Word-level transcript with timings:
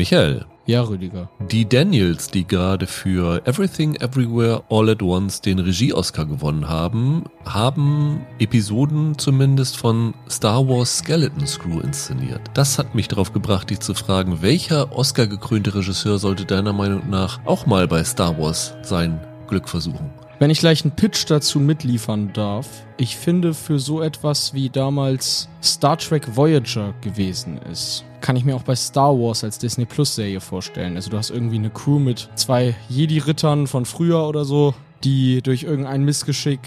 Michael. 0.00 0.46
Ja, 0.64 0.80
Rüdiger. 0.80 1.28
Die 1.50 1.68
Daniels, 1.68 2.30
die 2.30 2.46
gerade 2.46 2.86
für 2.86 3.46
Everything 3.46 3.96
Everywhere 3.96 4.62
All 4.70 4.88
at 4.88 5.02
Once 5.02 5.42
den 5.42 5.58
Regie-Oscar 5.58 6.24
gewonnen 6.24 6.70
haben, 6.70 7.24
haben 7.44 8.24
Episoden 8.38 9.18
zumindest 9.18 9.76
von 9.76 10.14
Star 10.30 10.66
Wars 10.66 11.00
Skeleton 11.00 11.46
Screw 11.46 11.80
inszeniert. 11.80 12.40
Das 12.54 12.78
hat 12.78 12.94
mich 12.94 13.08
darauf 13.08 13.34
gebracht, 13.34 13.68
dich 13.68 13.80
zu 13.80 13.92
fragen, 13.92 14.40
welcher 14.40 14.90
Oscar-gekrönte 14.96 15.74
Regisseur 15.74 16.18
sollte 16.18 16.46
deiner 16.46 16.72
Meinung 16.72 17.10
nach 17.10 17.38
auch 17.44 17.66
mal 17.66 17.86
bei 17.86 18.02
Star 18.02 18.38
Wars 18.38 18.74
sein 18.80 19.20
Glück 19.48 19.68
versuchen? 19.68 20.08
Wenn 20.38 20.48
ich 20.48 20.60
gleich 20.60 20.82
einen 20.82 20.96
Pitch 20.96 21.26
dazu 21.28 21.60
mitliefern 21.60 22.32
darf, 22.32 22.86
ich 22.96 23.18
finde 23.18 23.52
für 23.52 23.78
so 23.78 24.00
etwas 24.00 24.54
wie 24.54 24.70
damals 24.70 25.50
Star 25.62 25.98
Trek 25.98 26.34
Voyager 26.34 26.94
gewesen 27.02 27.60
ist, 27.70 28.06
kann 28.20 28.36
ich 28.36 28.44
mir 28.44 28.56
auch 28.56 28.62
bei 28.62 28.76
Star 28.76 29.12
Wars 29.14 29.44
als 29.44 29.58
Disney 29.58 29.84
Plus 29.84 30.14
Serie 30.14 30.40
vorstellen. 30.40 30.96
Also 30.96 31.10
du 31.10 31.16
hast 31.16 31.30
irgendwie 31.30 31.56
eine 31.56 31.70
Crew 31.70 31.98
mit 31.98 32.28
zwei 32.34 32.74
Jedi-Rittern 32.88 33.66
von 33.66 33.84
früher 33.84 34.26
oder 34.26 34.44
so, 34.44 34.74
die 35.04 35.42
durch 35.42 35.62
irgendein 35.62 36.04
Missgeschick 36.04 36.60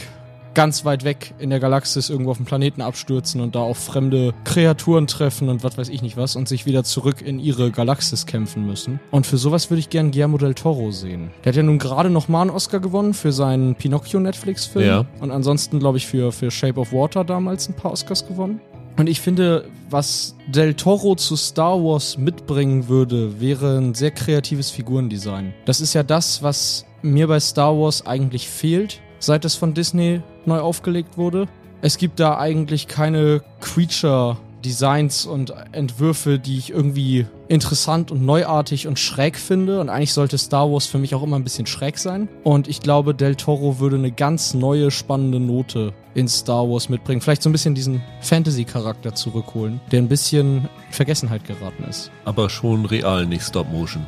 ganz 0.54 0.86
weit 0.86 1.04
weg 1.04 1.34
in 1.40 1.50
der 1.50 1.60
Galaxis 1.60 2.10
irgendwo 2.10 2.32
auf 2.32 2.38
dem 2.38 2.46
Planeten 2.46 2.82
abstürzen 2.82 3.42
und 3.42 3.56
da 3.56 3.60
auf 3.60 3.78
fremde 3.78 4.34
Kreaturen 4.44 5.08
treffen 5.08 5.50
und 5.50 5.64
was 5.64 5.78
weiß 5.78 5.90
ich 5.90 6.02
nicht 6.02 6.18
was 6.18 6.36
und 6.36 6.48
sich 6.48 6.66
wieder 6.66 6.84
zurück 6.84 7.22
in 7.22 7.40
ihre 7.40 7.72
Galaxis 7.72 8.26
kämpfen 8.26 8.66
müssen. 8.66 9.00
Und 9.12 9.26
für 9.26 9.38
sowas 9.38 9.70
würde 9.70 9.80
ich 9.80 9.90
gern 9.90 10.12
Guillermo 10.12 10.38
del 10.38 10.54
Toro 10.54 10.92
sehen. 10.92 11.32
Der 11.44 11.52
hat 11.52 11.58
ja 11.58 11.64
nun 11.64 11.80
gerade 11.80 12.10
noch 12.10 12.28
mal 12.28 12.42
einen 12.42 12.52
Oscar 12.52 12.80
gewonnen 12.80 13.14
für 13.14 13.32
seinen 13.32 13.76
Pinocchio 13.76 14.20
Netflix-Film. 14.20 14.86
Ja. 14.86 15.06
Und 15.20 15.32
ansonsten, 15.32 15.80
glaube 15.80 15.98
ich, 15.98 16.08
für, 16.08 16.32
für 16.32 16.52
Shape 16.52 16.80
of 16.80 16.94
Water 16.94 17.24
damals 17.24 17.68
ein 17.68 17.76
paar 17.76 17.92
Oscars 17.92 18.28
gewonnen. 18.28 18.62
Und 18.98 19.08
ich 19.10 19.22
finde, 19.22 19.66
was 19.90 20.36
Del 20.48 20.74
Toro 20.74 21.16
zu 21.16 21.36
Star 21.36 21.84
Wars 21.84 22.18
mitbringen 22.18 22.88
würde, 22.88 23.40
wäre 23.40 23.78
ein 23.78 23.94
sehr 23.94 24.12
kreatives 24.12 24.70
Figurendesign. 24.70 25.54
Das 25.66 25.82
ist 25.82 25.94
ja 25.94 26.04
das, 26.04 26.44
was 26.44 26.86
mir 27.02 27.28
bei 27.28 27.40
Star 27.40 27.78
Wars 27.78 28.06
eigentlich 28.06 28.48
fehlt, 28.48 29.02
seit 29.20 29.46
es 29.46 29.56
von 29.56 29.74
Disney 29.74 30.22
neu 30.46 30.60
aufgelegt 30.60 31.18
wurde. 31.18 31.48
Es 31.82 31.98
gibt 31.98 32.20
da 32.20 32.38
eigentlich 32.38 32.88
keine 32.88 33.42
Creature 33.60 34.38
Designs 34.64 35.26
und 35.26 35.54
Entwürfe, 35.72 36.40
die 36.40 36.58
ich 36.58 36.72
irgendwie 36.72 37.28
interessant 37.48 38.10
und 38.12 38.26
neuartig 38.26 38.88
und 38.88 38.98
schräg 38.98 39.38
finde. 39.38 39.80
Und 39.80 39.90
eigentlich 39.90 40.14
sollte 40.14 40.38
Star 40.38 40.72
Wars 40.72 40.88
für 40.88 40.98
mich 40.98 41.14
auch 41.14 41.22
immer 41.22 41.38
ein 41.38 41.44
bisschen 41.44 41.68
schräg 41.68 41.98
sein. 41.98 42.28
Und 42.44 42.68
ich 42.68 42.80
glaube, 42.80 43.14
Del 43.14 43.36
Toro 43.36 43.80
würde 43.80 43.98
eine 43.98 44.12
ganz 44.12 44.54
neue, 44.54 44.90
spannende 44.90 45.40
Note 45.40 45.94
in 46.16 46.28
Star 46.28 46.70
Wars 46.70 46.90
mitbringen. 46.90 47.22
Vielleicht 47.22 47.44
so 47.44 47.50
ein 47.50 47.52
bisschen 47.52 47.76
diesen 47.76 48.02
Fantasy-Charakter 48.22 49.14
zurückholen, 49.16 49.82
der 49.92 50.02
ein 50.02 50.08
bisschen 50.08 50.58
in 50.58 50.70
Vergessenheit 50.92 51.46
geraten 51.46 51.84
ist. 51.90 52.12
Aber 52.26 52.50
schon 52.50 52.86
real, 52.86 53.26
nicht 53.26 53.44
Stop-Motion. 53.44 54.06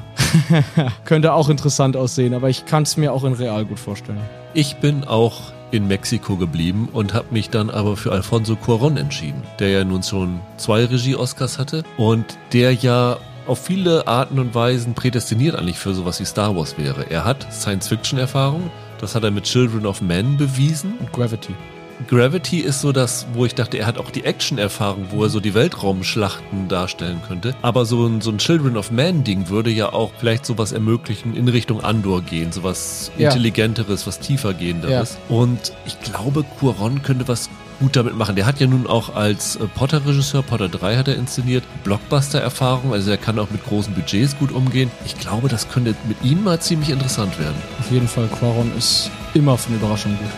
Könnte 1.05 1.33
auch 1.33 1.49
interessant 1.49 1.97
aussehen, 1.97 2.33
aber 2.33 2.49
ich 2.49 2.65
kann 2.65 2.83
es 2.83 2.97
mir 2.97 3.13
auch 3.13 3.23
in 3.23 3.33
real 3.33 3.65
gut 3.65 3.79
vorstellen. 3.79 4.21
Ich 4.53 4.77
bin 4.77 5.03
auch 5.03 5.54
in 5.75 5.87
Mexiko 5.87 6.37
geblieben 6.37 6.89
und 6.91 7.13
habe 7.13 7.27
mich 7.31 7.49
dann 7.49 7.69
aber 7.69 7.97
für 7.97 8.11
Alfonso 8.11 8.53
Cuarón 8.53 8.97
entschieden, 8.97 9.43
der 9.59 9.69
ja 9.69 9.83
nun 9.83 10.03
schon 10.03 10.39
zwei 10.57 10.85
Regie-Oscars 10.85 11.59
hatte 11.59 11.83
und 11.97 12.25
der 12.53 12.73
ja 12.73 13.17
auf 13.47 13.63
viele 13.63 14.07
Arten 14.07 14.39
und 14.39 14.55
Weisen 14.55 14.93
prädestiniert 14.95 15.55
eigentlich 15.55 15.77
für 15.77 15.93
sowas 15.93 16.19
wie 16.19 16.25
Star 16.25 16.55
Wars 16.55 16.77
wäre. 16.77 17.11
Er 17.11 17.25
hat 17.25 17.45
Science-Fiction-Erfahrung, 17.53 18.71
das 18.99 19.13
hat 19.13 19.23
er 19.23 19.31
mit 19.31 19.43
Children 19.43 19.85
of 19.85 20.01
Men 20.01 20.37
bewiesen. 20.37 20.93
Und 20.99 21.11
Gravity. 21.11 21.53
Gravity 22.07 22.59
ist 22.59 22.81
so 22.81 22.91
das, 22.91 23.25
wo 23.33 23.45
ich 23.45 23.55
dachte, 23.55 23.77
er 23.77 23.85
hat 23.87 23.97
auch 23.97 24.11
die 24.11 24.25
Action-Erfahrung, 24.25 25.07
wo 25.11 25.23
er 25.23 25.29
so 25.29 25.39
die 25.39 25.53
Weltraumschlachten 25.53 26.67
darstellen 26.67 27.21
könnte. 27.27 27.55
Aber 27.61 27.85
so 27.85 28.05
ein, 28.05 28.21
so 28.21 28.31
ein 28.31 28.37
Children 28.37 28.77
of 28.77 28.91
Man-Ding 28.91 29.49
würde 29.49 29.69
ja 29.71 29.93
auch 29.93 30.11
vielleicht 30.17 30.45
sowas 30.45 30.71
ermöglichen, 30.71 31.35
in 31.35 31.47
Richtung 31.47 31.83
Andor 31.83 32.21
gehen, 32.21 32.51
sowas 32.51 33.11
Ja. 33.17 33.29
Intelligenteres, 33.29 34.05
was 34.07 34.19
tiefergehenderes. 34.19 35.17
Und 35.29 35.73
ich 35.85 35.99
glaube, 36.01 36.43
Cuaron 36.59 37.01
könnte 37.01 37.27
was 37.27 37.49
gut 37.79 37.95
damit 37.95 38.15
machen. 38.15 38.35
Der 38.35 38.45
hat 38.45 38.59
ja 38.59 38.67
nun 38.67 38.87
auch 38.87 39.15
als 39.15 39.55
äh, 39.57 39.65
Potter-Regisseur, 39.67 40.43
Potter 40.43 40.69
3 40.69 40.97
hat 40.97 41.07
er 41.07 41.15
inszeniert, 41.15 41.63
Blockbuster-Erfahrung, 41.83 42.93
also 42.93 43.11
er 43.11 43.17
kann 43.17 43.37
auch 43.39 43.49
mit 43.51 43.65
großen 43.65 43.93
Budgets 43.93 44.37
gut 44.37 44.51
umgehen. 44.51 44.89
Ich 45.05 45.17
glaube, 45.17 45.49
das 45.49 45.69
könnte 45.69 45.93
mit 46.07 46.17
ihm 46.23 46.43
mal 46.43 46.59
ziemlich 46.59 46.89
interessant 46.89 47.37
werden. 47.39 47.55
Auf 47.79 47.91
jeden 47.91 48.07
Fall, 48.07 48.27
Quaron 48.27 48.71
ist 48.77 49.11
immer 49.33 49.57
von 49.57 49.75
Überraschung 49.75 50.17
gut. 50.17 50.31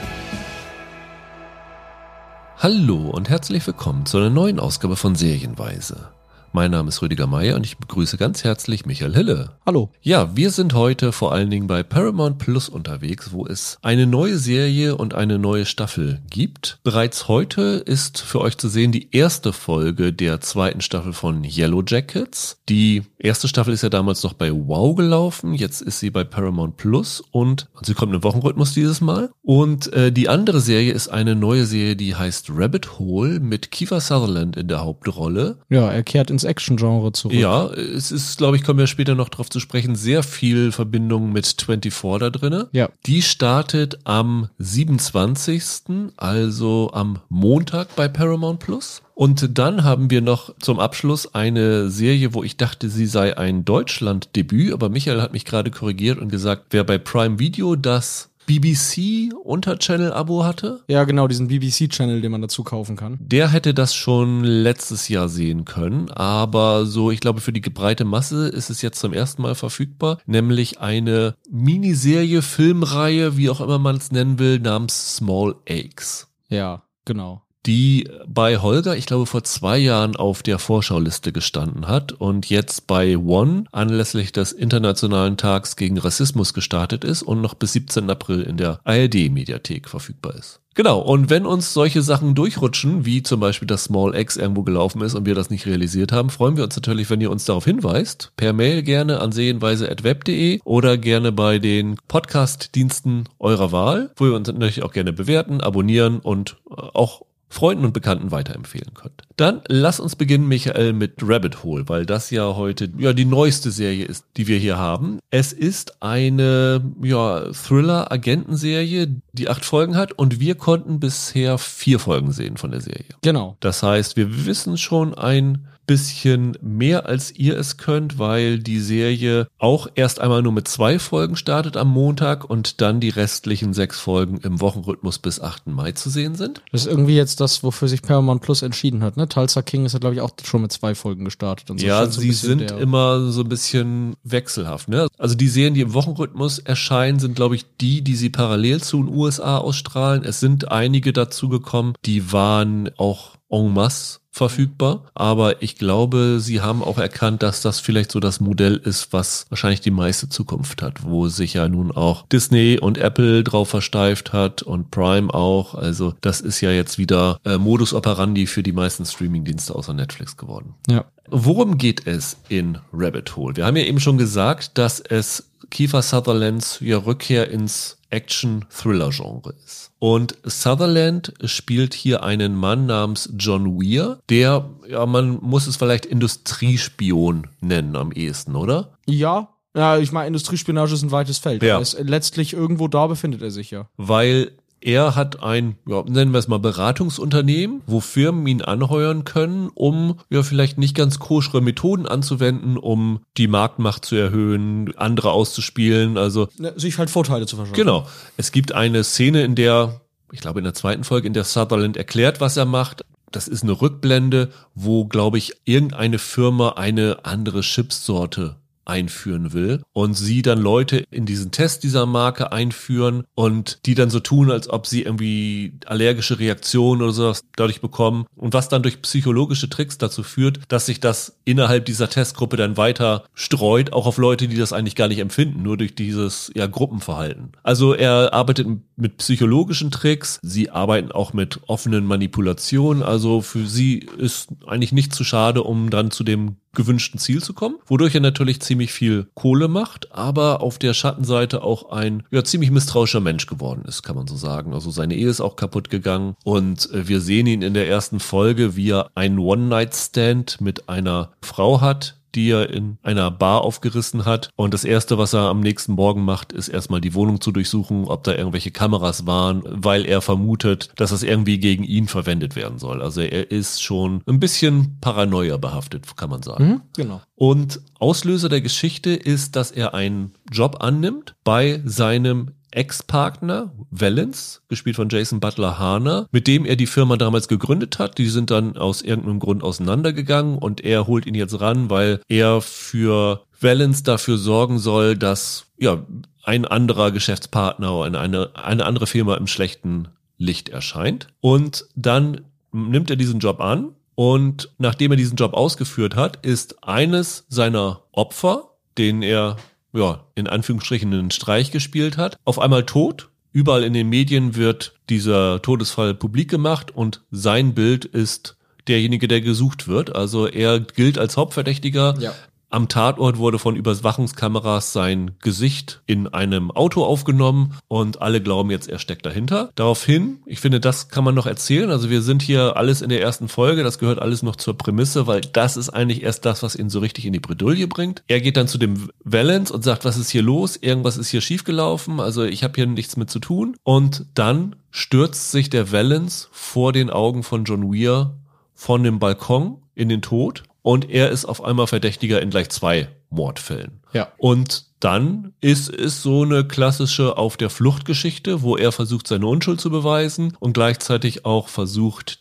Hallo 2.60 3.12
und 3.12 3.30
herzlich 3.30 3.68
willkommen 3.68 4.08
zu 4.08 4.18
einer 4.18 4.32
neuen 4.32 4.60
Ausgabe 4.60 4.96
von 4.96 5.14
Serienweise. 5.14 6.10
Mein 6.54 6.72
Name 6.72 6.90
ist 6.90 7.04
Rüdiger 7.04 7.28
Meier 7.28 7.56
und 7.56 7.68
ich 7.68 7.78
begrüße 7.78 8.18
ganz 8.18 8.44
herzlich 8.44 8.84
Michael 8.88 9.14
Hille. 9.14 9.52
Hallo. 9.64 9.92
Ja, 10.02 10.36
wir 10.36 10.50
sind 10.50 10.74
heute 10.74 11.12
vor 11.12 11.34
allen 11.34 11.52
Dingen 11.52 11.68
bei 11.68 11.84
Paramount 11.84 12.40
Plus 12.40 12.68
unterwegs, 12.68 13.32
wo 13.32 13.46
es 13.46 13.78
eine 13.84 14.08
neue 14.08 14.40
Serie 14.40 14.98
und 14.98 15.14
eine 15.14 15.38
neue 15.38 15.68
Staffel 15.68 16.20
gibt. 16.32 16.80
Bereits 16.84 17.28
heute 17.28 17.84
ist 17.86 18.22
für 18.22 18.42
euch 18.42 18.58
zu 18.58 18.70
sehen 18.70 18.92
die 18.92 19.10
erste 19.12 19.54
Folge 19.54 20.12
der 20.12 20.42
zweiten 20.42 20.82
Staffel 20.82 21.14
von 21.14 21.44
Yellow 21.44 21.84
Jackets. 21.86 22.58
Die 22.70 23.04
erste 23.20 23.48
Staffel 23.48 23.74
ist 23.74 23.84
ja 23.84 23.90
damals 23.90 24.24
noch 24.24 24.34
bei 24.34 24.52
Wow 24.52 24.96
gelaufen, 24.96 25.54
jetzt 25.54 25.82
ist 25.82 26.00
sie 26.00 26.10
bei 26.10 26.24
Paramount 26.24 26.78
Plus 26.78 27.24
und 27.32 27.68
sie 27.82 27.94
kommt 27.94 28.14
im 28.14 28.24
Wochenrhythmus 28.24 28.74
dieses 28.74 29.02
Mal. 29.02 29.30
Und 29.42 29.92
äh, 29.94 30.12
die 30.12 30.30
andere 30.30 30.60
Serie 30.60 30.94
ist 30.94 31.08
eine 31.08 31.36
neue 31.36 31.66
Serie, 31.66 31.96
die 31.96 32.16
heißt 32.16 32.52
Rabbit 32.54 33.00
Hole 33.00 33.40
mit 33.40 33.72
Kiefer 33.72 34.02
Sutherland 34.02 34.56
in 34.56 34.68
der 34.68 34.84
Hauptrolle. 34.84 35.58
Ja, 35.70 35.90
er 35.90 36.04
kehrt 36.04 36.30
ins 36.30 36.44
Action-Genre 36.44 37.12
zurück. 37.12 37.36
Ja, 37.36 37.68
es 37.68 38.12
ist, 38.12 38.38
glaube 38.38 38.58
ich, 38.58 38.64
kommen 38.64 38.80
wir 38.80 38.88
später 38.88 39.16
noch 39.16 39.30
drauf 39.30 39.50
zu 39.50 39.60
sprechen, 39.60 39.96
sehr 39.96 40.24
viel 40.24 40.72
Verbindung 40.72 41.32
mit 41.32 41.48
24 41.48 42.20
da 42.20 42.30
drinne. 42.30 42.70
Ja. 42.72 42.90
Die 43.06 43.22
startet 43.22 44.00
am 44.04 44.50
27., 44.58 46.14
also 46.18 46.92
am 46.94 47.20
Montag 47.30 47.96
bei 47.96 48.08
Paramount 48.08 48.60
Plus. 48.60 49.02
Und 49.18 49.58
dann 49.58 49.84
haben 49.84 50.12
wir 50.12 50.22
noch 50.22 50.54
zum 50.60 50.80
Abschluss 50.80 51.34
eine 51.34 51.90
Serie, 51.90 52.36
wo 52.36 52.44
ich 52.44 52.56
dachte, 52.56 52.88
sie 52.88 53.08
sei 53.08 53.36
ein 53.36 53.66
Deutschland-Debüt, 53.66 54.74
aber 54.74 54.90
Michael 54.90 55.24
hat 55.24 55.34
mich 55.34 55.44
gerade 55.44 55.72
korrigiert 55.72 56.20
und 56.20 56.30
gesagt, 56.30 56.68
wer 56.70 56.84
bei 56.84 57.00
Prime 57.00 57.40
Video 57.40 57.76
das 57.76 58.30
BBC 58.46 59.34
Unterchannel-Abo 59.44 60.44
hatte, 60.46 60.84
Ja, 60.88 61.04
genau, 61.04 61.28
diesen 61.28 61.48
BBC-Channel, 61.48 62.22
den 62.22 62.32
man 62.32 62.44
dazu 62.44 62.64
kaufen 62.64 62.96
kann. 62.96 63.18
der 63.20 63.50
hätte 63.50 63.74
das 63.74 63.96
schon 63.96 64.44
letztes 64.44 65.10
Jahr 65.10 65.30
sehen 65.30 65.66
können, 65.66 66.12
aber 66.12 66.86
so, 66.86 67.10
ich 67.10 67.20
glaube, 67.20 67.42
für 67.42 67.52
die 67.52 67.60
breite 67.62 68.06
Masse 68.06 68.48
ist 68.50 68.70
es 68.70 68.84
jetzt 68.84 69.00
zum 69.00 69.14
ersten 69.14 69.42
Mal 69.42 69.56
verfügbar, 69.56 70.20
nämlich 70.28 70.80
eine 70.80 71.34
Miniserie, 71.50 72.44
Filmreihe, 72.44 73.36
wie 73.36 73.50
auch 73.50 73.62
immer 73.62 73.80
man 73.80 73.96
es 73.98 74.12
nennen 74.12 74.38
will, 74.38 74.60
namens 74.60 75.16
Small 75.16 75.56
Aches. 75.68 76.28
Ja, 76.50 76.84
genau. 77.04 77.42
Die 77.68 78.10
bei 78.26 78.60
Holger, 78.60 78.96
ich 78.96 79.06
glaube, 79.08 79.26
vor 79.26 79.44
zwei 79.44 79.78
Jahren 79.78 80.16
auf 80.16 80.42
der 80.42 80.58
Vorschauliste 80.58 81.34
gestanden 81.34 81.88
hat 81.88 82.14
und 82.14 82.50
jetzt 82.50 82.88
bei 82.88 83.18
One 83.18 83.66
anlässlich 83.74 84.32
des 84.32 84.54
Internationalen 84.54 85.36
Tags 85.36 85.76
gegen 85.76 85.98
Rassismus 85.98 86.54
gestartet 86.54 87.04
ist 87.04 87.24
und 87.24 87.42
noch 87.42 87.56
bis 87.56 87.74
17. 87.74 88.10
April 88.10 88.42
in 88.42 88.56
der 88.56 88.80
ARD-Mediathek 88.86 89.90
verfügbar 89.90 90.36
ist. 90.36 90.62
Genau, 90.76 91.00
und 91.00 91.32
wenn 91.32 91.48
uns 91.48 91.74
solche 91.74 92.04
Sachen 92.04 92.36
durchrutschen, 92.36 93.04
wie 93.04 93.24
zum 93.24 93.40
Beispiel 93.40 93.68
das 93.68 93.86
Small 93.86 94.16
X 94.16 94.38
irgendwo 94.38 94.62
gelaufen 94.62 95.02
ist 95.02 95.16
und 95.16 95.26
wir 95.26 95.34
das 95.34 95.50
nicht 95.50 95.66
realisiert 95.66 96.12
haben, 96.12 96.30
freuen 96.30 96.56
wir 96.56 96.64
uns 96.64 96.76
natürlich, 96.76 97.10
wenn 97.10 97.20
ihr 97.20 97.32
uns 97.32 97.46
darauf 97.46 97.66
hinweist. 97.66 98.32
Per 98.38 98.54
Mail 98.54 98.84
gerne 98.84 99.20
an 99.20 99.32
sehenweise.web.de 99.32 100.60
oder 100.64 100.98
gerne 101.00 101.32
bei 101.32 101.58
den 101.58 101.98
Podcast-Diensten 102.08 103.24
eurer 103.40 103.72
Wahl, 103.72 104.12
wo 104.18 104.28
ihr 104.28 104.36
uns 104.36 104.48
natürlich 104.48 104.84
auch 104.84 104.94
gerne 104.94 105.14
bewerten, 105.14 105.62
abonnieren 105.62 106.20
und 106.20 106.58
äh, 106.70 106.76
auch 106.94 107.24
Freunden 107.50 107.86
und 107.86 107.94
Bekannten 107.94 108.32
weiterempfehlen 108.32 108.94
könnt. 108.94 109.24
Dann 109.38 109.62
lass 109.68 110.00
uns 110.00 110.16
beginnen, 110.16 110.48
Michael, 110.48 110.94
mit 110.94 111.16
Rabbit 111.22 111.64
Hole, 111.64 111.88
weil 111.88 112.06
das 112.06 112.30
ja 112.30 112.56
heute 112.56 112.90
ja 112.98 113.14
die 113.14 113.26
neueste 113.26 113.72
Serie 113.72 114.06
ist, 114.06 114.26
die 114.36 114.48
wir 114.48 114.58
hier 114.58 114.78
haben. 114.78 115.20
Es 115.32 115.54
ist 115.54 116.02
eine 116.02 116.82
ja, 117.02 117.52
Thriller-Agentenserie, 117.52 119.08
die 119.34 119.50
acht 119.50 119.66
Folgen 119.66 119.96
hat 119.96 120.14
und 120.14 120.40
wir 120.40 120.56
konnten 120.56 121.00
bisher 121.00 121.58
vier 121.58 122.00
Folgen 122.00 122.32
sehen 122.32 122.58
von 122.58 122.72
der 122.72 122.82
Serie. 122.82 123.06
Genau. 123.22 123.58
Das 123.60 123.84
heißt, 123.84 124.18
wir 124.18 124.46
wissen 124.46 124.78
schon 124.78 125.14
ein 125.14 125.68
bisschen 125.88 126.58
mehr 126.62 127.08
als 127.08 127.32
ihr 127.32 127.58
es 127.58 127.78
könnt, 127.78 128.20
weil 128.20 128.60
die 128.60 128.80
Serie 128.80 129.48
auch 129.58 129.88
erst 129.96 130.20
einmal 130.20 130.44
nur 130.44 130.52
mit 130.52 130.68
zwei 130.68 131.00
Folgen 131.00 131.38
startet 131.38 131.78
am 131.78 131.88
Montag 131.88 132.48
und 132.48 132.82
dann 132.82 133.00
die 133.00 133.10
restlichen 133.10 133.74
sechs 133.74 134.00
Folgen 134.00 134.38
im 134.44 134.60
Wochenrhythmus 134.60 135.18
bis 135.18 135.40
8. 135.40 135.68
Mai 135.68 135.94
zu 135.94 136.10
sehen 136.10 136.36
sind. 136.36 136.62
Das 136.72 136.82
ist 136.82 136.88
irgendwie 136.88 137.16
jetzt 137.16 137.37
das, 137.38 137.64
wofür 137.64 137.88
sich 137.88 138.02
Paramount 138.02 138.42
Plus 138.42 138.62
entschieden 138.62 139.04
hat, 139.04 139.18
ne? 139.18 139.28
Tulsa 139.28 139.62
King 139.62 139.86
ist 139.86 139.94
ja, 139.94 140.00
glaube 140.00 140.16
ich, 140.16 140.22
auch 140.22 140.32
schon 140.44 140.62
mit 140.62 140.72
zwei 140.72 140.96
Folgen 140.96 141.26
gestartet. 141.26 141.70
Und 141.70 141.80
so 141.80 141.88
ja, 141.88 142.06
so 142.06 142.22
sie 142.22 142.32
sind 142.32 142.72
immer 142.72 143.32
so 143.32 143.42
ein 143.42 143.50
bisschen 143.50 144.16
wechselhaft. 144.24 144.90
Ne? 144.90 145.08
Also 145.18 145.36
die 145.36 145.48
Serien, 145.48 145.74
die 145.74 145.82
im 145.82 145.94
Wochenrhythmus 145.94 146.60
erscheinen, 146.60 147.20
sind, 147.20 147.36
glaube 147.36 147.56
ich, 147.56 147.66
die, 147.80 148.02
die 148.02 148.16
sie 148.16 148.30
parallel 148.30 148.82
zu 148.82 149.04
den 149.04 149.14
USA 149.14 149.58
ausstrahlen. 149.58 150.24
Es 150.24 150.40
sind 150.40 150.72
einige 150.72 151.14
dazu 151.14 151.50
gekommen, 151.50 151.94
die 152.06 152.32
waren 152.32 152.90
auch 152.98 153.38
en 153.50 153.74
masse 153.74 154.20
verfügbar. 154.38 155.04
Aber 155.14 155.62
ich 155.62 155.78
glaube, 155.78 156.38
sie 156.40 156.62
haben 156.62 156.84
auch 156.84 156.98
erkannt, 156.98 157.44
dass 157.44 157.62
das 157.62 157.80
vielleicht 157.80 158.12
so 158.12 158.20
das 158.20 158.40
Modell 158.40 158.76
ist, 158.76 159.14
was 159.14 159.46
wahrscheinlich 159.50 159.82
die 159.82 159.92
meiste 159.92 160.30
Zukunft 160.30 160.82
hat, 160.82 161.04
wo 161.04 161.28
sich 161.28 161.54
ja 161.54 161.68
nun 161.68 161.92
auch 161.92 162.26
Disney 162.28 162.80
und 162.80 162.98
Apple 162.98 163.44
drauf 163.44 163.70
versteift 163.70 164.34
hat 164.34 164.62
und 164.62 164.92
Prime 164.92 165.34
auch. 165.34 165.76
Also 165.76 166.14
das 166.22 166.42
ist 166.42 166.62
ja 166.62 166.72
jetzt 166.72 166.98
wieder 166.98 167.40
äh, 167.46 167.58
Modus 167.58 167.94
operandi 167.94 168.48
für 168.48 168.64
die 168.64 168.74
meisten 168.74 169.06
Streamingdienste 169.06 169.76
außer 169.76 169.94
Netflix 169.94 170.38
geworden. 170.38 170.76
Ja. 170.88 171.06
Worum 171.30 171.78
geht 171.78 172.08
es 172.08 172.38
in 172.48 172.78
Rabbit 172.94 173.36
Hole? 173.36 173.58
Wir 173.58 173.66
haben 173.66 173.76
ja 173.76 173.84
eben 173.84 174.00
schon 174.00 174.18
gesagt, 174.18 174.78
dass 174.78 175.02
es 175.02 175.50
Kiefer 175.70 176.02
Sutherlands 176.02 176.78
ja, 176.80 176.98
Rückkehr 176.98 177.50
ins 177.50 177.98
Action-Thriller-Genre 178.10 179.54
ist. 179.66 179.87
Und 180.00 180.38
Sutherland 180.44 181.34
spielt 181.44 181.94
hier 181.94 182.24
einen 182.24 182.56
Mann 182.56 182.86
namens 182.86 183.30
John 183.38 183.80
Weir, 183.80 184.20
der, 184.30 184.70
ja, 184.88 185.06
man 185.06 185.40
muss 185.42 185.68
es 185.68 185.76
vielleicht 185.76 186.06
Industriespion 186.06 187.48
nennen 187.62 187.96
am 187.96 188.12
ehesten, 188.12 188.56
oder? 188.56 188.94
Ja, 189.06 189.50
ja, 189.76 189.98
ich 190.00 190.12
meine, 190.12 190.28
Industriespionage 190.28 190.96
ist 190.96 191.04
ein 191.04 191.12
weites 191.12 191.38
Feld. 191.38 191.62
Ja. 191.62 191.80
Es, 191.80 191.96
letztlich 192.00 192.54
irgendwo 192.54 192.88
da 192.88 193.06
befindet 193.06 193.44
er 193.44 193.52
sich 193.52 193.70
ja. 193.70 193.88
Weil 193.96 194.54
er 194.82 195.16
hat 195.16 195.44
ein, 195.44 195.78
ja, 195.88 196.04
nennen 196.08 196.32
wir 196.32 196.38
es 196.38 196.48
mal 196.48 196.60
Beratungsunternehmen, 196.60 197.82
wo 197.88 198.00
Firmen 198.00 198.46
ihn 198.48 198.62
anheuern 198.62 199.24
können, 199.24 199.70
um 199.74 200.20
ja 200.30 200.44
vielleicht 200.44 200.78
nicht 200.78 200.96
ganz 200.96 201.20
koschere 201.20 201.62
Methoden 201.62 202.06
anzuwenden, 202.06 202.78
um 202.78 203.20
die 203.38 203.48
Marktmacht 203.48 204.06
zu 204.06 204.16
erhöhen, 204.16 204.96
andere 204.98 205.32
auszuspielen. 205.32 206.18
Also 206.18 206.48
Ne, 206.58 206.74
Sich 206.76 206.98
halt 206.98 207.10
Vorteile 207.10 207.46
zu 207.46 207.56
verschaffen. 207.56 207.76
Genau. 207.76 208.08
Es 208.38 208.52
gibt 208.52 208.72
eine 208.72 209.04
Szene, 209.04 209.44
in 209.44 209.56
der, 209.56 210.02
ich 210.32 210.42
glaube 210.42 210.60
in 210.60 210.66
der 210.66 210.74
zweiten 210.74 211.04
Folge, 211.04 211.28
in 211.28 211.34
der 211.34 211.44
Sutherland 211.44 211.98
erklärt, 211.98 212.40
was 212.40 212.58
er 212.58 212.66
macht. 212.66 213.04
Das 213.32 213.48
ist 213.48 213.64
eine 213.64 213.82
Rückblende, 213.82 214.52
wo, 214.74 215.06
glaube 215.06 215.38
ich, 215.38 215.54
irgendeine 215.66 216.18
Firma 216.18 216.70
eine 216.70 217.20
andere 217.24 217.62
Chipsorte 217.62 218.56
einführen 218.88 219.54
will 219.54 219.82
und 219.94 220.14
sie 220.14 220.42
dann 220.42 220.60
Leute 220.60 221.04
in 221.12 221.26
diesen 221.26 221.52
Test 221.52 221.84
dieser 221.84 222.06
Marke 222.06 222.52
einführen 222.52 223.24
und 223.36 223.80
die 223.86 223.96
dann 223.96 224.10
so 224.10 224.20
tun, 224.20 224.52
als 224.52 224.70
ob 224.70 224.88
sie 224.88 225.04
irgendwie 225.04 225.74
allergische 225.86 226.40
Reaktionen 226.40 227.02
oder 227.02 227.12
sowas 227.12 227.44
dadurch 227.56 227.82
bekommen 227.82 228.26
und 228.36 228.54
was 228.54 228.70
dann 228.70 228.84
durch 228.84 229.02
psychologische 229.02 229.70
Tricks 229.70 229.98
dazu 229.98 230.24
führt, 230.24 230.60
dass 230.70 230.86
sich 230.86 231.00
das 231.00 231.38
innerhalb 231.46 231.86
dieser 231.86 232.10
Testgruppe 232.10 232.58
dann 232.58 232.78
weiter 232.78 233.26
streut, 233.34 233.94
auch 233.94 234.08
auf 234.08 234.18
Leute, 234.18 234.48
die 234.48 234.58
das 234.58 234.74
eigentlich 234.74 234.96
gar 234.96 235.08
nicht 235.08 235.20
empfinden, 235.20 235.64
nur 235.64 235.78
durch 235.78 235.96
dieses 235.96 236.52
ja 236.56 236.68
Gruppenverhalten. 236.68 237.52
Also 237.64 237.94
er 237.94 238.34
arbeitet 238.34 238.68
mit 238.96 239.18
psychologischen 239.18 239.92
Tricks, 239.92 240.40
sie 240.42 240.70
arbeiten 240.70 241.12
auch 241.12 241.34
mit 241.34 241.60
offenen 241.68 242.06
Manipulationen, 242.06 243.04
also 243.04 243.42
für 243.42 243.66
sie 243.66 244.00
ist 244.18 244.50
eigentlich 244.66 244.92
nicht 244.92 245.14
zu 245.14 245.24
schade, 245.24 245.64
um 245.64 245.90
dann 245.90 246.12
zu 246.12 246.24
dem 246.24 246.58
gewünschten 246.78 247.20
Ziel 247.20 247.44
zu 247.44 247.54
kommen, 247.54 247.76
wodurch 247.88 248.14
er 248.14 248.22
natürlich 248.22 248.62
ziemlich 248.62 248.94
viel 248.94 249.28
Kohle 249.34 249.68
macht, 249.68 250.14
aber 250.14 250.62
auf 250.62 250.78
der 250.78 250.94
Schattenseite 250.94 251.64
auch 251.64 251.92
ein 251.92 252.24
ja 252.32 252.44
ziemlich 252.44 252.72
misstrauischer 252.72 253.20
Mensch 253.20 253.48
geworden 253.48 253.84
ist, 253.86 254.04
kann 254.04 254.16
man 254.16 254.28
so 254.28 254.36
sagen. 254.36 254.74
Also 254.74 254.92
seine 254.92 255.16
Ehe 255.16 255.28
ist 255.28 255.42
auch 255.42 255.56
kaputt 255.56 255.90
gegangen 255.90 256.36
und 256.44 256.90
äh, 256.94 257.08
wir 257.08 257.20
sehen 257.20 257.48
ihn 257.48 257.64
in 257.64 257.74
der 257.74 257.90
ersten 257.90 258.20
Folge, 258.20 258.76
wie 258.76 258.92
er 258.92 259.10
einen 259.16 259.40
One-Night-Stand 259.40 260.62
mit 260.62 260.88
einer 260.88 261.32
Frau 261.42 261.82
hat, 261.82 262.17
die 262.36 262.52
er 262.52 262.70
in 262.70 262.98
einer 263.04 263.32
Bar 263.32 263.62
aufgerissen 263.62 264.26
hat. 264.26 264.50
Und 264.56 264.74
das 264.74 264.84
erste, 264.84 265.18
was 265.18 265.34
er 265.34 265.42
am 265.42 265.60
nächsten 265.60 265.94
Morgen 265.94 266.24
macht, 266.24 266.54
ist 266.54 266.68
erstmal 266.68 267.02
die 267.02 267.14
Wohnung 267.14 267.42
zu 267.42 267.52
durchsuchen, 267.52 268.06
ob 268.06 268.24
da 268.24 268.36
irgendwelche 268.36 268.72
Kameras 268.72 269.26
waren, 269.26 269.64
weil 269.66 270.06
er 270.06 270.22
vermutet, 270.22 270.92
dass 270.96 271.12
das 271.12 271.24
irgendwie 271.24 271.60
gegen 271.60 271.84
ihn 271.84 272.08
verwendet 272.08 272.56
werden 272.56 272.80
soll. 272.80 273.02
Also 273.02 273.22
er 273.22 273.52
ist 273.52 273.82
schon 273.82 274.22
ein 274.28 274.40
bisschen 274.40 274.98
Paranoia 275.02 275.58
behaftet, 275.58 276.16
kann 276.16 276.30
man 276.30 276.44
sagen. 276.44 276.68
Mhm, 276.68 276.82
genau. 276.96 277.22
Und 277.38 277.82
Auslöser 278.00 278.50
der 278.50 278.62
Geschichte 278.62 279.12
ist, 279.12 279.56
dass 279.56 279.70
er 279.70 279.94
einen 279.94 280.34
Job 280.52 280.78
annimmt 280.80 281.36
bei 281.44 281.84
seinem 281.86 282.54
Ex-Partner 282.72 283.72
Valence, 283.92 284.62
gespielt 284.70 284.96
von 284.96 285.10
Jason 285.10 285.40
Butler 285.40 285.78
Harner, 285.78 286.28
mit 286.32 286.48
dem 286.48 286.66
er 286.66 286.76
die 286.76 286.88
Firma 286.88 287.16
damals 287.16 287.48
gegründet 287.48 288.00
hat. 288.00 288.18
Die 288.18 288.26
sind 288.26 288.50
dann 288.50 288.76
aus 288.76 289.04
irgendeinem 289.04 289.40
Grund 289.40 289.64
auseinandergegangen 289.64 290.58
und 290.58 290.82
er 290.82 291.06
holt 291.06 291.28
ihn 291.28 291.36
jetzt 291.36 291.62
ran, 291.62 291.92
weil 291.92 292.22
er 292.28 292.60
für 292.62 293.44
Valence 293.62 294.02
dafür 294.02 294.40
sorgen 294.40 294.80
soll, 294.80 295.16
dass 295.16 295.68
ja 295.78 296.04
ein 296.44 296.66
anderer 296.66 297.12
Geschäftspartner 297.12 297.94
oder 297.94 298.20
eine, 298.20 298.56
eine 298.56 298.84
andere 298.84 299.06
Firma 299.06 299.36
im 299.36 299.46
schlechten 299.46 300.08
Licht 300.40 300.70
erscheint. 300.70 301.28
Und 301.40 301.86
dann 301.96 302.42
nimmt 302.72 303.12
er 303.12 303.16
diesen 303.16 303.40
Job 303.40 303.62
an 303.62 303.90
und 304.20 304.72
nachdem 304.80 305.12
er 305.12 305.18
diesen 305.18 305.36
Job 305.36 305.54
ausgeführt 305.54 306.16
hat, 306.16 306.44
ist 306.44 306.84
eines 306.84 307.46
seiner 307.50 308.02
Opfer, 308.12 308.72
den 308.98 309.22
er 309.22 309.58
ja, 309.94 310.26
in 310.34 310.48
Anführungsstrichen 310.48 311.14
einen 311.14 311.30
Streich 311.30 311.70
gespielt 311.70 312.18
hat, 312.18 312.40
auf 312.44 312.58
einmal 312.58 312.84
tot. 312.84 313.30
Überall 313.52 313.84
in 313.84 313.94
den 313.94 314.10
Medien 314.10 314.56
wird 314.56 314.96
dieser 315.08 315.62
Todesfall 315.62 316.16
publik 316.16 316.50
gemacht 316.50 316.90
und 316.90 317.22
sein 317.30 317.76
Bild 317.76 318.06
ist 318.06 318.58
derjenige, 318.88 319.28
der 319.28 319.42
gesucht 319.42 319.88
wird. 319.88 320.16
Also 320.16 320.48
er 320.48 320.80
gilt 320.80 321.20
als 321.20 321.38
Hauptverdächtiger. 321.38 322.16
Ja. 322.20 322.34
Am 322.70 322.90
Tatort 322.90 323.38
wurde 323.38 323.60
von 323.60 323.78
Überwachungskameras 323.78 324.92
sein 324.92 325.32
Gesicht 325.42 326.02
in 326.06 326.28
einem 326.28 326.70
Auto 326.70 327.06
aufgenommen 327.06 327.76
und 327.88 328.22
alle 328.22 328.42
glauben 328.42 328.72
jetzt, 328.72 328.90
er 328.90 329.00
steckt 329.00 329.26
dahinter. 329.26 329.70
Daraufhin, 329.76 330.40
ich 330.46 330.60
finde, 330.60 330.82
das 330.82 331.08
kann 331.08 331.24
man 331.24 331.34
noch 331.34 331.46
erzählen. 331.46 331.90
Also 331.90 332.10
wir 332.10 332.22
sind 332.22 332.42
hier 332.42 332.76
alles 332.76 333.02
in 333.02 333.08
der 333.08 333.22
ersten 333.22 333.48
Folge, 333.48 333.84
das 333.84 334.00
gehört 334.00 334.20
alles 334.20 334.44
noch 334.44 334.58
zur 334.58 334.78
Prämisse, 334.78 335.28
weil 335.28 335.40
das 335.40 335.78
ist 335.78 335.90
eigentlich 335.90 336.24
erst 336.24 336.44
das, 336.46 336.62
was 336.62 336.76
ihn 336.76 336.90
so 336.90 337.00
richtig 337.00 337.26
in 337.26 337.32
die 337.32 337.40
Bredouille 337.40 337.88
bringt. 337.88 338.24
Er 338.28 338.42
geht 338.42 338.58
dann 338.58 338.68
zu 338.68 338.78
dem 338.78 339.10
Valence 339.24 339.72
und 339.72 339.86
sagt, 339.86 340.04
was 340.04 340.18
ist 340.18 340.30
hier 340.30 340.44
los? 340.44 340.76
Irgendwas 340.76 341.16
ist 341.18 341.30
hier 341.30 341.42
schiefgelaufen, 341.42 342.20
also 342.20 342.44
ich 342.44 342.66
habe 342.66 342.74
hier 342.76 342.86
nichts 342.86 343.16
mit 343.16 343.30
zu 343.30 343.40
tun. 343.40 343.78
Und 343.84 344.26
dann 344.34 344.76
stürzt 344.92 345.52
sich 345.52 345.70
der 345.70 345.94
Valence 345.94 346.50
vor 346.52 346.92
den 346.92 347.10
Augen 347.10 347.44
von 347.44 347.64
John 347.64 347.94
Weir 347.94 348.36
von 348.74 349.04
dem 349.04 349.20
Balkon 349.20 349.78
in 349.96 350.10
den 350.10 350.22
Tod 350.22 350.64
und 350.88 351.10
er 351.10 351.32
ist 351.32 351.44
auf 351.44 351.62
einmal 351.62 351.86
Verdächtiger 351.86 352.42
in 352.42 352.50
gleich 352.50 352.70
zwei 352.70 353.10
Mordfällen. 353.30 354.00
Ja. 354.14 354.30
Und 354.38 354.86
dann 355.00 355.54
ist 355.62 355.94
es 355.94 356.24
so 356.24 356.44
eine 356.44 356.66
klassische 356.66 357.38
Auf 357.38 357.58
der 357.58 357.70
Flucht 357.70 358.06
Geschichte, 358.06 358.64
wo 358.64 358.76
er 358.76 358.92
versucht, 358.92 359.28
seine 359.28 359.46
Unschuld 359.46 359.80
zu 359.80 359.92
beweisen 359.92 360.58
und 360.60 360.74
gleichzeitig 360.74 361.46
auch 361.46 361.68
versucht, 361.68 362.40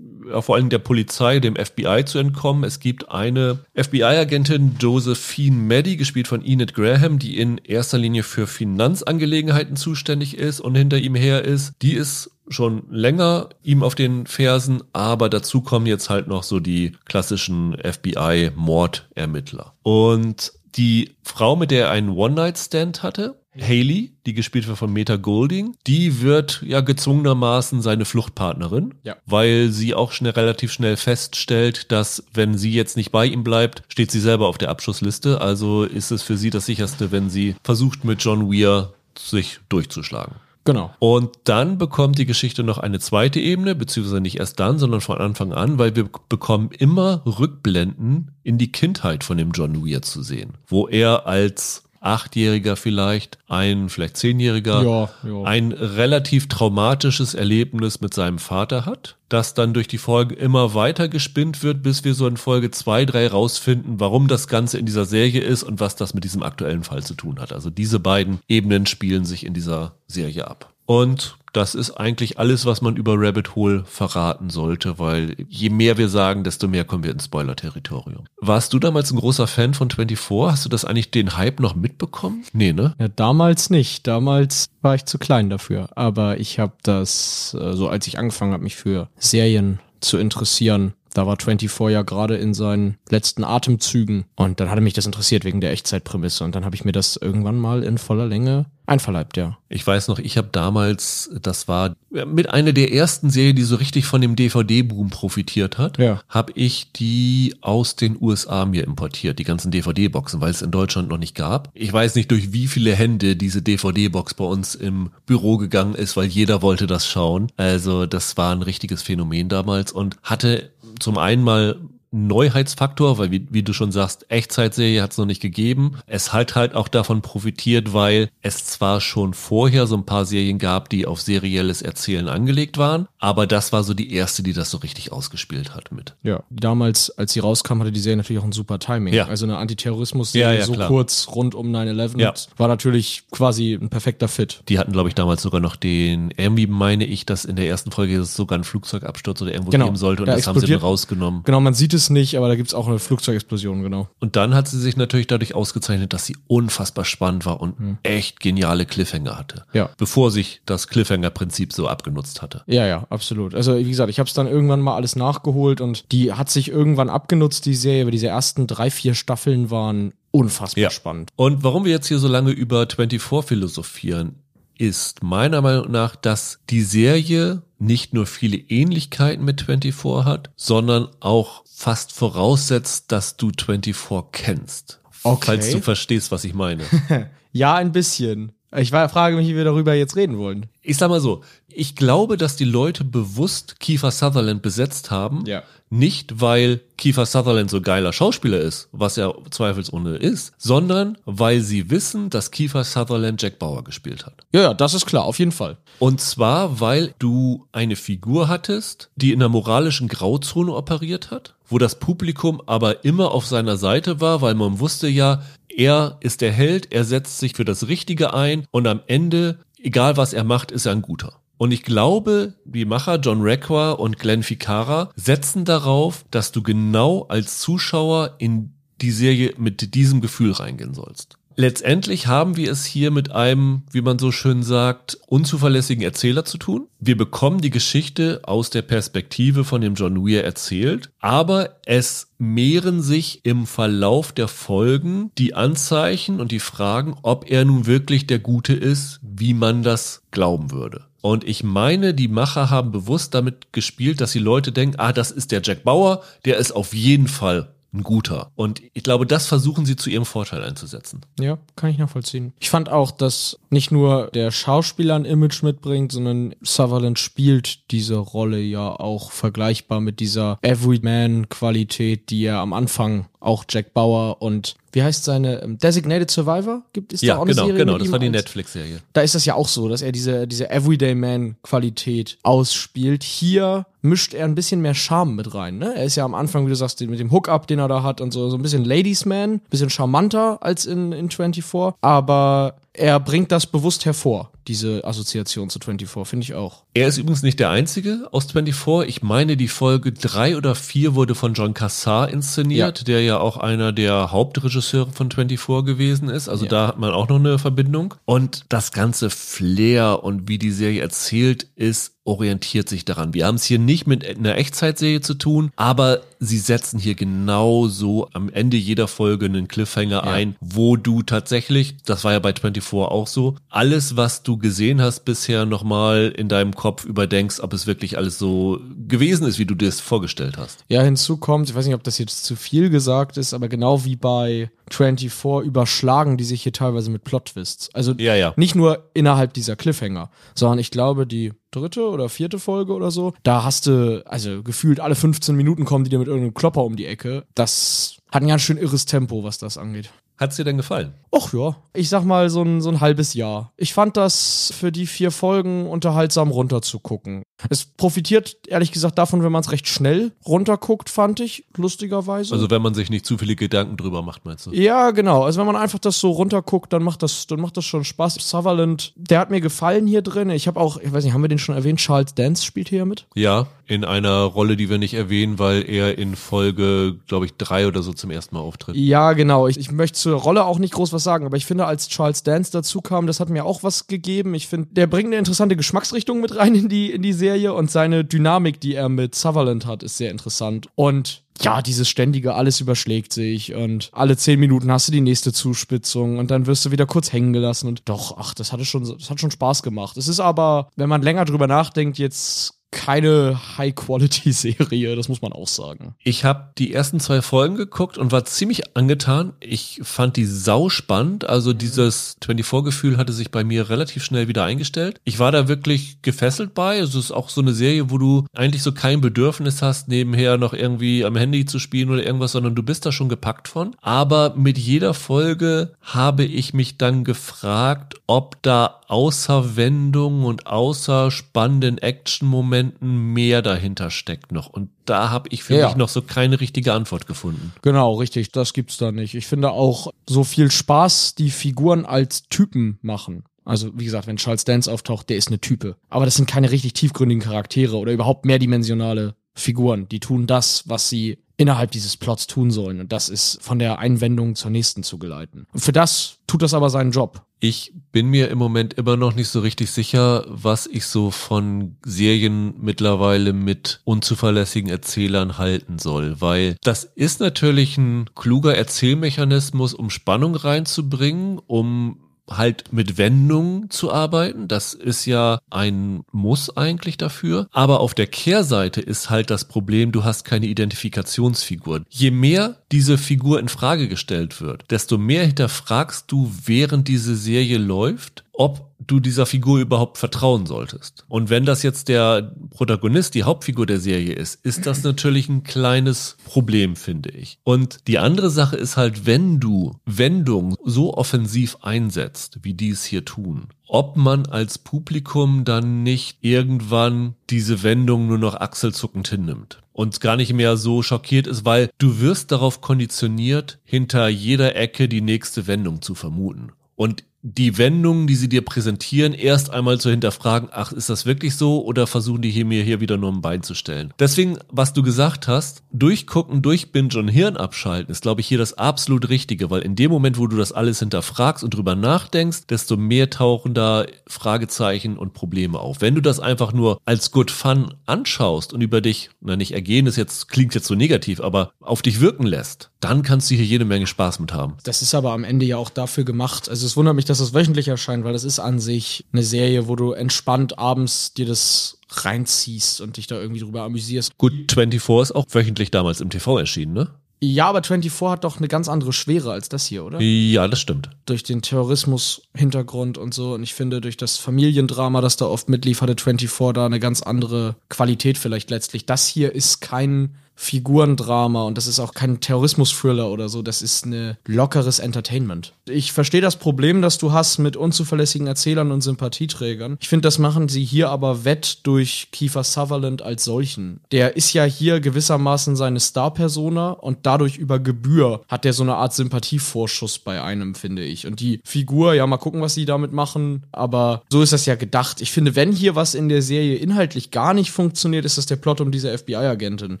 vor 0.40 0.56
allem 0.56 0.68
der 0.70 0.78
Polizei, 0.78 1.40
dem 1.40 1.56
FBI 1.56 2.04
zu 2.06 2.18
entkommen. 2.18 2.64
Es 2.64 2.80
gibt 2.80 3.10
eine 3.10 3.58
FBI-Agentin, 3.74 4.76
Josephine 4.78 5.56
Maddy, 5.56 5.96
gespielt 5.96 6.28
von 6.28 6.44
Enid 6.44 6.74
Graham, 6.74 7.18
die 7.18 7.38
in 7.38 7.58
erster 7.58 7.98
Linie 7.98 8.22
für 8.22 8.46
Finanzangelegenheiten 8.46 9.76
zuständig 9.76 10.36
ist 10.36 10.60
und 10.60 10.74
hinter 10.74 10.98
ihm 10.98 11.14
her 11.14 11.44
ist. 11.44 11.72
Die 11.82 11.94
ist 11.94 12.30
schon 12.48 12.84
länger 12.90 13.50
ihm 13.62 13.82
auf 13.82 13.94
den 13.94 14.26
Fersen, 14.26 14.82
aber 14.92 15.28
dazu 15.28 15.60
kommen 15.60 15.86
jetzt 15.86 16.08
halt 16.08 16.28
noch 16.28 16.42
so 16.42 16.60
die 16.60 16.92
klassischen 17.04 17.76
FBI-Mordermittler. 17.76 19.74
Und 19.82 20.52
die 20.76 21.16
Frau, 21.22 21.56
mit 21.56 21.70
der 21.70 21.86
er 21.86 21.90
einen 21.90 22.10
One-Night-Stand 22.10 23.02
hatte, 23.02 23.40
Haley, 23.60 24.12
die 24.24 24.34
gespielt 24.34 24.68
wird 24.68 24.78
von 24.78 24.92
Meta 24.92 25.16
Golding, 25.16 25.74
die 25.86 26.20
wird 26.20 26.62
ja 26.64 26.80
gezwungenermaßen 26.80 27.82
seine 27.82 28.04
Fluchtpartnerin, 28.04 28.94
Ja. 29.02 29.16
weil 29.26 29.70
sie 29.70 29.94
auch 29.94 30.12
schnell 30.12 30.32
relativ 30.32 30.70
schnell 30.72 30.96
feststellt, 30.96 31.90
dass 31.90 32.24
wenn 32.32 32.56
sie 32.56 32.72
jetzt 32.72 32.96
nicht 32.96 33.10
bei 33.10 33.26
ihm 33.26 33.42
bleibt, 33.42 33.82
steht 33.88 34.10
sie 34.12 34.20
selber 34.20 34.46
auf 34.46 34.58
der 34.58 34.68
Abschussliste. 34.70 35.40
Also 35.40 35.82
ist 35.84 36.12
es 36.12 36.22
für 36.22 36.36
sie 36.36 36.50
das 36.50 36.66
sicherste, 36.66 37.10
wenn 37.10 37.30
sie 37.30 37.56
versucht 37.64 38.04
mit 38.04 38.22
John 38.22 38.48
Weir 38.52 38.92
sich 39.18 39.58
durchzuschlagen. 39.68 40.36
Genau. 40.68 40.90
Und 40.98 41.30
dann 41.44 41.78
bekommt 41.78 42.18
die 42.18 42.26
Geschichte 42.26 42.62
noch 42.62 42.76
eine 42.76 43.00
zweite 43.00 43.40
Ebene, 43.40 43.74
beziehungsweise 43.74 44.20
nicht 44.20 44.38
erst 44.38 44.60
dann, 44.60 44.78
sondern 44.78 45.00
von 45.00 45.16
Anfang 45.16 45.54
an, 45.54 45.78
weil 45.78 45.96
wir 45.96 46.10
bekommen 46.28 46.72
immer 46.76 47.22
Rückblenden 47.24 48.32
in 48.42 48.58
die 48.58 48.70
Kindheit 48.70 49.24
von 49.24 49.38
dem 49.38 49.52
John 49.52 49.82
Weir 49.82 50.02
zu 50.02 50.22
sehen, 50.22 50.58
wo 50.66 50.86
er 50.86 51.26
als 51.26 51.87
Achtjähriger 52.00 52.76
vielleicht, 52.76 53.38
ein 53.48 53.88
vielleicht 53.88 54.16
Zehnjähriger, 54.16 54.82
Ja, 54.82 55.10
ja. 55.28 55.42
ein 55.44 55.72
relativ 55.72 56.48
traumatisches 56.48 57.34
Erlebnis 57.34 58.00
mit 58.00 58.14
seinem 58.14 58.38
Vater 58.38 58.86
hat, 58.86 59.16
das 59.28 59.54
dann 59.54 59.74
durch 59.74 59.88
die 59.88 59.98
Folge 59.98 60.34
immer 60.34 60.74
weiter 60.74 61.08
gespinnt 61.08 61.62
wird, 61.62 61.82
bis 61.82 62.04
wir 62.04 62.14
so 62.14 62.26
in 62.26 62.36
Folge 62.36 62.70
zwei, 62.70 63.04
drei 63.04 63.26
rausfinden, 63.26 64.00
warum 64.00 64.28
das 64.28 64.48
Ganze 64.48 64.78
in 64.78 64.86
dieser 64.86 65.04
Serie 65.04 65.40
ist 65.40 65.62
und 65.62 65.80
was 65.80 65.96
das 65.96 66.14
mit 66.14 66.24
diesem 66.24 66.42
aktuellen 66.42 66.84
Fall 66.84 67.02
zu 67.02 67.14
tun 67.14 67.40
hat. 67.40 67.52
Also 67.52 67.70
diese 67.70 67.98
beiden 68.00 68.40
Ebenen 68.48 68.86
spielen 68.86 69.24
sich 69.24 69.44
in 69.44 69.54
dieser 69.54 69.94
Serie 70.06 70.46
ab. 70.48 70.72
Und 70.86 71.36
das 71.58 71.74
ist 71.74 71.90
eigentlich 71.90 72.38
alles, 72.38 72.66
was 72.66 72.82
man 72.82 72.96
über 72.96 73.14
Rabbit 73.16 73.56
Hole 73.56 73.82
verraten 73.84 74.48
sollte, 74.48 75.00
weil 75.00 75.34
je 75.48 75.70
mehr 75.70 75.98
wir 75.98 76.08
sagen, 76.08 76.44
desto 76.44 76.68
mehr 76.68 76.84
kommen 76.84 77.02
wir 77.02 77.10
ins 77.10 77.24
Spoiler-Territorium. 77.24 78.24
Warst 78.40 78.72
du 78.72 78.78
damals 78.78 79.10
ein 79.10 79.18
großer 79.18 79.48
Fan 79.48 79.74
von 79.74 79.90
24? 79.90 80.52
Hast 80.52 80.64
du 80.64 80.68
das 80.68 80.84
eigentlich 80.84 81.10
den 81.10 81.36
Hype 81.36 81.58
noch 81.58 81.74
mitbekommen? 81.74 82.44
Nee, 82.52 82.72
ne? 82.72 82.94
Ja, 83.00 83.08
damals 83.08 83.70
nicht. 83.70 84.06
Damals 84.06 84.68
war 84.82 84.94
ich 84.94 85.04
zu 85.04 85.18
klein 85.18 85.50
dafür. 85.50 85.88
Aber 85.96 86.38
ich 86.38 86.60
habe 86.60 86.74
das, 86.84 87.56
äh, 87.60 87.72
so 87.72 87.88
als 87.88 88.06
ich 88.06 88.18
angefangen 88.18 88.52
habe, 88.52 88.62
mich 88.62 88.76
für 88.76 89.08
Serien 89.16 89.80
zu 90.00 90.16
interessieren, 90.16 90.94
Da 91.14 91.26
war 91.26 91.36
24 91.40 91.92
ja 91.92 92.02
gerade 92.02 92.36
in 92.36 92.54
seinen 92.54 92.96
letzten 93.10 93.44
Atemzügen. 93.44 94.24
Und 94.36 94.60
dann 94.60 94.70
hatte 94.70 94.80
mich 94.80 94.94
das 94.94 95.06
interessiert 95.06 95.44
wegen 95.44 95.60
der 95.60 95.72
Echtzeitprämisse. 95.72 96.44
Und 96.44 96.54
dann 96.54 96.64
habe 96.64 96.76
ich 96.76 96.84
mir 96.84 96.92
das 96.92 97.16
irgendwann 97.16 97.58
mal 97.58 97.82
in 97.82 97.98
voller 97.98 98.26
Länge 98.26 98.66
einverleibt, 98.88 99.36
ja. 99.36 99.58
Ich 99.68 99.86
weiß 99.86 100.08
noch, 100.08 100.18
ich 100.18 100.38
habe 100.38 100.48
damals, 100.50 101.30
das 101.42 101.68
war 101.68 101.94
mit 102.10 102.48
einer 102.48 102.72
der 102.72 102.90
ersten 102.90 103.28
Serien, 103.28 103.54
die 103.54 103.62
so 103.64 103.76
richtig 103.76 104.06
von 104.06 104.22
dem 104.22 104.34
DVD-Boom 104.34 105.10
profitiert 105.10 105.76
hat, 105.76 105.98
Ja. 105.98 106.22
habe 106.26 106.52
ich 106.54 106.90
die 106.92 107.54
aus 107.60 107.96
den 107.96 108.16
USA 108.18 108.64
mir 108.64 108.84
importiert, 108.84 109.38
die 109.38 109.44
ganzen 109.44 109.70
DVD-Boxen, 109.70 110.40
weil 110.40 110.50
es 110.52 110.62
in 110.62 110.70
Deutschland 110.70 111.10
noch 111.10 111.18
nicht 111.18 111.34
gab. 111.34 111.70
Ich 111.74 111.92
weiß 111.92 112.14
nicht, 112.14 112.30
durch 112.30 112.52
wie 112.54 112.66
viele 112.66 112.94
Hände 112.94 113.36
diese 113.36 113.60
DVD-Box 113.60 114.32
bei 114.32 114.44
uns 114.44 114.74
im 114.74 115.10
Büro 115.26 115.58
gegangen 115.58 115.94
ist, 115.94 116.16
weil 116.16 116.24
jeder 116.26 116.62
wollte 116.62 116.86
das 116.86 117.06
schauen. 117.06 117.48
Also 117.58 118.06
das 118.06 118.38
war 118.38 118.54
ein 118.54 118.62
richtiges 118.62 119.02
Phänomen 119.02 119.50
damals 119.50 119.92
und 119.92 120.16
hatte 120.22 120.70
zum 120.98 121.18
einen 121.18 121.42
mal 121.42 121.80
Neuheitsfaktor, 122.10 123.18
weil 123.18 123.30
wie, 123.30 123.46
wie 123.50 123.62
du 123.62 123.72
schon 123.72 123.92
sagst, 123.92 124.26
Echtzeitserie 124.30 125.02
hat 125.02 125.12
es 125.12 125.18
noch 125.18 125.26
nicht 125.26 125.42
gegeben. 125.42 125.98
Es 126.06 126.32
hat 126.32 126.54
halt 126.54 126.74
auch 126.74 126.88
davon 126.88 127.20
profitiert, 127.22 127.92
weil 127.92 128.28
es 128.42 128.64
zwar 128.64 129.00
schon 129.00 129.34
vorher 129.34 129.86
so 129.86 129.96
ein 129.96 130.04
paar 130.06 130.24
Serien 130.24 130.58
gab, 130.58 130.88
die 130.88 131.06
auf 131.06 131.20
serielles 131.20 131.82
Erzählen 131.82 132.28
angelegt 132.28 132.78
waren, 132.78 133.08
aber 133.18 133.46
das 133.46 133.72
war 133.72 133.82
so 133.84 133.94
die 133.94 134.12
erste, 134.12 134.42
die 134.42 134.52
das 134.52 134.70
so 134.70 134.78
richtig 134.78 135.12
ausgespielt 135.12 135.74
hat 135.74 135.92
mit. 135.92 136.14
Ja. 136.22 136.42
Damals, 136.50 137.10
als 137.18 137.32
sie 137.32 137.40
rauskam, 137.40 137.80
hatte 137.80 137.92
die 137.92 138.00
Serie 138.00 138.16
natürlich 138.16 138.40
auch 138.40 138.46
ein 138.46 138.52
super 138.52 138.78
Timing. 138.78 139.12
Ja. 139.14 139.26
Also 139.26 139.44
eine 139.44 139.56
Antiterrorismus-Serie 139.58 140.54
Ja, 140.54 140.60
ja, 140.60 140.64
so 140.66 140.72
klar. 140.72 140.88
kurz 140.88 141.28
rund 141.34 141.54
um 141.54 141.70
9-11 141.74 142.18
Ja. 142.20 142.32
war 142.56 142.68
natürlich 142.68 143.24
quasi 143.30 143.74
ein 143.74 143.88
perfekter 143.90 144.28
Fit. 144.28 144.62
Die 144.68 144.78
hatten, 144.78 144.92
glaube 144.92 145.08
ich, 145.08 145.14
damals 145.14 145.42
sogar 145.42 145.60
noch 145.60 145.76
den, 145.76 146.32
irgendwie 146.36 146.66
meine 146.66 147.04
ich, 147.04 147.26
dass 147.26 147.44
in 147.44 147.56
der 147.56 147.68
ersten 147.68 147.90
Folge 147.90 148.24
sogar 148.24 148.56
einen 148.56 148.64
Flugzeugabsturz 148.64 149.42
oder 149.42 149.52
irgendwo 149.52 149.70
Genau. 149.70 149.86
geben 149.86 149.96
sollte 149.96 150.22
und 150.22 150.28
Da 150.28 150.36
das 150.36 150.46
haben 150.46 150.60
sie 150.60 150.66
dann 150.66 150.80
rausgenommen. 150.80 151.42
Genau, 151.44 151.60
man 151.60 151.74
sieht 151.74 151.94
es 151.94 151.97
nicht, 152.10 152.36
aber 152.36 152.48
da 152.48 152.54
gibt's 152.54 152.74
auch 152.74 152.86
eine 152.88 152.98
Flugzeugexplosion, 152.98 153.82
genau. 153.82 154.08
Und 154.20 154.36
dann 154.36 154.54
hat 154.54 154.68
sie 154.68 154.78
sich 154.78 154.96
natürlich 154.96 155.26
dadurch 155.26 155.54
ausgezeichnet, 155.54 156.12
dass 156.12 156.24
sie 156.26 156.36
unfassbar 156.46 157.04
spannend 157.04 157.44
war 157.46 157.60
und 157.60 157.74
echt 158.02 158.40
geniale 158.40 158.86
Cliffhanger 158.86 159.36
hatte. 159.38 159.64
Ja. 159.72 159.90
Bevor 159.98 160.30
sich 160.30 160.62
das 160.66 160.88
Cliffhanger-Prinzip 160.88 161.72
so 161.72 161.88
abgenutzt 161.88 162.40
hatte. 162.42 162.62
Ja, 162.66 162.86
ja, 162.86 163.06
absolut. 163.10 163.54
Also 163.54 163.76
wie 163.76 163.84
gesagt, 163.90 164.10
ich 164.10 164.18
habe 164.18 164.28
es 164.28 164.34
dann 164.34 164.46
irgendwann 164.46 164.80
mal 164.80 164.94
alles 164.96 165.16
nachgeholt 165.16 165.80
und 165.80 166.10
die 166.12 166.32
hat 166.32 166.48
sich 166.50 166.68
irgendwann 166.68 167.10
abgenutzt, 167.10 167.66
die 167.66 167.74
Serie, 167.74 168.02
aber 168.02 168.10
diese 168.12 168.28
ersten 168.28 168.66
drei, 168.66 168.90
vier 168.90 169.14
Staffeln 169.14 169.70
waren 169.70 170.14
unfassbar 170.30 170.82
Ja. 170.82 170.90
spannend. 170.90 171.30
Und 171.36 171.64
warum 171.64 171.84
wir 171.84 171.92
jetzt 171.92 172.08
hier 172.08 172.18
so 172.18 172.28
lange 172.28 172.50
über 172.52 172.86
24 172.88 173.20
philosophieren, 173.46 174.36
ist 174.78 175.22
meiner 175.24 175.60
Meinung 175.60 175.90
nach, 175.90 176.14
dass 176.14 176.60
die 176.70 176.82
Serie 176.82 177.62
nicht 177.80 178.14
nur 178.14 178.26
viele 178.26 178.56
Ähnlichkeiten 178.56 179.44
mit 179.44 179.62
24 179.62 180.24
hat, 180.24 180.50
sondern 180.56 181.08
auch 181.20 181.62
fast 181.78 182.12
voraussetzt, 182.12 183.12
dass 183.12 183.36
du 183.36 183.52
24 183.56 183.94
kennst. 184.32 185.00
Okay. 185.22 185.46
Falls 185.46 185.70
du 185.70 185.80
verstehst, 185.80 186.32
was 186.32 186.44
ich 186.44 186.54
meine. 186.54 186.84
Ja, 187.50 187.76
ein 187.76 187.92
bisschen. 187.92 188.52
Ich 188.76 188.92
war, 188.92 189.08
frage 189.08 189.34
mich, 189.34 189.48
wie 189.48 189.56
wir 189.56 189.64
darüber 189.64 189.94
jetzt 189.94 190.16
reden 190.16 190.36
wollen. 190.36 190.66
Ich 190.82 190.98
sag 190.98 191.08
mal 191.08 191.18
so, 191.18 191.42
ich 191.70 191.94
glaube, 191.96 192.36
dass 192.36 192.56
die 192.56 192.64
Leute 192.64 193.04
bewusst 193.04 193.78
Kiefer 193.78 194.10
Sutherland 194.10 194.62
besetzt 194.62 195.10
haben. 195.10 195.44
Ja. 195.46 195.62
Nicht, 195.90 196.40
weil 196.40 196.80
Kiefer 196.96 197.24
Sutherland 197.24 197.70
so 197.70 197.80
geiler 197.80 198.12
Schauspieler 198.12 198.58
ist, 198.58 198.88
was 198.92 199.16
er 199.16 199.34
zweifelsohne 199.50 200.16
ist, 200.16 200.52
sondern 200.58 201.16
weil 201.24 201.60
sie 201.60 201.90
wissen, 201.90 202.30
dass 202.30 202.50
Kiefer 202.50 202.84
Sutherland 202.84 203.40
Jack 203.40 203.58
Bauer 203.58 203.84
gespielt 203.84 204.26
hat. 204.26 204.34
Ja, 204.52 204.62
ja, 204.62 204.74
das 204.74 204.94
ist 204.94 205.06
klar, 205.06 205.24
auf 205.24 205.38
jeden 205.38 205.52
Fall. 205.52 205.78
Und 205.98 206.20
zwar, 206.20 206.80
weil 206.80 207.14
du 207.18 207.66
eine 207.72 207.96
Figur 207.96 208.48
hattest, 208.48 209.10
die 209.16 209.32
in 209.32 209.38
der 209.38 209.48
moralischen 209.48 210.08
Grauzone 210.08 210.74
operiert 210.74 211.30
hat, 211.30 211.54
wo 211.66 211.78
das 211.78 211.98
Publikum 211.98 212.60
aber 212.66 213.04
immer 213.04 213.30
auf 213.32 213.46
seiner 213.46 213.76
Seite 213.76 214.20
war, 214.20 214.42
weil 214.42 214.54
man 214.54 214.80
wusste 214.80 215.08
ja, 215.08 215.42
er 215.68 216.16
ist 216.20 216.40
der 216.40 216.52
Held, 216.52 216.92
er 216.92 217.04
setzt 217.04 217.38
sich 217.38 217.54
für 217.54 217.64
das 217.64 217.88
Richtige 217.88 218.34
ein 218.34 218.66
und 218.70 218.86
am 218.86 219.00
Ende, 219.06 219.58
egal 219.82 220.16
was 220.16 220.32
er 220.32 220.44
macht, 220.44 220.70
ist 220.70 220.86
er 220.86 220.92
ein 220.92 221.02
guter. 221.02 221.34
Und 221.58 221.72
ich 221.72 221.82
glaube, 221.82 222.54
die 222.64 222.84
Macher 222.84 223.16
John 223.16 223.42
Requa 223.42 223.92
und 223.92 224.18
Glenn 224.18 224.42
Ficarra 224.42 225.10
setzen 225.16 225.64
darauf, 225.64 226.24
dass 226.30 226.52
du 226.52 226.62
genau 226.62 227.26
als 227.28 227.58
Zuschauer 227.58 228.36
in 228.38 228.72
die 229.00 229.10
Serie 229.10 229.54
mit 229.58 229.94
diesem 229.94 230.20
Gefühl 230.20 230.52
reingehen 230.52 230.94
sollst. 230.94 231.36
Letztendlich 231.60 232.28
haben 232.28 232.56
wir 232.56 232.70
es 232.70 232.84
hier 232.84 233.10
mit 233.10 233.32
einem, 233.32 233.82
wie 233.90 234.00
man 234.00 234.20
so 234.20 234.30
schön 234.30 234.62
sagt, 234.62 235.18
unzuverlässigen 235.26 236.04
Erzähler 236.04 236.44
zu 236.44 236.56
tun. 236.56 236.86
Wir 237.00 237.16
bekommen 237.16 237.60
die 237.60 237.70
Geschichte 237.70 238.42
aus 238.44 238.70
der 238.70 238.82
Perspektive 238.82 239.64
von 239.64 239.80
dem 239.80 239.94
John 239.94 240.24
Weir 240.24 240.44
erzählt, 240.44 241.10
aber 241.18 241.80
es 241.84 242.28
mehren 242.38 243.02
sich 243.02 243.44
im 243.44 243.66
Verlauf 243.66 244.30
der 244.30 244.46
Folgen 244.46 245.32
die 245.36 245.54
Anzeichen 245.54 246.38
und 246.38 246.52
die 246.52 246.60
Fragen, 246.60 247.16
ob 247.22 247.50
er 247.50 247.64
nun 247.64 247.86
wirklich 247.86 248.28
der 248.28 248.38
Gute 248.38 248.74
ist, 248.74 249.18
wie 249.22 249.52
man 249.52 249.82
das 249.82 250.22
glauben 250.30 250.70
würde. 250.70 251.07
Und 251.20 251.44
ich 251.44 251.64
meine, 251.64 252.14
die 252.14 252.28
Macher 252.28 252.70
haben 252.70 252.92
bewusst 252.92 253.34
damit 253.34 253.72
gespielt, 253.72 254.20
dass 254.20 254.32
die 254.32 254.38
Leute 254.38 254.72
denken, 254.72 254.98
ah, 254.98 255.12
das 255.12 255.30
ist 255.30 255.52
der 255.52 255.62
Jack 255.62 255.84
Bauer, 255.84 256.22
der 256.44 256.58
ist 256.58 256.72
auf 256.72 256.94
jeden 256.94 257.28
Fall 257.28 257.72
ein 257.92 258.02
guter. 258.02 258.50
Und 258.54 258.82
ich 258.92 259.02
glaube, 259.02 259.26
das 259.26 259.46
versuchen 259.46 259.86
sie 259.86 259.96
zu 259.96 260.10
ihrem 260.10 260.26
Vorteil 260.26 260.62
einzusetzen. 260.62 261.22
Ja, 261.40 261.58
kann 261.74 261.90
ich 261.90 261.98
nachvollziehen. 261.98 262.52
Ich 262.58 262.68
fand 262.68 262.90
auch, 262.90 263.10
dass 263.10 263.58
nicht 263.70 263.90
nur 263.90 264.30
der 264.34 264.50
Schauspieler 264.50 265.16
ein 265.16 265.24
Image 265.24 265.62
mitbringt, 265.62 266.12
sondern 266.12 266.54
Sutherland 266.60 267.18
spielt 267.18 267.90
diese 267.90 268.16
Rolle 268.16 268.60
ja 268.60 268.88
auch 268.88 269.32
vergleichbar 269.32 270.00
mit 270.00 270.20
dieser 270.20 270.58
Everyman-Qualität, 270.62 272.30
die 272.30 272.44
er 272.44 272.58
am 272.58 272.74
Anfang 272.74 273.26
auch 273.40 273.64
Jack 273.68 273.94
Bauer 273.94 274.42
und 274.42 274.74
wie 274.92 275.02
heißt 275.02 275.24
seine 275.24 275.62
ähm, 275.62 275.78
Designated 275.78 276.30
Survivor 276.30 276.82
gibt 276.92 277.12
es 277.12 277.20
da 277.20 277.26
Ja, 277.26 277.36
auch 277.36 277.42
eine 277.42 277.52
genau, 277.52 277.66
Serie 277.66 277.78
genau, 277.84 277.98
das 277.98 278.10
war 278.10 278.18
die 278.18 278.26
als- 278.26 278.36
Netflix-Serie. 278.36 278.98
da 279.12 279.20
ist 279.20 279.34
das 279.34 279.44
ja 279.44 279.54
auch 279.54 279.68
so, 279.68 279.88
dass 279.88 280.02
er 280.02 280.12
diese, 280.12 280.46
diese 280.48 280.70
Everyday-Man-Qualität 280.70 282.38
ausspielt. 282.42 283.22
Hier 283.22 283.86
mischt 284.02 284.34
er 284.34 284.44
ein 284.44 284.54
bisschen 284.54 284.80
mehr 284.80 284.94
Charme 284.94 285.34
mit 285.36 285.54
rein. 285.54 285.78
Ne? 285.78 285.94
Er 285.94 286.04
ist 286.04 286.16
ja 286.16 286.24
am 286.24 286.34
Anfang, 286.34 286.64
wie 286.66 286.70
du 286.70 286.76
sagst, 286.76 287.00
mit 287.00 287.18
dem 287.20 287.30
Hookup, 287.32 287.66
den 287.66 287.78
er 287.78 287.88
da 287.88 288.02
hat 288.02 288.20
und 288.20 288.32
so, 288.32 288.48
so 288.50 288.56
ein 288.56 288.62
bisschen 288.62 288.84
Ladies 288.84 289.24
Man, 289.24 289.60
bisschen 289.70 289.90
charmanter 289.90 290.62
als 290.62 290.86
in, 290.86 291.12
in 291.12 291.30
24. 291.30 291.94
Aber 292.00 292.74
er 292.92 293.20
bringt 293.20 293.52
das 293.52 293.66
bewusst 293.66 294.04
hervor, 294.06 294.50
diese 294.68 295.04
Assoziation 295.04 295.70
zu 295.70 295.78
24, 295.80 296.28
finde 296.28 296.44
ich 296.44 296.54
auch. 296.54 296.84
Er 296.94 297.08
ist 297.08 297.18
übrigens 297.18 297.42
nicht 297.42 297.58
der 297.58 297.70
einzige 297.70 298.28
aus 298.30 298.52
24. 298.52 299.08
Ich 299.08 299.22
meine, 299.22 299.56
die 299.56 299.68
Folge 299.68 300.12
drei 300.12 300.56
oder 300.56 300.74
vier 300.74 301.14
wurde 301.14 301.34
von 301.34 301.54
John 301.54 301.74
Cassar 301.74 302.28
inszeniert, 302.28 302.98
Ja. 302.98 303.04
der 303.04 303.22
ja 303.22 303.38
auch 303.40 303.56
einer 303.56 303.92
der 303.92 304.30
Hauptregisseure 304.30 305.10
von 305.10 305.30
24 305.30 305.84
gewesen 305.86 306.28
ist. 306.28 306.48
Also 306.48 306.66
Ja. 306.66 306.70
da 306.70 306.86
hat 306.88 306.98
man 306.98 307.10
auch 307.10 307.28
noch 307.28 307.36
eine 307.38 307.58
Verbindung. 307.58 308.14
Und 308.26 308.64
das 308.68 308.92
ganze 308.92 309.30
Flair 309.30 310.22
und 310.22 310.48
wie 310.48 310.58
die 310.58 310.70
Serie 310.72 311.00
erzählt 311.00 311.66
ist, 311.74 312.12
orientiert 312.24 312.90
sich 312.90 313.06
daran. 313.06 313.32
Wir 313.32 313.46
haben 313.46 313.54
es 313.54 313.64
hier 313.64 313.78
nicht 313.78 314.06
mit 314.06 314.22
einer 314.38 314.56
Echtzeitserie 314.58 315.22
zu 315.22 315.32
tun, 315.32 315.70
aber 315.76 316.20
sie 316.40 316.58
setzen 316.58 316.98
hier 317.00 317.14
genau 317.14 317.88
so 317.88 318.28
am 318.34 318.50
Ende 318.50 318.76
jeder 318.76 319.08
Folge 319.08 319.46
einen 319.46 319.66
Cliffhanger 319.66 320.24
ein, 320.24 320.54
wo 320.60 320.96
du 320.98 321.22
tatsächlich, 321.22 321.96
das 322.04 322.24
war 322.24 322.32
ja 322.32 322.38
bei 322.38 322.52
24 322.52 322.92
auch 322.92 323.26
so, 323.26 323.56
alles, 323.70 324.16
was 324.16 324.42
du 324.42 324.57
gesehen 324.58 325.00
hast 325.00 325.24
bisher 325.24 325.66
nochmal 325.66 326.32
in 326.36 326.48
deinem 326.48 326.74
Kopf 326.74 327.04
überdenkst, 327.04 327.60
ob 327.60 327.72
es 327.72 327.86
wirklich 327.86 328.16
alles 328.16 328.38
so 328.38 328.80
gewesen 329.06 329.46
ist, 329.46 329.58
wie 329.58 329.66
du 329.66 329.74
dir 329.74 329.88
es 329.88 330.00
vorgestellt 330.00 330.56
hast. 330.58 330.84
Ja, 330.88 331.02
hinzu 331.02 331.36
kommt, 331.36 331.68
ich 331.68 331.74
weiß 331.74 331.86
nicht, 331.86 331.94
ob 331.94 332.04
das 332.04 332.18
jetzt 332.18 332.44
zu 332.44 332.56
viel 332.56 332.90
gesagt 332.90 333.36
ist, 333.36 333.54
aber 333.54 333.68
genau 333.68 334.04
wie 334.04 334.16
bei 334.16 334.70
24 334.90 335.64
überschlagen 335.64 336.36
die 336.36 336.44
sich 336.44 336.62
hier 336.62 336.72
teilweise 336.72 337.10
mit 337.10 337.24
Plot-Twists. 337.24 337.90
Also 337.94 338.12
Ja, 338.18 338.34
ja. 338.34 338.54
nicht 338.56 338.74
nur 338.74 339.10
innerhalb 339.14 339.52
dieser 339.54 339.76
Cliffhanger, 339.76 340.30
sondern 340.54 340.78
ich 340.78 340.90
glaube, 340.90 341.26
die 341.26 341.52
dritte 341.70 342.08
oder 342.08 342.28
vierte 342.28 342.58
Folge 342.58 342.92
oder 342.92 343.10
so, 343.10 343.34
da 343.42 343.64
hast 343.64 343.86
du, 343.86 344.24
also 344.26 344.62
gefühlt 344.62 345.00
alle 345.00 345.14
15 345.14 345.54
Minuten 345.54 345.84
kommen 345.84 346.04
die 346.04 346.10
dir 346.10 346.18
mit 346.18 346.28
irgendeinem 346.28 346.54
Klopper 346.54 346.84
um 346.84 346.96
die 346.96 347.06
Ecke. 347.06 347.44
Das 347.54 348.16
hat 348.30 348.42
ein 348.42 348.48
ganz 348.48 348.62
schön 348.62 348.78
irres 348.78 349.06
Tempo, 349.06 349.44
was 349.44 349.58
das 349.58 349.78
angeht. 349.78 350.10
Hat's 350.38 350.54
dir 350.54 350.64
denn 350.64 350.76
gefallen? 350.76 351.14
Och 351.30 351.52
ja, 351.52 351.76
ich 351.94 352.08
sag 352.08 352.24
mal 352.24 352.48
so 352.48 352.62
ein, 352.62 352.80
so 352.80 352.88
ein 352.88 353.00
halbes 353.00 353.34
Jahr. 353.34 353.72
Ich 353.76 353.92
fand 353.92 354.16
das 354.16 354.72
für 354.74 354.92
die 354.92 355.06
vier 355.06 355.32
Folgen 355.32 355.88
unterhaltsam 355.88 356.50
runterzugucken. 356.50 357.42
Es 357.68 357.84
profitiert 357.84 358.56
ehrlich 358.68 358.92
gesagt 358.92 359.18
davon, 359.18 359.42
wenn 359.42 359.50
man 359.50 359.62
es 359.62 359.72
recht 359.72 359.88
schnell 359.88 360.32
runterguckt, 360.46 361.10
fand 361.10 361.40
ich, 361.40 361.66
lustigerweise. 361.76 362.54
Also 362.54 362.70
wenn 362.70 362.80
man 362.80 362.94
sich 362.94 363.10
nicht 363.10 363.26
zu 363.26 363.36
viele 363.36 363.56
Gedanken 363.56 363.96
drüber 363.96 364.22
macht, 364.22 364.44
meinst 364.44 364.66
du? 364.66 364.70
Ja, 364.72 365.10
genau. 365.10 365.42
Also 365.42 365.58
wenn 365.58 365.66
man 365.66 365.76
einfach 365.76 365.98
das 365.98 366.20
so 366.20 366.30
runterguckt, 366.30 366.92
dann 366.92 367.02
macht 367.02 367.24
das, 367.24 367.48
dann 367.48 367.60
macht 367.60 367.76
das 367.76 367.84
schon 367.84 368.04
Spaß. 368.04 368.34
Sutherland, 368.34 369.12
der 369.16 369.40
hat 369.40 369.50
mir 369.50 369.60
gefallen 369.60 370.06
hier 370.06 370.22
drin. 370.22 370.50
Ich 370.50 370.68
habe 370.68 370.78
auch, 370.78 370.98
ich 370.98 371.12
weiß 371.12 371.24
nicht, 371.24 371.34
haben 371.34 371.42
wir 371.42 371.48
den 371.48 371.58
schon 371.58 371.74
erwähnt? 371.74 371.98
Charles 371.98 372.34
Dance 372.34 372.64
spielt 372.64 372.88
hier 372.88 373.04
mit. 373.06 373.26
Ja, 373.34 373.66
in 373.88 374.04
einer 374.04 374.42
Rolle, 374.42 374.76
die 374.76 374.90
wir 374.90 374.98
nicht 374.98 375.14
erwähnen, 375.14 375.58
weil 375.58 375.88
er 375.88 376.18
in 376.18 376.36
Folge, 376.36 377.16
glaube 377.26 377.46
ich, 377.46 377.54
drei 377.54 377.88
oder 377.88 378.02
so 378.02 378.12
zum 378.12 378.30
ersten 378.30 378.54
Mal 378.54 378.60
auftritt. 378.60 378.94
Ja, 378.94 379.32
genau. 379.32 379.66
Ich, 379.66 379.78
ich 379.78 379.90
möchte 379.90 380.18
zur 380.18 380.38
Rolle 380.38 380.66
auch 380.66 380.78
nicht 380.78 380.92
groß 380.92 381.14
was 381.14 381.24
sagen, 381.24 381.46
aber 381.46 381.56
ich 381.56 381.64
finde, 381.64 381.86
als 381.86 382.08
Charles 382.08 382.42
Dance 382.42 382.70
dazu 382.70 383.00
kam, 383.00 383.26
das 383.26 383.40
hat 383.40 383.48
mir 383.48 383.64
auch 383.64 383.82
was 383.82 384.06
gegeben. 384.06 384.52
Ich 384.52 384.68
finde, 384.68 384.88
der 384.92 385.06
bringt 385.06 385.28
eine 385.28 385.36
interessante 385.36 385.74
Geschmacksrichtung 385.74 386.42
mit 386.42 386.54
rein 386.54 386.74
in 386.74 386.90
die, 386.90 387.10
in 387.10 387.22
die 387.22 387.32
Serie 387.32 387.72
und 387.72 387.90
seine 387.90 388.26
Dynamik, 388.26 388.78
die 388.78 388.94
er 388.94 389.08
mit 389.08 389.34
Sutherland 389.34 389.86
hat, 389.86 390.02
ist 390.02 390.18
sehr 390.18 390.30
interessant. 390.30 390.88
Und 390.94 391.42
ja, 391.60 391.82
dieses 391.82 392.08
ständige, 392.08 392.54
alles 392.54 392.80
überschlägt 392.80 393.32
sich 393.32 393.74
und 393.74 394.10
alle 394.12 394.36
zehn 394.36 394.60
Minuten 394.60 394.92
hast 394.92 395.08
du 395.08 395.12
die 395.12 395.20
nächste 395.20 395.52
Zuspitzung 395.52 396.38
und 396.38 396.50
dann 396.50 396.66
wirst 396.66 396.84
du 396.84 396.90
wieder 396.90 397.06
kurz 397.06 397.32
hängen 397.32 397.52
gelassen 397.52 397.88
und 397.88 398.02
doch, 398.08 398.36
ach, 398.38 398.54
das 398.54 398.72
hatte 398.72 398.84
schon, 398.84 399.02
das 399.02 399.30
hat 399.30 399.40
schon 399.40 399.50
Spaß 399.50 399.82
gemacht. 399.82 400.16
Es 400.16 400.28
ist 400.28 400.40
aber, 400.40 400.88
wenn 400.94 401.08
man 401.08 401.22
länger 401.22 401.44
drüber 401.44 401.66
nachdenkt, 401.66 402.18
jetzt 402.18 402.77
keine 402.90 403.60
High-Quality-Serie, 403.76 405.14
das 405.14 405.28
muss 405.28 405.42
man 405.42 405.52
auch 405.52 405.68
sagen. 405.68 406.14
Ich 406.22 406.44
habe 406.44 406.70
die 406.78 406.94
ersten 406.94 407.20
zwei 407.20 407.42
Folgen 407.42 407.76
geguckt 407.76 408.16
und 408.16 408.32
war 408.32 408.44
ziemlich 408.46 408.96
angetan. 408.96 409.52
Ich 409.60 410.00
fand 410.02 410.36
die 410.36 410.46
sau 410.46 410.88
spannend. 410.88 411.46
Also 411.48 411.74
dieses 411.74 412.36
24-Gefühl 412.42 413.18
hatte 413.18 413.34
sich 413.34 413.50
bei 413.50 413.62
mir 413.62 413.90
relativ 413.90 414.24
schnell 414.24 414.48
wieder 414.48 414.64
eingestellt. 414.64 415.20
Ich 415.24 415.38
war 415.38 415.52
da 415.52 415.68
wirklich 415.68 416.22
gefesselt 416.22 416.72
bei. 416.72 416.98
Es 416.98 417.14
ist 417.14 417.30
auch 417.30 417.50
so 417.50 417.60
eine 417.60 417.74
Serie, 417.74 418.10
wo 418.10 418.16
du 418.16 418.46
eigentlich 418.54 418.82
so 418.82 418.92
kein 418.92 419.20
Bedürfnis 419.20 419.82
hast, 419.82 420.08
nebenher 420.08 420.56
noch 420.56 420.72
irgendwie 420.72 421.26
am 421.26 421.36
Handy 421.36 421.66
zu 421.66 421.78
spielen 421.78 422.10
oder 422.10 422.24
irgendwas, 422.24 422.52
sondern 422.52 422.74
du 422.74 422.82
bist 422.82 423.04
da 423.04 423.12
schon 423.12 423.28
gepackt 423.28 423.68
von. 423.68 423.96
Aber 424.00 424.54
mit 424.56 424.78
jeder 424.78 425.12
Folge 425.12 425.92
habe 426.00 426.44
ich 426.44 426.72
mich 426.72 426.96
dann 426.96 427.24
gefragt, 427.24 428.14
ob 428.26 428.62
da 428.62 429.00
außer 429.08 429.76
Wendungen 429.76 430.44
und 430.44 430.66
außer 430.66 431.30
spannenden 431.30 431.98
Action-Momenten 431.98 432.77
Momenten 432.78 433.32
mehr 433.32 433.62
dahinter 433.62 434.10
steckt 434.10 434.52
noch. 434.52 434.68
Und 434.68 434.90
da 435.04 435.30
habe 435.30 435.48
ich 435.52 435.62
für 435.62 435.76
ja. 435.76 435.88
mich 435.88 435.96
noch 435.96 436.08
so 436.08 436.22
keine 436.22 436.60
richtige 436.60 436.92
Antwort 436.92 437.26
gefunden. 437.26 437.72
Genau, 437.82 438.14
richtig, 438.14 438.52
das 438.52 438.72
gibt's 438.72 438.96
da 438.96 439.12
nicht. 439.12 439.34
Ich 439.34 439.46
finde 439.46 439.70
auch 439.70 440.12
so 440.28 440.44
viel 440.44 440.70
Spaß 440.70 441.34
die 441.34 441.50
Figuren 441.50 442.04
als 442.04 442.44
Typen 442.48 442.98
machen. 443.02 443.44
Also, 443.64 443.90
wie 443.98 444.04
gesagt, 444.04 444.26
wenn 444.26 444.36
Charles 444.36 444.64
Dance 444.64 444.90
auftaucht, 444.90 445.28
der 445.28 445.36
ist 445.36 445.48
eine 445.48 445.60
Type. 445.60 445.96
Aber 446.08 446.24
das 446.24 446.36
sind 446.36 446.48
keine 446.48 446.70
richtig 446.70 446.94
tiefgründigen 446.94 447.42
Charaktere 447.42 447.96
oder 447.96 448.12
überhaupt 448.12 448.46
mehrdimensionale 448.46 449.34
Figuren. 449.54 450.08
Die 450.08 450.20
tun 450.20 450.46
das, 450.46 450.84
was 450.88 451.08
sie 451.08 451.38
innerhalb 451.58 451.90
dieses 451.90 452.16
Plots 452.16 452.46
tun 452.46 452.70
sollen. 452.70 453.00
Und 453.00 453.12
das 453.12 453.28
ist 453.28 453.58
von 453.60 453.78
der 453.78 453.98
Einwendung 453.98 454.54
zur 454.54 454.70
nächsten 454.70 455.02
zu 455.02 455.18
geleiten. 455.18 455.66
Und 455.72 455.80
für 455.80 455.92
das 455.92 456.38
tut 456.46 456.62
das 456.62 456.72
aber 456.72 456.88
seinen 456.88 457.10
Job. 457.10 457.42
Ich 457.60 457.92
bin 458.12 458.28
mir 458.28 458.48
im 458.48 458.58
Moment 458.58 458.94
immer 458.94 459.16
noch 459.16 459.34
nicht 459.34 459.48
so 459.48 459.58
richtig 459.58 459.90
sicher, 459.90 460.44
was 460.46 460.86
ich 460.86 461.06
so 461.06 461.32
von 461.32 461.96
Serien 462.04 462.74
mittlerweile 462.80 463.52
mit 463.52 464.00
unzuverlässigen 464.04 464.88
Erzählern 464.88 465.58
halten 465.58 465.98
soll, 465.98 466.40
weil 466.40 466.76
das 466.84 467.02
ist 467.02 467.40
natürlich 467.40 467.98
ein 467.98 468.30
kluger 468.36 468.76
Erzählmechanismus, 468.76 469.92
um 469.92 470.10
Spannung 470.10 470.54
reinzubringen, 470.54 471.58
um 471.66 472.20
halt 472.50 472.92
mit 472.92 473.18
Wendungen 473.18 473.90
zu 473.90 474.12
arbeiten. 474.12 474.68
Das 474.68 474.94
ist 474.94 475.26
ja 475.26 475.58
ein 475.70 476.24
Muss 476.32 476.76
eigentlich 476.76 477.16
dafür. 477.16 477.68
Aber 477.72 478.00
auf 478.00 478.14
der 478.14 478.26
Kehrseite 478.26 479.00
ist 479.00 479.30
halt 479.30 479.50
das 479.50 479.66
Problem, 479.66 480.12
du 480.12 480.24
hast 480.24 480.44
keine 480.44 480.66
Identifikationsfigur. 480.66 482.02
Je 482.08 482.30
mehr 482.30 482.76
diese 482.92 483.18
Figur 483.18 483.60
in 483.60 483.68
Frage 483.68 484.08
gestellt 484.08 484.60
wird, 484.60 484.84
desto 484.90 485.18
mehr 485.18 485.44
hinterfragst 485.44 486.30
du, 486.30 486.50
während 486.64 487.08
diese 487.08 487.36
Serie 487.36 487.78
läuft, 487.78 488.44
ob 488.52 488.87
du 489.08 489.20
dieser 489.20 489.46
Figur 489.46 489.80
überhaupt 489.80 490.18
vertrauen 490.18 490.66
solltest. 490.66 491.24
Und 491.28 491.50
wenn 491.50 491.64
das 491.64 491.82
jetzt 491.82 492.08
der 492.08 492.54
Protagonist, 492.70 493.34
die 493.34 493.42
Hauptfigur 493.42 493.86
der 493.86 493.98
Serie 493.98 494.34
ist, 494.34 494.64
ist 494.64 494.86
das 494.86 495.02
natürlich 495.02 495.48
ein 495.48 495.64
kleines 495.64 496.36
Problem, 496.44 496.94
finde 496.94 497.30
ich. 497.30 497.58
Und 497.64 498.06
die 498.06 498.18
andere 498.18 498.50
Sache 498.50 498.76
ist 498.76 498.96
halt, 498.96 499.26
wenn 499.26 499.58
du 499.58 499.96
Wendung 500.06 500.76
so 500.84 501.14
offensiv 501.14 501.78
einsetzt, 501.82 502.60
wie 502.62 502.74
die 502.74 502.90
es 502.90 503.04
hier 503.04 503.24
tun, 503.24 503.68
ob 503.88 504.16
man 504.16 504.46
als 504.46 504.78
Publikum 504.78 505.64
dann 505.64 506.02
nicht 506.02 506.38
irgendwann 506.42 507.34
diese 507.50 507.82
Wendung 507.82 508.26
nur 508.26 508.38
noch 508.38 508.54
achselzuckend 508.54 509.28
hinnimmt 509.28 509.80
und 509.92 510.20
gar 510.20 510.36
nicht 510.36 510.52
mehr 510.52 510.76
so 510.76 511.02
schockiert 511.02 511.46
ist, 511.46 511.64
weil 511.64 511.90
du 511.98 512.20
wirst 512.20 512.52
darauf 512.52 512.80
konditioniert, 512.80 513.80
hinter 513.84 514.28
jeder 514.28 514.76
Ecke 514.76 515.08
die 515.08 515.22
nächste 515.22 515.66
Wendung 515.66 516.02
zu 516.02 516.14
vermuten. 516.14 516.72
Und 516.94 517.24
die 517.42 517.78
Wendungen, 517.78 518.26
die 518.26 518.34
sie 518.34 518.48
dir 518.48 518.62
präsentieren, 518.62 519.32
erst 519.32 519.70
einmal 519.70 520.00
zu 520.00 520.10
hinterfragen, 520.10 520.70
ach, 520.72 520.92
ist 520.92 521.08
das 521.08 521.24
wirklich 521.24 521.54
so 521.54 521.84
oder 521.84 522.06
versuchen 522.06 522.42
die 522.42 522.50
hier 522.50 522.64
mir 522.64 522.82
hier 522.82 523.00
wieder 523.00 523.16
nur 523.16 523.32
ein 523.32 523.40
Bein 523.40 523.62
zu 523.62 523.74
stellen. 523.74 524.12
Deswegen, 524.18 524.58
was 524.70 524.92
du 524.92 525.02
gesagt 525.02 525.46
hast, 525.46 525.82
durchgucken, 525.92 526.62
durchbingen 526.62 527.14
und 527.16 527.28
Hirn 527.28 527.56
abschalten, 527.56 528.10
ist, 528.10 528.22
glaube 528.22 528.40
ich, 528.40 528.48
hier 528.48 528.58
das 528.58 528.74
absolut 528.74 529.28
Richtige, 529.28 529.70
weil 529.70 529.82
in 529.82 529.94
dem 529.94 530.10
Moment, 530.10 530.38
wo 530.38 530.48
du 530.48 530.56
das 530.56 530.72
alles 530.72 530.98
hinterfragst 530.98 531.62
und 531.62 531.74
drüber 531.74 531.94
nachdenkst, 531.94 532.66
desto 532.66 532.96
mehr 532.96 533.30
tauchen 533.30 533.72
da 533.72 534.04
Fragezeichen 534.26 535.16
und 535.16 535.32
Probleme 535.32 535.78
auf. 535.78 536.00
Wenn 536.00 536.16
du 536.16 536.20
das 536.20 536.40
einfach 536.40 536.72
nur 536.72 537.00
als 537.04 537.30
Good 537.30 537.52
Fun 537.52 537.94
anschaust 538.06 538.72
und 538.72 538.80
über 538.80 539.00
dich, 539.00 539.30
na 539.40 539.56
nicht 539.56 539.72
ergehen, 539.72 540.06
ist 540.06 540.16
jetzt, 540.16 540.48
klingt 540.48 540.74
jetzt 540.74 540.86
so 540.86 540.96
negativ, 540.96 541.40
aber 541.40 541.70
auf 541.80 542.02
dich 542.02 542.20
wirken 542.20 542.46
lässt, 542.46 542.90
dann 543.00 543.22
kannst 543.22 543.50
du 543.50 543.54
hier 543.54 543.64
jede 543.64 543.84
Menge 543.84 544.08
Spaß 544.08 544.40
mit 544.40 544.52
haben. 544.52 544.76
Das 544.82 545.02
ist 545.02 545.14
aber 545.14 545.32
am 545.32 545.44
Ende 545.44 545.64
ja 545.66 545.76
auch 545.76 545.90
dafür 545.90 546.24
gemacht. 546.24 546.68
Also 546.68 546.84
es 546.84 546.96
wundert 546.96 547.14
mich, 547.14 547.27
dass 547.28 547.40
es 547.40 547.54
wöchentlich 547.54 547.88
erscheint, 547.88 548.24
weil 548.24 548.32
das 548.32 548.44
ist 548.44 548.58
an 548.58 548.78
sich 548.78 549.24
eine 549.32 549.42
Serie, 549.42 549.88
wo 549.88 549.96
du 549.96 550.12
entspannt 550.12 550.78
abends 550.78 551.34
dir 551.34 551.46
das 551.46 551.98
reinziehst 552.10 553.00
und 553.00 553.16
dich 553.16 553.26
da 553.26 553.40
irgendwie 553.40 553.60
drüber 553.60 553.82
amüsierst. 553.82 554.36
Gut, 554.38 554.52
24 554.72 555.22
ist 555.22 555.36
auch 555.36 555.46
wöchentlich 555.52 555.90
damals 555.90 556.20
im 556.20 556.30
TV 556.30 556.58
erschienen, 556.58 556.92
ne? 556.94 557.10
Ja, 557.40 557.68
aber 557.68 557.84
24 557.84 558.28
hat 558.28 558.42
doch 558.42 558.58
eine 558.58 558.66
ganz 558.66 558.88
andere 558.88 559.12
Schwere 559.12 559.52
als 559.52 559.68
das 559.68 559.86
hier, 559.86 560.04
oder? 560.04 560.20
Ja, 560.20 560.66
das 560.66 560.80
stimmt. 560.80 561.10
Durch 561.26 561.44
den 561.44 561.62
Terrorismus-Hintergrund 561.62 563.16
und 563.16 563.32
so. 563.32 563.54
Und 563.54 563.62
ich 563.62 563.74
finde, 563.74 564.00
durch 564.00 564.16
das 564.16 564.38
Familiendrama, 564.38 565.20
das 565.20 565.36
da 565.36 565.46
oft 565.46 565.68
mitlief, 565.68 566.00
hatte 566.00 566.16
24 566.20 566.72
da 566.74 566.86
eine 566.86 566.98
ganz 566.98 567.22
andere 567.22 567.76
Qualität 567.88 568.38
vielleicht 568.38 568.70
letztlich. 568.70 569.06
Das 569.06 569.28
hier 569.28 569.54
ist 569.54 569.80
kein 569.80 570.34
Figurendrama 570.60 571.62
und 571.62 571.78
das 571.78 571.86
ist 571.86 572.00
auch 572.00 572.14
kein 572.14 572.40
Terrorismus-Thriller 572.40 573.30
oder 573.30 573.48
so, 573.48 573.62
das 573.62 573.80
ist 573.80 574.04
ein 574.04 574.36
lockeres 574.44 574.98
Entertainment. 574.98 575.72
Ich 575.88 576.12
verstehe 576.12 576.40
das 576.40 576.56
Problem, 576.56 577.00
das 577.00 577.16
du 577.16 577.32
hast 577.32 577.58
mit 577.58 577.76
unzuverlässigen 577.76 578.48
Erzählern 578.48 578.90
und 578.90 579.00
Sympathieträgern. 579.00 579.98
Ich 580.00 580.08
finde, 580.08 580.26
das 580.26 580.38
machen 580.40 580.68
sie 580.68 580.84
hier 580.84 581.10
aber 581.10 581.44
wett 581.44 581.78
durch 581.84 582.28
Kiefer 582.32 582.64
Sutherland 582.64 583.22
als 583.22 583.44
solchen. 583.44 584.00
Der 584.10 584.36
ist 584.36 584.52
ja 584.52 584.64
hier 584.64 584.98
gewissermaßen 584.98 585.76
seine 585.76 586.00
Star-Persona 586.00 586.90
und 586.90 587.18
dadurch 587.22 587.56
über 587.56 587.78
Gebühr 587.78 588.42
hat 588.48 588.64
der 588.64 588.72
so 588.72 588.82
eine 588.82 588.96
Art 588.96 589.14
Sympathievorschuss 589.14 590.18
bei 590.18 590.42
einem, 590.42 590.74
finde 590.74 591.04
ich. 591.04 591.28
Und 591.28 591.38
die 591.38 591.60
Figur, 591.64 592.14
ja, 592.14 592.26
mal 592.26 592.36
gucken, 592.36 592.60
was 592.62 592.74
sie 592.74 592.84
damit 592.84 593.12
machen, 593.12 593.62
aber 593.70 594.22
so 594.28 594.42
ist 594.42 594.52
das 594.52 594.66
ja 594.66 594.74
gedacht. 594.74 595.20
Ich 595.20 595.30
finde, 595.30 595.54
wenn 595.54 595.70
hier 595.70 595.94
was 595.94 596.16
in 596.16 596.28
der 596.28 596.42
Serie 596.42 596.74
inhaltlich 596.74 597.30
gar 597.30 597.54
nicht 597.54 597.70
funktioniert, 597.70 598.24
ist 598.24 598.38
das 598.38 598.46
der 598.46 598.56
Plot 598.56 598.80
um 598.80 598.90
diese 598.90 599.16
FBI-Agentin, 599.16 600.00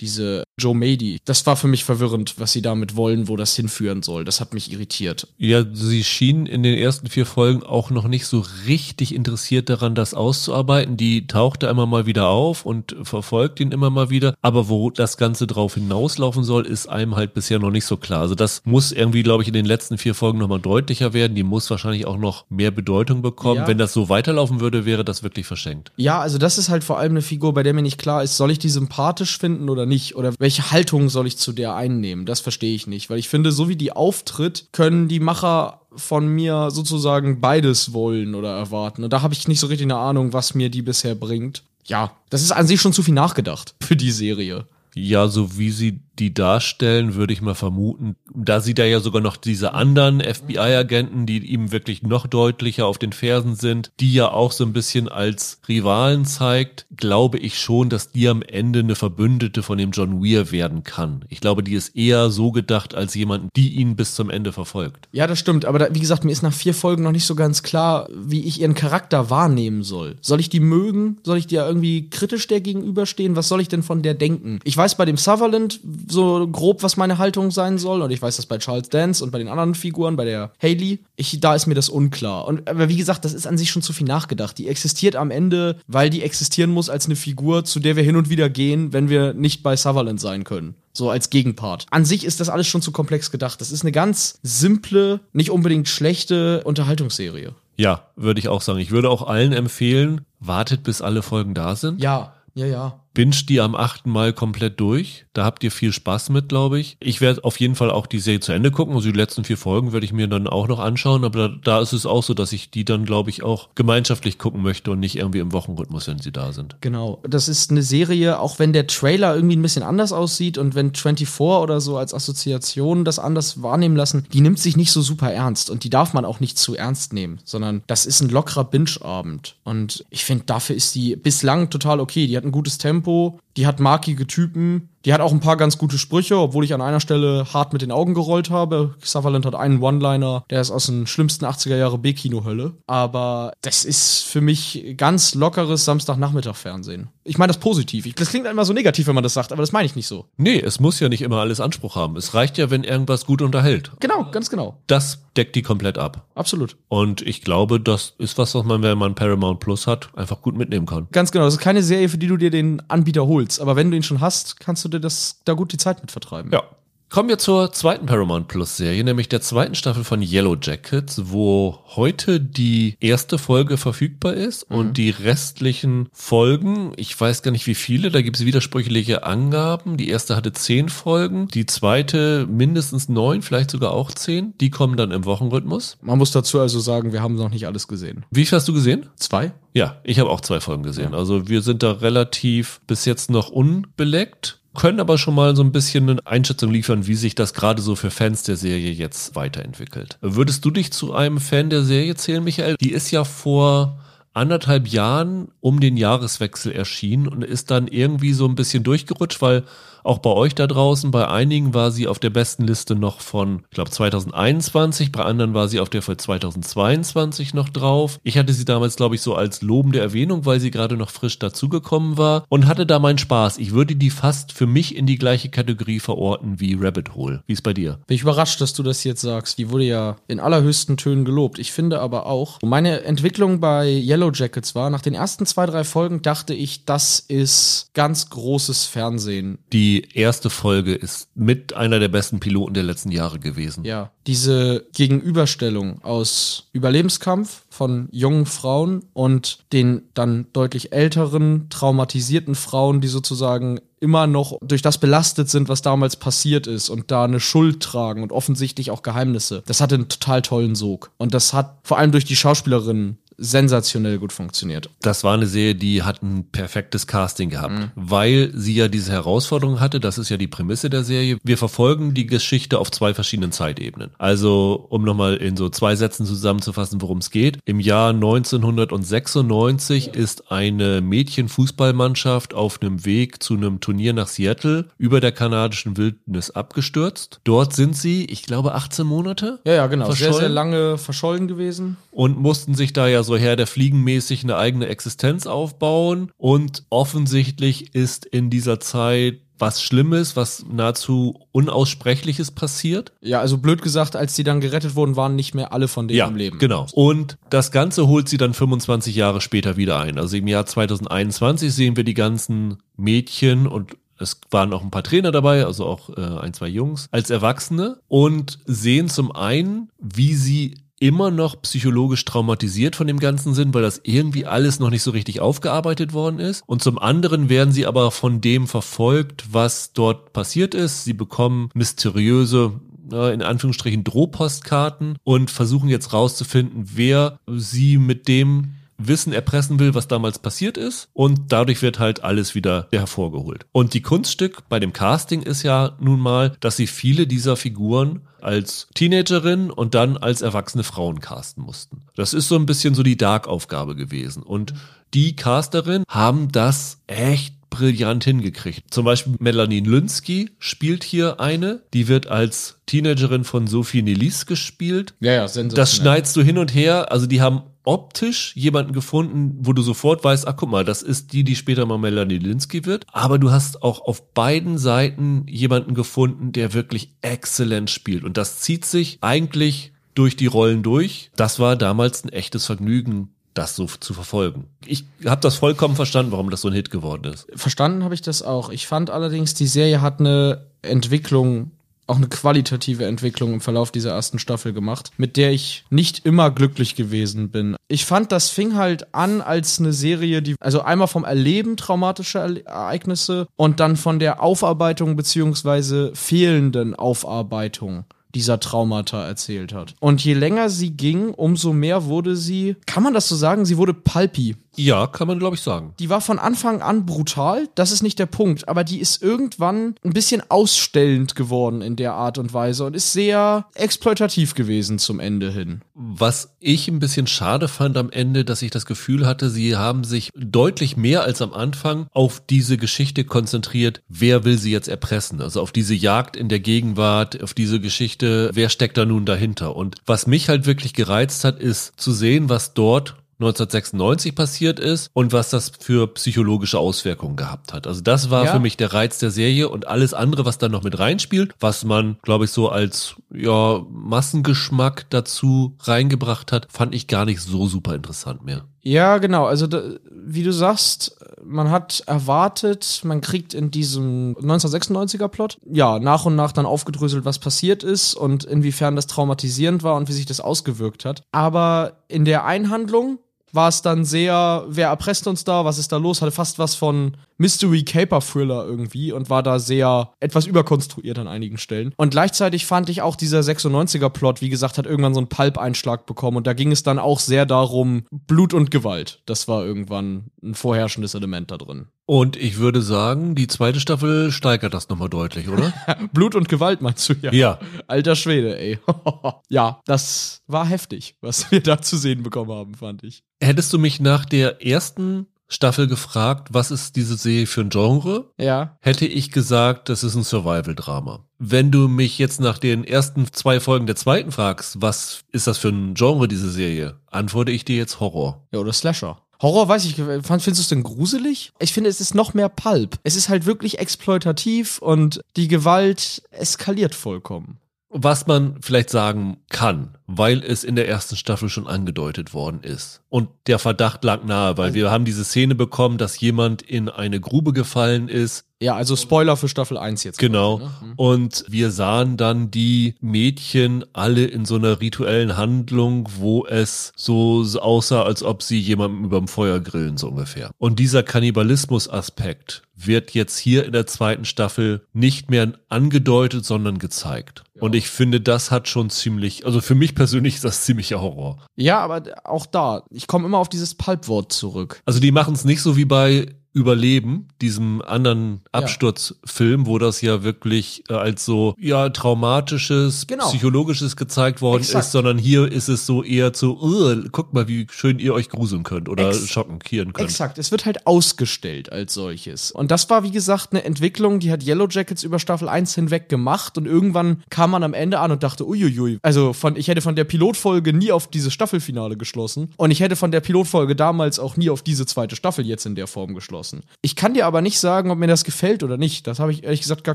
diese 0.00 0.37
Joe 0.58 0.74
Mady. 0.74 1.20
Das 1.24 1.46
war 1.46 1.56
für 1.56 1.68
mich 1.68 1.84
verwirrend, 1.84 2.34
was 2.38 2.52
sie 2.52 2.62
damit 2.62 2.96
wollen, 2.96 3.28
wo 3.28 3.36
das 3.36 3.54
hinführen 3.54 4.02
soll. 4.02 4.24
Das 4.24 4.40
hat 4.40 4.54
mich 4.54 4.72
irritiert. 4.72 5.28
Ja, 5.38 5.64
sie 5.72 6.04
schien 6.04 6.46
in 6.46 6.62
den 6.62 6.76
ersten 6.76 7.08
vier 7.08 7.26
Folgen 7.26 7.62
auch 7.62 7.90
noch 7.90 8.08
nicht 8.08 8.26
so 8.26 8.44
richtig 8.66 9.14
interessiert 9.14 9.68
daran, 9.68 9.94
das 9.94 10.14
auszuarbeiten. 10.14 10.96
Die 10.96 11.26
tauchte 11.26 11.66
immer 11.66 11.86
mal 11.86 12.06
wieder 12.06 12.28
auf 12.28 12.66
und 12.66 12.96
verfolgt 13.02 13.60
ihn 13.60 13.72
immer 13.72 13.90
mal 13.90 14.10
wieder. 14.10 14.34
Aber 14.42 14.68
wo 14.68 14.90
das 14.90 15.16
Ganze 15.16 15.46
drauf 15.46 15.74
hinauslaufen 15.74 16.42
soll, 16.42 16.66
ist 16.66 16.88
einem 16.88 17.16
halt 17.16 17.34
bisher 17.34 17.58
noch 17.58 17.70
nicht 17.70 17.84
so 17.84 17.96
klar. 17.96 18.20
Also 18.20 18.34
das 18.34 18.62
muss 18.64 18.92
irgendwie, 18.92 19.22
glaube 19.22 19.42
ich, 19.42 19.48
in 19.48 19.54
den 19.54 19.66
letzten 19.66 19.98
vier 19.98 20.14
Folgen 20.14 20.38
nochmal 20.38 20.60
deutlicher 20.60 21.12
werden. 21.12 21.34
Die 21.34 21.42
muss 21.42 21.70
wahrscheinlich 21.70 22.06
auch 22.06 22.18
noch 22.18 22.46
mehr 22.50 22.70
Bedeutung 22.70 23.22
bekommen. 23.22 23.60
Ja. 23.60 23.66
Wenn 23.68 23.78
das 23.78 23.92
so 23.92 24.08
weiterlaufen 24.08 24.60
würde, 24.60 24.84
wäre 24.84 25.04
das 25.04 25.22
wirklich 25.22 25.46
verschenkt. 25.46 25.92
Ja, 25.96 26.20
also 26.20 26.38
das 26.38 26.58
ist 26.58 26.68
halt 26.68 26.84
vor 26.84 26.98
allem 26.98 27.12
eine 27.12 27.22
Figur, 27.22 27.54
bei 27.54 27.62
der 27.62 27.74
mir 27.74 27.82
nicht 27.82 27.98
klar 27.98 28.22
ist, 28.22 28.36
soll 28.36 28.50
ich 28.50 28.58
die 28.58 28.68
sympathisch 28.68 29.38
finden 29.38 29.68
oder 29.68 29.86
nicht? 29.86 30.16
Oder 30.16 30.27
welche 30.38 30.70
Haltung 30.70 31.08
soll 31.08 31.26
ich 31.26 31.38
zu 31.38 31.52
der 31.52 31.74
einnehmen? 31.74 32.26
Das 32.26 32.40
verstehe 32.40 32.74
ich 32.74 32.86
nicht, 32.86 33.10
weil 33.10 33.18
ich 33.18 33.28
finde, 33.28 33.52
so 33.52 33.68
wie 33.68 33.76
die 33.76 33.92
auftritt, 33.92 34.68
können 34.72 35.08
die 35.08 35.20
Macher 35.20 35.82
von 35.94 36.28
mir 36.28 36.70
sozusagen 36.70 37.40
beides 37.40 37.92
wollen 37.92 38.34
oder 38.34 38.56
erwarten. 38.56 39.04
Und 39.04 39.12
da 39.12 39.22
habe 39.22 39.34
ich 39.34 39.48
nicht 39.48 39.60
so 39.60 39.66
richtig 39.66 39.86
eine 39.86 39.96
Ahnung, 39.96 40.32
was 40.32 40.54
mir 40.54 40.70
die 40.70 40.82
bisher 40.82 41.14
bringt. 41.14 41.62
Ja, 41.84 42.12
das 42.30 42.42
ist 42.42 42.52
an 42.52 42.66
sich 42.66 42.80
schon 42.80 42.92
zu 42.92 43.02
viel 43.02 43.14
nachgedacht 43.14 43.74
für 43.80 43.96
die 43.96 44.10
Serie. 44.10 44.66
Ja, 44.94 45.28
so 45.28 45.56
wie 45.58 45.70
sie 45.70 46.00
die 46.18 46.34
darstellen, 46.34 47.14
würde 47.14 47.32
ich 47.32 47.40
mal 47.40 47.54
vermuten. 47.54 48.16
Da 48.34 48.60
sieht 48.60 48.78
er 48.78 48.86
ja 48.86 49.00
sogar 49.00 49.22
noch 49.22 49.36
diese 49.36 49.74
anderen 49.74 50.20
FBI-Agenten, 50.20 51.26
die 51.26 51.38
ihm 51.38 51.72
wirklich 51.72 52.02
noch 52.02 52.26
deutlicher 52.26 52.86
auf 52.86 52.98
den 52.98 53.12
Fersen 53.12 53.54
sind, 53.54 53.90
die 54.00 54.12
ja 54.12 54.30
auch 54.30 54.52
so 54.52 54.64
ein 54.64 54.72
bisschen 54.72 55.08
als 55.08 55.60
Rivalen 55.68 56.24
zeigt, 56.24 56.86
glaube 56.96 57.38
ich 57.38 57.58
schon, 57.58 57.88
dass 57.88 58.12
die 58.12 58.28
am 58.28 58.42
Ende 58.42 58.80
eine 58.80 58.94
Verbündete 58.94 59.62
von 59.62 59.78
dem 59.78 59.92
John 59.92 60.22
Weir 60.22 60.50
werden 60.50 60.84
kann. 60.84 61.24
Ich 61.28 61.40
glaube, 61.40 61.62
die 61.62 61.74
ist 61.74 61.96
eher 61.96 62.30
so 62.30 62.52
gedacht 62.52 62.94
als 62.94 63.14
jemand, 63.14 63.50
die 63.56 63.74
ihn 63.76 63.96
bis 63.96 64.14
zum 64.14 64.30
Ende 64.30 64.52
verfolgt. 64.52 65.08
Ja, 65.12 65.26
das 65.26 65.38
stimmt. 65.38 65.64
Aber 65.64 65.78
da, 65.78 65.94
wie 65.94 66.00
gesagt, 66.00 66.24
mir 66.24 66.32
ist 66.32 66.42
nach 66.42 66.52
vier 66.52 66.74
Folgen 66.74 67.02
noch 67.02 67.12
nicht 67.12 67.26
so 67.26 67.34
ganz 67.34 67.62
klar, 67.62 68.08
wie 68.14 68.44
ich 68.44 68.60
ihren 68.60 68.74
Charakter 68.74 69.30
wahrnehmen 69.30 69.82
soll. 69.82 70.16
Soll 70.20 70.40
ich 70.40 70.48
die 70.48 70.60
mögen? 70.60 71.18
Soll 71.22 71.38
ich 71.38 71.46
dir 71.46 71.66
irgendwie 71.66 72.10
kritisch 72.10 72.46
der 72.46 72.60
gegenüberstehen? 72.60 73.36
Was 73.36 73.48
soll 73.48 73.60
ich 73.60 73.68
denn 73.68 73.82
von 73.82 74.02
der 74.02 74.14
denken? 74.14 74.60
Ich 74.64 74.76
weiß 74.76 74.96
bei 74.96 75.04
dem 75.04 75.16
Sutherland, 75.16 75.80
so 76.10 76.46
grob, 76.48 76.82
was 76.82 76.96
meine 76.96 77.18
Haltung 77.18 77.50
sein 77.50 77.78
soll. 77.78 78.02
Und 78.02 78.10
ich 78.10 78.20
weiß 78.20 78.36
das 78.36 78.46
bei 78.46 78.58
Charles 78.58 78.88
Dance 78.88 79.22
und 79.22 79.30
bei 79.30 79.38
den 79.38 79.48
anderen 79.48 79.74
Figuren, 79.74 80.16
bei 80.16 80.24
der 80.24 80.52
Haley. 80.62 81.00
Ich, 81.16 81.40
da 81.40 81.54
ist 81.54 81.66
mir 81.66 81.74
das 81.74 81.88
unklar. 81.88 82.46
Und 82.46 82.68
aber 82.68 82.88
wie 82.88 82.96
gesagt, 82.96 83.24
das 83.24 83.34
ist 83.34 83.46
an 83.46 83.58
sich 83.58 83.70
schon 83.70 83.82
zu 83.82 83.92
viel 83.92 84.06
nachgedacht. 84.06 84.58
Die 84.58 84.68
existiert 84.68 85.16
am 85.16 85.30
Ende, 85.30 85.78
weil 85.86 86.10
die 86.10 86.22
existieren 86.22 86.70
muss 86.70 86.90
als 86.90 87.06
eine 87.06 87.16
Figur, 87.16 87.64
zu 87.64 87.80
der 87.80 87.96
wir 87.96 88.02
hin 88.02 88.16
und 88.16 88.30
wieder 88.30 88.48
gehen, 88.48 88.92
wenn 88.92 89.08
wir 89.08 89.34
nicht 89.34 89.62
bei 89.62 89.76
Sutherland 89.76 90.20
sein 90.20 90.44
können. 90.44 90.74
So 90.92 91.10
als 91.10 91.30
Gegenpart. 91.30 91.86
An 91.90 92.04
sich 92.04 92.24
ist 92.24 92.40
das 92.40 92.48
alles 92.48 92.66
schon 92.66 92.82
zu 92.82 92.90
komplex 92.90 93.30
gedacht. 93.30 93.60
Das 93.60 93.70
ist 93.70 93.82
eine 93.82 93.92
ganz 93.92 94.38
simple, 94.42 95.20
nicht 95.32 95.50
unbedingt 95.50 95.88
schlechte 95.88 96.62
Unterhaltungsserie. 96.64 97.54
Ja, 97.76 98.08
würde 98.16 98.40
ich 98.40 98.48
auch 98.48 98.62
sagen. 98.62 98.80
Ich 98.80 98.90
würde 98.90 99.08
auch 99.08 99.26
allen 99.26 99.52
empfehlen, 99.52 100.22
wartet 100.40 100.82
bis 100.82 101.00
alle 101.00 101.22
Folgen 101.22 101.54
da 101.54 101.76
sind. 101.76 102.02
Ja, 102.02 102.34
ja, 102.54 102.66
ja 102.66 103.00
binge 103.18 103.34
die 103.48 103.60
am 103.60 103.74
achten 103.74 104.10
Mal 104.10 104.32
komplett 104.32 104.78
durch. 104.78 105.26
Da 105.32 105.44
habt 105.44 105.64
ihr 105.64 105.72
viel 105.72 105.92
Spaß 105.92 106.30
mit, 106.30 106.48
glaube 106.48 106.78
ich. 106.78 106.96
Ich 107.00 107.20
werde 107.20 107.42
auf 107.42 107.58
jeden 107.58 107.74
Fall 107.74 107.90
auch 107.90 108.06
die 108.06 108.20
Serie 108.20 108.38
zu 108.38 108.52
Ende 108.52 108.70
gucken. 108.70 108.94
Also 108.94 109.10
die 109.10 109.18
letzten 109.18 109.42
vier 109.42 109.56
Folgen 109.56 109.92
werde 109.92 110.06
ich 110.06 110.12
mir 110.12 110.28
dann 110.28 110.46
auch 110.46 110.68
noch 110.68 110.78
anschauen. 110.78 111.24
Aber 111.24 111.48
da, 111.48 111.54
da 111.64 111.80
ist 111.80 111.92
es 111.92 112.06
auch 112.06 112.22
so, 112.22 112.32
dass 112.32 112.52
ich 112.52 112.70
die 112.70 112.84
dann, 112.84 113.04
glaube 113.04 113.30
ich, 113.30 113.42
auch 113.42 113.70
gemeinschaftlich 113.74 114.38
gucken 114.38 114.62
möchte 114.62 114.92
und 114.92 115.00
nicht 115.00 115.16
irgendwie 115.16 115.40
im 115.40 115.52
Wochenrhythmus, 115.52 116.06
wenn 116.06 116.20
sie 116.20 116.30
da 116.30 116.52
sind. 116.52 116.76
Genau. 116.80 117.20
Das 117.28 117.48
ist 117.48 117.72
eine 117.72 117.82
Serie, 117.82 118.38
auch 118.38 118.60
wenn 118.60 118.72
der 118.72 118.86
Trailer 118.86 119.34
irgendwie 119.34 119.56
ein 119.56 119.62
bisschen 119.62 119.82
anders 119.82 120.12
aussieht 120.12 120.56
und 120.56 120.76
wenn 120.76 120.94
24 120.94 121.40
oder 121.40 121.80
so 121.80 121.96
als 121.96 122.14
Assoziation 122.14 123.04
das 123.04 123.18
anders 123.18 123.60
wahrnehmen 123.60 123.96
lassen, 123.96 124.28
die 124.32 124.42
nimmt 124.42 124.60
sich 124.60 124.76
nicht 124.76 124.92
so 124.92 125.02
super 125.02 125.32
ernst 125.32 125.70
und 125.70 125.82
die 125.82 125.90
darf 125.90 126.12
man 126.12 126.24
auch 126.24 126.38
nicht 126.38 126.56
zu 126.56 126.76
ernst 126.76 127.12
nehmen, 127.12 127.40
sondern 127.44 127.82
das 127.88 128.06
ist 128.06 128.20
ein 128.20 128.28
lockerer 128.28 128.62
Binge-Abend. 128.62 129.56
Und 129.64 130.04
ich 130.08 130.24
finde, 130.24 130.44
dafür 130.44 130.76
ist 130.76 130.94
die 130.94 131.16
bislang 131.16 131.68
total 131.70 131.98
okay. 131.98 132.28
Die 132.28 132.36
hat 132.36 132.44
ein 132.44 132.52
gutes 132.52 132.78
Tempo 132.78 133.07
Tempo, 133.08 133.40
die 133.58 133.66
hat 133.66 133.80
markige 133.80 134.28
Typen, 134.28 134.88
die 135.04 135.12
hat 135.12 135.20
auch 135.20 135.32
ein 135.32 135.40
paar 135.40 135.56
ganz 135.56 135.78
gute 135.78 135.96
Sprüche, 135.96 136.38
obwohl 136.38 136.64
ich 136.64 136.74
an 136.74 136.80
einer 136.80 137.00
Stelle 137.00 137.46
hart 137.52 137.72
mit 137.72 137.82
den 137.82 137.90
Augen 137.90 138.14
gerollt 138.14 138.50
habe. 138.50 138.94
Sutherland 139.02 139.46
hat 139.46 139.54
einen 139.54 139.80
One-Liner, 139.80 140.44
der 140.50 140.60
ist 140.60 140.70
aus 140.70 140.86
den 140.86 141.06
schlimmsten 141.06 141.44
80er 141.44 141.76
Jahre 141.76 141.98
B-Kino-Hölle. 141.98 142.74
Aber 142.86 143.52
das 143.62 143.84
ist 143.84 144.24
für 144.24 144.40
mich 144.40 144.94
ganz 144.96 145.34
lockeres 145.34 145.84
Samstagnachmittag-Fernsehen. 145.86 147.08
Ich 147.24 147.38
meine 147.38 147.48
das 147.48 147.58
positiv. 147.58 148.12
das 148.14 148.30
klingt 148.30 148.46
immer 148.46 148.64
so 148.64 148.72
negativ, 148.72 149.06
wenn 149.06 149.14
man 149.14 149.22
das 149.22 149.34
sagt, 149.34 149.52
aber 149.52 149.62
das 149.62 149.72
meine 149.72 149.86
ich 149.86 149.96
nicht 149.96 150.06
so. 150.06 150.26
Nee, 150.36 150.60
es 150.60 150.80
muss 150.80 150.98
ja 151.00 151.08
nicht 151.08 151.22
immer 151.22 151.38
alles 151.38 151.60
Anspruch 151.60 151.94
haben. 151.94 152.16
Es 152.16 152.34
reicht 152.34 152.58
ja, 152.58 152.70
wenn 152.70 152.84
irgendwas 152.84 153.26
gut 153.26 153.42
unterhält. 153.42 153.92
Genau, 154.00 154.30
ganz 154.30 154.50
genau. 154.50 154.78
Das 154.86 155.22
deckt 155.36 155.54
die 155.54 155.62
komplett 155.62 155.98
ab. 155.98 156.26
Absolut. 156.34 156.76
Und 156.88 157.22
ich 157.22 157.42
glaube, 157.42 157.80
das 157.80 158.14
ist 158.18 158.38
was, 158.38 158.54
was 158.54 158.64
man, 158.64 158.82
wenn 158.82 158.98
man 158.98 159.14
Paramount 159.14 159.60
Plus 159.60 159.86
hat, 159.86 160.08
einfach 160.16 160.42
gut 160.42 160.56
mitnehmen 160.56 160.86
kann. 160.86 161.06
Ganz 161.12 161.30
genau. 161.30 161.44
Das 161.44 161.54
ist 161.54 161.60
keine 161.60 161.82
Serie, 161.82 162.08
für 162.08 162.18
die 162.18 162.26
du 162.26 162.36
dir 162.36 162.50
den 162.50 162.82
Anbieter 162.88 163.26
holst. 163.26 163.47
Aber 163.60 163.76
wenn 163.76 163.90
du 163.90 163.96
ihn 163.96 164.02
schon 164.02 164.20
hast, 164.20 164.60
kannst 164.60 164.84
du 164.84 164.88
dir 164.88 165.00
das 165.00 165.40
da 165.44 165.54
gut 165.54 165.72
die 165.72 165.78
Zeit 165.78 166.00
mit 166.00 166.10
vertreiben. 166.10 166.50
Ja. 166.52 166.64
Kommen 167.10 167.30
wir 167.30 167.38
zur 167.38 167.72
zweiten 167.72 168.04
Paramount 168.04 168.48
Plus 168.48 168.76
Serie, 168.76 169.02
nämlich 169.02 169.30
der 169.30 169.40
zweiten 169.40 169.74
Staffel 169.74 170.04
von 170.04 170.20
Yellow 170.20 170.58
Jackets, 170.60 171.22
wo 171.24 171.78
heute 171.86 172.38
die 172.38 172.98
erste 173.00 173.38
Folge 173.38 173.78
verfügbar 173.78 174.34
ist 174.34 174.68
mhm. 174.68 174.76
und 174.76 174.98
die 174.98 175.08
restlichen 175.08 176.10
Folgen, 176.12 176.92
ich 176.96 177.18
weiß 177.18 177.42
gar 177.42 177.50
nicht 177.50 177.66
wie 177.66 177.74
viele, 177.74 178.10
da 178.10 178.20
gibt 178.20 178.36
es 178.36 178.44
widersprüchliche 178.44 179.22
Angaben. 179.22 179.96
Die 179.96 180.10
erste 180.10 180.36
hatte 180.36 180.52
zehn 180.52 180.90
Folgen, 180.90 181.48
die 181.48 181.64
zweite 181.64 182.46
mindestens 182.46 183.08
neun, 183.08 183.40
vielleicht 183.40 183.70
sogar 183.70 183.92
auch 183.92 184.10
zehn. 184.10 184.52
Die 184.60 184.68
kommen 184.68 184.98
dann 184.98 185.10
im 185.10 185.24
Wochenrhythmus. 185.24 185.96
Man 186.02 186.18
muss 186.18 186.32
dazu 186.32 186.60
also 186.60 186.78
sagen, 186.78 187.14
wir 187.14 187.22
haben 187.22 187.36
noch 187.36 187.50
nicht 187.50 187.66
alles 187.66 187.88
gesehen. 187.88 188.26
Wie 188.30 188.44
viel 188.44 188.56
hast 188.56 188.68
du 188.68 188.74
gesehen? 188.74 189.06
Zwei? 189.16 189.54
Ja, 189.72 189.96
ich 190.04 190.18
habe 190.18 190.28
auch 190.28 190.42
zwei 190.42 190.60
Folgen 190.60 190.82
gesehen. 190.82 191.14
Also 191.14 191.48
wir 191.48 191.62
sind 191.62 191.82
da 191.82 191.92
relativ 191.92 192.82
bis 192.86 193.06
jetzt 193.06 193.30
noch 193.30 193.48
unbeleckt 193.48 194.58
können 194.74 195.00
aber 195.00 195.18
schon 195.18 195.34
mal 195.34 195.56
so 195.56 195.62
ein 195.62 195.72
bisschen 195.72 196.08
eine 196.08 196.26
Einschätzung 196.26 196.70
liefern, 196.70 197.06
wie 197.06 197.14
sich 197.14 197.34
das 197.34 197.54
gerade 197.54 197.82
so 197.82 197.96
für 197.96 198.10
Fans 198.10 198.42
der 198.42 198.56
Serie 198.56 198.92
jetzt 198.92 199.34
weiterentwickelt. 199.34 200.18
Würdest 200.20 200.64
du 200.64 200.70
dich 200.70 200.92
zu 200.92 201.14
einem 201.14 201.38
Fan 201.38 201.70
der 201.70 201.82
Serie 201.82 202.14
zählen, 202.14 202.44
Michael? 202.44 202.76
Die 202.80 202.92
ist 202.92 203.10
ja 203.10 203.24
vor 203.24 203.98
anderthalb 204.34 204.86
Jahren 204.88 205.48
um 205.60 205.80
den 205.80 205.96
Jahreswechsel 205.96 206.72
erschienen 206.72 207.26
und 207.26 207.42
ist 207.42 207.70
dann 207.70 207.88
irgendwie 207.88 208.32
so 208.32 208.46
ein 208.46 208.54
bisschen 208.54 208.84
durchgerutscht, 208.84 209.42
weil 209.42 209.64
auch 210.04 210.18
bei 210.18 210.30
euch 210.30 210.54
da 210.54 210.66
draußen, 210.66 211.10
bei 211.10 211.28
einigen 211.28 211.74
war 211.74 211.90
sie 211.90 212.08
auf 212.08 212.18
der 212.18 212.30
besten 212.30 212.66
Liste 212.66 212.94
noch 212.94 213.20
von, 213.20 213.62
ich 213.70 213.74
glaube, 213.74 213.90
2021, 213.90 215.12
bei 215.12 215.24
anderen 215.24 215.54
war 215.54 215.68
sie 215.68 215.80
auf 215.80 215.90
der 215.90 216.02
für 216.02 216.16
2022 216.16 217.54
noch 217.54 217.68
drauf. 217.68 218.18
Ich 218.22 218.38
hatte 218.38 218.52
sie 218.52 218.64
damals, 218.64 218.96
glaube 218.96 219.14
ich, 219.14 219.20
so 219.20 219.34
als 219.34 219.62
lobende 219.62 220.00
Erwähnung, 220.00 220.46
weil 220.46 220.60
sie 220.60 220.70
gerade 220.70 220.96
noch 220.96 221.10
frisch 221.10 221.38
dazugekommen 221.38 222.16
war 222.16 222.44
und 222.48 222.66
hatte 222.66 222.86
da 222.86 222.98
meinen 222.98 223.18
Spaß. 223.18 223.58
Ich 223.58 223.72
würde 223.72 223.96
die 223.96 224.10
fast 224.10 224.52
für 224.52 224.66
mich 224.66 224.96
in 224.96 225.06
die 225.06 225.18
gleiche 225.18 225.48
Kategorie 225.48 226.00
verorten 226.00 226.60
wie 226.60 226.74
Rabbit 226.74 227.14
Hole. 227.14 227.42
Wie 227.46 227.52
ist 227.52 227.62
bei 227.62 227.74
dir? 227.74 227.98
Bin 228.06 228.14
ich 228.14 228.22
überrascht, 228.22 228.60
dass 228.60 228.72
du 228.72 228.82
das 228.82 229.04
jetzt 229.04 229.20
sagst. 229.20 229.58
Die 229.58 229.70
wurde 229.70 229.84
ja 229.84 230.16
in 230.26 230.40
allerhöchsten 230.40 230.96
Tönen 230.96 231.24
gelobt. 231.24 231.58
Ich 231.58 231.72
finde 231.72 232.00
aber 232.00 232.26
auch, 232.26 232.58
meine 232.62 233.02
Entwicklung 233.02 233.60
bei 233.60 233.88
Yellow 233.88 234.30
Jackets 234.32 234.74
war, 234.74 234.90
nach 234.90 235.00
den 235.00 235.14
ersten 235.14 235.46
zwei, 235.46 235.66
drei 235.66 235.84
Folgen 235.84 236.22
dachte 236.22 236.54
ich, 236.54 236.84
das 236.84 237.20
ist 237.20 237.90
ganz 237.94 238.30
großes 238.30 238.86
Fernsehen. 238.86 239.58
Die 239.72 239.87
die 239.88 240.06
erste 240.12 240.50
Folge 240.50 240.94
ist 240.94 241.28
mit 241.34 241.72
einer 241.72 241.98
der 241.98 242.08
besten 242.08 242.40
Piloten 242.40 242.74
der 242.74 242.82
letzten 242.82 243.10
Jahre 243.10 243.38
gewesen. 243.38 243.84
Ja, 243.84 244.10
diese 244.26 244.86
Gegenüberstellung 244.92 246.02
aus 246.02 246.68
Überlebenskampf 246.74 247.62
von 247.70 248.08
jungen 248.10 248.44
Frauen 248.44 249.04
und 249.14 249.60
den 249.72 250.02
dann 250.12 250.46
deutlich 250.52 250.92
älteren, 250.92 251.70
traumatisierten 251.70 252.54
Frauen, 252.54 253.00
die 253.00 253.08
sozusagen 253.08 253.80
immer 253.98 254.26
noch 254.26 254.58
durch 254.60 254.82
das 254.82 254.98
belastet 254.98 255.48
sind, 255.48 255.70
was 255.70 255.80
damals 255.80 256.16
passiert 256.16 256.66
ist 256.66 256.90
und 256.90 257.10
da 257.10 257.24
eine 257.24 257.40
Schuld 257.40 257.82
tragen 257.82 258.22
und 258.22 258.30
offensichtlich 258.30 258.90
auch 258.90 259.02
Geheimnisse. 259.02 259.62
Das 259.66 259.80
hatte 259.80 259.94
einen 259.94 260.08
total 260.08 260.42
tollen 260.42 260.74
Sog. 260.74 261.10
Und 261.16 261.32
das 261.32 261.54
hat 261.54 261.78
vor 261.82 261.98
allem 261.98 262.12
durch 262.12 262.26
die 262.26 262.36
Schauspielerinnen 262.36 263.18
sensationell 263.38 264.18
gut 264.18 264.32
funktioniert. 264.32 264.90
Das 265.00 265.22
war 265.22 265.34
eine 265.34 265.46
Serie, 265.46 265.76
die 265.76 266.02
hat 266.02 266.22
ein 266.22 266.44
perfektes 266.50 267.06
Casting 267.06 267.50
gehabt, 267.50 267.74
mhm. 267.74 267.90
weil 267.94 268.50
sie 268.52 268.74
ja 268.74 268.88
diese 268.88 269.12
Herausforderung 269.12 269.78
hatte. 269.80 270.00
Das 270.00 270.18
ist 270.18 270.28
ja 270.28 270.36
die 270.36 270.48
Prämisse 270.48 270.90
der 270.90 271.04
Serie. 271.04 271.38
Wir 271.44 271.56
verfolgen 271.56 272.14
die 272.14 272.26
Geschichte 272.26 272.78
auf 272.78 272.90
zwei 272.90 273.14
verschiedenen 273.14 273.52
Zeitebenen. 273.52 274.10
Also, 274.18 274.86
um 274.90 275.04
nochmal 275.04 275.36
in 275.36 275.56
so 275.56 275.68
zwei 275.68 275.94
Sätzen 275.94 276.26
zusammenzufassen, 276.26 277.00
worum 277.00 277.18
es 277.18 277.30
geht. 277.30 277.58
Im 277.64 277.78
Jahr 277.78 278.10
1996 278.10 280.08
ist 280.08 280.50
eine 280.50 281.00
Mädchenfußballmannschaft 281.00 282.54
auf 282.54 282.82
einem 282.82 283.04
Weg 283.04 283.40
zu 283.42 283.54
einem 283.54 283.78
Turnier 283.80 284.12
nach 284.14 284.26
Seattle 284.26 284.86
über 284.98 285.20
der 285.20 285.30
kanadischen 285.30 285.96
Wildnis 285.96 286.50
abgestürzt. 286.50 287.40
Dort 287.44 287.72
sind 287.74 287.96
sie, 287.96 288.24
ich 288.24 288.42
glaube, 288.42 288.74
18 288.74 289.06
Monate. 289.06 289.60
Ja, 289.64 289.74
ja, 289.74 289.86
genau. 289.86 290.10
Sehr, 290.10 290.32
sehr 290.32 290.48
lange 290.48 290.98
verschollen 290.98 291.46
gewesen. 291.46 291.96
Und 292.10 292.40
mussten 292.40 292.74
sich 292.74 292.92
da 292.92 293.06
ja 293.06 293.22
so 293.22 293.27
Herr 293.36 293.56
der 293.56 293.66
Fliegen 293.66 294.02
mäßig 294.02 294.44
eine 294.44 294.56
eigene 294.56 294.86
Existenz 294.86 295.46
aufbauen 295.46 296.30
und 296.36 296.84
offensichtlich 296.88 297.94
ist 297.94 298.24
in 298.24 298.48
dieser 298.48 298.78
Zeit 298.78 299.40
was 299.58 299.82
Schlimmes, 299.82 300.36
was 300.36 300.64
nahezu 300.70 301.40
Unaussprechliches 301.52 302.52
passiert. 302.52 303.12
Ja, 303.20 303.40
also 303.40 303.58
blöd 303.58 303.82
gesagt, 303.82 304.16
als 304.16 304.34
die 304.34 304.44
dann 304.44 304.60
gerettet 304.60 304.94
wurden, 304.94 305.16
waren 305.16 305.34
nicht 305.36 305.54
mehr 305.54 305.72
alle 305.72 305.88
von 305.88 306.08
denen 306.08 306.18
ja, 306.18 306.26
im 306.26 306.36
Leben. 306.36 306.58
Genau. 306.58 306.86
Und 306.92 307.38
das 307.50 307.72
Ganze 307.72 308.06
holt 308.06 308.28
sie 308.28 308.36
dann 308.36 308.54
25 308.54 309.14
Jahre 309.16 309.40
später 309.40 309.76
wieder 309.76 309.98
ein. 309.98 310.18
Also 310.18 310.36
im 310.36 310.46
Jahr 310.46 310.66
2021 310.66 311.72
sehen 311.74 311.96
wir 311.96 312.04
die 312.04 312.14
ganzen 312.14 312.78
Mädchen 312.96 313.66
und 313.66 313.96
es 314.20 314.40
waren 314.50 314.72
auch 314.72 314.82
ein 314.82 314.90
paar 314.90 315.04
Trainer 315.04 315.30
dabei, 315.30 315.64
also 315.64 315.86
auch 315.86 316.10
äh, 316.16 316.20
ein, 316.20 316.52
zwei 316.52 316.68
Jungs, 316.68 317.08
als 317.12 317.30
Erwachsene 317.30 318.00
und 318.08 318.58
sehen 318.66 319.08
zum 319.08 319.30
einen, 319.30 319.90
wie 319.98 320.34
sie 320.34 320.78
immer 321.00 321.30
noch 321.30 321.60
psychologisch 321.62 322.24
traumatisiert 322.24 322.96
von 322.96 323.06
dem 323.06 323.18
Ganzen 323.18 323.54
sind, 323.54 323.74
weil 323.74 323.82
das 323.82 324.00
irgendwie 324.04 324.46
alles 324.46 324.78
noch 324.78 324.90
nicht 324.90 325.02
so 325.02 325.10
richtig 325.10 325.40
aufgearbeitet 325.40 326.12
worden 326.12 326.40
ist. 326.40 326.62
Und 326.66 326.82
zum 326.82 326.98
anderen 326.98 327.48
werden 327.48 327.72
sie 327.72 327.86
aber 327.86 328.10
von 328.10 328.40
dem 328.40 328.66
verfolgt, 328.66 329.46
was 329.52 329.92
dort 329.92 330.32
passiert 330.32 330.74
ist. 330.74 331.04
Sie 331.04 331.12
bekommen 331.14 331.70
mysteriöse 331.74 332.72
in 333.10 333.40
Anführungsstrichen 333.40 334.04
Drohpostkarten 334.04 335.16
und 335.24 335.50
versuchen 335.50 335.88
jetzt 335.88 336.12
rauszufinden, 336.12 336.90
wer 336.94 337.38
sie 337.46 337.96
mit 337.96 338.28
dem 338.28 338.74
Wissen 338.98 339.32
erpressen 339.32 339.78
will, 339.78 339.94
was 339.94 340.08
damals 340.08 340.40
passiert 340.40 340.76
ist. 340.76 341.08
Und 341.14 341.52
dadurch 341.52 341.80
wird 341.80 341.98
halt 342.00 342.22
alles 342.24 342.54
wieder 342.54 342.88
hervorgeholt. 342.92 343.64
Und 343.72 343.94
die 343.94 344.02
Kunststück 344.02 344.68
bei 344.68 344.80
dem 344.80 344.92
Casting 344.92 345.42
ist 345.42 345.62
ja 345.62 345.96
nun 346.00 346.20
mal, 346.20 346.56
dass 346.60 346.76
sie 346.76 346.86
viele 346.86 347.26
dieser 347.26 347.56
Figuren 347.56 348.22
als 348.42 348.88
Teenagerin 348.94 349.70
und 349.70 349.94
dann 349.94 350.16
als 350.16 350.42
erwachsene 350.42 350.84
Frauen 350.84 351.20
casten 351.20 351.62
mussten. 351.62 352.02
Das 352.16 352.34
ist 352.34 352.48
so 352.48 352.56
ein 352.56 352.66
bisschen 352.66 352.94
so 352.94 353.02
die 353.02 353.16
Dark-Aufgabe 353.16 353.94
gewesen. 353.94 354.42
Und 354.42 354.74
die 355.14 355.36
Casterin 355.36 356.04
haben 356.08 356.52
das 356.52 356.98
echt 357.06 357.54
brillant 357.70 358.24
hingekriegt. 358.24 358.92
Zum 358.92 359.04
Beispiel 359.04 359.34
Melanie 359.38 359.80
Lünsky 359.80 360.50
spielt 360.58 361.04
hier 361.04 361.40
eine, 361.40 361.82
die 361.92 362.08
wird 362.08 362.26
als 362.26 362.78
Teenagerin 362.86 363.44
von 363.44 363.66
Sophie 363.66 364.02
Nelis 364.02 364.46
gespielt. 364.46 365.14
Ja, 365.20 365.32
ja, 365.32 365.48
sensationell. 365.48 365.74
Das 365.76 365.94
schneidest 365.94 366.36
du 366.36 366.42
hin 366.42 366.58
und 366.58 366.74
her, 366.74 367.12
also 367.12 367.26
die 367.26 367.40
haben 367.40 367.62
optisch 367.88 368.54
jemanden 368.54 368.92
gefunden, 368.92 369.56
wo 369.60 369.72
du 369.72 369.80
sofort 369.80 370.22
weißt, 370.22 370.46
ach 370.46 370.56
guck 370.56 370.68
mal, 370.68 370.84
das 370.84 371.00
ist 371.00 371.32
die, 371.32 371.42
die 371.42 371.56
später 371.56 371.86
mal 371.86 371.96
Melanie 371.96 372.36
Linsky 372.36 372.84
wird. 372.84 373.06
Aber 373.12 373.38
du 373.38 373.50
hast 373.50 373.82
auch 373.82 374.02
auf 374.02 374.34
beiden 374.34 374.76
Seiten 374.76 375.46
jemanden 375.48 375.94
gefunden, 375.94 376.52
der 376.52 376.74
wirklich 376.74 377.14
exzellent 377.22 377.88
spielt. 377.88 378.24
Und 378.24 378.36
das 378.36 378.60
zieht 378.60 378.84
sich 378.84 379.16
eigentlich 379.22 379.92
durch 380.14 380.36
die 380.36 380.48
Rollen 380.48 380.82
durch. 380.82 381.30
Das 381.34 381.60
war 381.60 381.76
damals 381.76 382.24
ein 382.24 382.28
echtes 382.28 382.66
Vergnügen, 382.66 383.30
das 383.54 383.74
so 383.74 383.86
zu 383.86 384.12
verfolgen. 384.12 384.66
Ich 384.84 385.06
habe 385.24 385.40
das 385.40 385.56
vollkommen 385.56 385.96
verstanden, 385.96 386.32
warum 386.32 386.50
das 386.50 386.60
so 386.60 386.68
ein 386.68 386.74
Hit 386.74 386.90
geworden 386.90 387.32
ist. 387.32 387.46
Verstanden 387.54 388.04
habe 388.04 388.12
ich 388.12 388.20
das 388.20 388.42
auch. 388.42 388.68
Ich 388.68 388.86
fand 388.86 389.08
allerdings, 389.08 389.54
die 389.54 389.66
Serie 389.66 390.02
hat 390.02 390.20
eine 390.20 390.66
Entwicklung 390.82 391.70
auch 392.08 392.16
eine 392.16 392.28
qualitative 392.28 393.04
Entwicklung 393.04 393.54
im 393.54 393.60
Verlauf 393.60 393.90
dieser 393.90 394.10
ersten 394.10 394.38
Staffel 394.38 394.72
gemacht, 394.72 395.10
mit 395.16 395.36
der 395.36 395.52
ich 395.52 395.84
nicht 395.90 396.24
immer 396.24 396.50
glücklich 396.50 396.96
gewesen 396.96 397.50
bin. 397.50 397.76
Ich 397.86 398.04
fand, 398.04 398.32
das 398.32 398.48
fing 398.48 398.74
halt 398.76 399.14
an 399.14 399.40
als 399.40 399.78
eine 399.78 399.92
Serie, 399.92 400.42
die, 400.42 400.56
also 400.60 400.82
einmal 400.82 401.08
vom 401.08 401.24
Erleben 401.24 401.76
traumatischer 401.76 402.64
Ereignisse 402.66 403.46
und 403.56 403.80
dann 403.80 403.96
von 403.96 404.18
der 404.18 404.42
Aufarbeitung 404.42 405.16
beziehungsweise 405.16 406.12
fehlenden 406.14 406.94
Aufarbeitung 406.94 408.04
dieser 408.34 408.60
Traumata 408.60 409.26
erzählt 409.26 409.72
hat. 409.72 409.94
Und 410.00 410.22
je 410.24 410.34
länger 410.34 410.68
sie 410.68 410.90
ging, 410.90 411.30
umso 411.30 411.72
mehr 411.72 412.04
wurde 412.04 412.36
sie, 412.36 412.76
kann 412.86 413.02
man 413.02 413.14
das 413.14 413.28
so 413.28 413.36
sagen, 413.36 413.64
sie 413.64 413.76
wurde 413.76 413.94
pulpy. 413.94 414.56
Ja, 414.76 415.06
kann 415.06 415.26
man 415.26 415.38
glaube 415.38 415.56
ich 415.56 415.62
sagen. 415.62 415.94
Die 415.98 416.08
war 416.08 416.20
von 416.20 416.38
Anfang 416.38 416.82
an 416.82 417.06
brutal, 417.06 417.68
das 417.74 417.92
ist 417.92 418.02
nicht 418.02 418.18
der 418.18 418.26
Punkt, 418.26 418.68
aber 418.68 418.84
die 418.84 419.00
ist 419.00 419.22
irgendwann 419.22 419.94
ein 420.04 420.12
bisschen 420.12 420.42
ausstellend 420.50 421.34
geworden 421.34 421.82
in 421.82 421.96
der 421.96 422.14
Art 422.14 422.38
und 422.38 422.54
Weise 422.54 422.84
und 422.84 422.94
ist 422.94 423.12
sehr 423.12 423.66
exploitativ 423.74 424.54
gewesen 424.54 424.98
zum 424.98 425.20
Ende 425.20 425.50
hin. 425.50 425.82
Was 425.94 426.56
ich 426.60 426.88
ein 426.88 427.00
bisschen 427.00 427.26
schade 427.26 427.68
fand 427.68 427.96
am 427.96 428.10
Ende, 428.10 428.44
dass 428.44 428.62
ich 428.62 428.70
das 428.70 428.86
Gefühl 428.86 429.26
hatte, 429.26 429.50
sie 429.50 429.76
haben 429.76 430.04
sich 430.04 430.30
deutlich 430.36 430.96
mehr 430.96 431.22
als 431.22 431.42
am 431.42 431.52
Anfang 431.52 432.06
auf 432.12 432.40
diese 432.48 432.76
Geschichte 432.76 433.24
konzentriert, 433.24 434.02
wer 434.08 434.44
will 434.44 434.58
sie 434.58 434.70
jetzt 434.70 434.88
erpressen, 434.88 435.40
also 435.40 435.60
auf 435.60 435.72
diese 435.72 435.94
Jagd 435.94 436.36
in 436.36 436.48
der 436.48 436.60
Gegenwart, 436.60 437.42
auf 437.42 437.54
diese 437.54 437.80
Geschichte, 437.80 438.50
wer 438.54 438.68
steckt 438.68 438.96
da 438.96 439.04
nun 439.04 439.26
dahinter. 439.26 439.76
Und 439.76 439.96
was 440.06 440.26
mich 440.26 440.48
halt 440.48 440.66
wirklich 440.66 440.94
gereizt 440.94 441.44
hat, 441.44 441.58
ist 441.58 441.92
zu 441.96 442.12
sehen, 442.12 442.48
was 442.48 442.74
dort 442.74 443.16
1996 443.40 444.34
passiert 444.34 444.80
ist 444.80 445.10
und 445.12 445.32
was 445.32 445.50
das 445.50 445.70
für 445.78 446.08
psychologische 446.14 446.78
Auswirkungen 446.78 447.36
gehabt 447.36 447.72
hat. 447.72 447.86
Also 447.86 448.00
das 448.00 448.30
war 448.30 448.46
ja. 448.46 448.52
für 448.52 448.58
mich 448.58 448.76
der 448.76 448.92
Reiz 448.92 449.18
der 449.18 449.30
Serie 449.30 449.68
und 449.68 449.86
alles 449.86 450.12
andere, 450.12 450.44
was 450.44 450.58
dann 450.58 450.72
noch 450.72 450.82
mit 450.82 450.98
reinspielt, 450.98 451.54
was 451.60 451.84
man, 451.84 452.18
glaube 452.22 452.46
ich, 452.46 452.50
so 452.50 452.68
als 452.68 453.14
ja 453.32 453.84
Massengeschmack 453.90 455.06
dazu 455.10 455.76
reingebracht 455.80 456.50
hat, 456.50 456.66
fand 456.70 456.94
ich 456.94 457.06
gar 457.06 457.24
nicht 457.24 457.40
so 457.40 457.66
super 457.66 457.94
interessant 457.94 458.44
mehr. 458.44 458.64
Ja, 458.80 459.18
genau. 459.18 459.44
Also 459.44 459.66
da, 459.66 459.82
wie 460.10 460.42
du 460.42 460.52
sagst, 460.52 461.16
man 461.44 461.70
hat 461.70 462.02
erwartet, 462.06 463.02
man 463.04 463.20
kriegt 463.20 463.54
in 463.54 463.70
diesem 463.70 464.34
1996er 464.36 465.28
Plot 465.28 465.58
ja 465.70 465.98
nach 465.98 466.24
und 466.24 466.36
nach 466.36 466.52
dann 466.52 466.66
aufgedröselt, 466.66 467.24
was 467.24 467.38
passiert 467.38 467.82
ist 467.82 468.14
und 468.14 468.44
inwiefern 468.44 468.96
das 468.96 469.06
traumatisierend 469.06 469.82
war 469.82 469.96
und 469.96 470.08
wie 470.08 470.12
sich 470.12 470.26
das 470.26 470.40
ausgewirkt 470.40 471.04
hat. 471.04 471.22
Aber 471.32 471.98
in 472.08 472.24
der 472.24 472.44
Einhandlung 472.44 473.18
war 473.52 473.68
es 473.68 473.82
dann 473.82 474.04
sehr, 474.04 474.64
wer 474.68 474.88
erpresst 474.88 475.26
uns 475.26 475.44
da, 475.44 475.64
was 475.64 475.78
ist 475.78 475.92
da 475.92 475.96
los, 475.96 476.20
hatte 476.20 476.32
fast 476.32 476.58
was 476.58 476.74
von 476.74 477.16
Mystery 477.38 477.84
Caper 477.84 478.20
Thriller 478.20 478.66
irgendwie 478.66 479.12
und 479.12 479.30
war 479.30 479.42
da 479.42 479.58
sehr 479.58 480.12
etwas 480.20 480.46
überkonstruiert 480.46 481.18
an 481.18 481.28
einigen 481.28 481.56
Stellen. 481.56 481.94
Und 481.96 482.10
gleichzeitig 482.10 482.66
fand 482.66 482.88
ich 482.88 483.02
auch 483.02 483.16
dieser 483.16 483.40
96er 483.40 484.10
Plot, 484.10 484.40
wie 484.40 484.48
gesagt, 484.48 484.76
hat 484.76 484.86
irgendwann 484.86 485.14
so 485.14 485.20
einen 485.20 485.28
Pulp-Einschlag 485.28 486.06
bekommen 486.06 486.36
und 486.36 486.46
da 486.46 486.52
ging 486.52 486.72
es 486.72 486.82
dann 486.82 486.98
auch 486.98 487.20
sehr 487.20 487.46
darum, 487.46 488.04
Blut 488.10 488.54
und 488.54 488.70
Gewalt. 488.70 489.22
Das 489.26 489.48
war 489.48 489.64
irgendwann 489.64 490.26
ein 490.42 490.54
vorherrschendes 490.54 491.14
Element 491.14 491.50
da 491.50 491.58
drin. 491.58 491.86
Und 492.06 492.36
ich 492.36 492.56
würde 492.56 492.80
sagen, 492.80 493.34
die 493.34 493.48
zweite 493.48 493.80
Staffel 493.80 494.32
steigert 494.32 494.72
das 494.72 494.88
nochmal 494.88 495.10
deutlich, 495.10 495.48
oder? 495.48 495.74
Blut 496.14 496.34
und 496.34 496.48
Gewalt 496.48 496.80
meinst 496.80 497.06
du 497.08 497.14
ja? 497.20 497.32
Ja. 497.32 497.58
Alter 497.86 498.16
Schwede, 498.16 498.58
ey. 498.58 498.78
ja, 499.48 499.80
das 499.84 500.42
war 500.46 500.64
heftig, 500.64 501.16
was 501.20 501.50
wir 501.50 501.62
da 501.62 501.82
zu 501.82 501.98
sehen 501.98 502.22
bekommen 502.22 502.50
haben, 502.50 502.74
fand 502.74 503.04
ich. 503.04 503.22
Hättest 503.42 503.72
du 503.74 503.78
mich 503.78 504.00
nach 504.00 504.24
der 504.24 504.64
ersten 504.64 505.26
Staffel 505.48 505.86
gefragt, 505.86 506.48
was 506.50 506.70
ist 506.70 506.96
diese 506.96 507.16
Serie 507.16 507.46
für 507.46 507.62
ein 507.62 507.70
Genre? 507.70 508.30
Ja. 508.38 508.76
Hätte 508.80 509.06
ich 509.06 509.30
gesagt, 509.30 509.88
das 509.88 510.04
ist 510.04 510.14
ein 510.14 510.24
Survival-Drama. 510.24 511.24
Wenn 511.38 511.70
du 511.70 511.88
mich 511.88 512.18
jetzt 512.18 512.40
nach 512.40 512.58
den 512.58 512.84
ersten 512.84 513.32
zwei 513.32 513.58
Folgen 513.60 513.86
der 513.86 513.96
zweiten 513.96 514.30
fragst, 514.30 514.82
was 514.82 515.20
ist 515.32 515.46
das 515.46 515.56
für 515.58 515.68
ein 515.68 515.94
Genre, 515.94 516.28
diese 516.28 516.50
Serie, 516.50 517.00
antworte 517.10 517.52
ich 517.52 517.64
dir 517.64 517.76
jetzt 517.76 517.98
Horror. 517.98 518.46
Ja, 518.52 518.58
oder 518.58 518.72
Slasher. 518.72 519.22
Horror 519.40 519.68
weiß 519.68 519.84
ich, 519.84 519.94
findest 519.94 520.46
du 520.46 520.52
es 520.52 520.68
denn 520.68 520.82
gruselig? 520.82 521.52
Ich 521.60 521.72
finde, 521.72 521.88
es 521.88 522.00
ist 522.00 522.14
noch 522.14 522.34
mehr 522.34 522.48
Pulp. 522.48 522.98
Es 523.04 523.14
ist 523.14 523.28
halt 523.28 523.46
wirklich 523.46 523.78
exploitativ 523.78 524.78
und 524.78 525.20
die 525.36 525.48
Gewalt 525.48 526.22
eskaliert 526.32 526.94
vollkommen. 526.94 527.58
Was 527.90 528.26
man 528.26 528.60
vielleicht 528.60 528.90
sagen 528.90 529.38
kann, 529.48 529.96
weil 530.06 530.42
es 530.42 530.62
in 530.62 530.76
der 530.76 530.88
ersten 530.88 531.16
Staffel 531.16 531.48
schon 531.48 531.66
angedeutet 531.66 532.34
worden 532.34 532.60
ist. 532.62 533.02
Und 533.08 533.30
der 533.46 533.58
Verdacht 533.58 534.04
lag 534.04 534.24
nahe, 534.24 534.58
weil 534.58 534.74
wir 534.74 534.90
haben 534.90 535.06
diese 535.06 535.24
Szene 535.24 535.54
bekommen, 535.54 535.96
dass 535.96 536.20
jemand 536.20 536.60
in 536.60 536.90
eine 536.90 537.18
Grube 537.18 537.52
gefallen 537.54 538.08
ist. 538.08 538.47
Ja, 538.60 538.74
also 538.74 538.96
Spoiler 538.96 539.36
für 539.36 539.48
Staffel 539.48 539.76
1 539.76 540.02
jetzt. 540.04 540.18
Genau. 540.18 540.58
Quasi, 540.58 540.64
ne? 540.64 540.80
Hm. 540.80 540.92
Und 540.96 541.44
wir 541.48 541.70
sahen 541.70 542.16
dann 542.16 542.50
die 542.50 542.94
Mädchen 543.00 543.84
alle 543.92 544.24
in 544.24 544.44
so 544.44 544.56
einer 544.56 544.80
rituellen 544.80 545.36
Handlung, 545.36 546.08
wo 546.18 546.44
es 546.44 546.92
so 546.96 547.44
aussah, 547.60 548.02
als 548.02 548.22
ob 548.22 548.42
sie 548.42 548.58
jemandem 548.58 549.04
überm 549.04 549.28
Feuer 549.28 549.60
grillen, 549.60 549.96
so 549.96 550.08
ungefähr. 550.08 550.50
Und 550.58 550.78
dieser 550.80 551.02
Kannibalismus-Aspekt 551.04 552.62
wird 552.74 553.10
jetzt 553.12 553.38
hier 553.38 553.64
in 553.64 553.72
der 553.72 553.86
zweiten 553.86 554.24
Staffel 554.24 554.86
nicht 554.92 555.30
mehr 555.30 555.52
angedeutet, 555.68 556.44
sondern 556.44 556.78
gezeigt. 556.78 557.44
Ja. 557.54 557.62
Und 557.62 557.74
ich 557.74 557.88
finde, 557.88 558.20
das 558.20 558.50
hat 558.50 558.68
schon 558.68 558.88
ziemlich, 558.90 559.46
also 559.46 559.60
für 559.60 559.74
mich 559.74 559.94
persönlich 559.94 560.36
ist 560.36 560.44
das 560.44 560.64
ziemlicher 560.64 561.00
Horror. 561.00 561.44
Ja, 561.56 561.80
aber 561.80 562.02
auch 562.24 562.46
da, 562.46 562.84
ich 562.90 563.06
komme 563.06 563.26
immer 563.26 563.38
auf 563.38 563.48
dieses 563.48 563.74
Pulpwort 563.74 564.32
zurück. 564.32 564.80
Also 564.84 565.00
die 565.00 565.10
machen 565.10 565.34
es 565.34 565.44
nicht 565.44 565.60
so 565.60 565.76
wie 565.76 565.84
bei 565.84 566.26
Überleben, 566.58 567.28
diesem 567.40 567.82
anderen 567.82 568.40
Absturzfilm, 568.50 569.66
wo 569.66 569.78
das 569.78 570.00
ja 570.00 570.24
wirklich 570.24 570.82
äh, 570.88 570.94
als 570.94 571.24
so 571.24 571.54
ja 571.56 571.88
traumatisches, 571.88 573.06
genau. 573.06 573.28
psychologisches 573.28 573.96
gezeigt 573.96 574.42
worden 574.42 574.62
Exakt. 574.62 574.86
ist, 574.86 574.90
sondern 574.90 575.18
hier 575.18 575.50
ist 575.50 575.68
es 575.68 575.86
so 575.86 576.02
eher 576.02 576.32
zu, 576.32 576.60
uh, 576.60 577.00
guckt 577.12 577.34
mal, 577.34 577.46
wie 577.46 577.68
schön 577.70 578.00
ihr 578.00 578.12
euch 578.12 578.28
gruseln 578.28 578.64
könnt 578.64 578.88
oder 578.88 579.10
Ex 579.10 579.28
schockieren 579.28 579.92
könnt. 579.92 580.08
Exakt, 580.08 580.36
es 580.38 580.50
wird 580.50 580.66
halt 580.66 580.84
ausgestellt 580.84 581.70
als 581.70 581.94
solches. 581.94 582.50
Und 582.50 582.72
das 582.72 582.90
war 582.90 583.04
wie 583.04 583.12
gesagt 583.12 583.52
eine 583.52 583.62
Entwicklung, 583.62 584.18
die 584.18 584.32
hat 584.32 584.44
Yellow 584.44 584.66
Jackets 584.68 585.04
über 585.04 585.20
Staffel 585.20 585.48
1 585.48 585.76
hinweg 585.76 586.08
gemacht 586.08 586.58
und 586.58 586.66
irgendwann 586.66 587.22
kam 587.30 587.52
man 587.52 587.62
am 587.62 587.72
Ende 587.72 588.00
an 588.00 588.10
und 588.10 588.24
dachte, 588.24 588.44
uiuiui, 588.44 588.98
also 589.02 589.32
von 589.32 589.54
ich 589.54 589.68
hätte 589.68 589.80
von 589.80 589.94
der 589.94 590.04
Pilotfolge 590.04 590.72
nie 590.72 590.90
auf 590.90 591.06
diese 591.06 591.30
Staffelfinale 591.30 591.96
geschlossen 591.96 592.50
und 592.56 592.72
ich 592.72 592.80
hätte 592.80 592.96
von 592.96 593.12
der 593.12 593.20
Pilotfolge 593.20 593.76
damals 593.76 594.18
auch 594.18 594.36
nie 594.36 594.50
auf 594.50 594.62
diese 594.62 594.86
zweite 594.86 595.14
Staffel 595.14 595.46
jetzt 595.46 595.64
in 595.64 595.76
der 595.76 595.86
Form 595.86 596.16
geschlossen 596.16 596.47
abgeschlossen. 596.48 596.62
Ich 596.82 596.96
kann 596.96 597.14
dir 597.14 597.26
aber 597.26 597.40
nicht 597.40 597.58
sagen, 597.58 597.90
ob 597.90 597.98
mir 597.98 598.06
das 598.06 598.24
gefällt 598.24 598.62
oder 598.62 598.76
nicht. 598.76 599.06
Das 599.06 599.18
habe 599.18 599.32
ich 599.32 599.44
ehrlich 599.44 599.60
gesagt 599.60 599.84
gar 599.84 599.94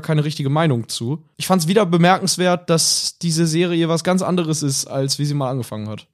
keine 0.00 0.24
richtige 0.24 0.50
Meinung 0.50 0.88
zu. 0.88 1.24
Ich 1.36 1.46
fand 1.46 1.62
es 1.62 1.68
wieder 1.68 1.86
bemerkenswert, 1.86 2.70
dass 2.70 3.18
diese 3.18 3.46
Serie 3.46 3.88
was 3.88 4.04
ganz 4.04 4.22
anderes 4.22 4.62
ist, 4.62 4.86
als 4.86 5.18
wie 5.18 5.24
sie 5.24 5.34
mal 5.34 5.50
angefangen 5.50 5.88
hat. 5.88 6.06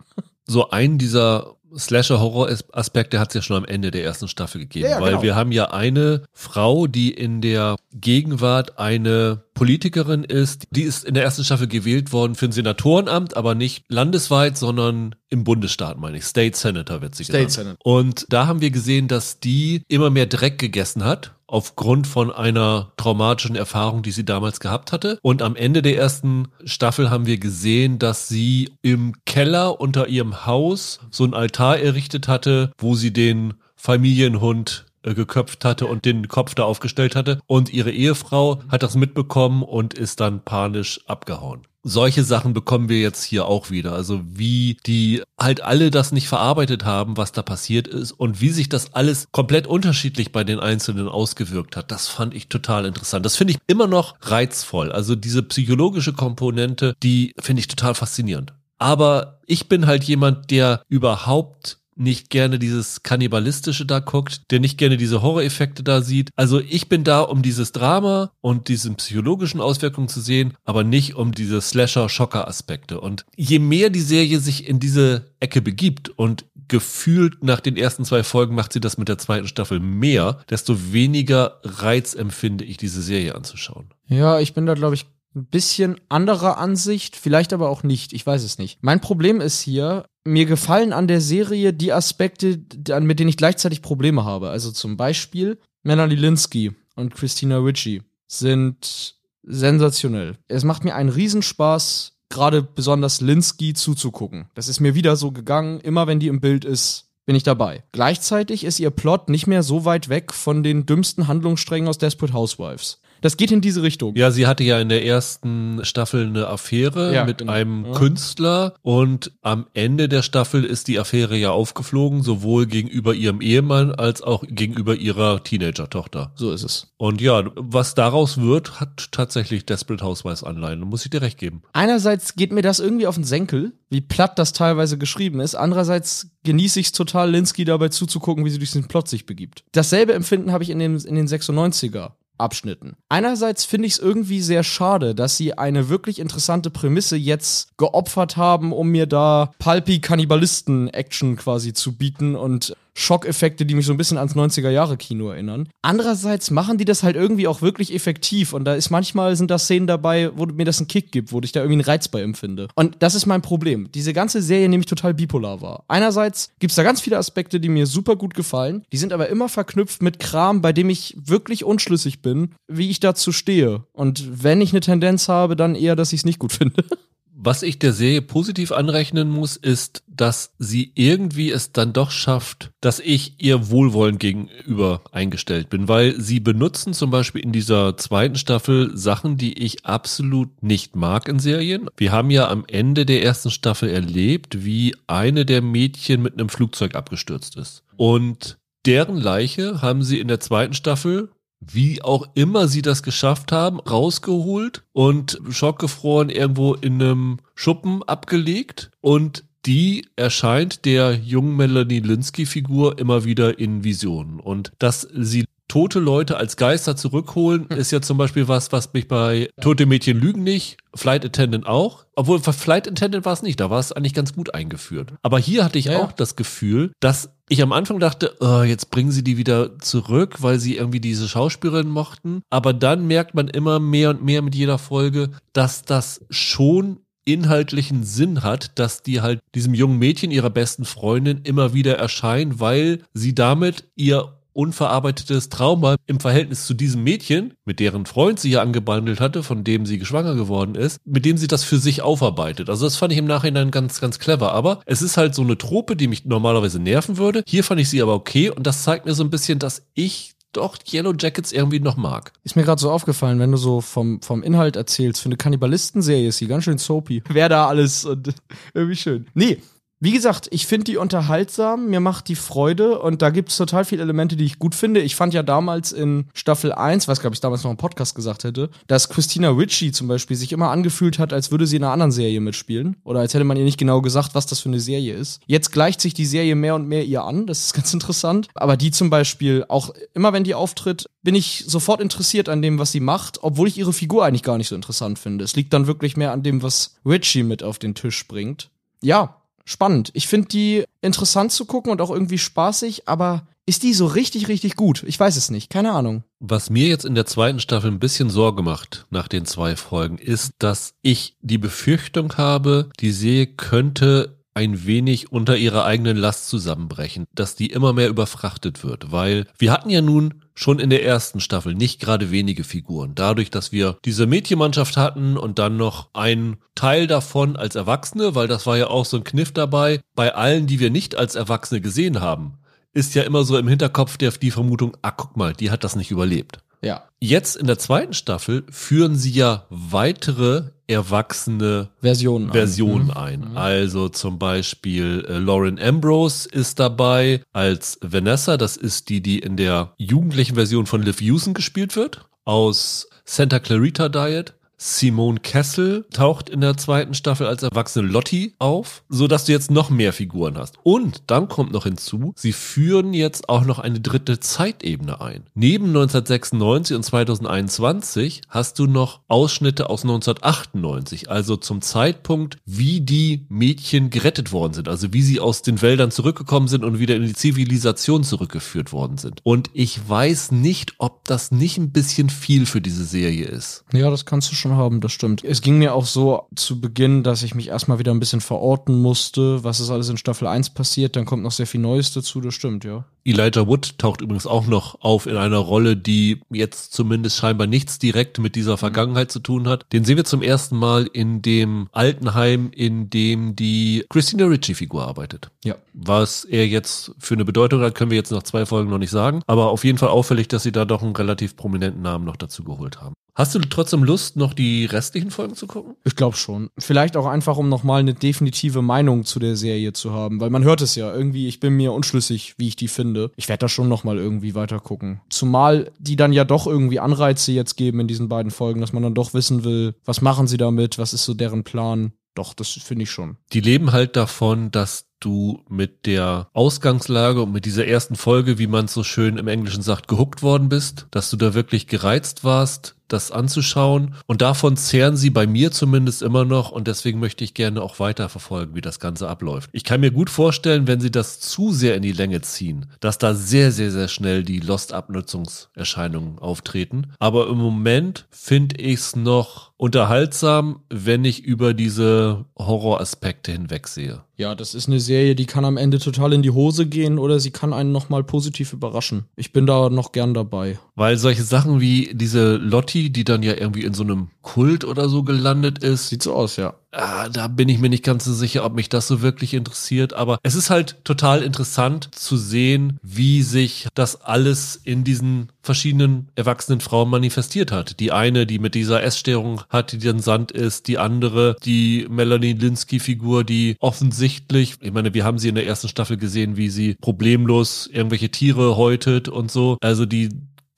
So 0.46 0.70
ein 0.70 0.98
dieser 0.98 1.57
Slasher-Horror-Aspekte 1.77 3.19
hat 3.19 3.29
es 3.29 3.35
ja 3.35 3.43
schon 3.43 3.57
am 3.57 3.65
Ende 3.65 3.91
der 3.91 4.05
ersten 4.05 4.29
Staffel 4.29 4.63
gegeben, 4.63 4.87
ja, 4.87 4.93
ja, 4.93 5.01
weil 5.01 5.11
genau. 5.11 5.23
wir 5.23 5.35
haben 5.37 5.53
ja 5.53 5.71
eine 5.71 6.23
Frau, 6.33 6.87
die 6.87 7.11
in 7.11 7.41
der 7.41 7.77
Gegenwart 7.93 8.79
eine 8.79 9.43
Politikerin 9.55 10.25
ist. 10.25 10.67
Die 10.71 10.83
ist 10.83 11.05
in 11.05 11.15
der 11.15 11.25
ersten 11.25 11.45
Staffel 11.45 11.67
gewählt 11.67 12.13
worden 12.13 12.35
für 12.35 12.47
ein 12.47 12.53
Senatorenamt, 12.53 13.37
aber 13.37 13.55
nicht 13.55 13.85
landesweit, 13.89 14.57
sondern 14.57 15.15
im 15.29 15.45
Bundesstaat, 15.45 15.99
meine 15.99 16.19
ich. 16.19 16.25
State 16.25 16.57
Senator 16.57 17.03
wird 17.03 17.15
sie 17.15 17.25
State 17.25 17.39
genannt. 17.39 17.53
Senator. 17.53 17.87
Und 17.87 18.27
da 18.31 18.47
haben 18.47 18.61
wir 18.61 18.71
gesehen, 18.71 19.09
dass 19.09 19.41
die 19.41 19.83
immer 19.89 20.11
mehr 20.11 20.27
Dreck 20.27 20.59
gegessen 20.59 21.05
hat 21.05 21.33
aufgrund 21.51 22.07
von 22.07 22.31
einer 22.31 22.93
traumatischen 22.97 23.57
Erfahrung, 23.57 24.03
die 24.03 24.13
sie 24.13 24.25
damals 24.25 24.61
gehabt 24.61 24.93
hatte. 24.93 25.19
Und 25.23 25.43
am 25.43 25.57
Ende 25.57 25.83
der 25.83 25.97
ersten 25.97 26.49
Staffel 26.65 27.11
haben 27.11 27.27
wir 27.27 27.39
gesehen, 27.39 27.99
dass 27.99 28.29
sie 28.29 28.71
im 28.83 29.15
Keller 29.27 29.81
unter 29.81 30.09
ihrem 30.09 30.47
Haus 30.47 31.01
so 31.11 31.25
ein 31.25 31.35
Altar 31.35 31.79
errichtet 31.79 32.29
hatte, 32.29 32.73
wo 32.79 32.95
sie 32.95 33.13
den 33.13 33.55
Familienhund 33.77 34.87
äh, 35.03 35.15
geköpft 35.15 35.65
hatte 35.65 35.87
und 35.87 36.05
den 36.05 36.29
Kopf 36.29 36.55
da 36.55 36.65
aufgestellt 36.65 37.17
hatte. 37.17 37.41
Und 37.47 37.73
ihre 37.73 37.91
Ehefrau 37.91 38.61
hat 38.69 38.83
das 38.83 38.95
mitbekommen 38.95 39.63
und 39.63 39.95
ist 39.95 40.21
dann 40.21 40.45
panisch 40.45 41.01
abgehauen. 41.07 41.63
Solche 41.83 42.25
Sachen 42.25 42.53
bekommen 42.53 42.88
wir 42.88 43.01
jetzt 43.01 43.25
hier 43.25 43.47
auch 43.47 43.71
wieder. 43.71 43.93
Also 43.93 44.21
wie 44.25 44.77
die 44.87 45.23
halt 45.38 45.62
alle 45.62 45.90
das 45.90 46.12
nicht 46.12 46.29
verarbeitet 46.29 46.85
haben, 46.85 47.16
was 47.16 47.33
da 47.33 47.43
passiert 47.43 47.88
ist 47.88 48.12
und 48.12 48.40
wie 48.40 48.51
sich 48.51 48.69
das 48.69 48.93
alles 48.93 49.27
komplett 49.33 49.66
unterschiedlich 49.66 50.31
bei 50.31 50.45
den 50.45 50.61
Einzelnen 50.61 51.09
ausgewirkt 51.09 51.77
hat. 51.77 51.90
Das 51.90 52.07
fand 52.07 52.35
ich 52.35 52.49
total 52.49 52.85
interessant. 52.85 53.25
Das 53.25 53.37
finde 53.37 53.55
ich 53.55 53.59
immer 53.66 53.87
noch 53.87 54.16
reizvoll. 54.21 54.93
Also 54.93 55.16
diese 55.16 55.43
psychologische 55.43 56.12
Komponente, 56.12 56.95
die 57.03 57.33
finde 57.38 57.61
ich 57.61 57.69
total 57.69 57.95
faszinierend. 57.95 58.53
Aber 58.79 59.40
ich 59.47 59.69
bin 59.69 59.87
halt 59.87 60.05
jemand, 60.05 60.51
der 60.51 60.83
überhaupt 60.88 61.80
nicht 62.01 62.31
gerne 62.31 62.59
dieses 62.59 63.03
Kannibalistische 63.03 63.87
da 63.87 64.01
guckt, 64.01 64.51
der 64.51 64.59
nicht 64.59 64.79
gerne 64.79 64.97
diese 64.97 65.23
Horror-Effekte 65.23 65.83
da 65.83 66.03
sieht. 66.03 66.31
Also 66.35 66.61
ich 66.61 66.89
bin 66.89 67.05
da, 67.05 67.21
um 67.21 67.43
dieses 67.43 67.73
Drama 67.73 68.33
und 68.41 68.69
diesen 68.69 68.97
psychologischen 68.97 69.61
Auswirkungen 69.61 70.09
zu 70.09 70.21
sehen, 70.21 70.55
aber 70.65 70.83
nicht 70.83 71.15
um 71.15 71.33
diese 71.33 71.61
Slasher-Schocker-Aspekte. 71.61 73.01
Und 73.01 73.27
je 73.37 73.59
mehr 73.59 73.91
die 73.91 74.01
Serie 74.01 74.41
sich 74.41 74.67
in 74.67 74.81
diese 74.81 75.31
Ecke 75.41 75.63
begibt 75.63 76.09
und 76.09 76.47
gefühlt 76.69 77.43
nach 77.43 77.61
den 77.61 77.77
ersten 77.77 78.05
zwei 78.05 78.23
Folgen 78.23 78.55
macht 78.55 78.73
sie 78.73 78.81
das 78.81 78.97
mit 78.97 79.09
der 79.09 79.19
zweiten 79.19 79.49
Staffel 79.49 79.81
mehr, 79.81 80.41
desto 80.49 80.93
weniger 80.93 81.61
Reiz 81.65 82.15
empfinde 82.15 82.65
ich, 82.65 82.77
diese 82.77 83.03
Serie 83.03 83.35
anzuschauen. 83.35 83.91
Ja, 84.07 84.41
ich 84.41 84.55
bin 84.55 84.67
da, 84.67 84.75
glaube 84.75 84.95
ich, 84.95 85.07
ein 85.35 85.47
bisschen 85.47 86.01
anderer 86.09 86.59
Ansicht, 86.59 87.17
vielleicht 87.17 87.53
aber 87.53 87.69
auch 87.69 87.83
nicht, 87.83 88.13
ich 88.13 88.27
weiß 88.27 88.43
es 88.43 88.59
nicht. 88.59 88.79
Mein 88.83 89.01
Problem 89.01 89.41
ist 89.41 89.61
hier, 89.61 90.05
mir 90.31 90.47
gefallen 90.47 90.93
an 90.93 91.09
der 91.09 91.21
Serie 91.21 91.73
die 91.73 91.93
Aspekte, 91.93 92.61
mit 93.01 93.19
denen 93.19 93.29
ich 93.29 93.37
gleichzeitig 93.37 93.83
Probleme 93.83 94.25
habe. 94.25 94.51
Also 94.51 94.71
zum 94.71 94.97
Beispiel 94.97 95.59
Melanie 95.83 96.16
Linsky 96.16 96.73
und 96.97 97.14
Christina 97.14 97.59
Ritchie 97.59 98.03
sind 98.27 99.16
sensationell. 99.43 100.37
Es 100.49 100.64
macht 100.64 100.85
mir 100.85 100.95
einen 100.95 101.09
Riesenspaß, 101.09 102.12
gerade 102.29 102.62
besonders 102.62 103.21
Linsky 103.21 103.75
zuzugucken. 103.75 104.47
Das 104.55 104.69
ist 104.69 104.81
mir 104.81 104.95
wieder 104.95 105.16
so 105.16 105.33
gegangen, 105.33 105.81
immer 105.81 106.07
wenn 106.07 106.21
die 106.21 106.29
im 106.29 106.40
Bild 106.40 106.64
ist, 106.64 107.09
bin 107.27 107.35
ich 107.35 107.43
dabei. 107.43 107.83
Gleichzeitig 107.93 108.64
ist 108.64 108.81
ihr 108.81 108.90
Plot 108.90 109.29
nicht 109.29 109.47
mehr 109.47 109.62
so 109.62 109.85
weit 109.85 110.09
weg 110.09 110.33
von 110.33 110.62
den 110.62 110.87
dümmsten 110.87 111.29
Handlungssträngen 111.29 111.88
aus 111.88 111.99
Desperate 111.99 112.35
Housewives. 112.35 113.01
Das 113.21 113.37
geht 113.37 113.53
in 113.53 113.61
diese 113.61 113.83
Richtung. 113.83 114.17
Ja, 114.17 114.31
sie 114.31 114.47
hatte 114.47 114.65
ja 114.65 114.81
in 114.81 114.89
der 114.89 115.05
ersten 115.05 115.85
Staffel 115.85 116.27
eine 116.27 116.47
Affäre 116.47 117.15
ja, 117.15 117.25
mit 117.25 117.39
genau. 117.39 117.53
einem 117.53 117.87
ja. 117.87 117.93
Künstler 117.93 118.75
und 118.83 119.33
am 119.43 119.67
Ende 119.75 120.09
der 120.09 120.23
Staffel 120.23 120.65
ist 120.65 120.89
die 120.89 120.99
Affäre 120.99 121.37
ja 121.37 121.51
aufgeflogen, 121.51 122.23
sowohl 122.23 122.67
gegenüber 122.67 123.15
ihrem 123.15 123.41
Ehemann 123.41 123.95
als 123.95 124.23
auch 124.23 124.45
gegenüber 124.47 124.95
ihrer 124.95 125.43
Teenager-Tochter. 125.43 126.33
So 126.35 126.53
ist 126.53 126.63
es. 126.63 126.89
Und 126.97 127.21
ja, 127.21 127.45
was 127.57 127.95
daraus 127.95 128.41
wird, 128.41 128.81
hat 128.81 129.13
tatsächlich 129.13 129.67
Desperate 129.67 130.05
Housewives 130.05 130.45
Anleihen, 130.45 130.81
muss 130.81 131.05
ich 131.05 131.11
dir 131.11 131.23
recht 131.23 131.39
geben. 131.39 131.63
Einerseits 131.73 132.35
geht 132.35 132.53
mir 132.53 132.63
das 132.63 132.81
irgendwie 132.81 133.07
auf 133.07 133.15
den 133.15 133.25
Senkel, 133.25 133.73
wie 133.91 134.01
platt 134.01 134.39
das 134.39 134.53
teilweise 134.53 134.99
geschrieben 134.99 135.41
ist. 135.41 135.55
Andererseits 135.55 136.31
genieße 136.45 136.81
ich 136.81 136.87
es 136.87 136.93
total, 136.93 137.31
Linsky 137.31 137.65
dabei 137.65 137.89
zuzugucken, 137.89 138.45
wie 138.45 138.51
sie 138.51 138.59
durch 138.59 138.73
den 138.73 138.89
Plot 138.89 139.09
sich 139.09 139.27
begibt. 139.27 139.65
Dasselbe 139.73 140.15
Empfinden 140.15 140.53
habe 140.53 140.65
ich 140.65 140.71
in, 140.71 140.79
dem, 140.79 140.97
in 140.97 141.15
den 141.15 141.27
96er 141.27 142.13
Abschnitten. 142.40 142.96
Einerseits 143.09 143.64
finde 143.64 143.87
ich 143.87 143.94
es 143.94 143.98
irgendwie 143.98 144.40
sehr 144.40 144.64
schade, 144.64 145.14
dass 145.14 145.37
sie 145.37 145.57
eine 145.57 145.88
wirklich 145.88 146.18
interessante 146.18 146.70
Prämisse 146.70 147.16
jetzt 147.16 147.76
geopfert 147.79 148.37
haben, 148.37 148.72
um 148.72 148.88
mir 148.88 149.07
da 149.07 149.53
pulpy 149.59 150.00
Kannibalisten-Action 150.00 151.37
quasi 151.37 151.72
zu 151.72 151.96
bieten 151.96 152.35
und 152.35 152.74
Schockeffekte, 152.94 153.66
die 153.66 153.74
mich 153.74 153.87
so 153.87 153.92
ein 153.92 153.96
bisschen 153.96 154.18
ans 154.18 154.35
90er-Jahre-Kino 154.35 155.31
erinnern. 155.31 155.68
Andererseits 155.83 156.50
machen 156.50 156.79
die 156.79 156.85
das 156.85 157.03
halt 157.03 157.16
irgendwie 157.16 157.46
auch 157.46 157.62
wirklich 157.62 157.94
effektiv 157.94 158.53
und 158.53 158.64
da 158.64 158.74
ist 158.74 158.90
manchmal 158.90 159.37
sind 159.37 159.50
da 159.50 159.59
Szenen 159.59 159.87
dabei, 159.87 160.31
wo 160.35 160.46
mir 160.46 160.64
das 160.64 160.79
einen 160.79 160.88
Kick 160.88 161.12
gibt, 161.12 161.33
wo 161.33 161.40
ich 161.40 161.53
da 161.53 161.61
irgendwie 161.61 161.83
einen 161.83 161.90
Reiz 161.90 162.09
bei 162.09 162.22
empfinde. 162.22 162.68
Und 162.74 162.96
das 163.00 163.14
ist 163.14 163.26
mein 163.26 163.42
Problem. 163.42 163.90
Diese 163.92 164.12
ganze 164.12 164.42
Serie 164.42 164.68
nämlich 164.68 164.88
total 164.88 165.14
bipolar 165.14 165.61
war. 165.61 165.85
Einerseits 165.88 166.50
gibt 166.59 166.72
es 166.72 166.76
da 166.76 166.83
ganz 166.83 167.00
viele 167.00 167.18
Aspekte, 167.18 167.61
die 167.61 167.68
mir 167.68 167.87
super 167.87 168.16
gut 168.16 168.35
gefallen, 168.35 168.85
die 168.92 168.96
sind 168.96 169.12
aber 169.12 169.29
immer 169.29 169.48
verknüpft 169.48 170.03
mit 170.03 170.18
Kram, 170.18 170.62
bei 170.62 170.72
dem 170.72 170.90
ich 170.90 171.16
wirklich 171.22 171.64
unschlüssig 171.64 172.22
bin, 172.22 172.55
wie 172.68 172.90
ich 172.90 173.00
dazu 173.00 173.33
stehe. 173.33 173.85
Und 173.92 174.42
wenn 174.42 174.61
ich 174.61 174.72
eine 174.72 174.81
Tendenz 174.81 175.29
habe, 175.29 175.57
dann 175.57 175.74
eher, 175.74 175.96
dass 175.96 176.12
ich 176.12 176.20
es 176.20 176.24
nicht 176.24 176.38
gut 176.38 176.53
finde. 176.53 176.85
Was 177.42 177.62
ich 177.62 177.79
der 177.79 177.94
Serie 177.94 178.20
positiv 178.20 178.70
anrechnen 178.70 179.31
muss, 179.31 179.57
ist, 179.57 180.03
dass 180.07 180.53
sie 180.59 180.92
irgendwie 180.94 181.50
es 181.50 181.72
dann 181.72 181.94
doch 181.94 182.11
schafft, 182.11 182.70
dass 182.83 183.00
ich 183.00 183.37
ihr 183.38 183.70
Wohlwollen 183.70 184.18
gegenüber 184.18 185.00
eingestellt 185.11 185.70
bin, 185.70 185.88
weil 185.88 186.20
sie 186.20 186.38
benutzen 186.38 186.92
zum 186.92 187.11
Beispiel 187.11 187.42
in 187.42 187.50
dieser 187.50 187.96
zweiten 187.96 188.37
Staffel 188.37 188.94
Sachen, 188.94 189.38
die 189.38 189.59
ich 189.59 189.87
absolut 189.87 190.62
nicht 190.62 190.96
mag 190.96 191.29
in 191.29 191.38
Serien. 191.38 191.88
Wir 191.96 192.12
haben 192.12 192.31
ja 192.31 192.50
am 192.50 192.64
Ende 192.68 193.07
der 193.07 193.22
ersten 193.22 193.50
Staffel 193.50 193.88
erlebt, 193.88 194.62
wie 194.62 194.94
eine 195.07 195.46
der 195.46 195.62
Mädchen 195.62 196.20
mit 196.20 196.35
einem 196.35 196.50
Flugzeug 196.50 196.94
abgestürzt 196.94 197.57
ist. 197.57 197.85
Und 197.96 198.59
deren 198.85 199.16
Leiche 199.16 199.81
haben 199.81 200.03
sie 200.03 200.20
in 200.20 200.29
der 200.29 200.40
zweiten 200.40 200.74
Staffel 200.74 201.31
wie 201.61 202.03
auch 202.03 202.29
immer 202.35 202.68
sie 202.68 202.83
das 202.83 203.03
geschafft 203.03 203.53
haben, 203.53 203.81
rausgeholt 203.81 204.83
und 204.92 205.40
schockgefroren 205.51 206.31
irgendwo 206.31 206.75
in 206.75 207.03
einem 207.03 207.38
Schuppen 207.55 208.03
abgelegt 208.03 208.90
und 209.01 209.44
die 209.66 210.07
erscheint 210.16 210.87
der 210.87 211.14
jungen 211.14 211.57
Melanie 211.57 212.01
Linsky-Figur 212.01 212.99
immer 212.99 213.25
wieder 213.25 213.59
in 213.59 213.85
Visionen. 213.85 214.40
Und 214.40 214.73
dass 214.79 215.07
sie 215.14 215.44
tote 215.71 216.01
Leute 216.01 216.37
als 216.37 216.57
Geister 216.57 216.97
zurückholen, 216.97 217.67
hm. 217.71 217.79
ist 217.79 217.93
ja 217.93 218.03
zum 218.03 218.19
Beispiel 218.19 218.49
was, 218.49 218.73
was 218.73 218.93
mich 218.93 219.07
bei 219.07 219.49
Tote 219.61 219.87
Mädchen 219.87 220.19
lügen 220.19 220.43
nicht, 220.43 220.79
Flight 220.95 221.25
Attendant 221.25 221.67
auch. 221.67 222.07
Obwohl, 222.17 222.41
Flight 222.41 222.89
Attendant 222.89 223.25
war 223.25 223.33
es 223.33 223.43
nicht, 223.43 223.61
da 223.61 223.71
war 223.71 223.79
es 223.79 223.93
eigentlich 223.93 224.13
ganz 224.13 224.35
gut 224.35 224.53
eingeführt. 224.53 225.15
Aber 225.23 225.39
hier 225.39 225.65
hatte 225.65 225.79
ich 225.79 225.87
ja. 225.87 226.01
auch 226.01 226.11
das 226.11 226.35
Gefühl, 226.35 226.93
dass 226.99 227.31
ich 227.49 227.63
am 227.63 227.73
Anfang 227.73 228.01
dachte, 228.01 228.37
oh, 228.41 228.63
jetzt 228.63 228.91
bringen 228.91 229.13
sie 229.13 229.23
die 229.23 229.37
wieder 229.37 229.79
zurück, 229.79 230.37
weil 230.41 230.59
sie 230.59 230.77
irgendwie 230.77 231.01
diese 231.01 231.29
Schauspielerin 231.29 231.89
mochten. 231.89 232.43
Aber 232.51 232.73
dann 232.73 233.07
merkt 233.07 233.35
man 233.35 233.47
immer 233.47 233.79
mehr 233.79 234.11
und 234.11 234.25
mehr 234.25 234.43
mit 234.43 234.57
jeder 234.57 234.79
Folge, 234.79 235.31
dass 235.53 235.85
das 235.85 236.25
schon 236.31 236.99
inhaltlichen 237.25 238.03
Sinn 238.03 238.43
hat, 238.43 238.79
dass 238.79 239.03
die 239.03 239.21
halt 239.21 239.41
diesem 239.55 239.75
jungen 239.75 239.99
Mädchen, 239.99 240.33
ihrer 240.33 240.51
besten 240.51 240.85
Freundin, 240.85 241.43
immer 241.45 241.75
wieder 241.75 241.97
erscheinen, 241.97 242.59
weil 242.59 243.03
sie 243.15 243.35
damit 243.35 243.89
ihr 243.95 244.39
unverarbeitetes 244.61 245.49
Trauma 245.49 245.96
im 246.07 246.20
Verhältnis 246.20 246.66
zu 246.66 246.75
diesem 246.75 247.03
Mädchen, 247.03 247.55
mit 247.64 247.81
deren 247.81 248.05
Freund 248.05 248.38
sie 248.38 248.51
ja 248.51 248.61
angebandelt 248.61 249.18
hatte, 249.18 249.42
von 249.42 249.64
dem 249.64 249.87
sie 249.87 249.99
geschwanger 249.99 250.35
geworden 250.35 250.75
ist, 250.75 250.99
mit 251.07 251.25
dem 251.25 251.38
sie 251.38 251.46
das 251.46 251.64
für 251.64 251.79
sich 251.79 252.03
aufarbeitet. 252.03 252.68
Also 252.68 252.85
das 252.85 252.96
fand 252.96 253.12
ich 253.12 253.18
im 253.18 253.25
Nachhinein 253.25 253.70
ganz, 253.70 254.01
ganz 254.01 254.18
clever. 254.18 254.53
Aber 254.53 254.81
es 254.85 255.01
ist 255.01 255.16
halt 255.16 255.35
so 255.35 255.40
eine 255.40 255.57
Trope, 255.57 255.96
die 255.96 256.09
mich 256.09 256.27
normalerweise 256.27 256.79
nerven 256.79 257.16
würde. 257.16 257.42
Hier 257.46 257.64
fand 257.64 257.81
ich 257.81 257.88
sie 257.88 258.03
aber 258.03 258.14
okay 258.14 258.51
und 258.51 258.66
das 258.66 258.83
zeigt 258.83 259.07
mir 259.07 259.14
so 259.14 259.25
ein 259.25 259.31
bisschen, 259.31 259.59
dass 259.59 259.87
ich 259.94 260.35
doch 260.53 260.77
Yellow 260.92 261.14
Jackets 261.16 261.53
irgendwie 261.53 261.81
noch 261.81 261.96
mag. 261.96 262.33
Ist 262.42 262.57
mir 262.57 262.64
gerade 262.64 262.81
so 262.81 262.90
aufgefallen, 262.90 263.38
wenn 263.38 263.53
du 263.53 263.57
so 263.57 263.81
vom, 263.81 264.20
vom 264.20 264.42
Inhalt 264.42 264.77
erzählst. 264.77 265.23
Für 265.23 265.29
eine 265.29 265.37
Kannibalistenserie 265.37 266.29
ist 266.29 266.38
sie 266.38 266.49
ganz 266.49 266.64
schön 266.64 266.79
soapy. 266.79 267.23
Wer 267.29 267.49
da 267.49 267.66
alles 267.66 268.05
und 268.05 268.35
irgendwie 268.75 268.96
schön. 268.96 269.27
Nee, 269.35 269.59
wie 270.03 270.13
gesagt, 270.13 270.49
ich 270.51 270.67
finde 270.67 270.85
die 270.85 270.97
unterhaltsam, 270.97 271.89
mir 271.89 272.01
macht 272.01 272.29
die 272.29 272.35
Freude 272.35 272.99
und 272.99 273.21
da 273.21 273.29
gibt 273.29 273.51
es 273.51 273.59
total 273.59 273.85
viele 273.85 274.01
Elemente, 274.01 274.35
die 274.35 274.47
ich 274.47 274.59
gut 274.59 274.75
finde. 274.75 275.01
Ich 275.01 275.15
fand 275.15 275.35
ja 275.35 275.43
damals 275.43 275.93
in 275.93 276.25
Staffel 276.33 276.73
1, 276.73 277.07
was 277.07 277.21
glaube 277.21 277.35
ich 277.35 277.41
damals 277.41 277.65
noch 277.65 277.71
im 277.71 277.77
Podcast 277.77 278.15
gesagt 278.15 278.45
hätte, 278.45 278.71
dass 278.87 279.11
Christina 279.11 279.51
Ritchie 279.51 279.93
zum 279.93 280.09
Beispiel 280.09 280.39
sich 280.39 280.53
immer 280.53 280.71
angefühlt 280.71 281.19
hat, 281.19 281.35
als 281.35 281.51
würde 281.51 281.67
sie 281.67 281.77
in 281.77 281.85
einer 281.85 281.93
anderen 281.93 282.13
Serie 282.13 282.41
mitspielen. 282.41 282.97
Oder 283.05 283.21
als 283.21 283.35
hätte 283.35 283.45
man 283.45 283.59
ihr 283.59 283.65
nicht 283.65 283.79
genau 283.79 284.01
gesagt, 284.01 284.35
was 284.35 284.47
das 284.47 284.61
für 284.61 284.71
eine 284.71 284.81
Serie 284.81 285.15
ist. 285.15 285.43
Jetzt 285.47 285.71
gleicht 285.71 286.01
sich 286.01 286.15
die 286.15 286.25
Serie 286.25 286.55
mehr 286.55 286.77
und 286.77 286.89
mehr 286.89 287.05
ihr 287.05 287.23
an, 287.25 287.47
das 287.47 287.67
ist 287.67 287.75
ganz 287.75 287.93
interessant. 287.93 288.49
Aber 288.55 288.79
die 288.79 288.93
zum 288.93 289.11
Beispiel, 289.11 289.67
auch 289.69 289.93
immer 290.15 290.33
wenn 290.33 290.45
die 290.45 290.55
auftritt, 290.55 291.11
bin 291.23 291.35
ich 291.35 291.65
sofort 291.67 292.01
interessiert 292.01 292.49
an 292.49 292.63
dem, 292.63 292.79
was 292.79 292.91
sie 292.91 293.01
macht, 293.01 293.43
obwohl 293.43 293.69
ich 293.69 293.77
ihre 293.77 293.93
Figur 293.93 294.25
eigentlich 294.25 294.43
gar 294.43 294.57
nicht 294.57 294.69
so 294.69 294.75
interessant 294.75 295.19
finde. 295.19 295.45
Es 295.45 295.57
liegt 295.57 295.75
dann 295.75 295.87
wirklich 295.87 296.17
mehr 296.17 296.33
an 296.33 296.43
dem, 296.43 296.63
was 296.63 296.97
Ritchie 297.05 297.43
mit 297.43 297.63
auf 297.63 297.79
den 297.79 297.95
Tisch 297.95 298.27
bringt. 298.27 298.71
Ja, 299.03 299.39
spannend. 299.71 300.11
Ich 300.15 300.27
finde 300.27 300.49
die 300.49 300.85
interessant 301.01 301.53
zu 301.53 301.65
gucken 301.65 301.93
und 301.93 302.01
auch 302.01 302.11
irgendwie 302.11 302.39
spaßig, 302.39 303.09
aber 303.09 303.47
ist 303.67 303.83
die 303.83 303.95
so 303.95 304.07
richtig, 304.07 304.49
richtig 304.49 304.75
gut? 304.75 305.05
Ich 305.07 305.21
weiß 305.21 305.37
es 305.37 305.51
nicht. 305.51 305.71
Keine 305.71 305.93
Ahnung. 305.93 306.25
Was 306.41 306.71
mir 306.71 306.89
jetzt 306.89 307.05
in 307.05 307.15
der 307.15 307.27
zweiten 307.27 307.61
Staffel 307.61 307.91
ein 307.91 308.01
bisschen 308.01 308.31
Sorge 308.31 308.63
macht 308.63 309.07
nach 309.11 309.29
den 309.29 309.45
zwei 309.45 309.77
Folgen, 309.77 310.19
ist, 310.19 310.55
dass 310.59 310.95
ich 311.03 311.37
die 311.41 311.59
Befürchtung 311.59 312.37
habe, 312.37 312.89
die 312.99 313.13
Serie 313.13 313.47
könnte 313.47 314.41
ein 314.55 314.87
wenig 314.87 315.31
unter 315.31 315.57
ihrer 315.57 315.85
eigenen 315.85 316.17
Last 316.17 316.49
zusammenbrechen, 316.49 317.27
dass 317.33 317.55
die 317.55 317.71
immer 317.71 317.93
mehr 317.93 318.09
überfrachtet 318.09 318.83
wird, 318.83 319.13
weil 319.13 319.47
wir 319.59 319.73
hatten 319.73 319.91
ja 319.91 320.03
nun 320.03 320.43
schon 320.61 320.79
in 320.79 320.90
der 320.90 321.05
ersten 321.05 321.40
Staffel 321.40 321.75
nicht 321.75 322.01
gerade 322.01 322.31
wenige 322.31 322.64
Figuren. 322.64 323.14
Dadurch, 323.14 323.51
dass 323.51 323.73
wir 323.73 323.99
diese 324.05 324.27
Mädchenmannschaft 324.27 324.96
hatten 324.96 325.38
und 325.38 325.59
dann 325.59 325.77
noch 325.77 326.11
einen 326.12 326.59
Teil 326.75 327.07
davon 327.07 327.57
als 327.57 327.77
Erwachsene, 327.77 328.35
weil 328.35 328.46
das 328.46 328.66
war 328.66 328.77
ja 328.77 328.88
auch 328.88 329.07
so 329.07 329.16
ein 329.16 329.25
Kniff 329.25 329.53
dabei, 329.53 330.01
bei 330.14 330.35
allen, 330.35 330.66
die 330.66 330.79
wir 330.79 330.90
nicht 330.90 331.16
als 331.16 331.35
Erwachsene 331.35 331.81
gesehen 331.81 332.20
haben, 332.20 332.59
ist 332.92 333.14
ja 333.14 333.23
immer 333.23 333.44
so 333.44 333.57
im 333.57 333.68
Hinterkopf 333.68 334.18
der, 334.18 334.33
die 334.33 334.51
Vermutung, 334.51 334.96
ah, 335.03 335.12
guck 335.12 335.37
mal, 335.37 335.55
die 335.55 335.70
hat 335.70 335.83
das 335.83 335.96
nicht 335.96 336.11
überlebt. 336.11 336.59
Ja. 336.83 337.05
Jetzt 337.20 337.57
in 337.57 337.66
der 337.66 337.79
zweiten 337.79 338.14
Staffel 338.14 338.64
führen 338.70 339.16
sie 339.16 339.30
ja 339.30 339.66
weitere 339.70 340.70
erwachsene 340.91 341.88
Versionen, 342.01 342.51
Versionen 342.51 343.11
ein. 343.11 343.45
ein. 343.45 343.51
Mhm. 343.53 343.57
Also 343.57 344.09
zum 344.09 344.38
Beispiel 344.38 345.24
äh, 345.28 345.38
Lauren 345.38 345.78
Ambrose 345.78 346.49
ist 346.49 346.78
dabei 346.80 347.43
als 347.53 347.99
Vanessa. 348.03 348.57
Das 348.57 348.76
ist 348.76 349.09
die, 349.09 349.22
die 349.22 349.38
in 349.38 349.57
der 349.57 349.95
jugendlichen 349.97 350.57
Version 350.57 350.86
von 350.86 351.03
Liv 351.03 351.20
Usen 351.22 351.55
gespielt 351.55 351.97
wird. 351.97 352.26
Aus 352.45 353.09
Santa 353.24 353.59
Clarita 353.59 354.09
Diet. 354.09 354.55
Simone 354.83 355.41
Kessel 355.41 356.07
taucht 356.11 356.49
in 356.49 356.62
der 356.62 356.74
zweiten 356.74 357.12
Staffel 357.12 357.47
als 357.47 357.62
erwachsene 357.62 358.09
Lotti 358.09 358.55
auf, 358.59 359.05
so 359.11 359.26
dass 359.26 359.45
du 359.45 359.53
jetzt 359.53 359.70
noch 359.70 359.91
mehr 359.91 360.14
Figuren 360.14 360.57
hast. 360.57 360.76
Und 360.83 361.24
dann 361.26 361.49
kommt 361.49 361.72
noch 361.72 361.85
hinzu, 361.85 362.33
sie 362.35 362.55
führen 362.55 363.12
jetzt 363.12 363.51
auch 363.51 363.66
noch 363.66 363.78
eine 363.78 364.01
dritte 364.01 364.41
Zeitebene 364.41 365.20
ein. 365.20 365.43
Neben 365.53 365.89
1996 365.89 366.97
und 366.97 367.03
2021 367.03 368.41
hast 368.49 368.78
du 368.78 368.87
noch 368.87 369.20
Ausschnitte 369.28 369.91
aus 369.91 370.05
1998, 370.05 371.31
also 371.31 371.59
zum 371.59 371.83
Zeitpunkt, 371.83 372.57
wie 372.64 373.03
die 373.03 373.45
Mädchen 373.51 374.09
gerettet 374.09 374.51
worden 374.51 374.72
sind, 374.72 374.89
also 374.89 375.12
wie 375.12 375.20
sie 375.20 375.41
aus 375.41 375.61
den 375.61 375.83
Wäldern 375.83 376.11
zurückgekommen 376.11 376.68
sind 376.68 376.85
und 376.85 376.99
wieder 376.99 377.16
in 377.16 377.26
die 377.26 377.35
Zivilisation 377.35 378.24
zurückgeführt 378.24 378.95
worden 378.95 379.18
sind. 379.18 379.41
Und 379.43 379.68
ich 379.74 380.09
weiß 380.09 380.53
nicht, 380.53 380.95
ob 380.97 381.26
das 381.26 381.51
nicht 381.51 381.76
ein 381.76 381.93
bisschen 381.93 382.31
viel 382.31 382.64
für 382.64 382.81
diese 382.81 383.05
Serie 383.05 383.45
ist. 383.45 383.85
Ja, 383.93 384.09
das 384.09 384.24
kannst 384.24 384.51
du 384.51 384.55
schon 384.55 384.70
haben, 384.77 385.01
das 385.01 385.12
stimmt. 385.12 385.45
Es 385.45 385.62
ging 385.62 385.79
mir 385.79 385.95
auch 385.95 386.07
so 386.07 386.47
zu 386.55 386.81
Beginn, 386.81 387.23
dass 387.23 387.43
ich 387.43 387.55
mich 387.55 387.68
erstmal 387.68 387.99
wieder 387.99 388.12
ein 388.12 388.21
bisschen 388.21 388.41
verorten 388.41 389.01
musste, 389.01 389.64
was 389.64 389.81
ist 389.81 389.91
alles 389.91 390.09
in 390.09 390.16
Staffel 390.16 390.47
1 390.47 390.71
passiert, 390.71 391.16
dann 391.16 391.25
kommt 391.25 391.43
noch 391.43 391.53
sehr 391.53 391.66
viel 391.66 391.81
Neues 391.81 392.12
dazu, 392.12 392.41
das 392.41 392.55
stimmt, 392.55 392.85
ja. 392.85 393.05
Elijah 393.25 393.66
Wood 393.66 393.99
taucht 393.99 394.23
übrigens 394.23 394.47
auch 394.47 394.66
noch 394.66 395.01
auf 395.03 395.27
in 395.27 395.37
einer 395.37 395.59
Rolle, 395.59 395.97
die 395.97 396.41
jetzt 396.51 396.93
zumindest 396.93 397.37
scheinbar 397.37 397.66
nichts 397.66 397.99
direkt 397.99 398.39
mit 398.39 398.57
dieser 398.57 398.79
Vergangenheit 398.79 399.31
zu 399.31 399.41
tun 399.41 399.68
hat. 399.68 399.85
Den 399.93 400.05
sehen 400.05 400.16
wir 400.16 400.25
zum 400.25 400.43
ersten 400.43 400.77
Mal 400.77 401.07
in 401.12 401.43
dem 401.43 401.89
Altenheim, 401.93 402.71
in 402.75 403.11
dem 403.11 403.57
die 403.57 404.05
Christina 404.09 404.47
Ritchie-Figur 404.47 405.07
arbeitet. 405.07 405.51
Ja. 405.64 405.77
Was 405.93 406.45
er 406.45 406.66
jetzt 406.66 407.12
für 407.18 407.35
eine 407.35 407.45
Bedeutung 407.45 407.83
hat, 407.83 407.95
können 407.95 408.11
wir 408.11 408.18
jetzt 408.18 408.33
nach 408.33 408.43
zwei 408.43 408.64
Folgen 408.64 408.91
noch 408.91 408.99
nicht 408.99 409.11
sagen. 409.11 409.43
Aber 409.47 409.71
auf 409.71 409.85
jeden 409.85 409.99
Fall 409.99 410.09
auffällig, 410.09 410.49
dass 410.49 410.62
sie 410.62 410.73
da 410.73 410.85
doch 410.85 411.03
einen 411.03 411.14
relativ 411.14 411.57
prominenten 411.57 412.03
Namen 412.03 412.25
noch 412.25 412.37
dazu 412.37 412.64
geholt 412.64 413.01
haben. 413.01 413.14
Hast 413.41 413.55
du 413.55 413.59
trotzdem 413.61 414.05
Lust, 414.05 414.36
noch 414.36 414.53
die 414.53 414.84
restlichen 414.84 415.30
Folgen 415.30 415.55
zu 415.55 415.66
gucken? 415.66 415.97
Ich 416.05 416.14
glaube 416.14 416.36
schon. 416.36 416.68
Vielleicht 416.76 417.16
auch 417.16 417.24
einfach, 417.24 417.57
um 417.57 417.70
nochmal 417.70 418.01
eine 418.01 418.12
definitive 418.12 418.82
Meinung 418.82 419.24
zu 419.24 419.38
der 419.38 419.57
Serie 419.57 419.95
zu 419.95 420.12
haben, 420.12 420.43
weil 420.43 420.51
man 420.51 420.62
hört 420.62 420.82
es 420.82 420.95
ja 420.95 421.11
irgendwie, 421.11 421.49
ich 421.49 421.59
bin 421.59 421.72
mir 421.72 421.95
unschlüssig, 421.95 422.57
wie 422.59 422.68
ich 422.68 422.76
die 422.76 422.86
finde. 422.86 423.30
Ich 423.36 423.49
werde 423.49 423.62
da 423.62 423.68
schon 423.70 423.88
nochmal 423.88 424.18
irgendwie 424.18 424.55
weiter 424.55 424.78
gucken. 424.78 425.22
Zumal 425.30 425.91
die 425.99 426.16
dann 426.16 426.34
ja 426.34 426.45
doch 426.45 426.66
irgendwie 426.66 427.01
Anreize 427.01 427.53
jetzt 427.53 427.78
geben 427.78 428.01
in 428.01 428.09
diesen 428.09 428.28
beiden 428.28 428.51
Folgen, 428.51 428.82
dass 428.82 428.93
man 428.93 429.03
dann 429.03 429.14
doch 429.14 429.32
wissen 429.32 429.64
will, 429.64 429.95
was 430.05 430.20
machen 430.20 430.47
sie 430.47 430.59
damit, 430.59 430.99
was 430.99 431.14
ist 431.14 431.24
so 431.24 431.32
deren 431.32 431.64
Plan. 431.64 432.12
Doch, 432.34 432.53
das 432.53 432.68
finde 432.68 433.05
ich 433.05 433.11
schon. 433.11 433.38
Die 433.55 433.61
leben 433.61 433.93
halt 433.93 434.16
davon, 434.16 434.70
dass 434.70 435.07
du 435.21 435.62
mit 435.68 436.07
der 436.07 436.49
Ausgangslage 436.53 437.43
und 437.43 437.53
mit 437.53 437.64
dieser 437.64 437.87
ersten 437.87 438.16
Folge, 438.16 438.59
wie 438.59 438.66
man 438.66 438.89
so 438.89 439.05
schön 439.05 439.37
im 439.37 439.49
Englischen 439.49 439.83
sagt, 439.83 440.09
gehuckt 440.09 440.43
worden 440.43 440.68
bist, 440.68 441.07
dass 441.11 441.31
du 441.31 441.37
da 441.37 441.55
wirklich 441.55 441.87
gereizt 441.87 442.45
warst, 442.45 442.97
das 443.12 443.31
anzuschauen. 443.31 444.14
Und 444.27 444.43
davon 444.43 444.77
zehren 444.77 445.16
sie 445.16 445.31
bei 445.31 445.47
mir 445.47 445.73
zumindest 445.73 446.23
immer 446.23 446.45
noch 446.45 446.71
und 446.71 446.89
deswegen 446.89 447.21
möchte 447.21 447.45
ich 447.45 447.55
gerne 447.55 447.83
auch 447.83 448.01
weiter 448.01 448.29
verfolgen, 448.29 448.75
wie 448.75 448.81
das 448.81 449.01
Ganze 449.01 449.29
abläuft. 449.29 449.71
Ich 449.73 449.85
kann 449.85 450.01
mir 450.01 450.11
gut 450.11 450.31
vorstellen, 450.31 450.87
wenn 450.87 451.01
sie 451.01 451.11
das 451.11 451.41
zu 451.41 451.73
sehr 451.73 451.97
in 451.97 452.03
die 452.03 452.12
Länge 452.12 452.41
ziehen, 452.41 452.87
dass 453.01 453.18
da 453.18 453.35
sehr, 453.35 453.73
sehr, 453.73 453.91
sehr 453.91 454.09
schnell 454.09 454.43
die 454.43 454.61
Lost-Abnutzungserscheinungen 454.61 456.39
auftreten. 456.39 457.12
Aber 457.18 457.49
im 457.49 457.59
Moment 457.59 458.27
finde 458.31 458.77
ich 458.77 459.01
es 459.01 459.16
noch 459.16 459.73
unterhaltsam, 459.77 460.81
wenn 460.89 461.25
ich 461.25 461.43
über 461.43 461.75
diese 461.75 462.45
Horroraspekte 462.59 463.53
hinwegsehe. 463.53 464.23
Ja, 464.37 464.55
das 464.55 464.75
ist 464.75 464.89
eine 464.89 465.01
Serie, 465.11 465.35
die 465.35 465.47
kann 465.47 465.65
am 465.65 465.77
Ende 465.77 465.99
total 465.99 466.33
in 466.33 466.43
die 466.43 466.51
Hose 466.51 466.87
gehen 466.87 467.19
oder 467.19 467.41
sie 467.41 467.51
kann 467.51 467.73
einen 467.73 467.91
nochmal 467.91 468.23
positiv 468.23 468.73
überraschen. 468.73 469.25
Ich 469.35 469.53
bin 469.53 469.67
da 469.67 469.91
noch 469.91 470.13
gern 470.13 470.35
dabei. 470.35 470.79
Weil 470.95 471.17
solche 471.17 471.43
Sachen 471.43 471.81
wie 471.81 472.11
diese 472.15 472.57
Lotti, 472.57 473.11
die 473.11 473.25
dann 473.25 473.43
ja 473.43 473.55
irgendwie 473.55 473.83
in 473.83 473.93
so 473.93 474.05
einem 474.05 474.29
Kult 474.43 474.85
oder 474.85 475.09
so 475.09 475.25
gelandet 475.25 475.83
ist. 475.83 476.11
Sieht 476.11 476.23
so 476.23 476.33
aus, 476.33 476.57
ja. 476.57 476.75
Ah, 476.93 477.28
da 477.28 477.47
bin 477.47 477.68
ich 477.68 477.78
mir 477.78 477.88
nicht 477.88 478.03
ganz 478.03 478.24
so 478.24 478.32
sicher, 478.32 478.64
ob 478.64 478.74
mich 478.74 478.88
das 478.88 479.07
so 479.07 479.22
wirklich 479.22 479.55
interessiert. 479.55 480.12
Aber 480.12 480.38
es 480.43 480.57
ist 480.57 480.70
halt 480.70 481.05
total 481.05 481.43
interessant 481.43 482.12
zu 482.14 482.36
sehen, 482.36 482.99
wie 483.03 483.43
sich 483.43 483.86
das 483.95 484.22
alles 484.22 484.80
in 484.82 485.05
diesen 485.05 485.53
verschiedenen 485.62 486.30
erwachsenen 486.34 486.80
Frauen 486.80 487.11
manifestiert 487.11 487.70
hat. 487.70 488.01
Die 488.01 488.11
eine, 488.11 488.45
die 488.45 488.59
mit 488.59 488.74
dieser 488.74 489.03
Essstörung 489.03 489.62
hat, 489.68 489.93
die 489.93 489.99
dann 489.99 490.20
Sand 490.20 490.51
ist. 490.51 490.88
Die 490.88 490.99
andere, 490.99 491.57
die 491.64 492.07
Melanie 492.11 492.55
Linsky-Figur, 492.55 493.45
die 493.45 493.76
offensichtlich, 493.78 494.74
ich 494.80 494.93
meine, 494.93 495.14
wir 495.14 495.24
haben 495.24 495.38
sie 495.38 495.49
in 495.49 495.55
der 495.55 495.66
ersten 495.66 495.88
Staffel 495.88 496.16
gesehen, 496.16 496.57
wie 496.57 496.70
sie 496.70 496.97
problemlos 497.01 497.88
irgendwelche 497.93 498.30
Tiere 498.30 498.76
häutet 498.76 499.28
und 499.28 499.53
so. 499.53 499.78
Also 499.80 500.07
die 500.07 500.30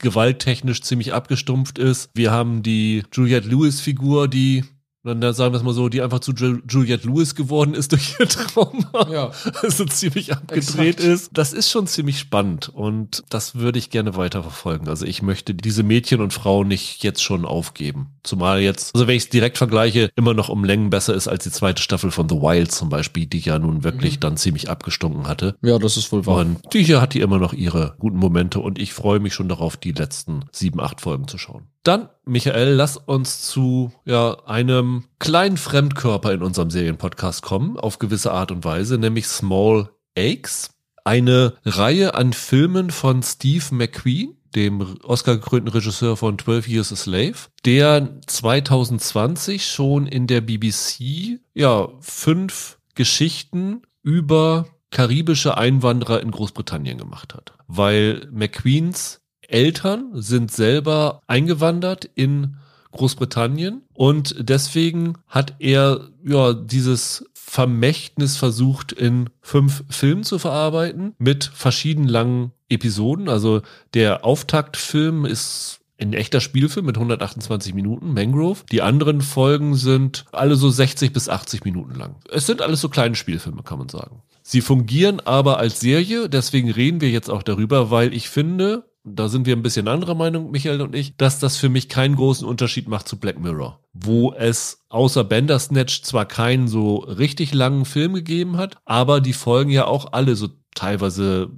gewalttechnisch 0.03 0.83
ziemlich 0.83 1.15
abgestumpft 1.15 1.79
ist. 1.79 2.11
Wir 2.15 2.33
haben 2.33 2.63
die 2.63 3.05
Juliette 3.13 3.49
Lewis-Figur, 3.49 4.29
die 4.29 4.65
dann 5.05 5.21
sagen 5.35 5.53
wir 5.53 5.59
es 5.59 5.65
mal 5.65 5.75
so, 5.75 5.89
die 5.89 6.01
einfach 6.01 6.21
zu 6.21 6.33
Juliette 6.33 7.09
Lewis 7.09 7.35
geworden 7.35 7.75
ist 7.75 7.91
durch 7.93 8.17
ihr 8.21 8.29
Trauma. 8.29 9.11
Ja. 9.11 9.33
Also 9.63 9.85
ziemlich 9.85 10.33
abgedreht 10.33 10.99
Exakt. 10.99 11.01
ist. 11.01 11.31
Das 11.33 11.53
ist 11.53 11.71
schon 11.71 11.87
ziemlich 11.87 12.19
spannend 12.19 12.69
und 12.69 13.23
das 13.29 13.55
würde 13.55 13.79
ich 13.79 13.91
gerne 13.91 14.17
weiter 14.17 14.43
verfolgen. 14.43 14.89
Also 14.89 15.07
ich 15.07 15.23
möchte 15.23 15.55
diese 15.55 15.83
Mädchen 15.83 16.21
und 16.21 16.33
Frauen 16.33 16.69
nicht 16.69 17.03
jetzt 17.05 17.23
schon 17.23 17.45
aufgeben. 17.45 18.09
Zumal 18.23 18.61
jetzt, 18.61 18.95
also 18.95 19.07
wenn 19.07 19.17
ich 19.17 19.25
es 19.25 19.29
direkt 19.29 19.59
vergleiche, 19.59 20.11
immer 20.17 20.35
noch 20.35 20.49
um 20.49 20.65
Längen 20.65 20.91
besser 20.91 21.15
ist 21.15 21.29
als 21.29 21.45
die 21.45 21.51
zweite 21.51 21.83
Staffel 21.83 22.11
von 22.11 22.29
The 22.29 22.37
Wild 22.37 22.73
zum 22.73 22.89
Beispiel, 22.89 23.27
die 23.27 23.41
ja 23.41 23.59
nun 23.59 23.85
wirklich 23.85 24.17
mhm. 24.17 24.21
dann 24.21 24.37
ziemlich 24.37 24.69
abgestunken 24.69 25.29
hatte. 25.29 25.57
Ja, 25.63 25.79
das 25.79 25.97
ist 25.97 26.13
wohl 26.13 26.27
wahr. 26.27 26.39
Und 26.39 26.59
die 26.73 26.83
hier 26.83 27.01
hat 27.01 27.15
die 27.15 27.21
immer 27.21 27.39
noch 27.39 27.53
ihre 27.53 27.95
guten 27.99 28.19
Momente 28.19 28.61
und 28.61 28.79
ich 28.79 28.93
freue 28.93 29.21
mich 29.21 29.35
schon 29.35 29.49
darauf, 29.49 29.77
die 29.77 29.93
letzten 29.93 30.45
sieben, 30.51 30.81
acht 30.81 31.01
Folgen 31.01 31.29
zu 31.29 31.39
schauen. 31.39 31.67
Dann, 31.83 32.09
Michael, 32.25 32.75
lass 32.75 32.97
uns 32.97 33.43
zu 33.43 33.93
ja, 34.05 34.37
einem 34.47 35.05
kleinen 35.19 35.57
Fremdkörper 35.57 36.33
in 36.33 36.43
unserem 36.43 36.71
Serienpodcast 36.71 37.43
kommen, 37.43 37.77
auf 37.77 37.99
gewisse 37.99 38.33
Art 38.33 38.53
und 38.53 38.65
Weise, 38.65 38.99
nämlich 38.99 39.27
Small 39.27 39.91
Aches. 40.17 40.71
Eine 41.05 41.55
Reihe 41.65 42.15
an 42.15 42.33
Filmen 42.33 42.91
von 42.91 43.25
Steve 43.25 43.65
McQueen, 43.73 44.37
dem 44.55 44.97
Oscar-gekrönten 45.03 45.73
Regisseur 45.73 46.17
von 46.17 46.39
12 46.39 46.69
Years 46.69 46.93
a 46.93 46.97
Slave, 46.97 47.35
der 47.65 48.21
2020 48.27 49.67
schon 49.67 50.07
in 50.07 50.29
der 50.29 50.43
BBC 50.43 51.41
ja 51.55 51.89
fünf 52.01 52.79
Geschichten 52.95 53.83
über 54.03 54.67
karibische 54.91 55.57
Einwanderer 55.57 56.21
in 56.21 56.31
Großbritannien 56.31 56.99
gemacht 56.99 57.35
hat. 57.35 57.55
Weil 57.67 58.29
McQueens 58.31 59.22
Eltern 59.53 60.11
sind 60.15 60.51
selber 60.51 61.21
eingewandert 61.27 62.09
in 62.15 62.57
Großbritannien 62.93 63.83
und 63.95 64.35
deswegen 64.39 65.15
hat 65.27 65.55
er 65.59 66.09
ja 66.25 66.53
dieses 66.53 67.25
Vermächtnis 67.35 68.37
versucht 68.37 68.93
in 68.93 69.29
fünf 69.41 69.85
Filmen 69.91 70.25
zu 70.25 70.39
verarbeiten 70.39 71.15
mit 71.19 71.45
verschiedenen 71.45 72.09
langen 72.09 72.53
Episoden. 72.69 73.29
Also 73.29 73.63
der 73.95 74.25
Auftaktfilm 74.25 75.27
ist 75.27 75.81
ein 76.01 76.15
echter 76.15 76.41
Spielfilm 76.41 76.87
mit 76.87 76.97
128 76.97 77.75
Minuten, 77.75 78.13
Mangrove. 78.13 78.61
Die 78.71 78.83
anderen 78.83 79.21
Folgen 79.21 79.75
sind 79.75 80.25
alle 80.33 80.57
so 80.57 80.69
60 80.69 81.13
bis 81.13 81.29
80 81.29 81.65
Minuten 81.65 81.95
lang. 81.95 82.17
Es 82.31 82.47
sind 82.47 82.63
alles 82.63 82.81
so 82.81 82.89
kleine 82.89 83.15
Spielfilme, 83.15 83.63
kann 83.63 83.79
man 83.79 83.89
sagen. 83.89 84.23
Sie 84.43 84.61
fungieren 84.61 85.21
aber 85.21 85.59
als 85.59 85.81
Serie, 85.81 86.29
deswegen 86.29 86.71
reden 86.71 87.01
wir 87.01 87.11
jetzt 87.11 87.31
auch 87.31 87.43
darüber, 87.43 87.91
weil 87.91 88.13
ich 88.13 88.29
finde, 88.29 88.85
da 89.05 89.29
sind 89.29 89.47
wir 89.47 89.57
ein 89.57 89.63
bisschen 89.63 89.89
anderer 89.89 90.15
Meinung, 90.15 90.51
Michael 90.51 90.81
und 90.81 90.95
ich, 90.95 91.17
dass 91.17 91.39
das 91.39 91.57
für 91.57 91.69
mich 91.69 91.89
keinen 91.89 92.17
großen 92.17 92.47
Unterschied 92.47 92.89
macht 92.89 93.09
zu 93.09 93.19
Black 93.19 93.39
Mirror, 93.41 93.81
wo 93.93 94.33
es 94.33 94.85
außer 94.89 95.25
Bandersnatch 95.25 96.03
zwar 96.03 96.27
keinen 96.27 96.69
so 96.69 96.97
richtig 96.97 97.53
langen 97.53 97.85
Film 97.85 98.15
gegeben 98.15 98.57
hat, 98.57 98.77
aber 98.85 99.21
die 99.21 99.33
Folgen 99.33 99.71
ja 99.71 99.87
auch 99.87 100.13
alle 100.13 100.37
so 100.37 100.49
teilweise 100.75 101.51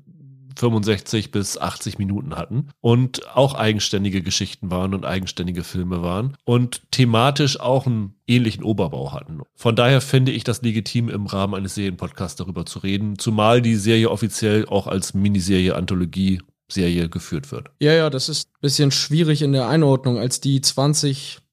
65 0.56 1.30
bis 1.30 1.58
80 1.58 1.98
Minuten 1.98 2.36
hatten 2.36 2.68
und 2.80 3.36
auch 3.36 3.54
eigenständige 3.54 4.22
Geschichten 4.22 4.70
waren 4.70 4.94
und 4.94 5.04
eigenständige 5.04 5.64
Filme 5.64 6.02
waren 6.02 6.36
und 6.44 6.82
thematisch 6.92 7.60
auch 7.60 7.86
einen 7.86 8.14
ähnlichen 8.26 8.62
Oberbau 8.62 9.12
hatten. 9.12 9.40
Von 9.54 9.76
daher 9.76 10.00
finde 10.00 10.32
ich 10.32 10.44
das 10.44 10.62
legitim, 10.62 11.08
im 11.08 11.26
Rahmen 11.26 11.54
eines 11.54 11.74
Serienpodcasts 11.74 12.36
darüber 12.36 12.64
zu 12.66 12.78
reden, 12.78 13.18
zumal 13.18 13.62
die 13.62 13.76
Serie 13.76 14.10
offiziell 14.10 14.66
auch 14.66 14.86
als 14.86 15.12
Miniserie 15.12 15.74
Anthologie 15.74 16.40
Serie 16.68 17.08
geführt 17.08 17.52
wird. 17.52 17.70
Ja, 17.78 17.92
ja, 17.92 18.10
das 18.10 18.28
ist 18.28 18.48
ein 18.48 18.60
bisschen 18.60 18.90
schwierig 18.90 19.42
in 19.42 19.52
der 19.52 19.68
Einordnung. 19.68 20.18
Als 20.18 20.40
die 20.40 20.60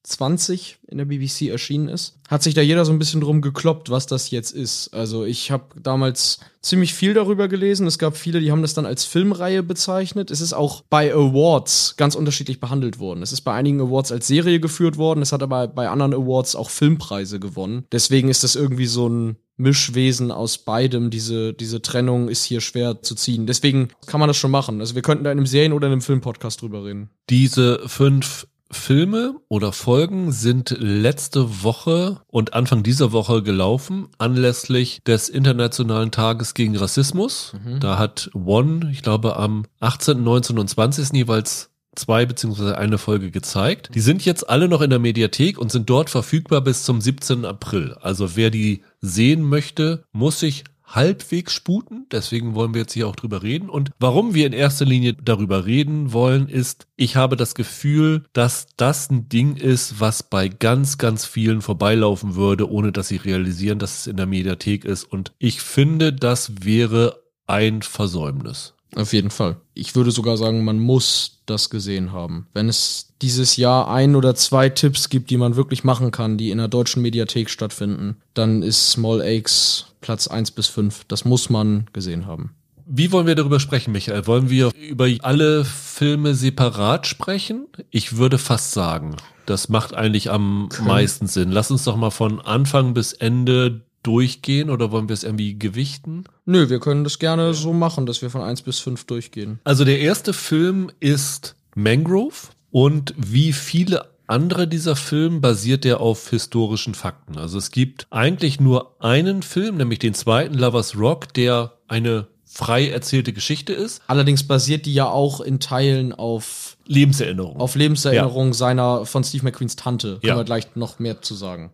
2020 0.04 0.78
in 0.88 0.98
der 0.98 1.04
BBC 1.04 1.42
erschienen 1.42 1.88
ist, 1.88 2.18
hat 2.28 2.42
sich 2.42 2.54
da 2.54 2.60
jeder 2.60 2.84
so 2.84 2.92
ein 2.92 2.98
bisschen 2.98 3.20
drum 3.20 3.40
gekloppt, 3.40 3.90
was 3.90 4.06
das 4.06 4.30
jetzt 4.30 4.50
ist. 4.52 4.88
Also 4.92 5.24
ich 5.24 5.50
habe 5.50 5.80
damals 5.80 6.40
ziemlich 6.60 6.94
viel 6.94 7.14
darüber 7.14 7.46
gelesen. 7.46 7.86
Es 7.86 7.98
gab 7.98 8.16
viele, 8.16 8.40
die 8.40 8.50
haben 8.50 8.62
das 8.62 8.74
dann 8.74 8.86
als 8.86 9.04
Filmreihe 9.04 9.62
bezeichnet. 9.62 10.30
Es 10.30 10.40
ist 10.40 10.52
auch 10.52 10.82
bei 10.90 11.12
Awards 11.12 11.94
ganz 11.96 12.14
unterschiedlich 12.16 12.58
behandelt 12.58 12.98
worden. 12.98 13.22
Es 13.22 13.32
ist 13.32 13.42
bei 13.42 13.52
einigen 13.52 13.80
Awards 13.80 14.10
als 14.10 14.26
Serie 14.26 14.60
geführt 14.60 14.96
worden. 14.96 15.22
Es 15.22 15.32
hat 15.32 15.42
aber 15.42 15.68
bei 15.68 15.88
anderen 15.88 16.14
Awards 16.14 16.56
auch 16.56 16.70
Filmpreise 16.70 17.38
gewonnen. 17.38 17.84
Deswegen 17.92 18.28
ist 18.28 18.42
das 18.42 18.56
irgendwie 18.56 18.86
so 18.86 19.08
ein 19.08 19.36
Mischwesen 19.56 20.32
aus 20.32 20.58
beidem. 20.58 21.10
Diese, 21.10 21.52
diese 21.52 21.82
Trennung 21.82 22.28
ist 22.28 22.44
hier 22.44 22.60
schwer 22.60 23.02
zu 23.02 23.14
ziehen. 23.14 23.46
Deswegen 23.46 23.88
kann 24.06 24.18
man 24.18 24.28
das 24.28 24.36
schon 24.36 24.50
machen. 24.50 24.80
Also 24.80 24.94
wir 24.94 25.02
könnten 25.02 25.24
da 25.24 25.30
in 25.30 25.38
einem 25.38 25.46
Serien- 25.46 25.72
oder 25.72 25.86
in 25.86 25.92
einem 25.92 26.02
Filmpodcast 26.02 26.60
drüber 26.60 26.84
reden. 26.84 27.10
Diese 27.30 27.80
fünf 27.86 28.46
Filme 28.72 29.36
oder 29.48 29.72
Folgen 29.72 30.32
sind 30.32 30.74
letzte 30.78 31.62
Woche 31.62 32.20
und 32.26 32.54
Anfang 32.54 32.82
dieser 32.82 33.12
Woche 33.12 33.42
gelaufen, 33.42 34.08
anlässlich 34.18 35.02
des 35.04 35.28
Internationalen 35.28 36.10
Tages 36.10 36.54
gegen 36.54 36.76
Rassismus. 36.76 37.52
Mhm. 37.64 37.80
Da 37.80 37.98
hat 37.98 38.30
One, 38.34 38.90
ich 38.90 39.02
glaube, 39.02 39.36
am 39.36 39.66
18., 39.80 40.22
19. 40.22 40.58
und 40.58 40.68
20. 40.68 41.12
jeweils 41.12 41.70
zwei 41.94 42.24
beziehungsweise 42.24 42.78
eine 42.78 42.98
Folge 42.98 43.30
gezeigt. 43.30 43.90
Die 43.94 44.00
sind 44.00 44.24
jetzt 44.24 44.48
alle 44.48 44.68
noch 44.68 44.80
in 44.80 44.90
der 44.90 44.98
Mediathek 44.98 45.58
und 45.58 45.70
sind 45.70 45.90
dort 45.90 46.10
verfügbar 46.10 46.62
bis 46.62 46.84
zum 46.84 47.00
17. 47.00 47.44
April. 47.44 47.94
Also 48.00 48.36
wer 48.36 48.50
die 48.50 48.82
sehen 49.00 49.42
möchte, 49.42 50.04
muss 50.12 50.40
sich 50.40 50.64
halbwegs 50.94 51.52
sputen. 51.52 52.06
Deswegen 52.12 52.54
wollen 52.54 52.74
wir 52.74 52.82
jetzt 52.82 52.92
hier 52.92 53.08
auch 53.08 53.16
drüber 53.16 53.42
reden. 53.42 53.68
Und 53.68 53.90
warum 53.98 54.34
wir 54.34 54.46
in 54.46 54.52
erster 54.52 54.84
Linie 54.84 55.14
darüber 55.14 55.66
reden 55.66 56.12
wollen, 56.12 56.48
ist, 56.48 56.86
ich 56.96 57.16
habe 57.16 57.36
das 57.36 57.54
Gefühl, 57.54 58.24
dass 58.32 58.66
das 58.76 59.10
ein 59.10 59.28
Ding 59.28 59.56
ist, 59.56 60.00
was 60.00 60.22
bei 60.22 60.48
ganz, 60.48 60.98
ganz 60.98 61.24
vielen 61.24 61.62
vorbeilaufen 61.62 62.34
würde, 62.36 62.70
ohne 62.70 62.92
dass 62.92 63.08
sie 63.08 63.16
realisieren, 63.16 63.78
dass 63.78 64.00
es 64.00 64.06
in 64.06 64.16
der 64.16 64.26
Mediathek 64.26 64.84
ist. 64.84 65.04
Und 65.04 65.32
ich 65.38 65.60
finde, 65.60 66.12
das 66.12 66.64
wäre 66.64 67.22
ein 67.46 67.82
Versäumnis. 67.82 68.74
Auf 68.94 69.12
jeden 69.12 69.30
Fall. 69.30 69.56
Ich 69.74 69.94
würde 69.94 70.10
sogar 70.10 70.36
sagen, 70.36 70.64
man 70.64 70.78
muss 70.78 71.40
das 71.46 71.70
gesehen 71.70 72.12
haben. 72.12 72.46
Wenn 72.52 72.68
es 72.68 73.14
dieses 73.22 73.56
Jahr 73.56 73.90
ein 73.90 74.14
oder 74.16 74.34
zwei 74.34 74.68
Tipps 74.68 75.08
gibt, 75.08 75.30
die 75.30 75.38
man 75.38 75.56
wirklich 75.56 75.82
machen 75.82 76.10
kann, 76.10 76.36
die 76.36 76.50
in 76.50 76.58
der 76.58 76.68
deutschen 76.68 77.02
Mediathek 77.02 77.48
stattfinden, 77.48 78.16
dann 78.34 78.62
ist 78.62 78.90
Small 78.90 79.22
Aches 79.22 79.86
Platz 80.00 80.26
eins 80.26 80.50
bis 80.50 80.66
fünf. 80.66 81.04
Das 81.08 81.24
muss 81.24 81.48
man 81.48 81.86
gesehen 81.92 82.26
haben. 82.26 82.50
Wie 82.84 83.12
wollen 83.12 83.26
wir 83.26 83.36
darüber 83.36 83.60
sprechen, 83.60 83.92
Michael? 83.92 84.26
Wollen 84.26 84.50
wir 84.50 84.70
über 84.74 85.08
alle 85.22 85.64
Filme 85.64 86.34
separat 86.34 87.06
sprechen? 87.06 87.66
Ich 87.90 88.16
würde 88.16 88.38
fast 88.38 88.72
sagen, 88.72 89.16
das 89.46 89.68
macht 89.68 89.94
eigentlich 89.94 90.30
am 90.30 90.68
meisten 90.84 91.26
Sinn. 91.26 91.50
Lass 91.50 91.70
uns 91.70 91.84
doch 91.84 91.96
mal 91.96 92.10
von 92.10 92.40
Anfang 92.40 92.92
bis 92.92 93.12
Ende 93.12 93.82
durchgehen 94.02 94.70
oder 94.70 94.90
wollen 94.90 95.08
wir 95.08 95.14
es 95.14 95.24
irgendwie 95.24 95.58
gewichten? 95.58 96.24
Nö, 96.44 96.68
wir 96.68 96.80
können 96.80 97.04
das 97.04 97.18
gerne 97.18 97.54
so 97.54 97.72
machen, 97.72 98.06
dass 98.06 98.22
wir 98.22 98.30
von 98.30 98.42
eins 98.42 98.62
bis 98.62 98.78
fünf 98.78 99.04
durchgehen. 99.04 99.60
Also 99.64 99.84
der 99.84 100.00
erste 100.00 100.32
Film 100.32 100.90
ist 101.00 101.54
Mangrove 101.74 102.50
und 102.70 103.14
wie 103.16 103.52
viele 103.52 104.10
andere 104.26 104.66
dieser 104.66 104.96
Film 104.96 105.40
basiert 105.40 105.84
er 105.84 106.00
auf 106.00 106.30
historischen 106.30 106.94
Fakten. 106.94 107.36
Also 107.36 107.58
es 107.58 107.70
gibt 107.70 108.06
eigentlich 108.10 108.60
nur 108.60 108.96
einen 109.00 109.42
Film, 109.42 109.76
nämlich 109.76 109.98
den 109.98 110.14
zweiten 110.14 110.54
Lovers 110.54 110.96
Rock, 110.96 111.34
der 111.34 111.72
eine 111.86 112.28
frei 112.44 112.88
erzählte 112.88 113.32
Geschichte 113.32 113.72
ist. 113.72 114.02
Allerdings 114.06 114.46
basiert 114.46 114.86
die 114.86 114.94
ja 114.94 115.08
auch 115.08 115.40
in 115.40 115.58
Teilen 115.58 116.12
auf 116.12 116.76
Lebenserinnerungen. 116.86 117.60
Auf 117.60 117.74
Lebenserinnerungen 117.74 118.52
ja. 118.52 118.58
seiner 118.58 119.06
von 119.06 119.24
Steve 119.24 119.44
McQueens 119.44 119.76
Tante. 119.76 120.18
Können 120.20 120.22
ja. 120.24 120.36
wir 120.36 120.44
gleich 120.44 120.76
noch 120.76 120.98
mehr 120.98 121.22
zu 121.22 121.34
sagen. 121.34 121.72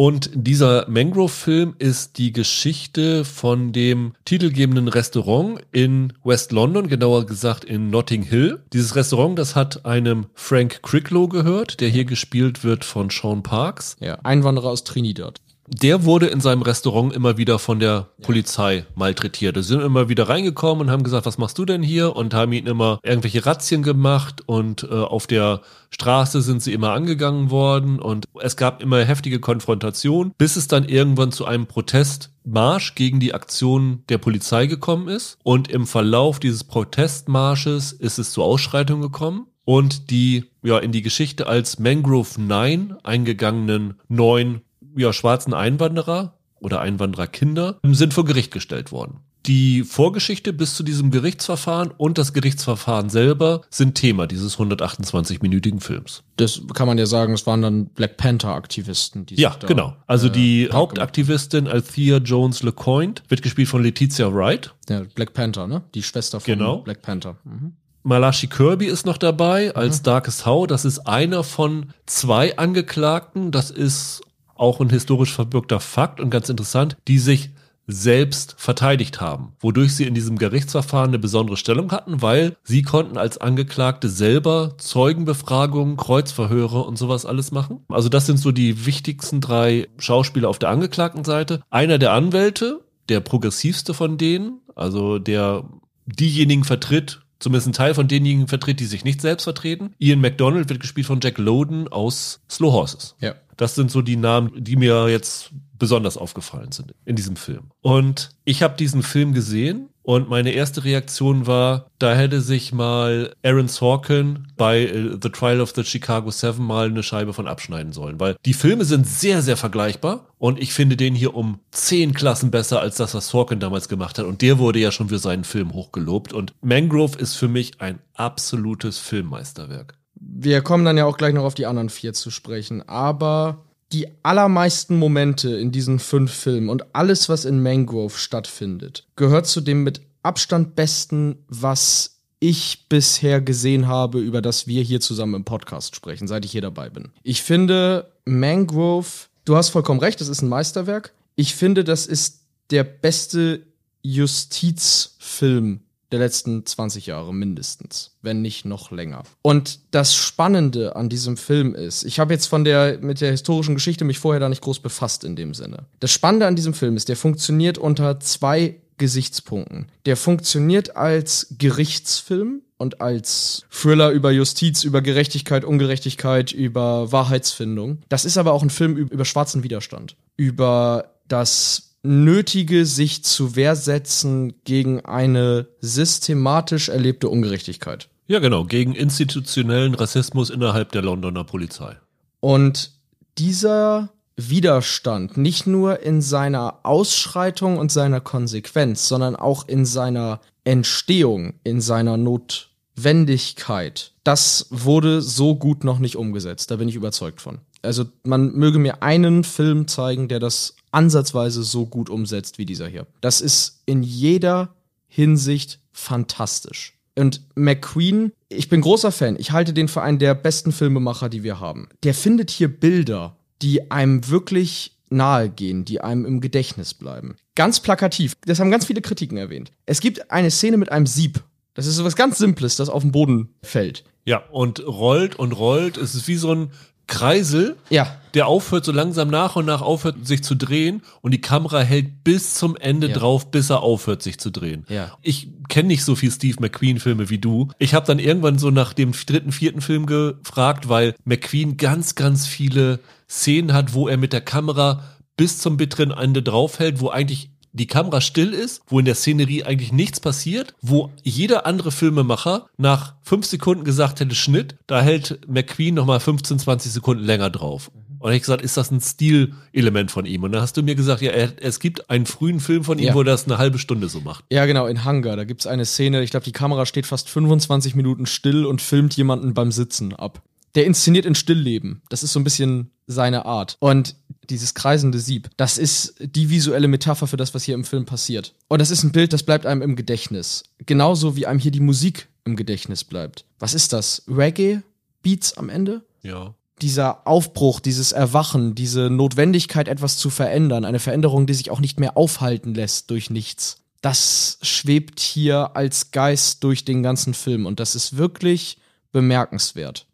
Und 0.00 0.30
dieser 0.32 0.88
Mangrove-Film 0.88 1.74
ist 1.78 2.16
die 2.16 2.32
Geschichte 2.32 3.22
von 3.26 3.74
dem 3.74 4.14
titelgebenden 4.24 4.88
Restaurant 4.88 5.60
in 5.72 6.14
West 6.24 6.52
London, 6.52 6.88
genauer 6.88 7.26
gesagt 7.26 7.66
in 7.66 7.90
Notting 7.90 8.22
Hill. 8.22 8.62
Dieses 8.72 8.96
Restaurant, 8.96 9.38
das 9.38 9.56
hat 9.56 9.84
einem 9.84 10.28
Frank 10.32 10.80
Cricklow 10.82 11.28
gehört, 11.28 11.82
der 11.82 11.90
hier 11.90 12.06
gespielt 12.06 12.64
wird 12.64 12.86
von 12.86 13.10
Sean 13.10 13.42
Parks. 13.42 13.98
Ja, 14.00 14.18
Einwanderer 14.22 14.70
aus 14.70 14.84
Trinidad 14.84 15.38
der 15.72 16.04
wurde 16.04 16.26
in 16.26 16.40
seinem 16.40 16.62
Restaurant 16.62 17.14
immer 17.14 17.36
wieder 17.36 17.60
von 17.60 17.78
der 17.78 18.08
Polizei 18.22 18.84
malträtiert. 18.96 19.54
Sie 19.56 19.62
sind 19.62 19.80
immer 19.80 20.08
wieder 20.08 20.28
reingekommen 20.28 20.86
und 20.86 20.90
haben 20.90 21.04
gesagt, 21.04 21.26
was 21.26 21.38
machst 21.38 21.58
du 21.58 21.64
denn 21.64 21.82
hier? 21.82 22.16
Und 22.16 22.34
haben 22.34 22.52
ihn 22.52 22.66
immer 22.66 22.98
irgendwelche 23.04 23.46
Razzien 23.46 23.82
gemacht 23.82 24.42
und 24.46 24.82
äh, 24.82 24.88
auf 24.88 25.28
der 25.28 25.60
Straße 25.90 26.42
sind 26.42 26.62
sie 26.62 26.72
immer 26.72 26.90
angegangen 26.92 27.50
worden 27.50 28.00
und 28.00 28.26
es 28.40 28.56
gab 28.56 28.82
immer 28.82 29.04
heftige 29.04 29.38
Konfrontationen, 29.38 30.32
bis 30.36 30.56
es 30.56 30.66
dann 30.66 30.88
irgendwann 30.88 31.30
zu 31.30 31.44
einem 31.44 31.66
Protestmarsch 31.66 32.96
gegen 32.96 33.20
die 33.20 33.32
Aktion 33.32 34.02
der 34.08 34.18
Polizei 34.18 34.66
gekommen 34.66 35.08
ist. 35.08 35.38
Und 35.44 35.68
im 35.68 35.86
Verlauf 35.86 36.40
dieses 36.40 36.64
Protestmarsches 36.64 37.92
ist 37.92 38.18
es 38.18 38.32
zu 38.32 38.42
Ausschreitungen 38.42 39.02
gekommen 39.02 39.46
und 39.64 40.10
die 40.10 40.50
ja 40.62 40.78
in 40.78 40.90
die 40.90 41.02
Geschichte 41.02 41.46
als 41.46 41.78
Mangrove 41.78 42.40
9 42.40 42.96
eingegangenen 43.04 43.94
neun 44.08 44.62
ja, 44.96 45.12
schwarzen 45.12 45.54
Einwanderer 45.54 46.34
oder 46.60 46.80
Einwandererkinder 46.80 47.78
sind 47.84 48.14
vor 48.14 48.24
Gericht 48.24 48.52
gestellt 48.52 48.92
worden. 48.92 49.20
Die 49.46 49.84
Vorgeschichte 49.84 50.52
bis 50.52 50.74
zu 50.74 50.82
diesem 50.82 51.10
Gerichtsverfahren 51.10 51.90
und 51.96 52.18
das 52.18 52.34
Gerichtsverfahren 52.34 53.08
selber 53.08 53.62
sind 53.70 53.94
Thema 53.94 54.26
dieses 54.26 54.58
128-minütigen 54.58 55.80
Films. 55.80 56.22
Das 56.36 56.60
kann 56.74 56.86
man 56.86 56.98
ja 56.98 57.06
sagen, 57.06 57.32
es 57.32 57.46
waren 57.46 57.62
dann 57.62 57.86
Black 57.86 58.18
Panther-Aktivisten. 58.18 59.24
Ja, 59.30 59.56
genau. 59.66 59.96
Also 60.06 60.26
äh, 60.26 60.30
die 60.30 60.68
Hauptaktivistin 60.70 61.68
Althea 61.68 62.18
Jones 62.18 62.62
LeCointe 62.62 63.22
wird 63.28 63.40
gespielt 63.40 63.68
von 63.68 63.82
Letizia 63.82 64.30
Wright. 64.32 64.74
Ja, 64.90 65.04
Black 65.14 65.32
Panther, 65.32 65.66
ne? 65.66 65.82
Die 65.94 66.02
Schwester 66.02 66.38
von 66.40 66.52
genau. 66.52 66.78
Black 66.82 67.00
Panther. 67.00 67.38
Mhm. 67.44 67.72
Malachi 68.02 68.46
Kirby 68.46 68.86
ist 68.86 69.06
noch 69.06 69.18
dabei 69.18 69.74
als 69.74 70.00
mhm. 70.00 70.04
Darkest 70.04 70.44
How. 70.44 70.66
Das 70.66 70.84
ist 70.84 71.00
einer 71.00 71.44
von 71.44 71.92
zwei 72.04 72.58
Angeklagten. 72.58 73.52
Das 73.52 73.70
ist 73.70 74.22
auch 74.60 74.80
ein 74.80 74.90
historisch 74.90 75.32
verbürgter 75.32 75.80
Fakt 75.80 76.20
und 76.20 76.30
ganz 76.30 76.48
interessant, 76.48 76.96
die 77.08 77.18
sich 77.18 77.50
selbst 77.92 78.54
verteidigt 78.58 79.20
haben, 79.20 79.52
wodurch 79.58 79.94
sie 79.94 80.04
in 80.04 80.14
diesem 80.14 80.38
Gerichtsverfahren 80.38 81.10
eine 81.10 81.18
besondere 81.18 81.56
Stellung 81.56 81.90
hatten, 81.92 82.22
weil 82.22 82.56
sie 82.62 82.82
konnten 82.82 83.16
als 83.16 83.38
Angeklagte 83.38 84.08
selber 84.08 84.74
Zeugenbefragungen, 84.78 85.96
Kreuzverhöre 85.96 86.82
und 86.84 86.98
sowas 86.98 87.26
alles 87.26 87.50
machen. 87.50 87.80
Also 87.88 88.08
das 88.08 88.26
sind 88.26 88.38
so 88.38 88.52
die 88.52 88.86
wichtigsten 88.86 89.40
drei 89.40 89.88
Schauspieler 89.98 90.48
auf 90.48 90.58
der 90.58 90.68
Angeklagtenseite. 90.68 91.62
Einer 91.70 91.98
der 91.98 92.12
Anwälte, 92.12 92.80
der 93.08 93.20
progressivste 93.20 93.94
von 93.94 94.18
denen, 94.18 94.60
also 94.74 95.18
der 95.18 95.64
diejenigen 96.06 96.64
vertritt, 96.64 97.22
zumindest 97.40 97.68
ein 97.68 97.72
Teil 97.72 97.94
von 97.94 98.06
denjenigen 98.06 98.48
vertritt, 98.48 98.80
die 98.80 98.86
sich 98.86 99.04
nicht 99.04 99.20
selbst 99.20 99.44
vertreten. 99.44 99.94
Ian 99.98 100.20
McDonald 100.20 100.68
wird 100.68 100.80
gespielt 100.80 101.06
von 101.06 101.20
Jack 101.20 101.38
Loden 101.38 101.88
aus 101.88 102.40
Slow 102.48 102.72
Horses. 102.72 103.16
Ja. 103.20 103.34
Das 103.60 103.74
sind 103.74 103.90
so 103.90 104.00
die 104.00 104.16
Namen, 104.16 104.52
die 104.56 104.76
mir 104.76 105.10
jetzt 105.10 105.50
besonders 105.78 106.16
aufgefallen 106.16 106.72
sind 106.72 106.94
in 107.04 107.14
diesem 107.14 107.36
Film. 107.36 107.72
Und 107.82 108.30
ich 108.46 108.62
habe 108.62 108.74
diesen 108.74 109.02
Film 109.02 109.34
gesehen 109.34 109.90
und 110.02 110.30
meine 110.30 110.52
erste 110.52 110.82
Reaktion 110.82 111.46
war, 111.46 111.90
da 111.98 112.14
hätte 112.14 112.40
sich 112.40 112.72
mal 112.72 113.34
Aaron 113.42 113.68
Sorkin 113.68 114.46
bei 114.56 114.84
äh, 114.84 115.18
The 115.22 115.28
Trial 115.28 115.60
of 115.60 115.74
the 115.76 115.84
Chicago 115.84 116.30
Seven 116.30 116.64
mal 116.64 116.86
eine 116.86 117.02
Scheibe 117.02 117.34
von 117.34 117.46
abschneiden 117.46 117.92
sollen, 117.92 118.18
weil 118.18 118.36
die 118.46 118.54
Filme 118.54 118.86
sind 118.86 119.06
sehr, 119.06 119.42
sehr 119.42 119.58
vergleichbar 119.58 120.28
und 120.38 120.58
ich 120.58 120.72
finde 120.72 120.96
den 120.96 121.14
hier 121.14 121.34
um 121.34 121.60
zehn 121.70 122.14
Klassen 122.14 122.50
besser 122.50 122.80
als 122.80 122.96
das, 122.96 123.14
was 123.14 123.28
Sorkin 123.28 123.60
damals 123.60 123.90
gemacht 123.90 124.18
hat. 124.18 124.24
Und 124.24 124.40
der 124.40 124.58
wurde 124.58 124.78
ja 124.78 124.90
schon 124.90 125.10
für 125.10 125.18
seinen 125.18 125.44
Film 125.44 125.74
hochgelobt 125.74 126.32
und 126.32 126.54
Mangrove 126.62 127.18
ist 127.18 127.34
für 127.34 127.48
mich 127.48 127.78
ein 127.82 127.98
absolutes 128.14 128.98
Filmmeisterwerk. 128.98 129.99
Wir 130.20 130.60
kommen 130.60 130.84
dann 130.84 130.98
ja 130.98 131.06
auch 131.06 131.16
gleich 131.16 131.34
noch 131.34 131.44
auf 131.44 131.54
die 131.54 131.66
anderen 131.66 131.88
vier 131.88 132.12
zu 132.12 132.30
sprechen, 132.30 132.86
aber 132.88 133.64
die 133.92 134.06
allermeisten 134.22 134.96
Momente 134.96 135.56
in 135.56 135.72
diesen 135.72 135.98
fünf 135.98 136.32
Filmen 136.32 136.68
und 136.68 136.94
alles, 136.94 137.28
was 137.28 137.44
in 137.44 137.62
Mangrove 137.62 138.16
stattfindet, 138.16 139.06
gehört 139.16 139.46
zu 139.46 139.60
dem 139.60 139.82
mit 139.82 140.02
Abstand 140.22 140.76
besten, 140.76 141.38
was 141.48 142.20
ich 142.38 142.86
bisher 142.88 143.40
gesehen 143.40 143.86
habe, 143.86 144.20
über 144.20 144.40
das 144.42 144.66
wir 144.66 144.82
hier 144.82 145.00
zusammen 145.00 145.34
im 145.34 145.44
Podcast 145.44 145.96
sprechen, 145.96 146.28
seit 146.28 146.44
ich 146.44 146.52
hier 146.52 146.62
dabei 146.62 146.88
bin. 146.88 147.08
Ich 147.22 147.42
finde 147.42 148.12
Mangrove, 148.24 149.08
du 149.44 149.56
hast 149.56 149.70
vollkommen 149.70 150.00
recht, 150.00 150.20
das 150.20 150.28
ist 150.28 150.42
ein 150.42 150.48
Meisterwerk. 150.48 151.12
Ich 151.34 151.54
finde, 151.54 151.84
das 151.84 152.06
ist 152.06 152.42
der 152.70 152.84
beste 152.84 153.62
Justizfilm 154.02 155.80
der 156.12 156.18
letzten 156.18 156.66
20 156.66 157.06
Jahre 157.06 157.32
mindestens, 157.32 158.16
wenn 158.22 158.42
nicht 158.42 158.64
noch 158.64 158.90
länger. 158.90 159.22
Und 159.42 159.80
das 159.90 160.14
Spannende 160.14 160.96
an 160.96 161.08
diesem 161.08 161.36
Film 161.36 161.74
ist, 161.74 162.04
ich 162.04 162.18
habe 162.18 162.32
jetzt 162.32 162.46
von 162.46 162.64
der 162.64 162.98
mit 163.00 163.20
der 163.20 163.30
historischen 163.30 163.74
Geschichte 163.74 164.04
mich 164.04 164.18
vorher 164.18 164.40
da 164.40 164.48
nicht 164.48 164.62
groß 164.62 164.80
befasst 164.80 165.24
in 165.24 165.36
dem 165.36 165.54
Sinne. 165.54 165.86
Das 166.00 166.10
Spannende 166.10 166.46
an 166.46 166.56
diesem 166.56 166.74
Film 166.74 166.96
ist, 166.96 167.08
der 167.08 167.16
funktioniert 167.16 167.78
unter 167.78 168.20
zwei 168.20 168.76
Gesichtspunkten. 168.98 169.90
Der 170.04 170.16
funktioniert 170.16 170.94
als 170.94 171.54
Gerichtsfilm 171.58 172.62
und 172.76 173.00
als 173.00 173.64
Thriller 173.70 174.10
über 174.10 174.30
Justiz, 174.30 174.84
über 174.84 175.00
Gerechtigkeit, 175.02 175.64
Ungerechtigkeit, 175.64 176.52
über 176.52 177.10
Wahrheitsfindung. 177.10 177.98
Das 178.08 178.24
ist 178.24 178.36
aber 178.36 178.52
auch 178.52 178.62
ein 178.62 178.70
Film 178.70 178.96
über 178.96 179.24
schwarzen 179.24 179.62
Widerstand, 179.62 180.16
über 180.36 181.14
das 181.28 181.89
nötige 182.02 182.86
sich 182.86 183.24
zu 183.24 183.56
Wehr 183.56 183.76
setzen 183.76 184.54
gegen 184.64 185.04
eine 185.04 185.68
systematisch 185.80 186.88
erlebte 186.88 187.28
Ungerechtigkeit. 187.28 188.08
Ja, 188.26 188.38
genau, 188.38 188.64
gegen 188.64 188.94
institutionellen 188.94 189.94
Rassismus 189.94 190.50
innerhalb 190.50 190.92
der 190.92 191.02
Londoner 191.02 191.44
Polizei. 191.44 191.96
Und 192.40 192.92
dieser 193.38 194.10
Widerstand 194.36 195.36
nicht 195.36 195.66
nur 195.66 196.00
in 196.00 196.22
seiner 196.22 196.78
Ausschreitung 196.84 197.76
und 197.78 197.92
seiner 197.92 198.20
Konsequenz, 198.20 199.08
sondern 199.08 199.36
auch 199.36 199.68
in 199.68 199.84
seiner 199.84 200.40
Entstehung, 200.64 201.54
in 201.64 201.80
seiner 201.80 202.16
Not 202.16 202.69
Notwendigkeit, 203.00 204.12
das 204.24 204.66
wurde 204.70 205.22
so 205.22 205.56
gut 205.56 205.84
noch 205.84 205.98
nicht 205.98 206.16
umgesetzt. 206.16 206.70
Da 206.70 206.76
bin 206.76 206.88
ich 206.88 206.94
überzeugt 206.94 207.40
von. 207.40 207.58
Also 207.82 208.04
man 208.24 208.52
möge 208.52 208.78
mir 208.78 209.02
einen 209.02 209.42
Film 209.42 209.88
zeigen, 209.88 210.28
der 210.28 210.38
das 210.38 210.76
ansatzweise 210.92 211.62
so 211.62 211.86
gut 211.86 212.10
umsetzt 212.10 212.58
wie 212.58 212.66
dieser 212.66 212.88
hier. 212.88 213.06
Das 213.20 213.40
ist 213.40 213.80
in 213.86 214.02
jeder 214.02 214.74
Hinsicht 215.08 215.78
fantastisch. 215.92 216.94
Und 217.16 217.42
McQueen, 217.54 218.32
ich 218.48 218.68
bin 218.68 218.82
großer 218.82 219.12
Fan. 219.12 219.36
Ich 219.38 219.52
halte 219.52 219.72
den 219.72 219.88
für 219.88 220.02
einen 220.02 220.18
der 220.18 220.34
besten 220.34 220.72
Filmemacher, 220.72 221.28
die 221.28 221.42
wir 221.42 221.58
haben. 221.58 221.88
Der 222.02 222.14
findet 222.14 222.50
hier 222.50 222.68
Bilder, 222.68 223.36
die 223.62 223.90
einem 223.90 224.28
wirklich 224.28 224.96
nahe 225.10 225.48
gehen, 225.48 225.84
die 225.84 226.00
einem 226.00 226.24
im 226.24 226.40
Gedächtnis 226.40 226.94
bleiben. 226.94 227.36
Ganz 227.54 227.80
plakativ. 227.80 228.36
Das 228.46 228.60
haben 228.60 228.70
ganz 228.70 228.86
viele 228.86 229.00
Kritiken 229.00 229.36
erwähnt. 229.36 229.72
Es 229.86 230.00
gibt 230.00 230.30
eine 230.30 230.50
Szene 230.50 230.76
mit 230.76 230.92
einem 230.92 231.06
Sieb. 231.06 231.42
Das 231.74 231.86
ist 231.86 231.96
so 231.96 232.04
was 232.04 232.16
ganz 232.16 232.38
Simples, 232.38 232.76
das 232.76 232.88
auf 232.88 233.02
den 233.02 233.12
Boden 233.12 233.50
fällt. 233.62 234.04
Ja, 234.24 234.42
und 234.50 234.84
rollt 234.86 235.36
und 235.36 235.52
rollt. 235.52 235.96
Es 235.96 236.14
ist 236.14 236.28
wie 236.28 236.36
so 236.36 236.52
ein 236.52 236.70
Kreisel, 237.06 237.76
Ja. 237.88 238.16
der 238.34 238.46
aufhört 238.46 238.84
so 238.84 238.92
langsam 238.92 239.28
nach 239.30 239.56
und 239.56 239.66
nach 239.66 239.82
aufhört 239.82 240.24
sich 240.26 240.44
zu 240.44 240.54
drehen 240.54 241.02
und 241.22 241.32
die 241.32 241.40
Kamera 241.40 241.80
hält 241.80 242.22
bis 242.22 242.54
zum 242.54 242.76
Ende 242.76 243.08
Ja. 243.08 243.14
drauf, 243.16 243.50
bis 243.50 243.68
er 243.70 243.82
aufhört 243.82 244.22
sich 244.22 244.38
zu 244.38 244.50
drehen. 244.50 244.84
Ja. 244.88 245.16
Ich 245.20 245.48
kenne 245.68 245.88
nicht 245.88 246.04
so 246.04 246.14
viel 246.14 246.30
Steve 246.30 246.58
McQueen 246.60 247.00
Filme 247.00 247.28
wie 247.28 247.38
du. 247.38 247.68
Ich 247.80 247.94
habe 247.94 248.06
dann 248.06 248.20
irgendwann 248.20 248.58
so 248.60 248.70
nach 248.70 248.92
dem 248.92 249.10
dritten, 249.12 249.50
vierten 249.50 249.80
Film 249.80 250.06
gefragt, 250.06 250.88
weil 250.88 251.16
McQueen 251.24 251.76
ganz, 251.76 252.14
ganz 252.14 252.46
viele 252.46 253.00
Szenen 253.28 253.72
hat, 253.72 253.92
wo 253.92 254.06
er 254.06 254.16
mit 254.16 254.32
der 254.32 254.40
Kamera 254.42 255.02
bis 255.36 255.58
zum 255.58 255.76
bitteren 255.76 256.12
Ende 256.12 256.42
draufhält, 256.44 257.00
wo 257.00 257.08
eigentlich 257.10 257.50
die 257.72 257.86
Kamera 257.86 258.20
still 258.20 258.52
ist, 258.52 258.82
wo 258.88 258.98
in 258.98 259.04
der 259.04 259.14
Szenerie 259.14 259.64
eigentlich 259.64 259.92
nichts 259.92 260.20
passiert, 260.20 260.74
wo 260.82 261.10
jeder 261.22 261.66
andere 261.66 261.90
Filmemacher 261.92 262.66
nach 262.76 263.14
fünf 263.22 263.46
Sekunden 263.46 263.84
gesagt 263.84 264.20
hätte, 264.20 264.34
Schnitt, 264.34 264.76
da 264.86 265.00
hält 265.00 265.40
McQueen 265.48 265.94
nochmal 265.94 266.20
15, 266.20 266.58
20 266.58 266.92
Sekunden 266.92 267.22
länger 267.24 267.50
drauf. 267.50 267.90
Und 268.18 268.26
da 268.26 268.28
hab 268.28 268.34
ich 268.36 268.42
gesagt, 268.42 268.60
ist 268.62 268.76
das 268.76 268.90
ein 268.90 269.00
Stilelement 269.00 270.10
von 270.10 270.26
ihm? 270.26 270.42
Und 270.42 270.52
dann 270.52 270.60
hast 270.60 270.76
du 270.76 270.82
mir 270.82 270.94
gesagt, 270.94 271.22
ja, 271.22 271.30
er, 271.30 271.52
es 271.62 271.80
gibt 271.80 272.10
einen 272.10 272.26
frühen 272.26 272.60
Film 272.60 272.84
von 272.84 272.98
ihm, 272.98 273.06
Ja. 273.06 273.14
wo 273.14 273.20
er 273.20 273.24
das 273.24 273.46
eine 273.46 273.56
halbe 273.58 273.78
Stunde 273.78 274.08
so 274.08 274.20
macht. 274.20 274.44
Ja, 274.50 274.66
genau, 274.66 274.86
in 274.86 275.04
Hunger. 275.04 275.36
Da 275.36 275.44
gibt's 275.44 275.66
eine 275.66 275.86
Szene, 275.86 276.22
ich 276.22 276.30
glaube, 276.30 276.44
die 276.44 276.52
Kamera 276.52 276.84
steht 276.86 277.06
fast 277.06 277.30
25 277.30 277.94
Minuten 277.94 278.26
still 278.26 278.66
und 278.66 278.82
filmt 278.82 279.16
jemanden 279.16 279.54
beim 279.54 279.72
Sitzen 279.72 280.14
ab. 280.14 280.42
Der 280.74 280.84
inszeniert 280.86 281.24
in 281.26 281.34
Stillleben. 281.34 282.02
Das 282.10 282.22
ist 282.22 282.32
so 282.32 282.38
ein 282.40 282.44
bisschen 282.44 282.90
seine 283.06 283.44
Art. 283.46 283.76
Und 283.80 284.14
dieses 284.50 284.74
kreisende 284.74 285.18
Sieb, 285.18 285.50
das 285.56 285.78
ist 285.78 286.14
die 286.20 286.50
visuelle 286.50 286.88
Metapher 286.88 287.26
für 287.26 287.36
das, 287.36 287.54
was 287.54 287.64
hier 287.64 287.74
im 287.74 287.84
Film 287.84 288.04
passiert. 288.04 288.54
Und 288.68 288.80
das 288.80 288.90
ist 288.90 289.02
ein 289.04 289.12
Bild, 289.12 289.32
das 289.32 289.42
bleibt 289.42 289.66
einem 289.66 289.82
im 289.82 289.96
Gedächtnis. 289.96 290.64
Genauso 290.84 291.36
wie 291.36 291.46
einem 291.46 291.60
hier 291.60 291.70
die 291.70 291.80
Musik 291.80 292.28
im 292.44 292.56
Gedächtnis 292.56 293.04
bleibt. 293.04 293.44
Was 293.58 293.74
ist 293.74 293.92
das? 293.92 294.22
Reggae? 294.28 294.82
Beats 295.22 295.56
am 295.56 295.68
Ende? 295.68 296.02
Ja. 296.22 296.54
dieser 296.82 297.26
Aufbruch, 297.26 297.80
dieses 297.80 298.12
Erwachen, 298.12 298.74
diese 298.74 299.10
Notwendigkeit, 299.10 299.88
etwas 299.88 300.16
zu 300.16 300.30
verändern, 300.30 300.84
eine 300.84 300.98
Veränderung, 300.98 301.46
die 301.46 301.54
sich 301.54 301.70
auch 301.70 301.80
nicht 301.80 302.00
mehr 302.00 302.16
aufhalten 302.16 302.74
lässt 302.74 303.10
durch 303.10 303.30
nichts. 303.30 303.78
Das 304.00 304.58
schwebt 304.62 305.20
hier 305.20 305.76
als 305.76 306.10
Geist 306.10 306.64
durch 306.64 306.84
den 306.84 307.02
ganzen 307.02 307.34
Film 307.34 307.66
und 307.66 307.80
das 307.80 307.94
ist 307.94 308.16
wirklich 308.16 308.78
bemerkenswert, 309.12 310.06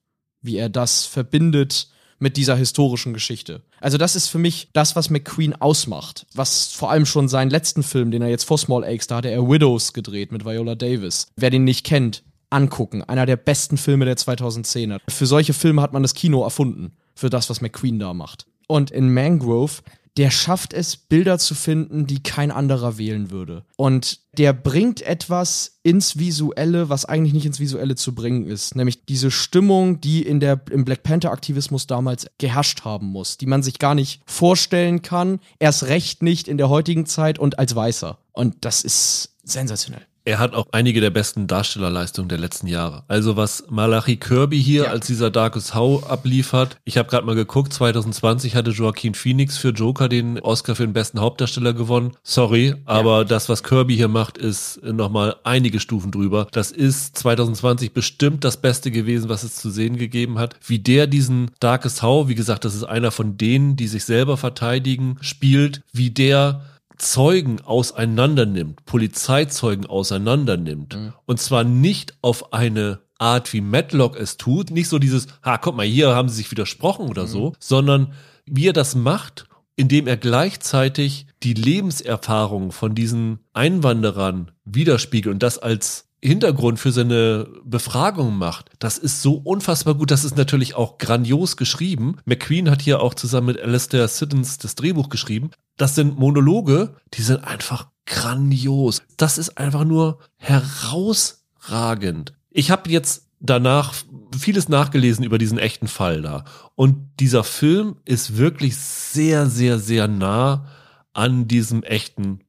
wie 0.42 0.56
er 0.56 0.68
das 0.68 1.04
verbindet 1.04 1.88
mit 2.18 2.36
dieser 2.36 2.56
historischen 2.56 3.12
Geschichte. 3.12 3.62
Also 3.80 3.98
das 3.98 4.16
ist 4.16 4.28
für 4.28 4.38
mich 4.38 4.68
das, 4.72 4.96
was 4.96 5.10
McQueen 5.10 5.54
ausmacht, 5.54 6.26
was 6.34 6.72
vor 6.72 6.90
allem 6.90 7.06
schon 7.06 7.28
seinen 7.28 7.50
letzten 7.50 7.82
Film, 7.82 8.10
den 8.10 8.22
er 8.22 8.28
jetzt 8.28 8.44
vor 8.44 8.58
Small 8.58 8.84
Aches, 8.84 9.06
da 9.06 9.16
hatte 9.16 9.30
er 9.30 9.48
Widows 9.48 9.92
gedreht 9.92 10.32
mit 10.32 10.44
Viola 10.44 10.74
Davis. 10.74 11.28
Wer 11.36 11.50
den 11.50 11.64
nicht 11.64 11.84
kennt, 11.84 12.22
angucken. 12.50 13.02
Einer 13.02 13.26
der 13.26 13.36
besten 13.36 13.76
Filme 13.76 14.04
der 14.04 14.16
2010er. 14.16 14.98
Für 15.08 15.26
solche 15.26 15.52
Filme 15.52 15.82
hat 15.82 15.92
man 15.92 16.02
das 16.02 16.14
Kino 16.14 16.42
erfunden. 16.42 16.92
Für 17.14 17.30
das, 17.30 17.50
was 17.50 17.60
McQueen 17.60 17.98
da 17.98 18.14
macht. 18.14 18.46
Und 18.66 18.90
in 18.90 19.12
Mangrove, 19.12 19.82
der 20.16 20.30
schafft 20.30 20.72
es, 20.72 20.96
Bilder 20.96 21.38
zu 21.38 21.54
finden, 21.54 22.06
die 22.06 22.22
kein 22.22 22.50
anderer 22.50 22.96
wählen 22.96 23.30
würde. 23.30 23.64
Und 23.76 24.20
der 24.38 24.52
bringt 24.52 25.02
etwas 25.02 25.78
ins 25.82 26.18
Visuelle, 26.18 26.88
was 26.88 27.04
eigentlich 27.04 27.34
nicht 27.34 27.46
ins 27.46 27.60
Visuelle 27.60 27.96
zu 27.96 28.14
bringen 28.14 28.46
ist. 28.46 28.76
Nämlich 28.76 29.04
diese 29.04 29.30
Stimmung, 29.30 30.00
die 30.00 30.22
in 30.22 30.40
der, 30.40 30.60
im 30.70 30.84
Black 30.84 31.02
Panther-Aktivismus 31.02 31.86
damals 31.86 32.26
geherrscht 32.38 32.84
haben 32.84 33.06
muss, 33.06 33.36
die 33.36 33.46
man 33.46 33.62
sich 33.62 33.78
gar 33.78 33.94
nicht 33.94 34.22
vorstellen 34.26 35.02
kann. 35.02 35.40
Erst 35.58 35.84
recht 35.84 36.22
nicht 36.22 36.48
in 36.48 36.56
der 36.56 36.68
heutigen 36.68 37.06
Zeit 37.06 37.38
und 37.38 37.58
als 37.58 37.74
Weißer. 37.74 38.18
Und 38.32 38.56
das 38.64 38.82
ist 38.82 39.36
sensationell. 39.44 40.06
Er 40.26 40.40
hat 40.40 40.54
auch 40.54 40.66
einige 40.72 41.00
der 41.00 41.10
besten 41.10 41.46
Darstellerleistungen 41.46 42.28
der 42.28 42.38
letzten 42.38 42.66
Jahre. 42.66 43.04
Also 43.06 43.36
was 43.36 43.62
Malachi 43.70 44.16
Kirby 44.16 44.60
hier 44.60 44.82
Ja. 44.84 44.90
als 44.90 45.06
dieser 45.06 45.30
Darkest 45.30 45.76
How 45.76 46.04
abliefert. 46.10 46.78
Ich 46.84 46.98
habe 46.98 47.08
gerade 47.08 47.24
mal 47.24 47.36
geguckt, 47.36 47.72
2020 47.72 48.56
hatte 48.56 48.70
Joaquin 48.72 49.14
Phoenix 49.14 49.56
für 49.56 49.68
Joker 49.68 50.08
den 50.08 50.40
Oscar 50.40 50.74
für 50.74 50.84
den 50.84 50.92
besten 50.92 51.20
Hauptdarsteller 51.20 51.74
gewonnen. 51.74 52.10
Sorry, 52.24 52.74
aber 52.86 53.24
das, 53.24 53.48
was 53.48 53.62
Kirby 53.62 53.94
hier 53.94 54.08
macht, 54.08 54.36
ist 54.36 54.82
nochmal 54.82 55.36
einige 55.44 55.78
Stufen 55.78 56.10
drüber. 56.10 56.48
Das 56.50 56.72
ist 56.72 57.16
2020 57.18 57.92
bestimmt 57.92 58.42
das 58.42 58.56
Beste 58.56 58.90
gewesen, 58.90 59.28
was 59.28 59.44
es 59.44 59.54
zu 59.54 59.70
sehen 59.70 59.96
gegeben 59.96 60.40
hat. 60.40 60.56
Wie 60.66 60.80
der 60.80 61.06
diesen 61.06 61.52
Darkest 61.60 62.02
How, 62.02 62.26
wie 62.26 62.34
gesagt, 62.34 62.64
das 62.64 62.74
ist 62.74 62.82
einer 62.82 63.12
von 63.12 63.38
denen, 63.38 63.76
die 63.76 63.86
sich 63.86 64.04
selber 64.04 64.36
verteidigen, 64.36 65.18
spielt, 65.20 65.82
wie 65.92 66.10
der 66.10 66.62
Zeugen 66.96 67.60
auseinander 67.60 68.46
nimmt, 68.46 68.84
Polizeizeugen 68.86 69.86
auseinander 69.86 70.56
nimmt. 70.56 70.94
Und 71.26 71.40
zwar 71.40 71.64
nicht 71.64 72.14
auf 72.22 72.52
eine 72.52 73.00
Art, 73.18 73.52
wie 73.52 73.60
Matlock 73.60 74.16
es 74.16 74.36
tut, 74.36 74.70
nicht 74.70 74.88
so 74.88 74.98
dieses, 74.98 75.26
ha, 75.42 75.58
guck 75.58 75.76
mal, 75.76 75.86
hier 75.86 76.14
haben 76.14 76.28
sie 76.28 76.36
sich 76.36 76.50
widersprochen 76.50 77.08
oder 77.08 77.26
so, 77.26 77.54
sondern 77.58 78.12
wie 78.44 78.68
er 78.68 78.72
das 78.72 78.94
macht, 78.94 79.46
indem 79.76 80.06
er 80.06 80.16
gleichzeitig 80.16 81.26
die 81.42 81.54
Lebenserfahrung 81.54 82.72
von 82.72 82.94
diesen 82.94 83.40
Einwanderern 83.52 84.50
widerspiegelt 84.64 85.34
und 85.34 85.42
das 85.42 85.58
als 85.58 86.05
Hintergrund 86.22 86.80
für 86.80 86.92
seine 86.92 87.46
Befragung 87.64 88.36
macht. 88.36 88.70
Das 88.78 88.98
ist 88.98 89.22
so 89.22 89.34
unfassbar 89.34 89.94
gut. 89.94 90.10
Das 90.10 90.24
ist 90.24 90.36
natürlich 90.36 90.74
auch 90.74 90.98
grandios 90.98 91.56
geschrieben. 91.56 92.16
McQueen 92.24 92.70
hat 92.70 92.82
hier 92.82 93.00
auch 93.00 93.14
zusammen 93.14 93.48
mit 93.48 93.60
Alistair 93.60 94.08
Siddons 94.08 94.58
das 94.58 94.74
Drehbuch 94.74 95.08
geschrieben. 95.08 95.50
Das 95.76 95.94
sind 95.94 96.18
Monologe, 96.18 96.94
die 97.14 97.22
sind 97.22 97.44
einfach 97.44 97.88
grandios. 98.06 99.02
Das 99.16 99.36
ist 99.36 99.58
einfach 99.58 99.84
nur 99.84 100.18
herausragend. 100.36 102.32
Ich 102.50 102.70
habe 102.70 102.90
jetzt 102.90 103.26
danach 103.40 103.92
vieles 104.36 104.68
nachgelesen 104.68 105.24
über 105.24 105.38
diesen 105.38 105.58
echten 105.58 105.88
Fall 105.88 106.22
da. 106.22 106.44
Und 106.74 106.96
dieser 107.20 107.44
Film 107.44 107.96
ist 108.04 108.38
wirklich 108.38 108.76
sehr, 108.76 109.46
sehr, 109.46 109.78
sehr 109.78 110.08
nah 110.08 110.66
an 111.12 111.46
diesem 111.46 111.82
echten 111.82 112.40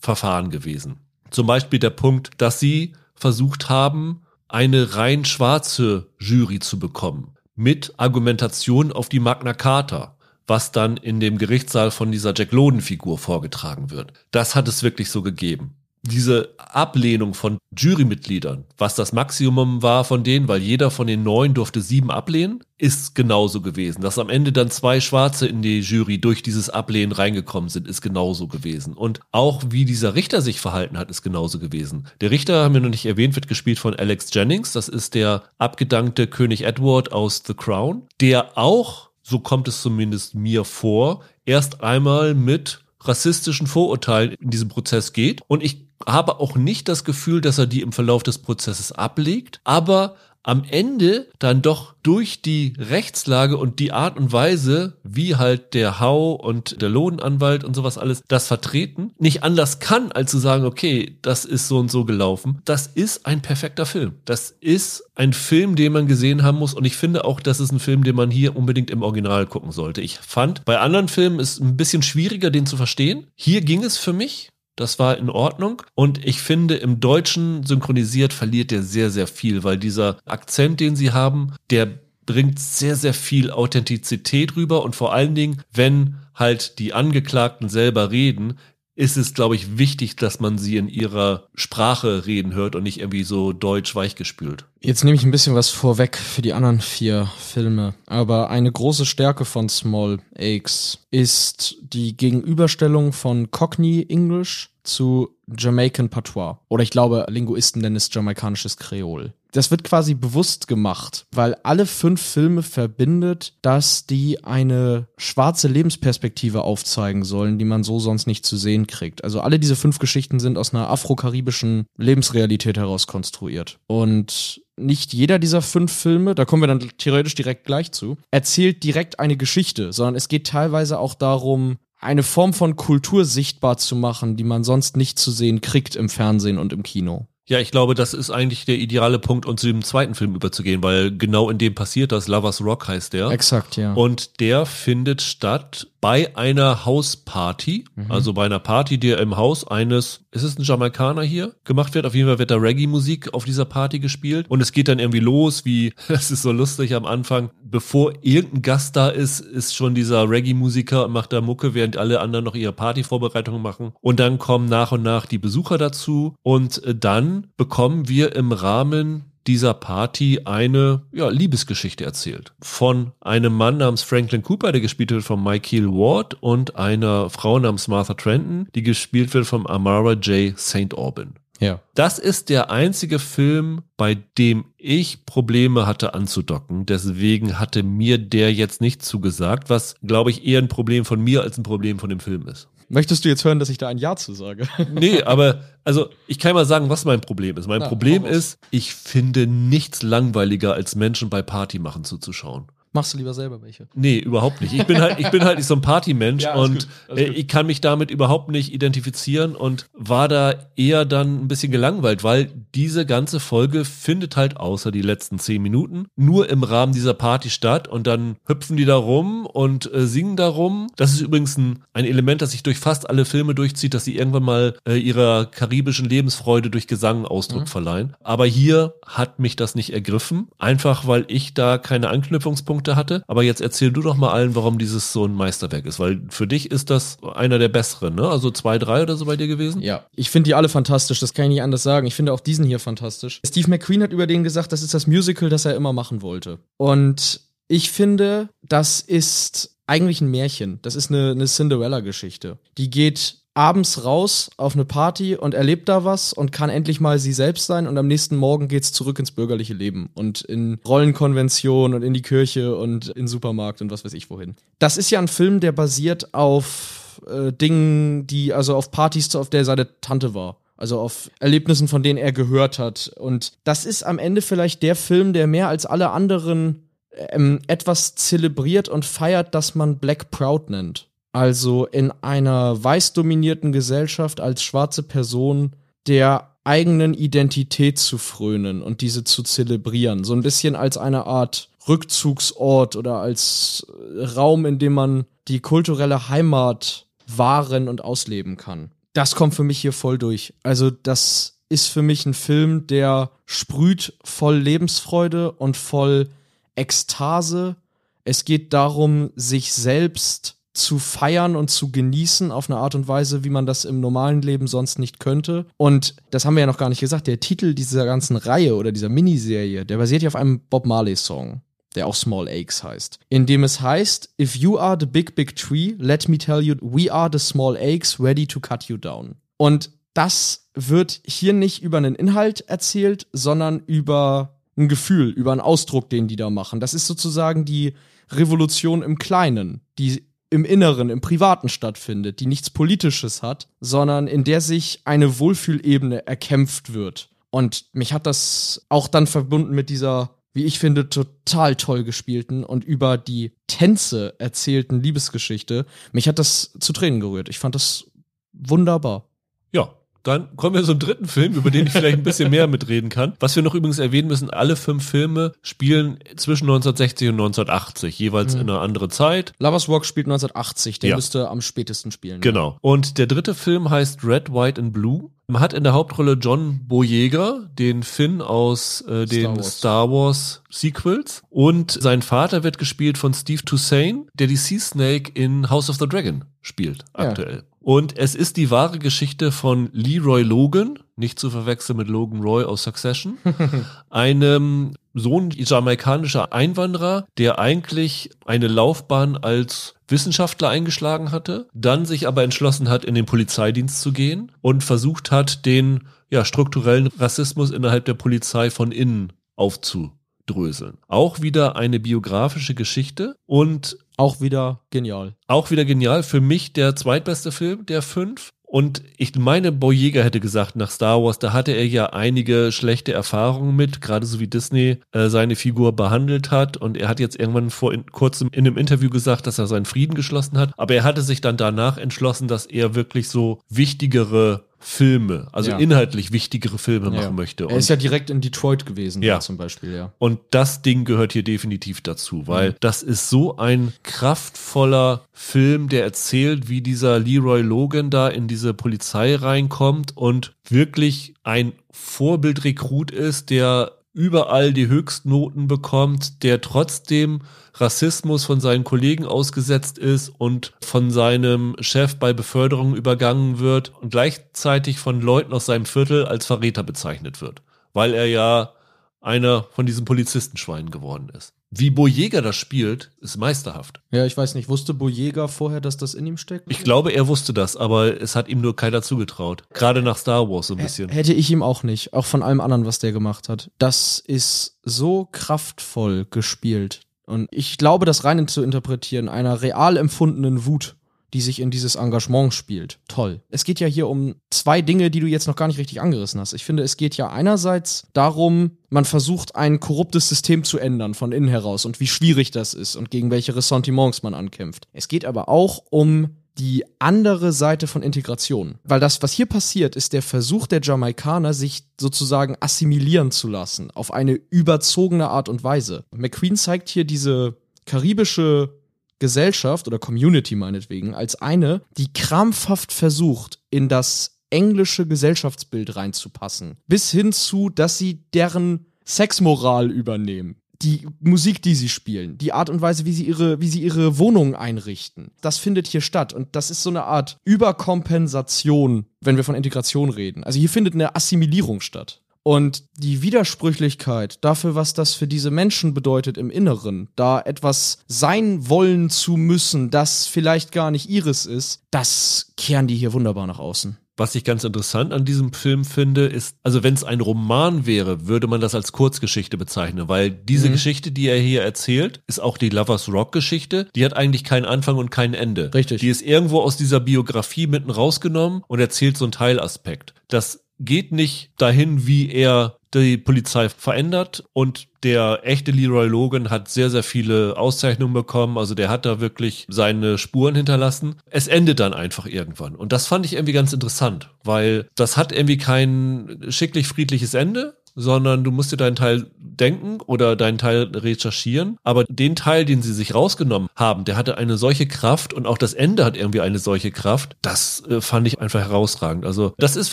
Verfahren 0.00 0.50
gewesen. 0.50 1.00
Zum 1.30 1.46
Beispiel 1.46 1.78
der 1.78 1.90
Punkt, 1.90 2.30
dass 2.38 2.60
sie 2.60 2.92
versucht 3.16 3.68
haben, 3.68 4.22
eine 4.48 4.94
rein 4.94 5.24
schwarze 5.24 6.08
Jury 6.18 6.60
zu 6.60 6.78
bekommen. 6.78 7.32
Mit 7.54 7.94
Argumentation 7.96 8.92
auf 8.92 9.08
die 9.08 9.20
Magna 9.20 9.54
Carta, 9.54 10.16
was 10.46 10.72
dann 10.72 10.96
in 10.96 11.20
dem 11.20 11.38
Gerichtssaal 11.38 11.90
von 11.90 12.12
dieser 12.12 12.32
Jack 12.36 12.52
Loden-Figur 12.52 13.18
vorgetragen 13.18 13.90
wird. 13.90 14.12
Das 14.30 14.54
hat 14.54 14.68
es 14.68 14.82
wirklich 14.82 15.10
so 15.10 15.22
gegeben 15.22 15.74
diese 16.06 16.54
Ablehnung 16.58 17.34
von 17.34 17.58
Jurymitgliedern, 17.76 18.64
was 18.78 18.94
das 18.94 19.12
Maximum 19.12 19.82
war 19.82 20.04
von 20.04 20.24
denen, 20.24 20.48
weil 20.48 20.62
jeder 20.62 20.90
von 20.90 21.06
den 21.06 21.22
neun 21.22 21.54
durfte 21.54 21.80
sieben 21.80 22.10
ablehnen, 22.10 22.62
ist 22.78 23.14
genauso 23.14 23.60
gewesen. 23.60 24.02
Dass 24.02 24.18
am 24.18 24.28
Ende 24.28 24.52
dann 24.52 24.70
zwei 24.70 25.00
Schwarze 25.00 25.46
in 25.46 25.62
die 25.62 25.80
Jury 25.80 26.18
durch 26.18 26.42
dieses 26.42 26.70
Ablehnen 26.70 27.12
reingekommen 27.12 27.68
sind, 27.68 27.88
ist 27.88 28.02
genauso 28.02 28.48
gewesen. 28.48 28.94
Und 28.94 29.20
auch 29.32 29.62
wie 29.70 29.84
dieser 29.84 30.14
Richter 30.14 30.42
sich 30.42 30.60
verhalten 30.60 30.98
hat, 30.98 31.10
ist 31.10 31.22
genauso 31.22 31.58
gewesen. 31.58 32.06
Der 32.20 32.30
Richter, 32.30 32.64
haben 32.64 32.74
wir 32.74 32.80
noch 32.80 32.90
nicht 32.90 33.06
erwähnt, 33.06 33.34
wird 33.34 33.48
gespielt 33.48 33.78
von 33.78 33.94
Alex 33.94 34.28
Jennings. 34.32 34.72
Das 34.72 34.88
ist 34.88 35.14
der 35.14 35.44
abgedankte 35.58 36.26
König 36.26 36.64
Edward 36.64 37.12
aus 37.12 37.42
The 37.46 37.54
Crown, 37.54 38.02
der 38.20 38.58
auch, 38.58 39.10
so 39.22 39.40
kommt 39.40 39.68
es 39.68 39.82
zumindest 39.82 40.34
mir 40.34 40.64
vor, 40.64 41.22
erst 41.44 41.82
einmal 41.82 42.34
mit 42.34 42.85
rassistischen 43.08 43.66
Vorurteilen 43.66 44.34
in 44.40 44.50
diesem 44.50 44.68
Prozess 44.68 45.12
geht. 45.12 45.42
Und 45.48 45.62
ich 45.62 45.86
habe 46.06 46.40
auch 46.40 46.56
nicht 46.56 46.88
das 46.88 47.04
Gefühl, 47.04 47.40
dass 47.40 47.58
er 47.58 47.66
die 47.66 47.80
im 47.80 47.92
Verlauf 47.92 48.22
des 48.22 48.38
Prozesses 48.38 48.92
ablegt, 48.92 49.60
aber 49.64 50.16
am 50.46 50.62
Ende 50.70 51.26
dann 51.40 51.60
doch 51.60 51.94
durch 52.04 52.40
die 52.40 52.74
Rechtslage 52.78 53.56
und 53.56 53.80
die 53.80 53.90
Art 53.90 54.16
und 54.16 54.32
Weise, 54.32 54.96
wie 55.02 55.34
halt 55.34 55.74
der 55.74 55.98
Hau 55.98 56.34
und 56.34 56.80
der 56.80 56.88
Lohnanwalt 56.88 57.64
und 57.64 57.74
sowas 57.74 57.98
alles 57.98 58.22
das 58.28 58.46
vertreten, 58.46 59.10
nicht 59.18 59.42
anders 59.42 59.80
kann, 59.80 60.12
als 60.12 60.30
zu 60.30 60.38
sagen, 60.38 60.64
okay, 60.64 61.18
das 61.22 61.44
ist 61.44 61.66
so 61.66 61.78
und 61.78 61.90
so 61.90 62.04
gelaufen. 62.04 62.60
Das 62.64 62.86
ist 62.86 63.26
ein 63.26 63.42
perfekter 63.42 63.86
Film. 63.86 64.12
Das 64.24 64.54
ist 64.60 65.10
ein 65.16 65.32
Film, 65.32 65.74
den 65.74 65.92
man 65.92 66.06
gesehen 66.06 66.44
haben 66.44 66.58
muss 66.58 66.74
und 66.74 66.84
ich 66.84 66.96
finde 66.96 67.24
auch, 67.24 67.40
das 67.40 67.58
ist 67.58 67.72
ein 67.72 67.80
Film, 67.80 68.04
den 68.04 68.14
man 68.14 68.30
hier 68.30 68.56
unbedingt 68.56 68.90
im 68.90 69.02
Original 69.02 69.46
gucken 69.46 69.72
sollte. 69.72 70.00
Ich 70.00 70.18
fand, 70.18 70.64
bei 70.64 70.78
anderen 70.78 71.08
Filmen 71.08 71.40
ist 71.40 71.60
ein 71.60 71.76
bisschen 71.76 72.02
schwieriger, 72.02 72.50
den 72.50 72.66
zu 72.66 72.76
verstehen. 72.76 73.26
Hier 73.34 73.62
ging 73.62 73.82
es 73.82 73.98
für 73.98 74.12
mich 74.12 74.50
Das 74.76 74.98
war 74.98 75.16
in 75.16 75.30
Ordnung. 75.30 75.82
Und 75.94 76.24
ich 76.24 76.40
finde, 76.40 76.76
im 76.76 77.00
Deutschen 77.00 77.64
synchronisiert 77.64 78.32
verliert 78.32 78.70
der 78.70 78.82
sehr, 78.82 79.10
sehr 79.10 79.26
viel, 79.26 79.64
weil 79.64 79.78
dieser 79.78 80.18
Akzent, 80.26 80.80
den 80.80 80.96
sie 80.96 81.12
haben, 81.12 81.54
der 81.70 81.88
bringt 82.26 82.58
sehr, 82.58 82.96
sehr 82.96 83.14
viel 83.14 83.50
Authentizität 83.50 84.56
rüber 84.56 84.84
und 84.84 84.94
vor 84.94 85.14
allen 85.14 85.34
Dingen, 85.34 85.62
wenn 85.72 86.16
halt 86.34 86.78
die 86.78 86.92
Angeklagten 86.92 87.68
selber 87.68 88.10
reden, 88.10 88.58
ist 88.96 89.18
es, 89.18 89.34
glaube 89.34 89.54
ich, 89.54 89.78
wichtig, 89.78 90.16
dass 90.16 90.40
man 90.40 90.56
sie 90.58 90.78
in 90.78 90.88
ihrer 90.88 91.46
Sprache 91.54 92.26
reden 92.26 92.54
hört 92.54 92.74
und 92.74 92.82
nicht 92.82 92.98
irgendwie 92.98 93.24
so 93.24 93.52
deutsch 93.52 93.94
weichgespült. 93.94 94.64
Jetzt 94.80 95.04
nehme 95.04 95.14
ich 95.14 95.22
ein 95.22 95.30
bisschen 95.30 95.54
was 95.54 95.68
vorweg 95.68 96.16
für 96.16 96.42
die 96.42 96.54
anderen 96.54 96.80
vier 96.80 97.30
Filme. 97.38 97.94
Aber 98.06 98.50
eine 98.50 98.72
große 98.72 99.04
Stärke 99.04 99.44
von 99.44 99.68
Small 99.68 100.18
Aches 100.34 101.06
ist 101.10 101.76
die 101.82 102.16
Gegenüberstellung 102.16 103.12
von 103.12 103.50
Cockney 103.50 104.06
English 104.08 104.70
zu 104.82 105.36
Jamaican 105.46 106.08
Patois. 106.08 106.58
Oder 106.68 106.82
ich 106.82 106.90
glaube, 106.90 107.26
Linguisten 107.28 107.82
nennen 107.82 107.96
es 107.96 108.12
jamaikanisches 108.12 108.78
Kreol 108.78 109.34
das 109.56 109.70
wird 109.70 109.84
quasi 109.84 110.14
bewusst 110.14 110.68
gemacht, 110.68 111.26
weil 111.34 111.54
alle 111.62 111.86
fünf 111.86 112.20
Filme 112.20 112.62
verbindet, 112.62 113.54
dass 113.62 114.06
die 114.06 114.44
eine 114.44 115.08
schwarze 115.16 115.68
Lebensperspektive 115.68 116.62
aufzeigen 116.62 117.24
sollen, 117.24 117.58
die 117.58 117.64
man 117.64 117.82
so 117.82 117.98
sonst 117.98 118.26
nicht 118.26 118.44
zu 118.44 118.56
sehen 118.56 118.86
kriegt. 118.86 119.24
Also 119.24 119.40
alle 119.40 119.58
diese 119.58 119.76
fünf 119.76 119.98
Geschichten 119.98 120.40
sind 120.40 120.58
aus 120.58 120.74
einer 120.74 120.90
afrokaribischen 120.90 121.86
Lebensrealität 121.96 122.76
heraus 122.76 123.06
konstruiert. 123.06 123.78
Und 123.86 124.60
nicht 124.76 125.14
jeder 125.14 125.38
dieser 125.38 125.62
fünf 125.62 125.92
Filme, 125.92 126.34
da 126.34 126.44
kommen 126.44 126.62
wir 126.62 126.66
dann 126.66 126.90
theoretisch 126.98 127.34
direkt 127.34 127.64
gleich 127.64 127.92
zu, 127.92 128.18
erzählt 128.30 128.84
direkt 128.84 129.20
eine 129.20 129.36
Geschichte, 129.36 129.92
sondern 129.92 130.16
es 130.16 130.28
geht 130.28 130.46
teilweise 130.46 130.98
auch 130.98 131.14
darum, 131.14 131.78
eine 131.98 132.22
Form 132.22 132.52
von 132.52 132.76
Kultur 132.76 133.24
sichtbar 133.24 133.78
zu 133.78 133.96
machen, 133.96 134.36
die 134.36 134.44
man 134.44 134.64
sonst 134.64 134.98
nicht 134.98 135.18
zu 135.18 135.30
sehen 135.30 135.62
kriegt 135.62 135.96
im 135.96 136.10
Fernsehen 136.10 136.58
und 136.58 136.74
im 136.74 136.82
Kino. 136.82 137.26
Ja, 137.48 137.60
ich 137.60 137.70
glaube, 137.70 137.94
das 137.94 138.12
ist 138.12 138.30
eigentlich 138.30 138.64
der 138.64 138.76
ideale 138.76 139.20
Punkt, 139.20 139.46
um 139.46 139.56
zu 139.56 139.68
dem 139.68 139.82
zweiten 139.82 140.16
Film 140.16 140.34
überzugehen, 140.34 140.82
weil 140.82 141.16
genau 141.16 141.48
in 141.48 141.58
dem 141.58 141.76
passiert 141.76 142.10
das. 142.10 142.26
Lovers 142.26 142.60
Rock 142.60 142.88
heißt 142.88 143.12
der. 143.12 143.30
Exakt, 143.30 143.76
ja. 143.76 143.92
Und 143.94 144.40
der 144.40 144.66
findet 144.66 145.22
statt 145.22 145.86
bei 146.00 146.36
einer 146.36 146.84
Hausparty, 146.84 147.84
mhm. 147.94 148.12
also 148.12 148.32
bei 148.32 148.46
einer 148.46 148.58
Party, 148.58 148.98
die 148.98 149.10
im 149.10 149.36
Haus 149.36 149.66
eines, 149.66 150.20
ist 150.30 150.42
es 150.42 150.58
ein 150.58 150.62
Jamaikaner 150.62 151.22
hier, 151.22 151.54
gemacht 151.64 151.94
wird. 151.94 152.06
Auf 152.06 152.14
jeden 152.14 152.28
Fall 152.28 152.38
wird 152.38 152.50
da 152.50 152.56
Reggae-Musik 152.56 153.34
auf 153.34 153.44
dieser 153.44 153.64
Party 153.64 153.98
gespielt. 153.98 154.46
Und 154.48 154.60
es 154.60 154.72
geht 154.72 154.88
dann 154.88 154.98
irgendwie 154.98 155.20
los, 155.20 155.64
wie, 155.64 155.94
es 156.08 156.30
ist 156.30 156.42
so 156.42 156.52
lustig 156.52 156.94
am 156.94 157.06
Anfang, 157.06 157.50
bevor 157.62 158.12
irgendein 158.22 158.62
Gast 158.62 158.96
da 158.96 159.08
ist, 159.08 159.40
ist 159.40 159.74
schon 159.74 159.94
dieser 159.94 160.28
Reggae-Musiker 160.28 161.06
und 161.06 161.12
macht 161.12 161.32
da 161.32 161.40
Mucke, 161.40 161.74
während 161.74 161.96
alle 161.96 162.20
anderen 162.20 162.44
noch 162.44 162.54
ihre 162.54 162.72
Partyvorbereitungen 162.72 163.62
machen. 163.62 163.92
Und 164.00 164.20
dann 164.20 164.38
kommen 164.38 164.68
nach 164.68 164.92
und 164.92 165.02
nach 165.02 165.26
die 165.26 165.38
Besucher 165.38 165.78
dazu. 165.78 166.34
Und 166.42 166.84
äh, 166.84 166.94
dann 167.36 167.52
bekommen 167.56 168.08
wir 168.08 168.34
im 168.34 168.52
Rahmen 168.52 169.24
dieser 169.46 169.74
Party 169.74 170.40
eine 170.44 171.02
ja, 171.12 171.28
Liebesgeschichte 171.28 172.04
erzählt. 172.04 172.52
Von 172.60 173.12
einem 173.20 173.52
Mann 173.52 173.76
namens 173.76 174.02
Franklin 174.02 174.42
Cooper, 174.42 174.72
der 174.72 174.80
gespielt 174.80 175.12
wird 175.12 175.22
von 175.22 175.42
Michael 175.42 175.86
Ward, 175.88 176.34
und 176.40 176.76
einer 176.76 177.30
Frau 177.30 177.58
namens 177.58 177.86
Martha 177.86 178.14
Trenton, 178.14 178.66
die 178.74 178.82
gespielt 178.82 179.32
wird 179.34 179.46
von 179.46 179.68
Amara 179.68 180.14
J. 180.14 180.58
St. 180.58 180.94
Aubin. 180.94 181.34
Ja. 181.60 181.80
Das 181.94 182.18
ist 182.18 182.50
der 182.50 182.70
einzige 182.70 183.18
Film, 183.18 183.82
bei 183.96 184.18
dem 184.36 184.66
ich 184.76 185.24
Probleme 185.24 185.86
hatte 185.86 186.12
anzudocken. 186.12 186.84
Deswegen 186.84 187.58
hatte 187.58 187.82
mir 187.82 188.18
der 188.18 188.52
jetzt 188.52 188.80
nicht 188.80 189.02
zugesagt, 189.02 189.70
was, 189.70 189.94
glaube 190.02 190.30
ich, 190.30 190.44
eher 190.44 190.60
ein 190.60 190.68
Problem 190.68 191.04
von 191.04 191.20
mir 191.20 191.42
als 191.42 191.56
ein 191.56 191.62
Problem 191.62 191.98
von 191.98 192.10
dem 192.10 192.20
Film 192.20 192.46
ist. 192.48 192.68
Möchtest 192.88 193.24
du 193.24 193.28
jetzt 193.28 193.44
hören, 193.44 193.58
dass 193.58 193.68
ich 193.68 193.78
da 193.78 193.88
ein 193.88 193.98
Ja 193.98 194.16
zu 194.16 194.34
sage? 194.34 194.68
Nee, 194.92 195.22
aber 195.22 195.62
also 195.84 196.10
ich 196.26 196.38
kann 196.38 196.54
mal 196.54 196.64
sagen, 196.64 196.88
was 196.88 197.04
mein 197.04 197.20
Problem 197.20 197.56
ist. 197.56 197.66
Mein 197.66 197.80
Na, 197.80 197.88
Problem 197.88 198.24
ist, 198.24 198.58
ich 198.70 198.94
finde 198.94 199.46
nichts 199.46 200.02
langweiliger 200.02 200.74
als 200.74 200.94
Menschen 200.94 201.28
bei 201.30 201.42
Party 201.42 201.78
machen 201.78 202.04
zuzuschauen. 202.04 202.66
Machst 202.96 203.12
du 203.12 203.18
lieber 203.18 203.34
selber 203.34 203.60
welche? 203.60 203.88
Nee, 203.94 204.18
überhaupt 204.18 204.62
nicht. 204.62 204.72
Ich 204.72 204.84
bin 204.84 205.00
halt, 205.02 205.20
ich 205.20 205.30
bin 205.30 205.44
halt 205.44 205.58
nicht 205.58 205.66
so 205.66 205.74
ein 205.74 205.82
Partymensch 205.82 206.44
ja, 206.44 206.54
und 206.54 206.88
gut, 207.08 207.18
ich 207.18 207.46
kann 207.46 207.66
mich 207.66 207.82
damit 207.82 208.10
überhaupt 208.10 208.50
nicht 208.50 208.72
identifizieren 208.72 209.54
und 209.54 209.86
war 209.92 210.28
da 210.28 210.54
eher 210.76 211.04
dann 211.04 211.42
ein 211.42 211.48
bisschen 211.48 211.70
gelangweilt, 211.70 212.24
weil 212.24 212.50
diese 212.74 213.04
ganze 213.04 213.38
Folge 213.38 213.84
findet 213.84 214.36
halt 214.36 214.56
außer 214.56 214.90
die 214.90 215.02
letzten 215.02 215.38
zehn 215.38 215.60
Minuten 215.60 216.06
nur 216.16 216.48
im 216.48 216.62
Rahmen 216.62 216.94
dieser 216.94 217.12
Party 217.12 217.50
statt 217.50 217.86
und 217.86 218.06
dann 218.06 218.36
hüpfen 218.46 218.78
die 218.78 218.86
da 218.86 218.96
rum 218.96 219.44
und 219.44 219.92
äh, 219.92 220.06
singen 220.06 220.36
da 220.36 220.48
rum. 220.48 220.88
Das 220.96 221.12
ist 221.12 221.20
übrigens 221.20 221.58
ein, 221.58 221.80
ein 221.92 222.06
Element, 222.06 222.40
das 222.40 222.52
sich 222.52 222.62
durch 222.62 222.78
fast 222.78 223.10
alle 223.10 223.26
Filme 223.26 223.54
durchzieht, 223.54 223.92
dass 223.92 224.04
sie 224.04 224.16
irgendwann 224.16 224.42
mal 224.42 224.74
äh, 224.88 224.96
ihrer 224.96 225.44
karibischen 225.46 226.08
Lebensfreude 226.08 226.70
durch 226.70 226.86
Gesang 226.86 227.26
Ausdruck 227.26 227.62
mhm. 227.62 227.66
verleihen. 227.66 228.16
Aber 228.22 228.46
hier 228.46 228.94
hat 229.06 229.38
mich 229.38 229.56
das 229.56 229.74
nicht 229.74 229.92
ergriffen, 229.92 230.48
einfach 230.58 231.06
weil 231.06 231.26
ich 231.28 231.52
da 231.52 231.78
keine 231.78 232.08
Anknüpfungspunkte 232.08 232.85
Punkte 232.86 232.96
hatte. 232.96 233.22
Aber 233.26 233.42
jetzt 233.42 233.60
erzähl 233.60 233.90
du 233.90 234.00
doch 234.00 234.16
mal 234.16 234.30
allen, 234.30 234.54
warum 234.54 234.78
dieses 234.78 235.12
so 235.12 235.26
ein 235.26 235.34
Meisterwerk 235.34 235.86
ist, 235.86 235.98
weil 235.98 236.22
für 236.28 236.46
dich 236.46 236.70
ist 236.70 236.90
das 236.90 237.18
einer 237.34 237.58
der 237.58 237.68
besseren, 237.68 238.14
ne? 238.14 238.28
Also 238.28 238.50
zwei, 238.50 238.78
drei 238.78 239.02
oder 239.02 239.16
so 239.16 239.24
bei 239.24 239.36
dir 239.36 239.48
gewesen? 239.48 239.82
Ja, 239.82 240.06
ich 240.14 240.30
finde 240.30 240.48
die 240.48 240.54
alle 240.54 240.68
fantastisch, 240.68 241.20
das 241.20 241.34
kann 241.34 241.46
ich 241.46 241.50
nicht 241.50 241.62
anders 241.62 241.82
sagen. 241.82 242.06
Ich 242.06 242.14
finde 242.14 242.32
auch 242.32 242.40
diesen 242.40 242.64
hier 242.64 242.78
fantastisch. 242.78 243.40
Steve 243.44 243.68
McQueen 243.68 244.02
hat 244.02 244.12
über 244.12 244.26
den 244.26 244.44
gesagt, 244.44 244.72
das 244.72 244.82
ist 244.82 244.94
das 244.94 245.06
Musical, 245.06 245.48
das 245.48 245.64
er 245.64 245.74
immer 245.74 245.92
machen 245.92 246.22
wollte. 246.22 246.58
Und 246.76 247.40
ich 247.68 247.90
finde, 247.90 248.48
das 248.62 249.00
ist 249.00 249.76
eigentlich 249.86 250.20
ein 250.20 250.30
Märchen. 250.30 250.78
Das 250.82 250.94
ist 250.94 251.10
eine, 251.10 251.32
eine 251.32 251.46
Cinderella-Geschichte. 251.46 252.58
Die 252.78 252.90
geht 252.90 253.38
abends 253.56 254.04
raus 254.04 254.50
auf 254.58 254.74
eine 254.74 254.84
Party 254.84 255.34
und 255.34 255.54
erlebt 255.54 255.88
da 255.88 256.04
was 256.04 256.32
und 256.32 256.52
kann 256.52 256.68
endlich 256.68 257.00
mal 257.00 257.18
sie 257.18 257.32
selbst 257.32 257.66
sein 257.66 257.86
und 257.86 257.96
am 257.96 258.06
nächsten 258.06 258.36
Morgen 258.36 258.68
geht's 258.68 258.92
zurück 258.92 259.18
ins 259.18 259.30
bürgerliche 259.30 259.74
Leben 259.74 260.10
und 260.14 260.42
in 260.42 260.78
Rollenkonvention 260.86 261.94
und 261.94 262.02
in 262.02 262.12
die 262.12 262.22
Kirche 262.22 262.76
und 262.76 263.08
in 263.08 263.26
Supermarkt 263.26 263.80
und 263.80 263.90
was 263.90 264.04
weiß 264.04 264.12
ich 264.12 264.28
wohin. 264.28 264.56
Das 264.78 264.98
ist 264.98 265.10
ja 265.10 265.18
ein 265.18 265.28
Film, 265.28 265.60
der 265.60 265.72
basiert 265.72 266.34
auf 266.34 267.22
äh, 267.26 267.52
Dingen, 267.52 268.26
die 268.26 268.52
also 268.52 268.76
auf 268.76 268.90
Partys, 268.90 269.34
auf 269.34 269.48
der 269.48 269.64
seine 269.64 269.88
Tante 270.00 270.34
war. 270.34 270.58
Also 270.76 271.00
auf 271.00 271.30
Erlebnissen, 271.40 271.88
von 271.88 272.02
denen 272.02 272.18
er 272.18 272.32
gehört 272.32 272.78
hat. 272.78 273.10
Und 273.16 273.54
das 273.64 273.86
ist 273.86 274.02
am 274.02 274.18
Ende 274.18 274.42
vielleicht 274.42 274.82
der 274.82 274.94
Film, 274.94 275.32
der 275.32 275.46
mehr 275.46 275.68
als 275.68 275.86
alle 275.86 276.10
anderen 276.10 276.90
ähm, 277.30 277.60
etwas 277.66 278.14
zelebriert 278.14 278.90
und 278.90 279.06
feiert, 279.06 279.54
das 279.54 279.74
man 279.74 279.96
Black 279.98 280.30
Proud 280.30 280.68
nennt. 280.68 281.05
Also 281.36 281.84
in 281.84 282.12
einer 282.22 282.82
weiß 282.82 283.12
dominierten 283.12 283.70
Gesellschaft 283.70 284.40
als 284.40 284.62
schwarze 284.62 285.02
Person 285.02 285.72
der 286.06 286.56
eigenen 286.64 287.12
Identität 287.12 287.98
zu 287.98 288.16
frönen 288.16 288.80
und 288.80 289.02
diese 289.02 289.22
zu 289.22 289.42
zelebrieren. 289.42 290.24
So 290.24 290.32
ein 290.32 290.40
bisschen 290.40 290.74
als 290.74 290.96
eine 290.96 291.26
Art 291.26 291.68
Rückzugsort 291.86 292.96
oder 292.96 293.16
als 293.16 293.86
Raum, 294.34 294.64
in 294.64 294.78
dem 294.78 294.94
man 294.94 295.26
die 295.46 295.60
kulturelle 295.60 296.30
Heimat 296.30 297.04
wahren 297.26 297.88
und 297.88 298.02
ausleben 298.02 298.56
kann. 298.56 298.90
Das 299.12 299.34
kommt 299.34 299.54
für 299.54 299.62
mich 299.62 299.78
hier 299.78 299.92
voll 299.92 300.16
durch. 300.16 300.54
Also 300.62 300.90
das 300.90 301.58
ist 301.68 301.88
für 301.88 302.00
mich 302.00 302.24
ein 302.24 302.32
Film, 302.32 302.86
der 302.86 303.30
sprüht 303.44 304.14
voll 304.24 304.56
Lebensfreude 304.56 305.52
und 305.52 305.76
voll 305.76 306.30
Ekstase. 306.76 307.76
Es 308.24 308.46
geht 308.46 308.72
darum, 308.72 309.32
sich 309.36 309.74
selbst 309.74 310.55
zu 310.76 310.98
feiern 310.98 311.56
und 311.56 311.70
zu 311.70 311.90
genießen 311.90 312.52
auf 312.52 312.70
eine 312.70 312.78
Art 312.78 312.94
und 312.94 313.08
Weise, 313.08 313.44
wie 313.44 313.50
man 313.50 313.66
das 313.66 313.84
im 313.84 314.00
normalen 314.00 314.42
Leben 314.42 314.66
sonst 314.66 314.98
nicht 314.98 315.20
könnte. 315.20 315.66
Und 315.76 316.16
das 316.30 316.44
haben 316.44 316.54
wir 316.54 316.60
ja 316.60 316.66
noch 316.66 316.78
gar 316.78 316.88
nicht 316.88 317.00
gesagt. 317.00 317.26
Der 317.26 317.40
Titel 317.40 317.74
dieser 317.74 318.04
ganzen 318.04 318.36
Reihe 318.36 318.76
oder 318.76 318.92
dieser 318.92 319.08
Miniserie, 319.08 319.84
der 319.84 319.96
basiert 319.96 320.22
ja 320.22 320.28
auf 320.28 320.36
einem 320.36 320.60
Bob 320.60 320.86
Marley 320.86 321.16
Song 321.16 321.62
der 321.94 322.06
auch 322.06 322.14
Small 322.14 322.46
Aches 322.46 322.84
heißt, 322.84 323.18
in 323.30 323.46
dem 323.46 323.64
es 323.64 323.80
heißt, 323.80 324.34
If 324.38 324.54
you 324.54 324.78
are 324.78 324.98
the 325.00 325.06
big, 325.06 325.34
big 325.34 325.56
tree, 325.56 325.94
let 325.98 326.28
me 326.28 326.36
tell 326.36 326.60
you, 326.60 326.74
we 326.82 327.10
are 327.10 327.30
the 327.32 327.38
small 327.38 327.74
aches 327.74 328.20
ready 328.20 328.46
to 328.46 328.60
cut 328.60 328.84
you 328.84 328.98
down. 328.98 329.36
Und 329.56 329.90
das 330.12 330.68
wird 330.74 331.20
hier 331.24 331.54
nicht 331.54 331.82
über 331.82 331.96
einen 331.96 332.14
Inhalt 332.14 332.60
erzählt, 332.68 333.26
sondern 333.32 333.80
über 333.86 334.58
ein 334.76 334.88
Gefühl, 334.88 335.30
über 335.30 335.52
einen 335.52 335.62
Ausdruck, 335.62 336.10
den 336.10 336.28
die 336.28 336.36
da 336.36 336.50
machen. 336.50 336.80
Das 336.80 336.92
ist 336.92 337.06
sozusagen 337.06 337.64
die 337.64 337.94
Revolution 338.30 339.02
im 339.02 339.18
Kleinen, 339.18 339.80
die 339.98 340.25
im 340.50 340.64
Inneren, 340.64 341.10
im 341.10 341.20
Privaten 341.20 341.68
stattfindet, 341.68 342.40
die 342.40 342.46
nichts 342.46 342.70
Politisches 342.70 343.42
hat, 343.42 343.68
sondern 343.80 344.28
in 344.28 344.44
der 344.44 344.60
sich 344.60 345.00
eine 345.04 345.38
Wohlfühlebene 345.38 346.26
erkämpft 346.26 346.94
wird. 346.94 347.30
Und 347.50 347.86
mich 347.92 348.12
hat 348.12 348.26
das 348.26 348.86
auch 348.88 349.08
dann 349.08 349.26
verbunden 349.26 349.74
mit 349.74 349.88
dieser, 349.88 350.30
wie 350.52 350.64
ich 350.64 350.78
finde, 350.78 351.08
total 351.08 351.74
toll 351.76 352.04
gespielten 352.04 352.64
und 352.64 352.84
über 352.84 353.18
die 353.18 353.52
Tänze 353.66 354.34
erzählten 354.38 355.00
Liebesgeschichte. 355.00 355.86
Mich 356.12 356.28
hat 356.28 356.38
das 356.38 356.72
zu 356.78 356.92
Tränen 356.92 357.20
gerührt. 357.20 357.48
Ich 357.48 357.58
fand 357.58 357.74
das 357.74 358.10
wunderbar. 358.52 359.28
Ja, 359.72 359.94
dann 360.26 360.54
kommen 360.56 360.74
wir 360.74 360.84
zum 360.84 360.98
dritten 360.98 361.26
Film, 361.26 361.54
über 361.54 361.70
den 361.70 361.86
ich 361.86 361.92
vielleicht 361.92 362.18
ein 362.18 362.22
bisschen 362.22 362.50
mehr 362.50 362.66
mitreden 362.66 363.08
kann. 363.10 363.34
Was 363.40 363.54
wir 363.56 363.62
noch 363.62 363.74
übrigens 363.74 363.98
erwähnen 363.98 364.28
müssen, 364.28 364.50
alle 364.50 364.76
fünf 364.76 365.08
Filme 365.08 365.52
spielen 365.62 366.18
zwischen 366.36 366.64
1960 366.64 367.28
und 367.28 367.34
1980, 367.34 368.18
jeweils 368.18 368.54
mhm. 368.54 368.62
in 368.62 368.70
einer 368.70 368.80
anderen 368.80 369.10
Zeit. 369.10 369.52
Lovers 369.58 369.88
Walk 369.88 370.04
spielt 370.04 370.26
1980, 370.26 370.98
der 370.98 371.10
ja. 371.10 371.16
müsste 371.16 371.48
am 371.48 371.60
spätesten 371.60 372.10
spielen. 372.10 372.40
Genau. 372.40 372.70
Ja. 372.70 372.78
Und 372.80 373.18
der 373.18 373.26
dritte 373.26 373.54
Film 373.54 373.90
heißt 373.90 374.24
Red, 374.24 374.52
White 374.52 374.80
and 374.80 374.92
Blue. 374.92 375.30
Man 375.48 375.62
hat 375.62 375.72
in 375.72 375.84
der 375.84 375.92
Hauptrolle 375.92 376.32
John 376.32 376.80
Boyega, 376.88 377.68
den 377.78 378.02
Finn 378.02 378.42
aus 378.42 379.02
äh, 379.02 379.26
den 379.26 379.54
Star 379.54 379.56
Wars. 379.56 379.78
Star 379.78 380.10
Wars. 380.10 380.62
Sequels. 380.70 381.42
Und 381.50 381.92
sein 381.92 382.22
Vater 382.22 382.64
wird 382.64 382.78
gespielt 382.78 383.16
von 383.16 383.32
Steve 383.32 383.64
Toussaint, 383.64 384.26
der 384.34 384.48
die 384.48 384.56
Sea 384.56 384.80
Snake 384.80 385.30
in 385.34 385.70
House 385.70 385.88
of 385.88 385.96
the 385.98 386.08
Dragon 386.08 386.44
spielt 386.62 387.04
aktuell. 387.12 387.62
Und 387.86 388.18
es 388.18 388.34
ist 388.34 388.56
die 388.56 388.72
wahre 388.72 388.98
Geschichte 388.98 389.52
von 389.52 389.90
Leroy 389.92 390.42
Logan, 390.42 390.98
nicht 391.14 391.38
zu 391.38 391.50
verwechseln 391.50 391.98
mit 391.98 392.08
Logan 392.08 392.40
Roy 392.40 392.64
aus 392.64 392.82
Succession, 392.82 393.38
einem 394.10 394.94
Sohn 395.14 395.50
jamaikanischer 395.50 396.52
Einwanderer, 396.52 397.28
der 397.38 397.60
eigentlich 397.60 398.30
eine 398.44 398.66
Laufbahn 398.66 399.36
als 399.36 399.94
Wissenschaftler 400.08 400.68
eingeschlagen 400.68 401.30
hatte, 401.30 401.68
dann 401.74 402.06
sich 402.06 402.26
aber 402.26 402.42
entschlossen 402.42 402.88
hat, 402.88 403.04
in 403.04 403.14
den 403.14 403.24
Polizeidienst 403.24 404.00
zu 404.00 404.12
gehen 404.12 404.50
und 404.62 404.82
versucht 404.82 405.30
hat, 405.30 405.64
den 405.64 406.08
ja, 406.28 406.44
strukturellen 406.44 407.06
Rassismus 407.06 407.70
innerhalb 407.70 408.04
der 408.04 408.14
Polizei 408.14 408.68
von 408.70 408.90
innen 408.90 409.32
aufzudröseln. 409.54 410.98
Auch 411.06 411.40
wieder 411.40 411.76
eine 411.76 412.00
biografische 412.00 412.74
Geschichte 412.74 413.36
und 413.46 413.96
auch 414.16 414.40
wieder 414.40 414.80
genial. 414.90 415.34
Auch 415.46 415.70
wieder 415.70 415.84
genial. 415.84 416.22
Für 416.22 416.40
mich 416.40 416.72
der 416.72 416.96
zweitbeste 416.96 417.52
Film 417.52 417.86
der 417.86 418.02
fünf. 418.02 418.50
Und 418.68 419.02
ich 419.16 419.36
meine, 419.36 419.70
Boyega 419.70 420.22
hätte 420.22 420.40
gesagt, 420.40 420.74
nach 420.74 420.90
Star 420.90 421.22
Wars, 421.22 421.38
da 421.38 421.52
hatte 421.52 421.70
er 421.70 421.86
ja 421.86 422.06
einige 422.06 422.72
schlechte 422.72 423.12
Erfahrungen 423.12 423.76
mit, 423.76 424.00
gerade 424.00 424.26
so 424.26 424.40
wie 424.40 424.48
Disney 424.48 424.98
äh, 425.12 425.28
seine 425.28 425.54
Figur 425.54 425.94
behandelt 425.94 426.50
hat. 426.50 426.76
Und 426.76 426.96
er 426.96 427.08
hat 427.08 427.20
jetzt 427.20 427.38
irgendwann 427.38 427.70
vor 427.70 427.94
in, 427.94 428.06
kurzem 428.06 428.48
in 428.50 428.66
einem 428.66 428.76
Interview 428.76 429.08
gesagt, 429.08 429.46
dass 429.46 429.60
er 429.60 429.68
seinen 429.68 429.84
Frieden 429.84 430.14
geschlossen 430.14 430.58
hat. 430.58 430.72
Aber 430.76 430.94
er 430.94 431.04
hatte 431.04 431.22
sich 431.22 431.40
dann 431.40 431.56
danach 431.56 431.96
entschlossen, 431.96 432.48
dass 432.48 432.66
er 432.66 432.96
wirklich 432.96 433.28
so 433.28 433.60
wichtigere 433.68 434.65
Filme, 434.78 435.48
also 435.52 435.70
ja. 435.70 435.78
inhaltlich 435.78 436.32
wichtigere 436.32 436.78
Filme 436.78 437.06
ja. 437.06 437.22
machen 437.22 437.34
möchte. 437.34 437.66
Und 437.66 437.72
er 437.72 437.78
ist 437.78 437.88
ja 437.88 437.96
direkt 437.96 438.30
in 438.30 438.40
Detroit 438.40 438.86
gewesen, 438.86 439.22
ja. 439.22 439.40
zum 439.40 439.56
Beispiel, 439.56 439.94
ja. 439.94 440.12
Und 440.18 440.38
das 440.50 440.82
Ding 440.82 441.04
gehört 441.04 441.32
hier 441.32 441.42
definitiv 441.42 442.02
dazu, 442.02 442.46
weil 442.46 442.70
mhm. 442.70 442.74
das 442.80 443.02
ist 443.02 443.30
so 443.30 443.56
ein 443.56 443.92
kraftvoller 444.02 445.24
Film, 445.32 445.88
der 445.88 446.04
erzählt, 446.04 446.68
wie 446.68 446.82
dieser 446.82 447.18
Leroy 447.18 447.62
Logan 447.62 448.10
da 448.10 448.28
in 448.28 448.48
diese 448.48 448.74
Polizei 448.74 449.34
reinkommt 449.34 450.16
und 450.16 450.52
wirklich 450.68 451.34
ein 451.42 451.72
Vorbildrekrut 451.90 453.10
ist, 453.10 453.50
der 453.50 453.95
überall 454.16 454.72
die 454.72 454.88
Höchstnoten 454.88 455.68
bekommt, 455.68 456.42
der 456.42 456.62
trotzdem 456.62 457.42
Rassismus 457.74 458.46
von 458.46 458.60
seinen 458.60 458.82
Kollegen 458.82 459.26
ausgesetzt 459.26 459.98
ist 459.98 460.30
und 460.30 460.72
von 460.80 461.10
seinem 461.10 461.76
Chef 461.80 462.16
bei 462.16 462.32
Beförderung 462.32 462.96
übergangen 462.96 463.58
wird 463.58 463.92
und 464.00 464.10
gleichzeitig 464.10 464.98
von 464.98 465.20
Leuten 465.20 465.52
aus 465.52 465.66
seinem 465.66 465.84
Viertel 465.84 466.24
als 466.24 466.46
Verräter 466.46 466.82
bezeichnet 466.82 467.42
wird, 467.42 467.60
weil 467.92 468.14
er 468.14 468.26
ja 468.26 468.72
einer 469.20 469.64
von 469.64 469.84
diesen 469.84 470.06
Polizistenschweinen 470.06 470.90
geworden 470.90 471.28
ist. 471.36 471.52
Wie 471.70 471.90
Bojega 471.90 472.40
das 472.40 472.56
spielt, 472.56 473.10
ist 473.20 473.36
meisterhaft. 473.36 474.00
Ja, 474.10 474.24
ich 474.24 474.36
weiß 474.36 474.54
nicht, 474.54 474.68
wusste 474.68 474.94
Bojega 474.94 475.48
vorher, 475.48 475.80
dass 475.80 475.96
das 475.96 476.14
in 476.14 476.26
ihm 476.26 476.36
steckt? 476.36 476.70
Ich 476.70 476.84
glaube, 476.84 477.12
er 477.12 477.26
wusste 477.26 477.52
das, 477.52 477.76
aber 477.76 478.20
es 478.20 478.36
hat 478.36 478.48
ihm 478.48 478.60
nur 478.60 478.76
keiner 478.76 479.02
zugetraut. 479.02 479.64
Gerade 479.74 480.02
nach 480.02 480.16
Star 480.16 480.48
Wars 480.48 480.68
so 480.68 480.74
ein 480.74 480.82
bisschen. 480.82 481.08
Hätte 481.08 481.32
ich 481.32 481.50
ihm 481.50 481.62
auch 481.62 481.82
nicht, 481.82 482.12
auch 482.12 482.24
von 482.24 482.42
allem 482.42 482.60
anderen, 482.60 482.86
was 482.86 482.98
der 482.98 483.12
gemacht 483.12 483.48
hat. 483.48 483.70
Das 483.78 484.18
ist 484.18 484.78
so 484.84 485.28
kraftvoll 485.30 486.26
gespielt. 486.30 487.00
Und 487.26 487.48
ich 487.50 487.76
glaube, 487.76 488.06
das 488.06 488.22
rein 488.24 488.46
zu 488.46 488.62
interpretieren, 488.62 489.28
einer 489.28 489.60
real 489.60 489.96
empfundenen 489.96 490.64
Wut 490.66 490.94
die 491.36 491.42
sich 491.42 491.60
in 491.60 491.70
dieses 491.70 491.96
Engagement 491.96 492.54
spielt. 492.54 492.98
Toll. 493.08 493.42
Es 493.50 493.64
geht 493.64 493.78
ja 493.78 493.86
hier 493.86 494.08
um 494.08 494.36
zwei 494.48 494.80
Dinge, 494.80 495.10
die 495.10 495.20
du 495.20 495.26
jetzt 495.26 495.46
noch 495.46 495.54
gar 495.54 495.68
nicht 495.68 495.76
richtig 495.76 496.00
angerissen 496.00 496.40
hast. 496.40 496.54
Ich 496.54 496.64
finde, 496.64 496.82
es 496.82 496.96
geht 496.96 497.18
ja 497.18 497.28
einerseits 497.28 498.06
darum, 498.14 498.78
man 498.88 499.04
versucht 499.04 499.54
ein 499.54 499.78
korruptes 499.78 500.30
System 500.30 500.64
zu 500.64 500.78
ändern 500.78 501.12
von 501.12 501.32
innen 501.32 501.48
heraus 501.48 501.84
und 501.84 502.00
wie 502.00 502.06
schwierig 502.06 502.52
das 502.52 502.72
ist 502.72 502.96
und 502.96 503.10
gegen 503.10 503.30
welche 503.30 503.54
Ressentiments 503.54 504.22
man 504.22 504.32
ankämpft. 504.32 504.88
Es 504.94 505.08
geht 505.08 505.26
aber 505.26 505.50
auch 505.50 505.82
um 505.90 506.38
die 506.56 506.86
andere 507.00 507.52
Seite 507.52 507.86
von 507.86 508.02
Integration. 508.02 508.76
Weil 508.82 508.98
das, 509.00 509.22
was 509.22 509.32
hier 509.32 509.44
passiert, 509.44 509.94
ist 509.94 510.14
der 510.14 510.22
Versuch 510.22 510.66
der 510.66 510.80
Jamaikaner, 510.82 511.52
sich 511.52 511.82
sozusagen 512.00 512.56
assimilieren 512.60 513.30
zu 513.30 513.48
lassen, 513.48 513.90
auf 513.90 514.10
eine 514.10 514.40
überzogene 514.48 515.28
Art 515.28 515.50
und 515.50 515.62
Weise. 515.62 516.06
McQueen 516.12 516.56
zeigt 516.56 516.88
hier 516.88 517.04
diese 517.04 517.58
karibische 517.84 518.75
Gesellschaft 519.18 519.86
oder 519.86 519.98
Community 519.98 520.56
meinetwegen 520.56 521.14
als 521.14 521.36
eine, 521.36 521.82
die 521.96 522.12
krampfhaft 522.12 522.92
versucht, 522.92 523.60
in 523.70 523.88
das 523.88 524.38
englische 524.50 525.06
Gesellschaftsbild 525.06 525.96
reinzupassen. 525.96 526.76
Bis 526.86 527.10
hin 527.10 527.32
zu, 527.32 527.68
dass 527.68 527.98
sie 527.98 528.24
deren 528.32 528.86
Sexmoral 529.04 529.90
übernehmen. 529.90 530.56
Die 530.82 531.06
Musik, 531.20 531.62
die 531.62 531.74
sie 531.74 531.88
spielen, 531.88 532.36
die 532.36 532.52
Art 532.52 532.68
und 532.68 532.82
Weise, 532.82 533.06
wie 533.06 533.12
sie 533.12 533.24
ihre, 533.24 533.62
wie 533.62 533.68
sie 533.68 533.80
ihre 533.80 534.18
Wohnungen 534.18 534.54
einrichten, 534.54 535.30
das 535.40 535.56
findet 535.56 535.86
hier 535.86 536.02
statt. 536.02 536.34
Und 536.34 536.54
das 536.54 536.70
ist 536.70 536.82
so 536.82 536.90
eine 536.90 537.04
Art 537.04 537.38
Überkompensation, 537.44 539.06
wenn 539.22 539.36
wir 539.36 539.44
von 539.44 539.54
Integration 539.54 540.10
reden. 540.10 540.44
Also 540.44 540.58
hier 540.58 540.68
findet 540.68 540.92
eine 540.92 541.16
Assimilierung 541.16 541.80
statt. 541.80 542.20
Und 542.46 542.84
die 542.96 543.22
Widersprüchlichkeit 543.22 544.44
dafür, 544.44 544.76
was 544.76 544.94
das 544.94 545.14
für 545.14 545.26
diese 545.26 545.50
Menschen 545.50 545.94
bedeutet 545.94 546.38
im 546.38 546.48
Inneren, 546.48 547.08
da 547.16 547.40
etwas 547.40 547.98
sein 548.06 548.68
wollen 548.68 549.10
zu 549.10 549.36
müssen, 549.36 549.90
das 549.90 550.28
vielleicht 550.28 550.70
gar 550.70 550.92
nicht 550.92 551.10
ihres 551.10 551.44
ist, 551.44 551.82
das 551.90 552.52
kehren 552.56 552.86
die 552.86 552.94
hier 552.94 553.12
wunderbar 553.12 553.48
nach 553.48 553.58
außen. 553.58 553.98
Was 554.16 554.36
ich 554.36 554.44
ganz 554.44 554.62
interessant 554.62 555.12
an 555.12 555.24
diesem 555.24 555.52
Film 555.52 555.84
finde, 555.84 556.26
ist, 556.26 556.56
also 556.62 556.84
wenn 556.84 556.94
es 556.94 557.02
ein 557.02 557.20
Roman 557.20 557.84
wäre, 557.84 558.28
würde 558.28 558.46
man 558.46 558.60
das 558.60 558.76
als 558.76 558.92
Kurzgeschichte 558.92 559.58
bezeichnen, 559.58 560.08
weil 560.08 560.30
diese 560.30 560.68
mhm. 560.68 560.74
Geschichte, 560.74 561.10
die 561.10 561.26
er 561.26 561.40
hier 561.40 561.62
erzählt, 561.62 562.20
ist 562.28 562.40
auch 562.40 562.58
die 562.58 562.68
Lovers 562.68 563.08
Rock 563.08 563.32
Geschichte. 563.32 563.88
Die 563.96 564.04
hat 564.04 564.16
eigentlich 564.16 564.44
keinen 564.44 564.66
Anfang 564.66 564.98
und 564.98 565.10
kein 565.10 565.34
Ende. 565.34 565.74
Richtig. 565.74 566.00
Die 566.00 566.08
ist 566.08 566.22
irgendwo 566.22 566.60
aus 566.60 566.76
dieser 566.76 567.00
Biografie 567.00 567.66
mitten 567.66 567.90
rausgenommen 567.90 568.62
und 568.68 568.78
erzählt 568.78 569.16
so 569.16 569.24
einen 569.24 569.32
Teilaspekt. 569.32 570.14
Das 570.28 570.65
geht 570.78 571.12
nicht 571.12 571.50
dahin, 571.58 572.06
wie 572.06 572.30
er 572.30 572.76
die 572.94 573.16
Polizei 573.16 573.68
verändert 573.68 574.44
und 574.52 574.88
der 575.02 575.40
echte 575.44 575.70
Leroy 575.70 576.08
Logan 576.08 576.50
hat 576.50 576.68
sehr, 576.68 576.90
sehr 576.90 577.02
viele 577.02 577.56
Auszeichnungen 577.56 578.14
bekommen. 578.14 578.58
Also 578.58 578.74
der 578.74 578.88
hat 578.88 579.04
da 579.04 579.20
wirklich 579.20 579.66
seine 579.68 580.18
Spuren 580.18 580.54
hinterlassen. 580.54 581.16
Es 581.30 581.46
endet 581.46 581.80
dann 581.80 581.94
einfach 581.94 582.26
irgendwann. 582.26 582.74
Und 582.74 582.92
das 582.92 583.06
fand 583.06 583.26
ich 583.26 583.34
irgendwie 583.34 583.52
ganz 583.52 583.72
interessant, 583.72 584.30
weil 584.44 584.88
das 584.94 585.16
hat 585.16 585.32
irgendwie 585.32 585.58
kein 585.58 586.46
schicklich 586.48 586.88
friedliches 586.88 587.34
Ende, 587.34 587.76
sondern 587.96 588.44
du 588.44 588.50
musst 588.50 588.70
dir 588.70 588.76
deinen 588.76 588.94
Teil 588.94 589.26
denken 589.38 589.98
oder 590.06 590.36
deinen 590.36 590.58
Teil 590.58 590.90
recherchieren. 590.94 591.78
Aber 591.82 592.04
den 592.04 592.36
Teil, 592.36 592.64
den 592.64 592.82
sie 592.82 592.92
sich 592.92 593.14
rausgenommen 593.14 593.68
haben, 593.74 594.04
der 594.04 594.16
hatte 594.16 594.38
eine 594.38 594.56
solche 594.58 594.86
Kraft 594.86 595.32
und 595.32 595.46
auch 595.46 595.58
das 595.58 595.72
Ende 595.72 596.04
hat 596.04 596.16
irgendwie 596.16 596.42
eine 596.42 596.58
solche 596.58 596.90
Kraft. 596.90 597.36
Das 597.42 597.82
äh, 597.88 598.00
fand 598.00 598.26
ich 598.26 598.38
einfach 598.38 598.60
herausragend. 598.60 599.24
Also 599.24 599.54
das 599.58 599.76
ist 599.76 599.92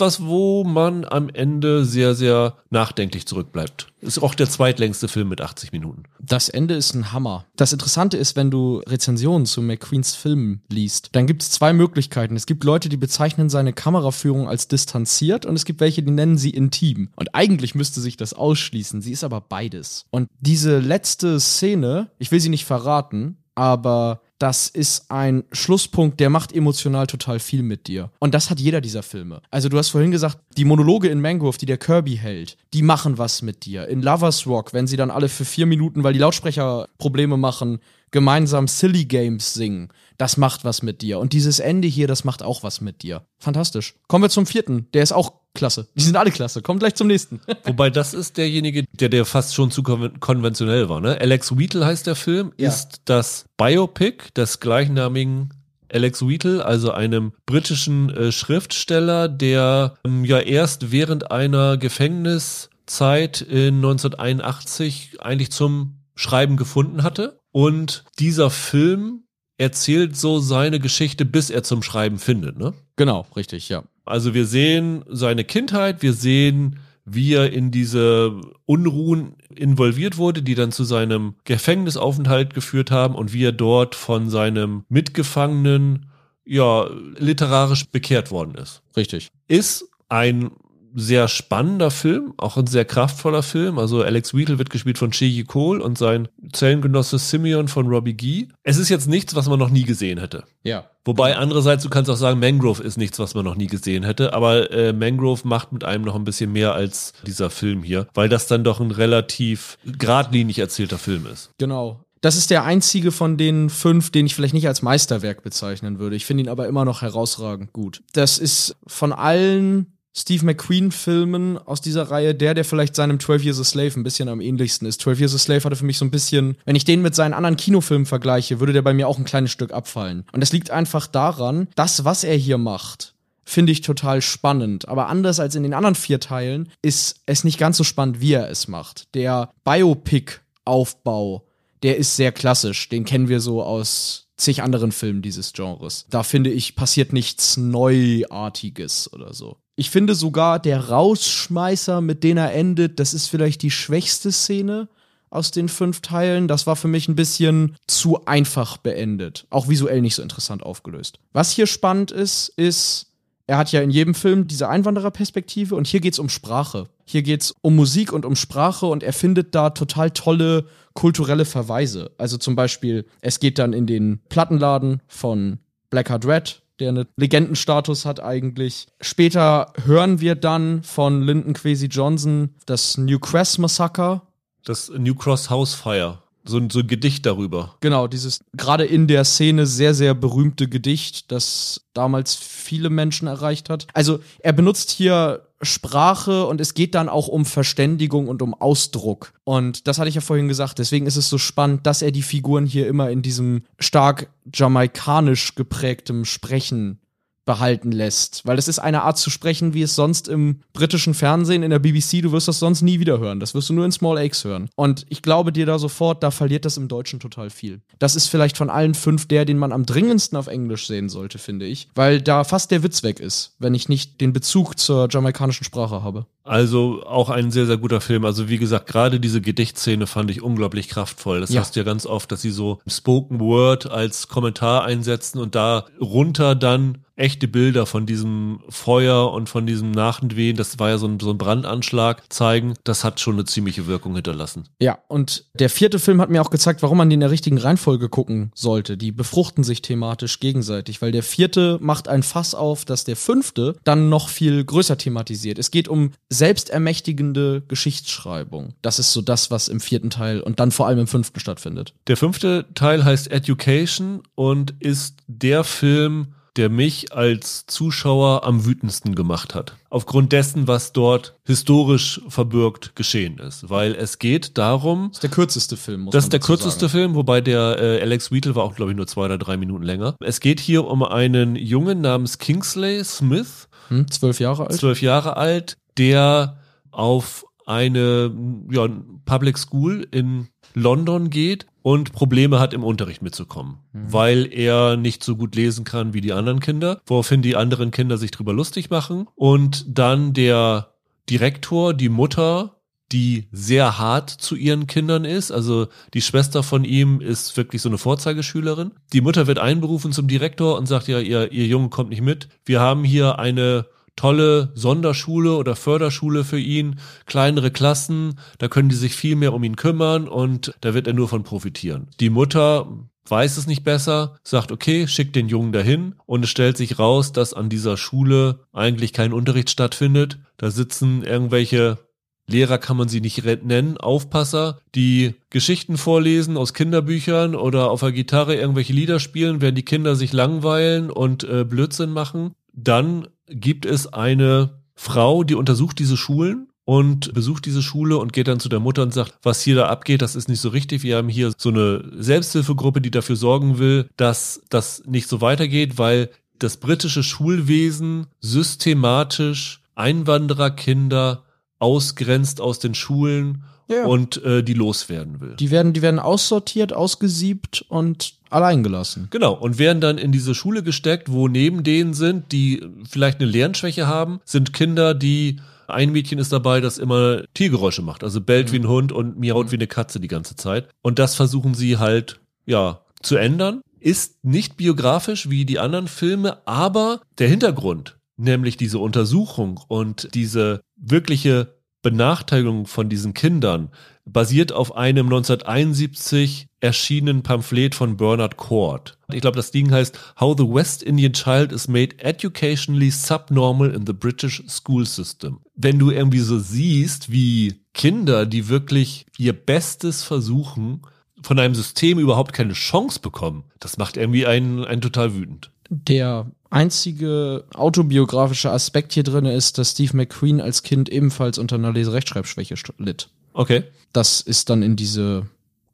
was, 0.00 0.24
wo 0.24 0.64
man 0.64 1.04
am 1.04 1.30
Ende 1.30 1.84
sehr, 1.84 2.14
sehr 2.14 2.58
nachdenklich 2.70 3.26
zurückbleibt. 3.26 3.88
Ist 4.04 4.22
auch 4.22 4.34
der 4.34 4.48
zweitlängste 4.48 5.08
Film 5.08 5.28
mit 5.28 5.40
80 5.40 5.72
Minuten. 5.72 6.04
Das 6.20 6.48
Ende 6.48 6.74
ist 6.74 6.94
ein 6.94 7.12
Hammer. 7.12 7.46
Das 7.56 7.72
Interessante 7.72 8.16
ist, 8.16 8.36
wenn 8.36 8.50
du 8.50 8.78
Rezensionen 8.86 9.46
zu 9.46 9.62
McQueens 9.62 10.14
Filmen 10.14 10.62
liest, 10.70 11.08
dann 11.12 11.26
gibt 11.26 11.42
es 11.42 11.50
zwei 11.50 11.72
Möglichkeiten. 11.72 12.36
Es 12.36 12.46
gibt 12.46 12.64
Leute, 12.64 12.88
die 12.88 12.96
bezeichnen 12.96 13.48
seine 13.48 13.72
Kameraführung 13.72 14.48
als 14.48 14.68
distanziert 14.68 15.46
und 15.46 15.56
es 15.56 15.64
gibt 15.64 15.80
welche, 15.80 16.02
die 16.02 16.10
nennen 16.10 16.36
sie 16.36 16.50
intim. 16.50 17.08
Und 17.16 17.34
eigentlich 17.34 17.74
müsste 17.74 18.00
sich 18.00 18.16
das 18.16 18.34
ausschließen. 18.34 19.00
Sie 19.00 19.12
ist 19.12 19.24
aber 19.24 19.40
beides. 19.40 20.06
Und 20.10 20.28
diese 20.40 20.78
letzte 20.78 21.40
Szene, 21.40 22.10
ich 22.18 22.30
will 22.30 22.40
sie 22.40 22.50
nicht 22.50 22.66
verraten, 22.66 23.38
aber 23.54 24.20
das 24.44 24.68
ist 24.68 25.10
ein 25.10 25.44
Schlusspunkt, 25.52 26.20
der 26.20 26.28
macht 26.28 26.54
emotional 26.54 27.06
total 27.06 27.38
viel 27.38 27.62
mit 27.62 27.86
dir. 27.86 28.10
Und 28.18 28.34
das 28.34 28.50
hat 28.50 28.60
jeder 28.60 28.82
dieser 28.82 29.02
Filme. 29.02 29.40
Also 29.50 29.70
du 29.70 29.78
hast 29.78 29.88
vorhin 29.88 30.10
gesagt, 30.10 30.38
die 30.58 30.66
Monologe 30.66 31.08
in 31.08 31.22
Mangrove, 31.22 31.56
die 31.56 31.64
der 31.64 31.78
Kirby 31.78 32.18
hält, 32.18 32.58
die 32.74 32.82
machen 32.82 33.16
was 33.16 33.40
mit 33.40 33.64
dir. 33.64 33.88
In 33.88 34.02
Lovers 34.02 34.46
Rock, 34.46 34.74
wenn 34.74 34.86
sie 34.86 34.98
dann 34.98 35.10
alle 35.10 35.30
für 35.30 35.46
vier 35.46 35.64
Minuten, 35.64 36.04
weil 36.04 36.12
die 36.12 36.18
Lautsprecher 36.18 36.88
Probleme 36.98 37.38
machen, 37.38 37.78
gemeinsam 38.14 38.68
Silly 38.68 39.06
Games 39.06 39.54
singen, 39.54 39.88
das 40.18 40.36
macht 40.36 40.64
was 40.64 40.82
mit 40.82 41.02
dir. 41.02 41.18
Und 41.18 41.32
dieses 41.32 41.58
Ende 41.58 41.88
hier, 41.88 42.06
das 42.06 42.22
macht 42.22 42.44
auch 42.44 42.62
was 42.62 42.80
mit 42.80 43.02
dir. 43.02 43.26
Fantastisch. 43.40 43.96
Kommen 44.06 44.22
wir 44.22 44.30
zum 44.30 44.46
vierten. 44.46 44.86
Der 44.94 45.02
ist 45.02 45.10
auch 45.10 45.32
klasse. 45.52 45.88
Die 45.96 46.04
sind 46.04 46.16
alle 46.16 46.30
klasse. 46.30 46.62
Kommt 46.62 46.78
gleich 46.78 46.94
zum 46.94 47.08
nächsten. 47.08 47.40
Wobei 47.64 47.90
das 47.90 48.14
ist 48.14 48.36
derjenige, 48.36 48.84
der 48.92 49.08
der 49.08 49.24
fast 49.24 49.56
schon 49.56 49.72
zu 49.72 49.82
konventionell 49.82 50.88
war. 50.88 51.00
Ne? 51.00 51.20
Alex 51.20 51.58
Wheatle 51.58 51.84
heißt 51.84 52.06
der 52.06 52.14
Film, 52.14 52.52
ja. 52.56 52.68
ist 52.68 53.00
das 53.06 53.46
Biopic 53.56 54.32
des 54.36 54.60
gleichnamigen 54.60 55.52
Alex 55.92 56.24
Wheatle, 56.24 56.64
also 56.64 56.92
einem 56.92 57.32
britischen 57.46 58.10
äh, 58.10 58.30
Schriftsteller, 58.30 59.28
der 59.28 59.94
ähm, 60.04 60.24
ja 60.24 60.38
erst 60.38 60.92
während 60.92 61.32
einer 61.32 61.78
Gefängniszeit 61.78 63.40
in 63.40 63.76
1981 63.76 65.18
eigentlich 65.20 65.50
zum 65.50 65.96
Schreiben 66.14 66.56
gefunden 66.56 67.02
hatte. 67.02 67.40
Und 67.54 68.02
dieser 68.18 68.50
Film 68.50 69.22
erzählt 69.58 70.16
so 70.16 70.40
seine 70.40 70.80
Geschichte, 70.80 71.24
bis 71.24 71.50
er 71.50 71.62
zum 71.62 71.84
Schreiben 71.84 72.18
findet, 72.18 72.58
ne? 72.58 72.74
Genau, 72.96 73.26
richtig, 73.36 73.68
ja. 73.68 73.84
Also 74.04 74.34
wir 74.34 74.44
sehen 74.44 75.04
seine 75.08 75.44
Kindheit, 75.44 76.02
wir 76.02 76.14
sehen, 76.14 76.80
wie 77.04 77.32
er 77.32 77.52
in 77.52 77.70
diese 77.70 78.40
Unruhen 78.66 79.36
involviert 79.54 80.16
wurde, 80.16 80.42
die 80.42 80.56
dann 80.56 80.72
zu 80.72 80.82
seinem 80.82 81.36
Gefängnisaufenthalt 81.44 82.54
geführt 82.54 82.90
haben 82.90 83.14
und 83.14 83.32
wie 83.32 83.44
er 83.44 83.52
dort 83.52 83.94
von 83.94 84.30
seinem 84.30 84.84
Mitgefangenen 84.88 86.06
ja 86.44 86.90
literarisch 87.16 87.86
bekehrt 87.88 88.32
worden 88.32 88.56
ist. 88.56 88.82
Richtig. 88.96 89.28
Ist 89.46 89.88
ein 90.08 90.50
sehr 90.94 91.28
spannender 91.28 91.90
Film, 91.90 92.34
auch 92.36 92.56
ein 92.56 92.66
sehr 92.66 92.84
kraftvoller 92.84 93.42
Film. 93.42 93.78
Also 93.78 94.02
Alex 94.02 94.34
Wheatle 94.34 94.58
wird 94.58 94.70
gespielt 94.70 94.98
von 94.98 95.10
Chigi 95.10 95.44
Cole 95.44 95.82
und 95.82 95.98
sein 95.98 96.28
Zellengenosse 96.52 97.18
Simeon 97.18 97.68
von 97.68 97.86
Robbie 97.86 98.14
Gee. 98.14 98.48
Es 98.62 98.76
ist 98.76 98.88
jetzt 98.88 99.08
nichts, 99.08 99.34
was 99.34 99.48
man 99.48 99.58
noch 99.58 99.70
nie 99.70 99.82
gesehen 99.82 100.18
hätte. 100.18 100.44
Ja. 100.62 100.84
Wobei 101.04 101.36
andererseits, 101.36 101.82
du 101.82 101.90
kannst 101.90 102.10
auch 102.10 102.16
sagen, 102.16 102.40
Mangrove 102.40 102.82
ist 102.82 102.96
nichts, 102.96 103.18
was 103.18 103.34
man 103.34 103.44
noch 103.44 103.56
nie 103.56 103.66
gesehen 103.66 104.04
hätte, 104.04 104.32
aber 104.32 104.70
äh, 104.70 104.92
Mangrove 104.92 105.46
macht 105.46 105.72
mit 105.72 105.84
einem 105.84 106.04
noch 106.04 106.14
ein 106.14 106.24
bisschen 106.24 106.52
mehr 106.52 106.74
als 106.74 107.12
dieser 107.26 107.50
Film 107.50 107.82
hier, 107.82 108.06
weil 108.14 108.28
das 108.28 108.46
dann 108.46 108.64
doch 108.64 108.80
ein 108.80 108.90
relativ 108.90 109.78
geradlinig 109.84 110.58
erzählter 110.58 110.98
Film 110.98 111.26
ist. 111.26 111.50
Genau. 111.58 112.00
Das 112.24 112.36
ist 112.36 112.50
der 112.50 112.64
einzige 112.64 113.12
von 113.12 113.36
den 113.36 113.68
fünf, 113.68 114.10
den 114.10 114.24
ich 114.24 114.34
vielleicht 114.34 114.54
nicht 114.54 114.66
als 114.66 114.80
Meisterwerk 114.80 115.42
bezeichnen 115.42 115.98
würde. 115.98 116.16
Ich 116.16 116.24
finde 116.24 116.44
ihn 116.44 116.48
aber 116.48 116.66
immer 116.68 116.86
noch 116.86 117.02
herausragend 117.02 117.74
gut. 117.74 118.02
Das 118.14 118.38
ist 118.38 118.76
von 118.86 119.12
allen 119.12 119.93
Steve 120.16 120.44
McQueen-Filmen 120.46 121.58
aus 121.58 121.80
dieser 121.80 122.10
Reihe 122.10 122.34
der, 122.34 122.54
der 122.54 122.64
vielleicht 122.64 122.94
seinem 122.94 123.18
12 123.18 123.44
Years 123.44 123.60
a 123.60 123.64
Slave 123.64 123.98
ein 123.98 124.04
bisschen 124.04 124.28
am 124.28 124.40
ähnlichsten 124.40 124.86
ist. 124.86 125.00
12 125.00 125.18
Years 125.20 125.34
a 125.34 125.38
Slave 125.38 125.64
hatte 125.64 125.76
für 125.76 125.84
mich 125.84 125.98
so 125.98 126.04
ein 126.04 126.12
bisschen, 126.12 126.56
wenn 126.64 126.76
ich 126.76 126.84
den 126.84 127.02
mit 127.02 127.16
seinen 127.16 127.34
anderen 127.34 127.56
Kinofilmen 127.56 128.06
vergleiche, 128.06 128.60
würde 128.60 128.72
der 128.72 128.82
bei 128.82 128.94
mir 128.94 129.08
auch 129.08 129.18
ein 129.18 129.24
kleines 129.24 129.50
Stück 129.50 129.72
abfallen. 129.72 130.24
Und 130.32 130.40
das 130.40 130.52
liegt 130.52 130.70
einfach 130.70 131.08
daran, 131.08 131.68
das, 131.74 132.04
was 132.04 132.22
er 132.22 132.36
hier 132.36 132.58
macht, 132.58 133.14
finde 133.44 133.72
ich 133.72 133.80
total 133.80 134.22
spannend. 134.22 134.88
Aber 134.88 135.08
anders 135.08 135.40
als 135.40 135.56
in 135.56 135.64
den 135.64 135.74
anderen 135.74 135.96
vier 135.96 136.20
Teilen 136.20 136.70
ist 136.80 137.20
es 137.26 137.42
nicht 137.42 137.58
ganz 137.58 137.76
so 137.76 137.84
spannend, 137.84 138.20
wie 138.20 138.34
er 138.34 138.48
es 138.48 138.68
macht. 138.68 139.12
Der 139.14 139.52
Biopic-Aufbau, 139.64 141.44
der 141.82 141.96
ist 141.96 142.14
sehr 142.14 142.30
klassisch. 142.30 142.88
Den 142.88 143.04
kennen 143.04 143.28
wir 143.28 143.40
so 143.40 143.64
aus 143.64 144.28
zig 144.36 144.62
anderen 144.62 144.92
Filmen 144.92 145.22
dieses 145.22 145.52
Genres. 145.52 146.06
Da 146.08 146.22
finde 146.22 146.50
ich, 146.50 146.76
passiert 146.76 147.12
nichts 147.12 147.56
Neuartiges 147.56 149.12
oder 149.12 149.34
so. 149.34 149.58
Ich 149.76 149.90
finde 149.90 150.14
sogar 150.14 150.60
der 150.60 150.88
Rausschmeißer, 150.88 152.00
mit 152.00 152.22
dem 152.22 152.36
er 152.36 152.52
endet, 152.52 153.00
das 153.00 153.12
ist 153.12 153.26
vielleicht 153.26 153.62
die 153.62 153.72
schwächste 153.72 154.30
Szene 154.30 154.88
aus 155.30 155.50
den 155.50 155.68
fünf 155.68 156.00
Teilen. 156.00 156.46
Das 156.46 156.66
war 156.66 156.76
für 156.76 156.86
mich 156.86 157.08
ein 157.08 157.16
bisschen 157.16 157.76
zu 157.88 158.24
einfach 158.24 158.76
beendet. 158.76 159.46
Auch 159.50 159.68
visuell 159.68 160.00
nicht 160.00 160.14
so 160.14 160.22
interessant 160.22 160.62
aufgelöst. 160.62 161.18
Was 161.32 161.50
hier 161.50 161.66
spannend 161.66 162.12
ist, 162.12 162.50
ist, 162.56 163.06
er 163.48 163.58
hat 163.58 163.72
ja 163.72 163.80
in 163.82 163.90
jedem 163.90 164.14
Film 164.14 164.46
diese 164.46 164.68
Einwandererperspektive 164.68 165.74
und 165.74 165.88
hier 165.88 166.00
geht's 166.00 166.20
um 166.20 166.28
Sprache. 166.28 166.86
Hier 167.04 167.22
geht's 167.22 167.52
um 167.60 167.74
Musik 167.74 168.12
und 168.12 168.24
um 168.24 168.36
Sprache 168.36 168.86
und 168.86 169.02
er 169.02 169.12
findet 169.12 169.56
da 169.56 169.70
total 169.70 170.12
tolle 170.12 170.66
kulturelle 170.94 171.44
Verweise. 171.44 172.12
Also 172.16 172.38
zum 172.38 172.54
Beispiel, 172.54 173.04
es 173.20 173.40
geht 173.40 173.58
dann 173.58 173.72
in 173.72 173.86
den 173.86 174.20
Plattenladen 174.28 175.02
von 175.08 175.58
Blackheart 175.90 176.26
Red, 176.26 176.62
der 176.80 176.90
einen 176.90 177.06
Legendenstatus 177.16 178.04
hat 178.04 178.20
eigentlich. 178.20 178.86
Später 179.00 179.72
hören 179.84 180.20
wir 180.20 180.34
dann 180.34 180.82
von 180.82 181.22
Lyndon 181.22 181.54
Kwesi 181.54 181.86
Johnson 181.86 182.54
das 182.66 182.96
New 182.98 183.18
Crest 183.18 183.58
Massacre. 183.58 184.22
Das 184.64 184.90
New 184.90 185.14
Cross 185.14 185.50
House 185.50 185.74
Fire. 185.74 186.23
So 186.46 186.58
ein, 186.58 186.70
so 186.70 186.80
ein 186.80 186.86
Gedicht 186.86 187.24
darüber. 187.24 187.74
Genau, 187.80 188.06
dieses 188.06 188.40
gerade 188.54 188.84
in 188.84 189.06
der 189.06 189.24
Szene 189.24 189.66
sehr, 189.66 189.94
sehr 189.94 190.14
berühmte 190.14 190.68
Gedicht, 190.68 191.32
das 191.32 191.86
damals 191.94 192.34
viele 192.34 192.90
Menschen 192.90 193.28
erreicht 193.28 193.70
hat. 193.70 193.86
Also 193.94 194.20
er 194.40 194.52
benutzt 194.52 194.90
hier 194.90 195.46
Sprache 195.62 196.46
und 196.46 196.60
es 196.60 196.74
geht 196.74 196.94
dann 196.94 197.08
auch 197.08 197.28
um 197.28 197.44
Verständigung 197.44 198.28
und 198.28 198.42
um 198.42 198.54
Ausdruck. 198.54 199.32
Und 199.44 199.86
das 199.86 199.98
hatte 199.98 200.08
ich 200.08 200.14
ja 200.14 200.20
vorhin 200.20 200.48
gesagt, 200.48 200.78
deswegen 200.78 201.06
ist 201.06 201.16
es 201.16 201.28
so 201.28 201.38
spannend, 201.38 201.86
dass 201.86 202.02
er 202.02 202.12
die 202.12 202.22
Figuren 202.22 202.66
hier 202.66 202.86
immer 202.86 203.10
in 203.10 203.22
diesem 203.22 203.62
stark 203.78 204.28
jamaikanisch 204.52 205.54
geprägtem 205.54 206.24
Sprechen 206.24 207.00
behalten 207.44 207.92
lässt. 207.92 208.42
Weil 208.44 208.56
das 208.56 208.68
ist 208.68 208.78
eine 208.78 209.02
Art 209.02 209.18
zu 209.18 209.30
sprechen, 209.30 209.74
wie 209.74 209.82
es 209.82 209.94
sonst 209.94 210.28
im 210.28 210.60
britischen 210.72 211.14
Fernsehen, 211.14 211.62
in 211.62 211.70
der 211.70 211.78
BBC, 211.78 212.22
du 212.22 212.32
wirst 212.32 212.48
das 212.48 212.58
sonst 212.58 212.82
nie 212.82 213.00
wieder 213.00 213.18
hören. 213.18 213.40
Das 213.40 213.54
wirst 213.54 213.68
du 213.68 213.74
nur 213.74 213.84
in 213.84 213.92
Small 213.92 214.18
Aches 214.18 214.44
hören. 214.44 214.70
Und 214.76 215.06
ich 215.08 215.22
glaube 215.22 215.52
dir 215.52 215.66
da 215.66 215.78
sofort, 215.78 216.22
da 216.22 216.30
verliert 216.30 216.64
das 216.64 216.76
im 216.76 216.88
Deutschen 216.88 217.20
total 217.20 217.50
viel. 217.50 217.82
Das 217.98 218.16
ist 218.16 218.28
vielleicht 218.28 218.56
von 218.56 218.70
allen 218.70 218.94
fünf 218.94 219.26
der, 219.28 219.44
den 219.44 219.58
man 219.58 219.72
am 219.72 219.86
dringendsten 219.86 220.38
auf 220.38 220.46
Englisch 220.46 220.86
sehen 220.86 221.08
sollte, 221.08 221.38
finde 221.38 221.66
ich. 221.66 221.88
Weil 221.94 222.20
da 222.20 222.44
fast 222.44 222.70
der 222.70 222.82
Witz 222.82 223.02
weg 223.02 223.20
ist, 223.20 223.54
wenn 223.58 223.74
ich 223.74 223.88
nicht 223.88 224.20
den 224.20 224.32
Bezug 224.32 224.78
zur 224.78 225.08
jamaikanischen 225.10 225.64
Sprache 225.64 226.02
habe. 226.02 226.26
Also 226.44 227.02
auch 227.06 227.30
ein 227.30 227.50
sehr, 227.50 227.64
sehr 227.64 227.78
guter 227.78 228.02
Film. 228.02 228.26
Also 228.26 228.50
wie 228.50 228.58
gesagt, 228.58 228.86
gerade 228.86 229.18
diese 229.18 229.40
Gedichtszene 229.40 230.06
fand 230.06 230.30
ich 230.30 230.42
unglaublich 230.42 230.88
kraftvoll. 230.88 231.40
Das 231.40 231.50
ja. 231.50 231.60
hast 231.60 231.74
du 231.74 231.80
ja 231.80 231.84
ganz 231.84 232.04
oft, 232.04 232.30
dass 232.30 232.42
sie 232.42 232.50
so 232.50 232.80
Spoken 232.86 233.40
Word 233.40 233.90
als 233.90 234.28
Kommentar 234.28 234.84
einsetzen 234.84 235.38
und 235.38 235.54
da 235.54 235.86
runter 236.00 236.54
dann 236.54 237.03
echte 237.16 237.48
Bilder 237.48 237.86
von 237.86 238.06
diesem 238.06 238.60
Feuer 238.68 239.32
und 239.32 239.48
von 239.48 239.66
diesem 239.66 239.90
Nachentwehen, 239.92 240.56
das 240.56 240.78
war 240.78 240.90
ja 240.90 240.98
so 240.98 241.06
ein, 241.06 241.20
so 241.20 241.30
ein 241.30 241.38
Brandanschlag, 241.38 242.22
zeigen, 242.32 242.74
das 242.84 243.04
hat 243.04 243.20
schon 243.20 243.34
eine 243.34 243.44
ziemliche 243.44 243.86
Wirkung 243.86 244.14
hinterlassen. 244.14 244.64
Ja, 244.80 244.98
und 245.08 245.46
der 245.54 245.70
vierte 245.70 245.98
Film 245.98 246.20
hat 246.20 246.30
mir 246.30 246.42
auch 246.42 246.50
gezeigt, 246.50 246.82
warum 246.82 246.98
man 246.98 247.10
die 247.10 247.14
in 247.14 247.20
der 247.20 247.30
richtigen 247.30 247.58
Reihenfolge 247.58 248.08
gucken 248.08 248.50
sollte. 248.54 248.96
Die 248.96 249.12
befruchten 249.12 249.64
sich 249.64 249.82
thematisch 249.82 250.40
gegenseitig, 250.40 251.02
weil 251.02 251.12
der 251.12 251.22
vierte 251.22 251.78
macht 251.80 252.08
ein 252.08 252.22
Fass 252.22 252.54
auf, 252.54 252.84
dass 252.84 253.04
der 253.04 253.16
fünfte 253.16 253.76
dann 253.84 254.08
noch 254.08 254.28
viel 254.28 254.64
größer 254.64 254.98
thematisiert. 254.98 255.58
Es 255.58 255.70
geht 255.70 255.88
um 255.88 256.10
selbstermächtigende 256.30 257.62
Geschichtsschreibung. 257.68 258.74
Das 258.82 258.98
ist 258.98 259.12
so 259.12 259.22
das, 259.22 259.50
was 259.50 259.68
im 259.68 259.80
vierten 259.80 260.10
Teil 260.10 260.40
und 260.40 260.58
dann 260.58 260.72
vor 260.72 260.88
allem 260.88 261.00
im 261.00 261.06
fünften 261.06 261.38
stattfindet. 261.38 261.94
Der 262.08 262.16
fünfte 262.16 262.66
Teil 262.74 263.04
heißt 263.04 263.30
Education 263.30 264.22
und 264.34 264.74
ist 264.80 265.18
der 265.26 265.64
Film, 265.64 266.34
der 266.56 266.68
mich 266.68 267.12
als 267.12 267.66
Zuschauer 267.66 268.44
am 268.44 268.64
wütendsten 268.64 269.14
gemacht 269.14 269.54
hat. 269.54 269.76
Aufgrund 269.90 270.32
dessen, 270.32 270.68
was 270.68 270.92
dort 270.92 271.34
historisch 271.44 272.20
verbürgt 272.28 272.94
geschehen 272.94 273.38
ist. 273.38 273.68
Weil 273.70 273.94
es 273.94 274.18
geht 274.18 274.56
darum. 274.56 275.08
Das 275.08 275.18
ist 275.18 275.22
der 275.22 275.30
kürzeste 275.30 275.76
Film, 275.76 276.02
muss 276.02 276.12
Das 276.12 276.24
ist 276.24 276.32
der 276.32 276.40
kürzeste 276.40 276.88
sagen. 276.88 276.90
Film, 276.90 277.14
wobei 277.14 277.40
der 277.40 277.78
äh, 277.80 278.00
Alex 278.02 278.30
Wheatle 278.30 278.54
war 278.54 278.64
auch, 278.64 278.74
glaube 278.74 278.92
ich, 278.92 278.96
nur 278.96 279.06
zwei 279.06 279.24
oder 279.24 279.38
drei 279.38 279.56
Minuten 279.56 279.84
länger. 279.84 280.16
Es 280.20 280.40
geht 280.40 280.60
hier 280.60 280.86
um 280.86 281.02
einen 281.02 281.56
Jungen 281.56 282.00
namens 282.00 282.38
Kingsley 282.38 283.02
Smith. 283.04 283.68
Hm, 283.88 284.10
zwölf 284.10 284.40
Jahre 284.40 284.68
alt. 284.68 284.78
Zwölf 284.78 285.02
Jahre 285.02 285.36
alt, 285.36 285.76
der 285.98 286.58
auf 286.90 287.44
eine 287.66 288.32
ja, 288.70 288.88
Public 289.24 289.58
School 289.58 290.06
in 290.10 290.48
London 290.74 291.30
geht 291.30 291.66
und 291.82 292.12
Probleme 292.12 292.60
hat, 292.60 292.74
im 292.74 292.84
Unterricht 292.84 293.22
mitzukommen, 293.22 293.78
mhm. 293.92 294.12
weil 294.12 294.52
er 294.52 294.96
nicht 294.96 295.22
so 295.22 295.36
gut 295.36 295.54
lesen 295.54 295.84
kann 295.84 296.14
wie 296.14 296.20
die 296.20 296.32
anderen 296.32 296.60
Kinder, 296.60 297.00
woraufhin 297.06 297.42
die 297.42 297.56
anderen 297.56 297.90
Kinder 297.90 298.18
sich 298.18 298.30
drüber 298.30 298.52
lustig 298.52 298.90
machen 298.90 299.28
und 299.34 299.84
dann 299.88 300.32
der 300.32 300.94
Direktor, 301.30 301.94
die 301.94 302.08
Mutter, 302.08 302.80
die 303.12 303.48
sehr 303.52 303.98
hart 303.98 304.30
zu 304.30 304.56
ihren 304.56 304.86
Kindern 304.86 305.24
ist. 305.24 305.52
Also 305.52 305.86
die 306.14 306.22
Schwester 306.22 306.62
von 306.62 306.84
ihm 306.84 307.20
ist 307.20 307.56
wirklich 307.56 307.80
so 307.80 307.88
eine 307.88 307.98
Vorzeigeschülerin. 307.98 308.92
Die 309.12 309.20
Mutter 309.20 309.46
wird 309.46 309.58
einberufen 309.58 310.12
zum 310.12 310.26
Direktor 310.26 310.76
und 310.76 310.86
sagt 310.86 311.08
ja, 311.08 311.20
ihr, 311.20 311.52
ihr 311.52 311.66
Junge 311.66 311.90
kommt 311.90 312.10
nicht 312.10 312.22
mit. 312.22 312.48
Wir 312.64 312.80
haben 312.80 313.04
hier 313.04 313.38
eine 313.38 313.86
tolle 314.16 314.70
Sonderschule 314.74 315.56
oder 315.56 315.76
Förderschule 315.76 316.44
für 316.44 316.58
ihn, 316.58 317.00
kleinere 317.26 317.70
Klassen, 317.70 318.38
da 318.58 318.68
können 318.68 318.88
die 318.88 318.94
sich 318.94 319.14
viel 319.14 319.36
mehr 319.36 319.52
um 319.52 319.64
ihn 319.64 319.76
kümmern 319.76 320.28
und 320.28 320.74
da 320.80 320.94
wird 320.94 321.06
er 321.06 321.12
nur 321.14 321.28
von 321.28 321.42
profitieren. 321.42 322.08
Die 322.20 322.30
Mutter 322.30 322.86
weiß 323.26 323.56
es 323.56 323.66
nicht 323.66 323.84
besser, 323.84 324.36
sagt, 324.42 324.70
okay, 324.70 325.08
schickt 325.08 325.34
den 325.34 325.48
Jungen 325.48 325.72
dahin 325.72 326.14
und 326.26 326.44
es 326.44 326.50
stellt 326.50 326.76
sich 326.76 326.98
raus, 326.98 327.32
dass 327.32 327.54
an 327.54 327.68
dieser 327.68 327.96
Schule 327.96 328.60
eigentlich 328.72 329.12
kein 329.12 329.32
Unterricht 329.32 329.70
stattfindet. 329.70 330.38
Da 330.56 330.70
sitzen 330.70 331.22
irgendwelche 331.22 331.98
Lehrer 332.46 332.76
kann 332.76 332.98
man 332.98 333.08
sie 333.08 333.22
nicht 333.22 333.42
nennen, 333.64 333.96
Aufpasser, 333.96 334.78
die 334.94 335.34
Geschichten 335.48 335.96
vorlesen 335.96 336.58
aus 336.58 336.74
Kinderbüchern 336.74 337.54
oder 337.54 337.90
auf 337.90 338.00
der 338.00 338.12
Gitarre 338.12 338.54
irgendwelche 338.54 338.92
Lieder 338.92 339.18
spielen, 339.18 339.62
während 339.62 339.78
die 339.78 339.84
Kinder 339.84 340.14
sich 340.14 340.34
langweilen 340.34 341.10
und 341.10 341.44
äh, 341.44 341.64
Blödsinn 341.64 342.10
machen. 342.10 342.54
Dann 342.74 343.28
gibt 343.48 343.86
es 343.86 344.12
eine 344.12 344.80
Frau, 344.94 345.44
die 345.44 345.54
untersucht 345.54 345.98
diese 345.98 346.16
Schulen 346.16 346.68
und 346.84 347.32
besucht 347.32 347.64
diese 347.66 347.82
Schule 347.82 348.18
und 348.18 348.32
geht 348.32 348.48
dann 348.48 348.60
zu 348.60 348.68
der 348.68 348.80
Mutter 348.80 349.02
und 349.02 349.14
sagt, 349.14 349.34
was 349.42 349.62
hier 349.62 349.74
da 349.74 349.86
abgeht, 349.86 350.22
das 350.22 350.36
ist 350.36 350.48
nicht 350.48 350.60
so 350.60 350.68
richtig. 350.68 351.02
Wir 351.02 351.16
haben 351.16 351.28
hier 351.28 351.52
so 351.56 351.70
eine 351.70 352.04
Selbsthilfegruppe, 352.16 353.00
die 353.00 353.10
dafür 353.10 353.36
sorgen 353.36 353.78
will, 353.78 354.08
dass 354.16 354.62
das 354.68 355.02
nicht 355.06 355.28
so 355.28 355.40
weitergeht, 355.40 355.98
weil 355.98 356.30
das 356.58 356.76
britische 356.76 357.22
Schulwesen 357.22 358.26
systematisch 358.40 359.80
Einwandererkinder 359.94 361.43
ausgrenzt 361.84 362.60
aus 362.60 362.78
den 362.78 362.94
Schulen 362.94 363.62
Ja. 363.88 364.06
und 364.06 364.42
äh, 364.44 364.62
die 364.62 364.72
loswerden 364.74 365.40
will. 365.40 365.54
Die 365.56 365.70
werden, 365.70 365.92
die 365.92 366.00
werden 366.02 366.18
aussortiert, 366.18 366.92
ausgesiebt 366.94 367.84
und 367.88 368.34
allein 368.50 368.82
gelassen. 368.82 369.28
Genau, 369.30 369.52
und 369.52 369.78
werden 369.78 370.00
dann 370.00 370.16
in 370.16 370.32
diese 370.32 370.54
Schule 370.54 370.82
gesteckt, 370.82 371.30
wo 371.30 371.48
neben 371.48 371.82
denen 371.82 372.14
sind, 372.14 372.50
die 372.52 372.82
vielleicht 373.08 373.40
eine 373.40 373.50
Lernschwäche 373.50 374.06
haben, 374.06 374.40
sind 374.44 374.72
Kinder, 374.72 375.12
die 375.14 375.60
ein 375.86 376.12
Mädchen 376.12 376.38
ist 376.38 376.50
dabei, 376.50 376.80
das 376.80 376.96
immer 376.96 377.42
Tiergeräusche 377.52 378.00
macht, 378.00 378.24
also 378.24 378.40
bellt 378.40 378.72
wie 378.72 378.78
ein 378.78 378.88
Hund 378.88 379.12
und 379.12 379.38
miaut 379.38 379.70
wie 379.70 379.76
eine 379.76 379.86
Katze 379.86 380.18
die 380.18 380.28
ganze 380.28 380.56
Zeit. 380.56 380.88
Und 381.02 381.18
das 381.18 381.34
versuchen 381.34 381.74
sie 381.74 381.98
halt, 381.98 382.40
ja, 382.64 383.00
zu 383.22 383.36
ändern. 383.36 383.82
Ist 384.00 384.42
nicht 384.44 384.76
biografisch 384.78 385.50
wie 385.50 385.64
die 385.66 385.78
anderen 385.78 386.08
Filme, 386.08 386.58
aber 386.66 387.20
der 387.38 387.48
Hintergrund, 387.48 388.16
nämlich 388.36 388.76
diese 388.76 388.98
Untersuchung 388.98 389.80
und 389.88 390.28
diese 390.34 390.80
wirkliche 390.96 391.74
Benachteiligung 392.02 392.86
von 392.86 393.08
diesen 393.08 393.34
Kindern, 393.34 393.90
basiert 394.26 394.72
auf 394.72 394.94
einem 394.94 395.26
1971 395.26 396.68
erschienenen 396.80 397.42
Pamphlet 397.42 397.94
von 397.94 398.16
Bernard 398.16 398.56
Cord. 398.56 399.18
Ich 399.32 399.40
glaube, 399.40 399.56
das 399.56 399.70
Ding 399.70 399.90
heißt 399.90 400.18
How 400.38 400.54
the 400.56 400.64
West 400.64 401.02
Indian 401.02 401.32
Child 401.32 401.72
is 401.72 401.88
Made 401.88 402.18
Educationally 402.18 403.10
Subnormal 403.10 403.90
in 403.90 404.06
the 404.06 404.12
British 404.12 404.62
School 404.68 405.06
System. 405.06 405.60
Wenn 405.74 405.98
du 405.98 406.10
irgendwie 406.10 406.40
so 406.40 406.58
siehst, 406.58 407.32
wie 407.32 407.80
Kinder, 407.94 408.46
die 408.46 408.68
wirklich 408.68 409.26
ihr 409.38 409.52
Bestes 409.52 410.22
versuchen, 410.22 411.02
von 411.42 411.58
einem 411.58 411.74
System 411.74 412.18
überhaupt 412.18 412.52
keine 412.52 412.74
Chance 412.74 413.20
bekommen, 413.20 413.64
das 413.80 413.98
macht 413.98 414.16
irgendwie 414.16 414.46
einen, 414.46 414.84
einen 414.84 415.00
total 415.00 415.34
wütend. 415.34 415.70
Der 415.90 416.50
einzige 416.74 417.64
autobiografische 417.72 418.70
Aspekt 418.70 419.12
hier 419.12 419.22
drin 419.22 419.46
ist, 419.46 419.78
dass 419.78 419.92
Steve 419.92 420.16
McQueen 420.16 420.60
als 420.60 420.82
Kind 420.82 421.08
ebenfalls 421.08 421.58
unter 421.58 421.76
einer 421.76 421.92
Leserechtschreibschwäche 421.92 422.74
litt. 422.98 423.28
Okay. 423.52 423.84
Das 424.12 424.40
ist 424.40 424.70
dann 424.70 424.82
in 424.82 424.96
diese 424.96 425.46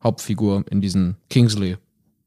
Hauptfigur, 0.02 0.64
in 0.70 0.80
diesen 0.80 1.16
Kingsley 1.28 1.76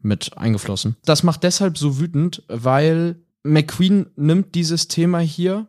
mit 0.02 0.38
eingeflossen. 0.38 0.96
Das 1.06 1.24
macht 1.24 1.44
deshalb 1.44 1.78
so 1.78 2.00
wütend, 2.00 2.44
weil 2.48 3.16
McQueen 3.44 4.08
nimmt 4.16 4.54
dieses 4.56 4.88
Thema 4.88 5.20
hier, 5.20 5.68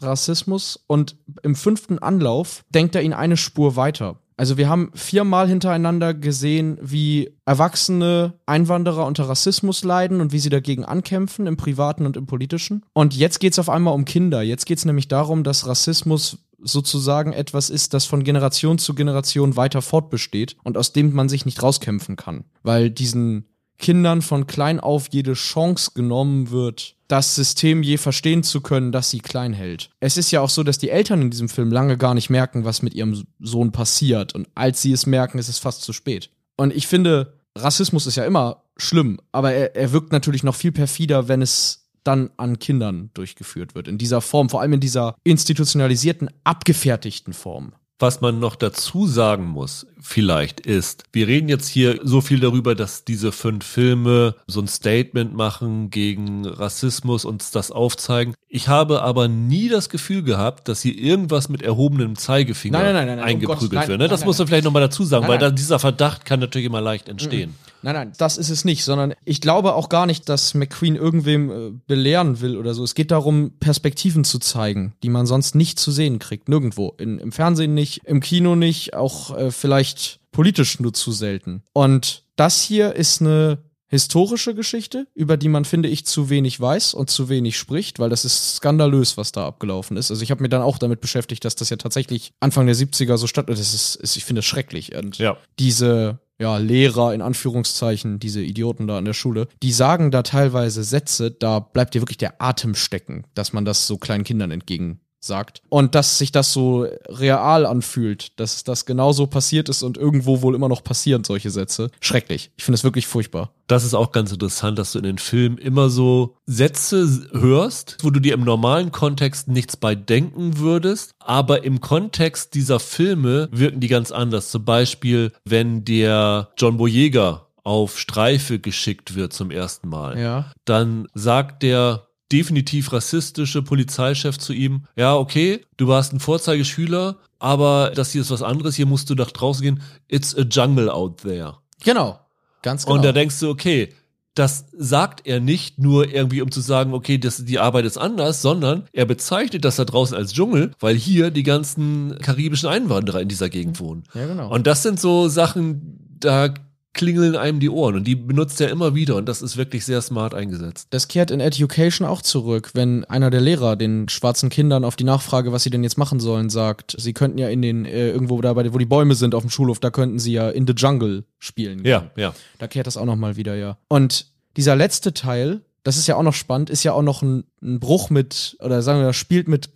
Rassismus, 0.00 0.78
und 0.86 1.16
im 1.42 1.54
fünften 1.54 1.98
Anlauf 1.98 2.64
denkt 2.68 2.94
er 2.94 3.02
ihn 3.02 3.14
eine 3.14 3.36
Spur 3.36 3.76
weiter. 3.76 4.18
Also 4.36 4.58
wir 4.58 4.68
haben 4.68 4.90
viermal 4.94 5.48
hintereinander 5.48 6.12
gesehen, 6.12 6.78
wie 6.82 7.32
erwachsene 7.46 8.34
Einwanderer 8.44 9.06
unter 9.06 9.28
Rassismus 9.28 9.82
leiden 9.82 10.20
und 10.20 10.32
wie 10.32 10.38
sie 10.38 10.50
dagegen 10.50 10.84
ankämpfen, 10.84 11.46
im 11.46 11.56
privaten 11.56 12.04
und 12.04 12.16
im 12.16 12.26
politischen. 12.26 12.84
Und 12.92 13.16
jetzt 13.16 13.40
geht's 13.40 13.58
auf 13.58 13.70
einmal 13.70 13.94
um 13.94 14.04
Kinder. 14.04 14.42
Jetzt 14.42 14.66
geht's 14.66 14.84
nämlich 14.84 15.08
darum, 15.08 15.42
dass 15.42 15.66
Rassismus 15.66 16.38
sozusagen 16.58 17.32
etwas 17.32 17.70
ist, 17.70 17.94
das 17.94 18.04
von 18.04 18.24
Generation 18.24 18.78
zu 18.78 18.94
Generation 18.94 19.56
weiter 19.56 19.82
fortbesteht 19.82 20.56
und 20.64 20.76
aus 20.76 20.92
dem 20.92 21.14
man 21.14 21.28
sich 21.28 21.46
nicht 21.46 21.62
rauskämpfen 21.62 22.16
kann. 22.16 22.44
Weil 22.62 22.90
diesen 22.90 23.46
Kindern 23.78 24.22
von 24.22 24.46
klein 24.46 24.80
auf 24.80 25.08
jede 25.10 25.34
Chance 25.34 25.92
genommen 25.94 26.50
wird, 26.50 26.96
das 27.08 27.34
System 27.34 27.82
je 27.82 27.98
verstehen 27.98 28.42
zu 28.42 28.60
können, 28.60 28.92
das 28.92 29.10
sie 29.10 29.20
klein 29.20 29.52
hält. 29.52 29.90
Es 30.00 30.16
ist 30.16 30.30
ja 30.30 30.40
auch 30.40 30.50
so, 30.50 30.62
dass 30.62 30.78
die 30.78 30.90
Eltern 30.90 31.22
in 31.22 31.30
diesem 31.30 31.48
Film 31.48 31.70
lange 31.70 31.96
gar 31.96 32.14
nicht 32.14 32.30
merken, 32.30 32.64
was 32.64 32.82
mit 32.82 32.94
ihrem 32.94 33.24
Sohn 33.38 33.72
passiert. 33.72 34.34
Und 34.34 34.48
als 34.54 34.82
sie 34.82 34.92
es 34.92 35.06
merken, 35.06 35.38
ist 35.38 35.48
es 35.48 35.58
fast 35.58 35.82
zu 35.82 35.92
spät. 35.92 36.30
Und 36.56 36.74
ich 36.74 36.86
finde, 36.86 37.34
Rassismus 37.56 38.06
ist 38.06 38.16
ja 38.16 38.24
immer 38.24 38.64
schlimm, 38.76 39.20
aber 39.32 39.52
er, 39.52 39.76
er 39.76 39.92
wirkt 39.92 40.12
natürlich 40.12 40.42
noch 40.42 40.54
viel 40.54 40.72
perfider, 40.72 41.28
wenn 41.28 41.42
es 41.42 41.86
dann 42.04 42.30
an 42.36 42.58
Kindern 42.58 43.10
durchgeführt 43.14 43.74
wird. 43.74 43.88
In 43.88 43.98
dieser 43.98 44.20
Form, 44.20 44.48
vor 44.48 44.60
allem 44.60 44.74
in 44.74 44.80
dieser 44.80 45.16
institutionalisierten, 45.24 46.30
abgefertigten 46.44 47.32
Form. 47.32 47.72
Was 47.98 48.20
man 48.20 48.38
noch 48.38 48.56
dazu 48.56 49.06
sagen 49.06 49.46
muss, 49.46 49.86
vielleicht 50.00 50.60
ist, 50.60 51.04
wir 51.12 51.26
reden 51.28 51.48
jetzt 51.48 51.66
hier 51.66 51.98
so 52.02 52.20
viel 52.20 52.40
darüber, 52.40 52.74
dass 52.74 53.04
diese 53.04 53.32
fünf 53.32 53.64
Filme 53.64 54.34
so 54.46 54.60
ein 54.60 54.68
Statement 54.68 55.34
machen 55.34 55.88
gegen 55.88 56.46
Rassismus 56.46 57.24
und 57.24 57.54
das 57.54 57.70
aufzeigen. 57.70 58.34
Ich 58.48 58.68
habe 58.68 59.00
aber 59.00 59.28
nie 59.28 59.70
das 59.70 59.88
Gefühl 59.88 60.22
gehabt, 60.22 60.68
dass 60.68 60.82
hier 60.82 60.94
irgendwas 60.94 61.48
mit 61.48 61.62
erhobenem 61.62 62.16
Zeigefinger 62.16 62.78
Nein, 62.78 62.92
nein, 62.92 63.06
nein, 63.06 63.16
nein, 63.16 63.18
um 63.18 63.24
eingeprügelt 63.24 63.60
Gottes- 63.60 63.78
nein, 63.78 63.88
wird. 63.88 63.98
Ne? 64.00 64.08
Das 64.08 64.26
muss 64.26 64.38
man 64.38 64.46
vielleicht 64.46 64.64
nochmal 64.64 64.82
dazu 64.82 65.04
sagen, 65.04 65.26
weil 65.26 65.52
dieser 65.52 65.78
Verdacht 65.78 66.26
kann 66.26 66.40
natürlich 66.40 66.66
immer 66.66 66.82
leicht 66.82 67.08
entstehen. 67.08 67.54
Nein, 67.82 67.94
nein, 67.94 68.12
das 68.18 68.36
ist 68.38 68.50
es 68.50 68.64
nicht, 68.64 68.84
sondern 68.84 69.14
ich 69.24 69.40
glaube 69.40 69.74
auch 69.74 69.88
gar 69.88 70.06
nicht, 70.06 70.28
dass 70.28 70.54
McQueen 70.54 70.96
irgendwem 70.96 71.50
äh, 71.50 71.72
belehren 71.86 72.40
will 72.40 72.56
oder 72.56 72.74
so. 72.74 72.82
Es 72.84 72.94
geht 72.94 73.10
darum, 73.10 73.52
Perspektiven 73.60 74.24
zu 74.24 74.38
zeigen, 74.38 74.94
die 75.02 75.08
man 75.08 75.26
sonst 75.26 75.54
nicht 75.54 75.78
zu 75.78 75.90
sehen 75.92 76.18
kriegt. 76.18 76.48
Nirgendwo. 76.48 76.94
In, 76.98 77.18
Im 77.18 77.32
Fernsehen 77.32 77.74
nicht, 77.74 78.00
im 78.04 78.20
Kino 78.20 78.56
nicht, 78.56 78.94
auch 78.94 79.36
äh, 79.36 79.50
vielleicht 79.50 80.20
politisch 80.32 80.80
nur 80.80 80.92
zu 80.92 81.12
selten. 81.12 81.62
Und 81.72 82.24
das 82.36 82.60
hier 82.62 82.94
ist 82.94 83.20
eine 83.20 83.58
historische 83.88 84.54
Geschichte, 84.54 85.06
über 85.14 85.36
die 85.36 85.48
man, 85.48 85.64
finde 85.64 85.88
ich, 85.88 86.04
zu 86.06 86.28
wenig 86.28 86.60
weiß 86.60 86.92
und 86.92 87.08
zu 87.08 87.28
wenig 87.28 87.56
spricht, 87.56 87.98
weil 88.00 88.10
das 88.10 88.24
ist 88.24 88.56
skandalös, 88.56 89.16
was 89.16 89.30
da 89.30 89.46
abgelaufen 89.46 89.96
ist. 89.96 90.10
Also 90.10 90.22
ich 90.22 90.30
habe 90.32 90.42
mir 90.42 90.48
dann 90.48 90.60
auch 90.62 90.78
damit 90.78 91.00
beschäftigt, 91.00 91.44
dass 91.44 91.54
das 91.54 91.70
ja 91.70 91.76
tatsächlich 91.76 92.32
Anfang 92.40 92.66
der 92.66 92.74
70er 92.74 93.16
so 93.16 93.28
statt. 93.28 93.48
Das 93.48 93.60
ist, 93.60 93.94
ist 93.94 94.16
ich 94.16 94.24
finde 94.24 94.40
das 94.40 94.46
schrecklich. 94.46 94.94
Und 94.96 95.18
Ja. 95.18 95.36
diese 95.60 96.18
ja, 96.38 96.58
Lehrer 96.58 97.14
in 97.14 97.22
Anführungszeichen, 97.22 98.18
diese 98.18 98.42
Idioten 98.42 98.86
da 98.86 98.98
an 98.98 99.04
der 99.04 99.14
Schule, 99.14 99.48
die 99.62 99.72
sagen 99.72 100.10
da 100.10 100.22
teilweise 100.22 100.84
Sätze, 100.84 101.30
da 101.30 101.60
bleibt 101.60 101.94
dir 101.94 102.02
wirklich 102.02 102.18
der 102.18 102.40
Atem 102.42 102.74
stecken, 102.74 103.24
dass 103.34 103.52
man 103.52 103.64
das 103.64 103.86
so 103.86 103.96
kleinen 103.96 104.24
Kindern 104.24 104.50
entgegen 104.50 105.00
sagt. 105.20 105.62
Und 105.68 105.94
dass 105.94 106.18
sich 106.18 106.32
das 106.32 106.52
so 106.52 106.86
real 107.08 107.66
anfühlt, 107.66 108.38
dass 108.38 108.64
das 108.64 108.86
genauso 108.86 109.26
passiert 109.26 109.68
ist 109.68 109.82
und 109.82 109.96
irgendwo 109.96 110.42
wohl 110.42 110.54
immer 110.54 110.68
noch 110.68 110.84
passieren, 110.84 111.24
solche 111.24 111.50
Sätze. 111.50 111.90
Schrecklich. 112.00 112.50
Ich 112.56 112.64
finde 112.64 112.76
es 112.76 112.84
wirklich 112.84 113.06
furchtbar. 113.06 113.50
Das 113.66 113.84
ist 113.84 113.94
auch 113.94 114.12
ganz 114.12 114.30
interessant, 114.30 114.78
dass 114.78 114.92
du 114.92 114.98
in 114.98 115.04
den 115.04 115.18
Filmen 115.18 115.58
immer 115.58 115.90
so 115.90 116.36
Sätze 116.46 117.26
hörst, 117.32 117.96
wo 118.02 118.10
du 118.10 118.20
dir 118.20 118.34
im 118.34 118.44
normalen 118.44 118.92
Kontext 118.92 119.48
nichts 119.48 119.76
bei 119.76 119.94
denken 119.96 120.58
würdest, 120.58 121.10
aber 121.18 121.64
im 121.64 121.80
Kontext 121.80 122.54
dieser 122.54 122.78
Filme 122.78 123.48
wirken 123.50 123.80
die 123.80 123.88
ganz 123.88 124.12
anders. 124.12 124.50
Zum 124.50 124.64
Beispiel, 124.64 125.32
wenn 125.44 125.84
der 125.84 126.50
John 126.56 126.76
Boyega 126.76 127.46
auf 127.64 127.98
Streife 127.98 128.60
geschickt 128.60 129.16
wird 129.16 129.32
zum 129.32 129.50
ersten 129.50 129.88
Mal, 129.88 130.16
Ja. 130.16 130.52
dann 130.64 131.08
sagt 131.14 131.64
der 131.64 132.05
definitiv 132.32 132.92
rassistische 132.92 133.62
Polizeichef 133.62 134.38
zu 134.38 134.52
ihm, 134.52 134.84
ja, 134.96 135.14
okay, 135.16 135.64
du 135.76 135.88
warst 135.88 136.12
ein 136.12 136.20
Vorzeigeschüler, 136.20 137.16
aber 137.38 137.92
das 137.94 138.12
hier 138.12 138.22
ist 138.22 138.30
was 138.30 138.42
anderes, 138.42 138.74
hier 138.74 138.86
musst 138.86 139.10
du 139.10 139.14
nach 139.14 139.30
draußen 139.30 139.62
gehen, 139.62 139.82
it's 140.08 140.36
a 140.36 140.42
jungle 140.42 140.90
out 140.90 141.18
there. 141.18 141.58
Genau. 141.84 142.18
Ganz 142.62 142.84
genau. 142.84 142.96
Und 142.96 143.04
da 143.04 143.12
denkst 143.12 143.38
du, 143.40 143.48
okay, 143.48 143.92
das 144.34 144.66
sagt 144.76 145.26
er 145.26 145.40
nicht 145.40 145.78
nur 145.78 146.12
irgendwie, 146.12 146.42
um 146.42 146.50
zu 146.50 146.60
sagen, 146.60 146.92
okay, 146.92 147.16
das, 147.16 147.44
die 147.44 147.58
Arbeit 147.58 147.86
ist 147.86 147.96
anders, 147.96 148.42
sondern 148.42 148.84
er 148.92 149.06
bezeichnet 149.06 149.64
das 149.64 149.76
da 149.76 149.84
draußen 149.84 150.16
als 150.16 150.34
Dschungel, 150.34 150.72
weil 150.78 150.94
hier 150.94 151.30
die 151.30 151.42
ganzen 151.42 152.18
karibischen 152.18 152.68
Einwanderer 152.68 153.22
in 153.22 153.28
dieser 153.28 153.48
Gegend 153.48 153.80
wohnen. 153.80 154.04
ja, 154.14 154.26
genau. 154.26 154.52
Und 154.52 154.66
das 154.66 154.82
sind 154.82 155.00
so 155.00 155.28
Sachen, 155.28 155.98
da 156.20 156.52
klingeln 156.96 157.36
einem 157.36 157.60
die 157.60 157.70
Ohren 157.70 157.94
und 157.94 158.04
die 158.04 158.16
benutzt 158.16 158.60
er 158.60 158.70
immer 158.70 158.94
wieder 158.96 159.14
und 159.14 159.28
das 159.28 159.42
ist 159.42 159.56
wirklich 159.56 159.84
sehr 159.84 160.02
smart 160.02 160.34
eingesetzt. 160.34 160.88
Das 160.90 161.06
kehrt 161.06 161.30
in 161.30 161.38
Education 161.38 162.06
auch 162.06 162.22
zurück, 162.22 162.70
wenn 162.74 163.04
einer 163.04 163.30
der 163.30 163.40
Lehrer 163.40 163.76
den 163.76 164.08
schwarzen 164.08 164.48
Kindern 164.48 164.84
auf 164.84 164.96
die 164.96 165.04
Nachfrage, 165.04 165.52
was 165.52 165.62
sie 165.62 165.70
denn 165.70 165.84
jetzt 165.84 165.98
machen 165.98 166.18
sollen, 166.18 166.50
sagt, 166.50 166.96
sie 166.98 167.12
könnten 167.12 167.38
ja 167.38 167.48
in 167.48 167.62
den, 167.62 167.84
äh, 167.84 168.10
irgendwo 168.10 168.40
da, 168.40 168.52
bei, 168.54 168.72
wo 168.74 168.78
die 168.78 168.86
Bäume 168.86 169.14
sind 169.14 169.34
auf 169.34 169.42
dem 169.44 169.50
Schulhof, 169.50 169.78
da 169.78 169.90
könnten 169.90 170.18
sie 170.18 170.32
ja 170.32 170.50
in 170.50 170.66
the 170.66 170.72
jungle 170.74 171.24
spielen. 171.38 171.82
gehen. 171.82 171.90
Ja, 171.90 172.10
ja. 172.16 172.34
Da 172.58 172.66
kehrt 172.66 172.86
das 172.86 172.96
auch 172.96 173.04
nochmal 173.04 173.36
wieder, 173.36 173.54
ja. 173.54 173.78
Und 173.88 174.26
dieser 174.56 174.74
letzte 174.74 175.14
Teil, 175.14 175.60
das 175.82 175.98
ist 175.98 176.06
ja 176.06 176.16
auch 176.16 176.22
noch 176.22 176.34
spannend, 176.34 176.70
ist 176.70 176.82
ja 176.82 176.92
auch 176.92 177.02
noch 177.02 177.22
ein, 177.22 177.44
ein 177.62 177.78
Bruch 177.78 178.10
mit, 178.10 178.56
oder 178.60 178.82
sagen 178.82 179.00
wir, 179.00 179.12
spielt 179.12 179.48
mit 179.48 179.74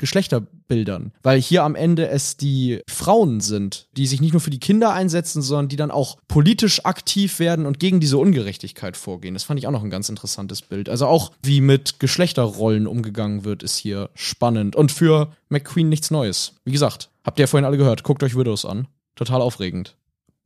Geschlechterbildern. 0.70 1.12
Weil 1.22 1.40
hier 1.40 1.64
am 1.64 1.74
Ende 1.74 2.08
es 2.08 2.36
die 2.36 2.80
Frauen 2.88 3.40
sind, 3.40 3.88
die 3.96 4.06
sich 4.06 4.20
nicht 4.20 4.32
nur 4.32 4.40
für 4.40 4.50
die 4.50 4.60
Kinder 4.60 4.92
einsetzen, 4.92 5.42
sondern 5.42 5.68
die 5.68 5.76
dann 5.76 5.90
auch 5.90 6.18
politisch 6.28 6.84
aktiv 6.84 7.38
werden 7.38 7.66
und 7.66 7.78
gegen 7.78 8.00
diese 8.00 8.18
Ungerechtigkeit 8.18 8.96
vorgehen. 8.96 9.34
Das 9.34 9.44
fand 9.44 9.58
ich 9.58 9.66
auch 9.66 9.72
noch 9.72 9.84
ein 9.84 9.90
ganz 9.90 10.08
interessantes 10.08 10.62
Bild. 10.62 10.88
Also 10.88 11.06
auch 11.06 11.32
wie 11.42 11.60
mit 11.60 12.00
Geschlechterrollen 12.00 12.86
umgegangen 12.86 13.44
wird, 13.44 13.62
ist 13.62 13.76
hier 13.76 14.10
spannend. 14.14 14.76
Und 14.76 14.92
für 14.92 15.32
McQueen 15.48 15.88
nichts 15.88 16.10
Neues. 16.10 16.54
Wie 16.64 16.72
gesagt, 16.72 17.10
habt 17.24 17.38
ihr 17.38 17.44
ja 17.44 17.46
vorhin 17.46 17.66
alle 17.66 17.76
gehört, 17.76 18.04
guckt 18.04 18.22
euch 18.22 18.36
Widows 18.36 18.64
an. 18.64 18.86
Total 19.16 19.42
aufregend. 19.42 19.96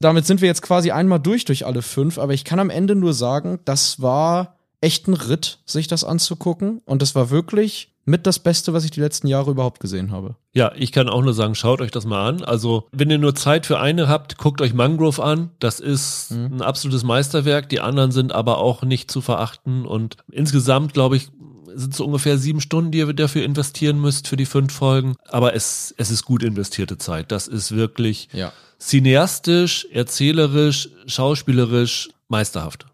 Damit 0.00 0.26
sind 0.26 0.40
wir 0.40 0.48
jetzt 0.48 0.62
quasi 0.62 0.90
einmal 0.90 1.20
durch 1.20 1.44
durch 1.44 1.64
alle 1.66 1.80
fünf, 1.80 2.18
aber 2.18 2.34
ich 2.34 2.44
kann 2.44 2.58
am 2.58 2.70
Ende 2.70 2.94
nur 2.94 3.14
sagen, 3.14 3.60
das 3.64 4.02
war 4.02 4.56
echt 4.84 5.08
ein 5.08 5.14
Ritt, 5.14 5.58
sich 5.64 5.88
das 5.88 6.04
anzugucken. 6.04 6.82
Und 6.84 7.02
es 7.02 7.14
war 7.14 7.30
wirklich 7.30 7.88
mit 8.04 8.26
das 8.26 8.38
Beste, 8.38 8.74
was 8.74 8.84
ich 8.84 8.90
die 8.90 9.00
letzten 9.00 9.26
Jahre 9.26 9.50
überhaupt 9.50 9.80
gesehen 9.80 10.12
habe. 10.12 10.36
Ja, 10.52 10.72
ich 10.76 10.92
kann 10.92 11.08
auch 11.08 11.22
nur 11.22 11.32
sagen, 11.32 11.54
schaut 11.54 11.80
euch 11.80 11.90
das 11.90 12.04
mal 12.04 12.28
an. 12.28 12.44
Also, 12.44 12.86
wenn 12.92 13.10
ihr 13.10 13.18
nur 13.18 13.34
Zeit 13.34 13.64
für 13.64 13.80
eine 13.80 14.08
habt, 14.08 14.36
guckt 14.36 14.60
euch 14.60 14.74
Mangrove 14.74 15.22
an. 15.22 15.50
Das 15.58 15.80
ist 15.80 16.32
mhm. 16.32 16.56
ein 16.56 16.62
absolutes 16.62 17.02
Meisterwerk. 17.02 17.68
Die 17.70 17.80
anderen 17.80 18.12
sind 18.12 18.32
aber 18.32 18.58
auch 18.58 18.82
nicht 18.82 19.10
zu 19.10 19.22
verachten. 19.22 19.86
Und 19.86 20.18
insgesamt, 20.30 20.92
glaube 20.92 21.16
ich, 21.16 21.28
sind 21.74 21.92
es 21.92 21.96
so 21.96 22.04
ungefähr 22.04 22.36
sieben 22.36 22.60
Stunden, 22.60 22.90
die 22.90 22.98
ihr 22.98 23.12
dafür 23.14 23.42
investieren 23.42 24.00
müsst 24.00 24.28
für 24.28 24.36
die 24.36 24.46
fünf 24.46 24.72
Folgen. 24.72 25.16
Aber 25.28 25.54
es, 25.54 25.94
es 25.96 26.10
ist 26.10 26.24
gut 26.24 26.42
investierte 26.42 26.98
Zeit. 26.98 27.32
Das 27.32 27.48
ist 27.48 27.74
wirklich 27.74 28.28
ja. 28.32 28.52
cineastisch, 28.78 29.88
erzählerisch, 29.90 30.90
schauspielerisch 31.06 32.10
meisterhaft. 32.28 32.86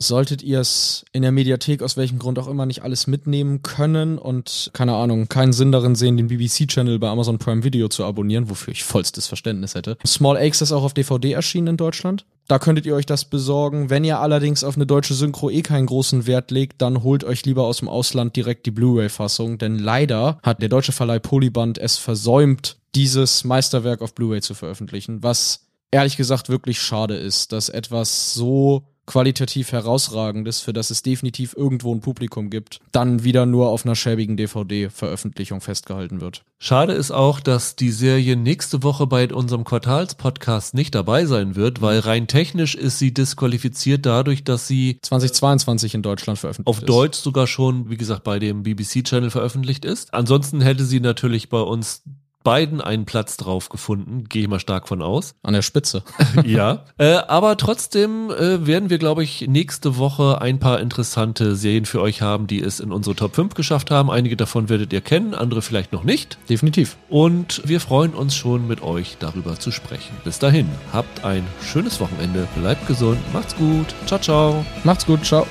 Solltet 0.00 0.44
ihr 0.44 0.60
es 0.60 1.04
in 1.12 1.22
der 1.22 1.32
Mediathek 1.32 1.82
aus 1.82 1.96
welchem 1.96 2.20
Grund 2.20 2.38
auch 2.38 2.46
immer 2.46 2.66
nicht 2.66 2.82
alles 2.84 3.08
mitnehmen 3.08 3.62
können 3.62 4.16
und 4.16 4.70
keine 4.72 4.94
Ahnung, 4.94 5.28
keinen 5.28 5.52
Sinn 5.52 5.72
darin 5.72 5.96
sehen, 5.96 6.16
den 6.16 6.28
BBC-Channel 6.28 7.00
bei 7.00 7.08
Amazon 7.08 7.38
Prime 7.38 7.64
Video 7.64 7.88
zu 7.88 8.04
abonnieren, 8.04 8.48
wofür 8.48 8.70
ich 8.70 8.84
vollstes 8.84 9.26
Verständnis 9.26 9.74
hätte. 9.74 9.98
Small 10.06 10.36
Aches 10.36 10.62
ist 10.62 10.70
auch 10.70 10.84
auf 10.84 10.94
DVD 10.94 11.32
erschienen 11.32 11.66
in 11.66 11.76
Deutschland. 11.76 12.26
Da 12.46 12.60
könntet 12.60 12.86
ihr 12.86 12.94
euch 12.94 13.06
das 13.06 13.24
besorgen. 13.24 13.90
Wenn 13.90 14.04
ihr 14.04 14.20
allerdings 14.20 14.62
auf 14.62 14.76
eine 14.76 14.86
deutsche 14.86 15.14
Synchro 15.14 15.50
eh 15.50 15.62
keinen 15.62 15.86
großen 15.86 16.28
Wert 16.28 16.52
legt, 16.52 16.80
dann 16.80 17.02
holt 17.02 17.24
euch 17.24 17.44
lieber 17.44 17.64
aus 17.64 17.78
dem 17.78 17.88
Ausland 17.88 18.36
direkt 18.36 18.66
die 18.66 18.70
Blu-ray-Fassung, 18.70 19.58
denn 19.58 19.80
leider 19.80 20.38
hat 20.44 20.62
der 20.62 20.68
deutsche 20.68 20.92
Verleih 20.92 21.18
Polyband 21.18 21.76
es 21.76 21.98
versäumt, 21.98 22.76
dieses 22.94 23.42
Meisterwerk 23.42 24.00
auf 24.00 24.14
Blu-ray 24.14 24.42
zu 24.42 24.54
veröffentlichen, 24.54 25.24
was 25.24 25.66
ehrlich 25.90 26.16
gesagt 26.16 26.48
wirklich 26.48 26.80
schade 26.80 27.16
ist, 27.16 27.50
dass 27.50 27.68
etwas 27.68 28.32
so 28.32 28.84
qualitativ 29.08 29.72
herausragendes, 29.72 30.60
für 30.60 30.74
das 30.74 30.90
es 30.90 31.02
definitiv 31.02 31.56
irgendwo 31.56 31.94
ein 31.94 32.00
Publikum 32.00 32.50
gibt, 32.50 32.78
dann 32.92 33.24
wieder 33.24 33.46
nur 33.46 33.70
auf 33.70 33.86
einer 33.86 33.96
schäbigen 33.96 34.36
DVD-Veröffentlichung 34.36 35.62
festgehalten 35.62 36.20
wird. 36.20 36.42
Schade 36.60 36.92
ist 36.92 37.10
auch, 37.10 37.40
dass 37.40 37.74
die 37.74 37.90
Serie 37.90 38.36
nächste 38.36 38.82
Woche 38.82 39.06
bei 39.06 39.32
unserem 39.32 39.64
Quartalspodcast 39.64 40.74
nicht 40.74 40.94
dabei 40.94 41.24
sein 41.24 41.56
wird, 41.56 41.80
weil 41.80 42.00
rein 42.00 42.26
technisch 42.26 42.74
ist 42.74 42.98
sie 42.98 43.14
disqualifiziert 43.14 44.04
dadurch, 44.04 44.44
dass 44.44 44.68
sie 44.68 44.98
2022 45.00 45.94
in 45.94 46.02
Deutschland 46.02 46.38
veröffentlicht 46.38 46.68
auf 46.68 46.82
ist. 46.82 46.88
Deutsch 46.88 47.18
sogar 47.18 47.46
schon, 47.46 47.88
wie 47.88 47.96
gesagt, 47.96 48.24
bei 48.24 48.38
dem 48.38 48.62
BBC-Channel 48.62 49.30
veröffentlicht 49.30 49.86
ist. 49.86 50.12
Ansonsten 50.12 50.60
hätte 50.60 50.84
sie 50.84 51.00
natürlich 51.00 51.48
bei 51.48 51.60
uns 51.60 52.02
beiden 52.44 52.80
einen 52.80 53.04
Platz 53.04 53.36
drauf 53.36 53.68
gefunden, 53.68 54.24
gehe 54.28 54.42
ich 54.42 54.48
mal 54.48 54.60
stark 54.60 54.88
von 54.88 55.02
aus. 55.02 55.34
An 55.42 55.54
der 55.54 55.62
Spitze. 55.62 56.02
ja. 56.44 56.84
Äh, 56.98 57.14
aber 57.28 57.56
trotzdem 57.56 58.30
äh, 58.30 58.66
werden 58.66 58.90
wir, 58.90 58.98
glaube 58.98 59.24
ich, 59.24 59.46
nächste 59.48 59.98
Woche 59.98 60.40
ein 60.40 60.58
paar 60.58 60.80
interessante 60.80 61.56
Serien 61.56 61.84
für 61.84 62.00
euch 62.00 62.22
haben, 62.22 62.46
die 62.46 62.62
es 62.62 62.80
in 62.80 62.92
unsere 62.92 63.16
Top 63.16 63.34
5 63.34 63.54
geschafft 63.54 63.90
haben. 63.90 64.10
Einige 64.10 64.36
davon 64.36 64.68
werdet 64.68 64.92
ihr 64.92 65.00
kennen, 65.00 65.34
andere 65.34 65.62
vielleicht 65.62 65.92
noch 65.92 66.04
nicht. 66.04 66.38
Definitiv. 66.48 66.96
Und 67.08 67.62
wir 67.64 67.80
freuen 67.80 68.14
uns 68.14 68.34
schon 68.34 68.66
mit 68.66 68.82
euch 68.82 69.16
darüber 69.18 69.58
zu 69.58 69.70
sprechen. 69.70 70.14
Bis 70.24 70.38
dahin, 70.38 70.68
habt 70.92 71.24
ein 71.24 71.44
schönes 71.62 72.00
Wochenende, 72.00 72.48
bleibt 72.56 72.86
gesund, 72.86 73.18
macht's 73.32 73.56
gut. 73.56 73.94
Ciao, 74.06 74.20
ciao. 74.20 74.64
Macht's 74.84 75.06
gut, 75.06 75.24
ciao. 75.24 75.46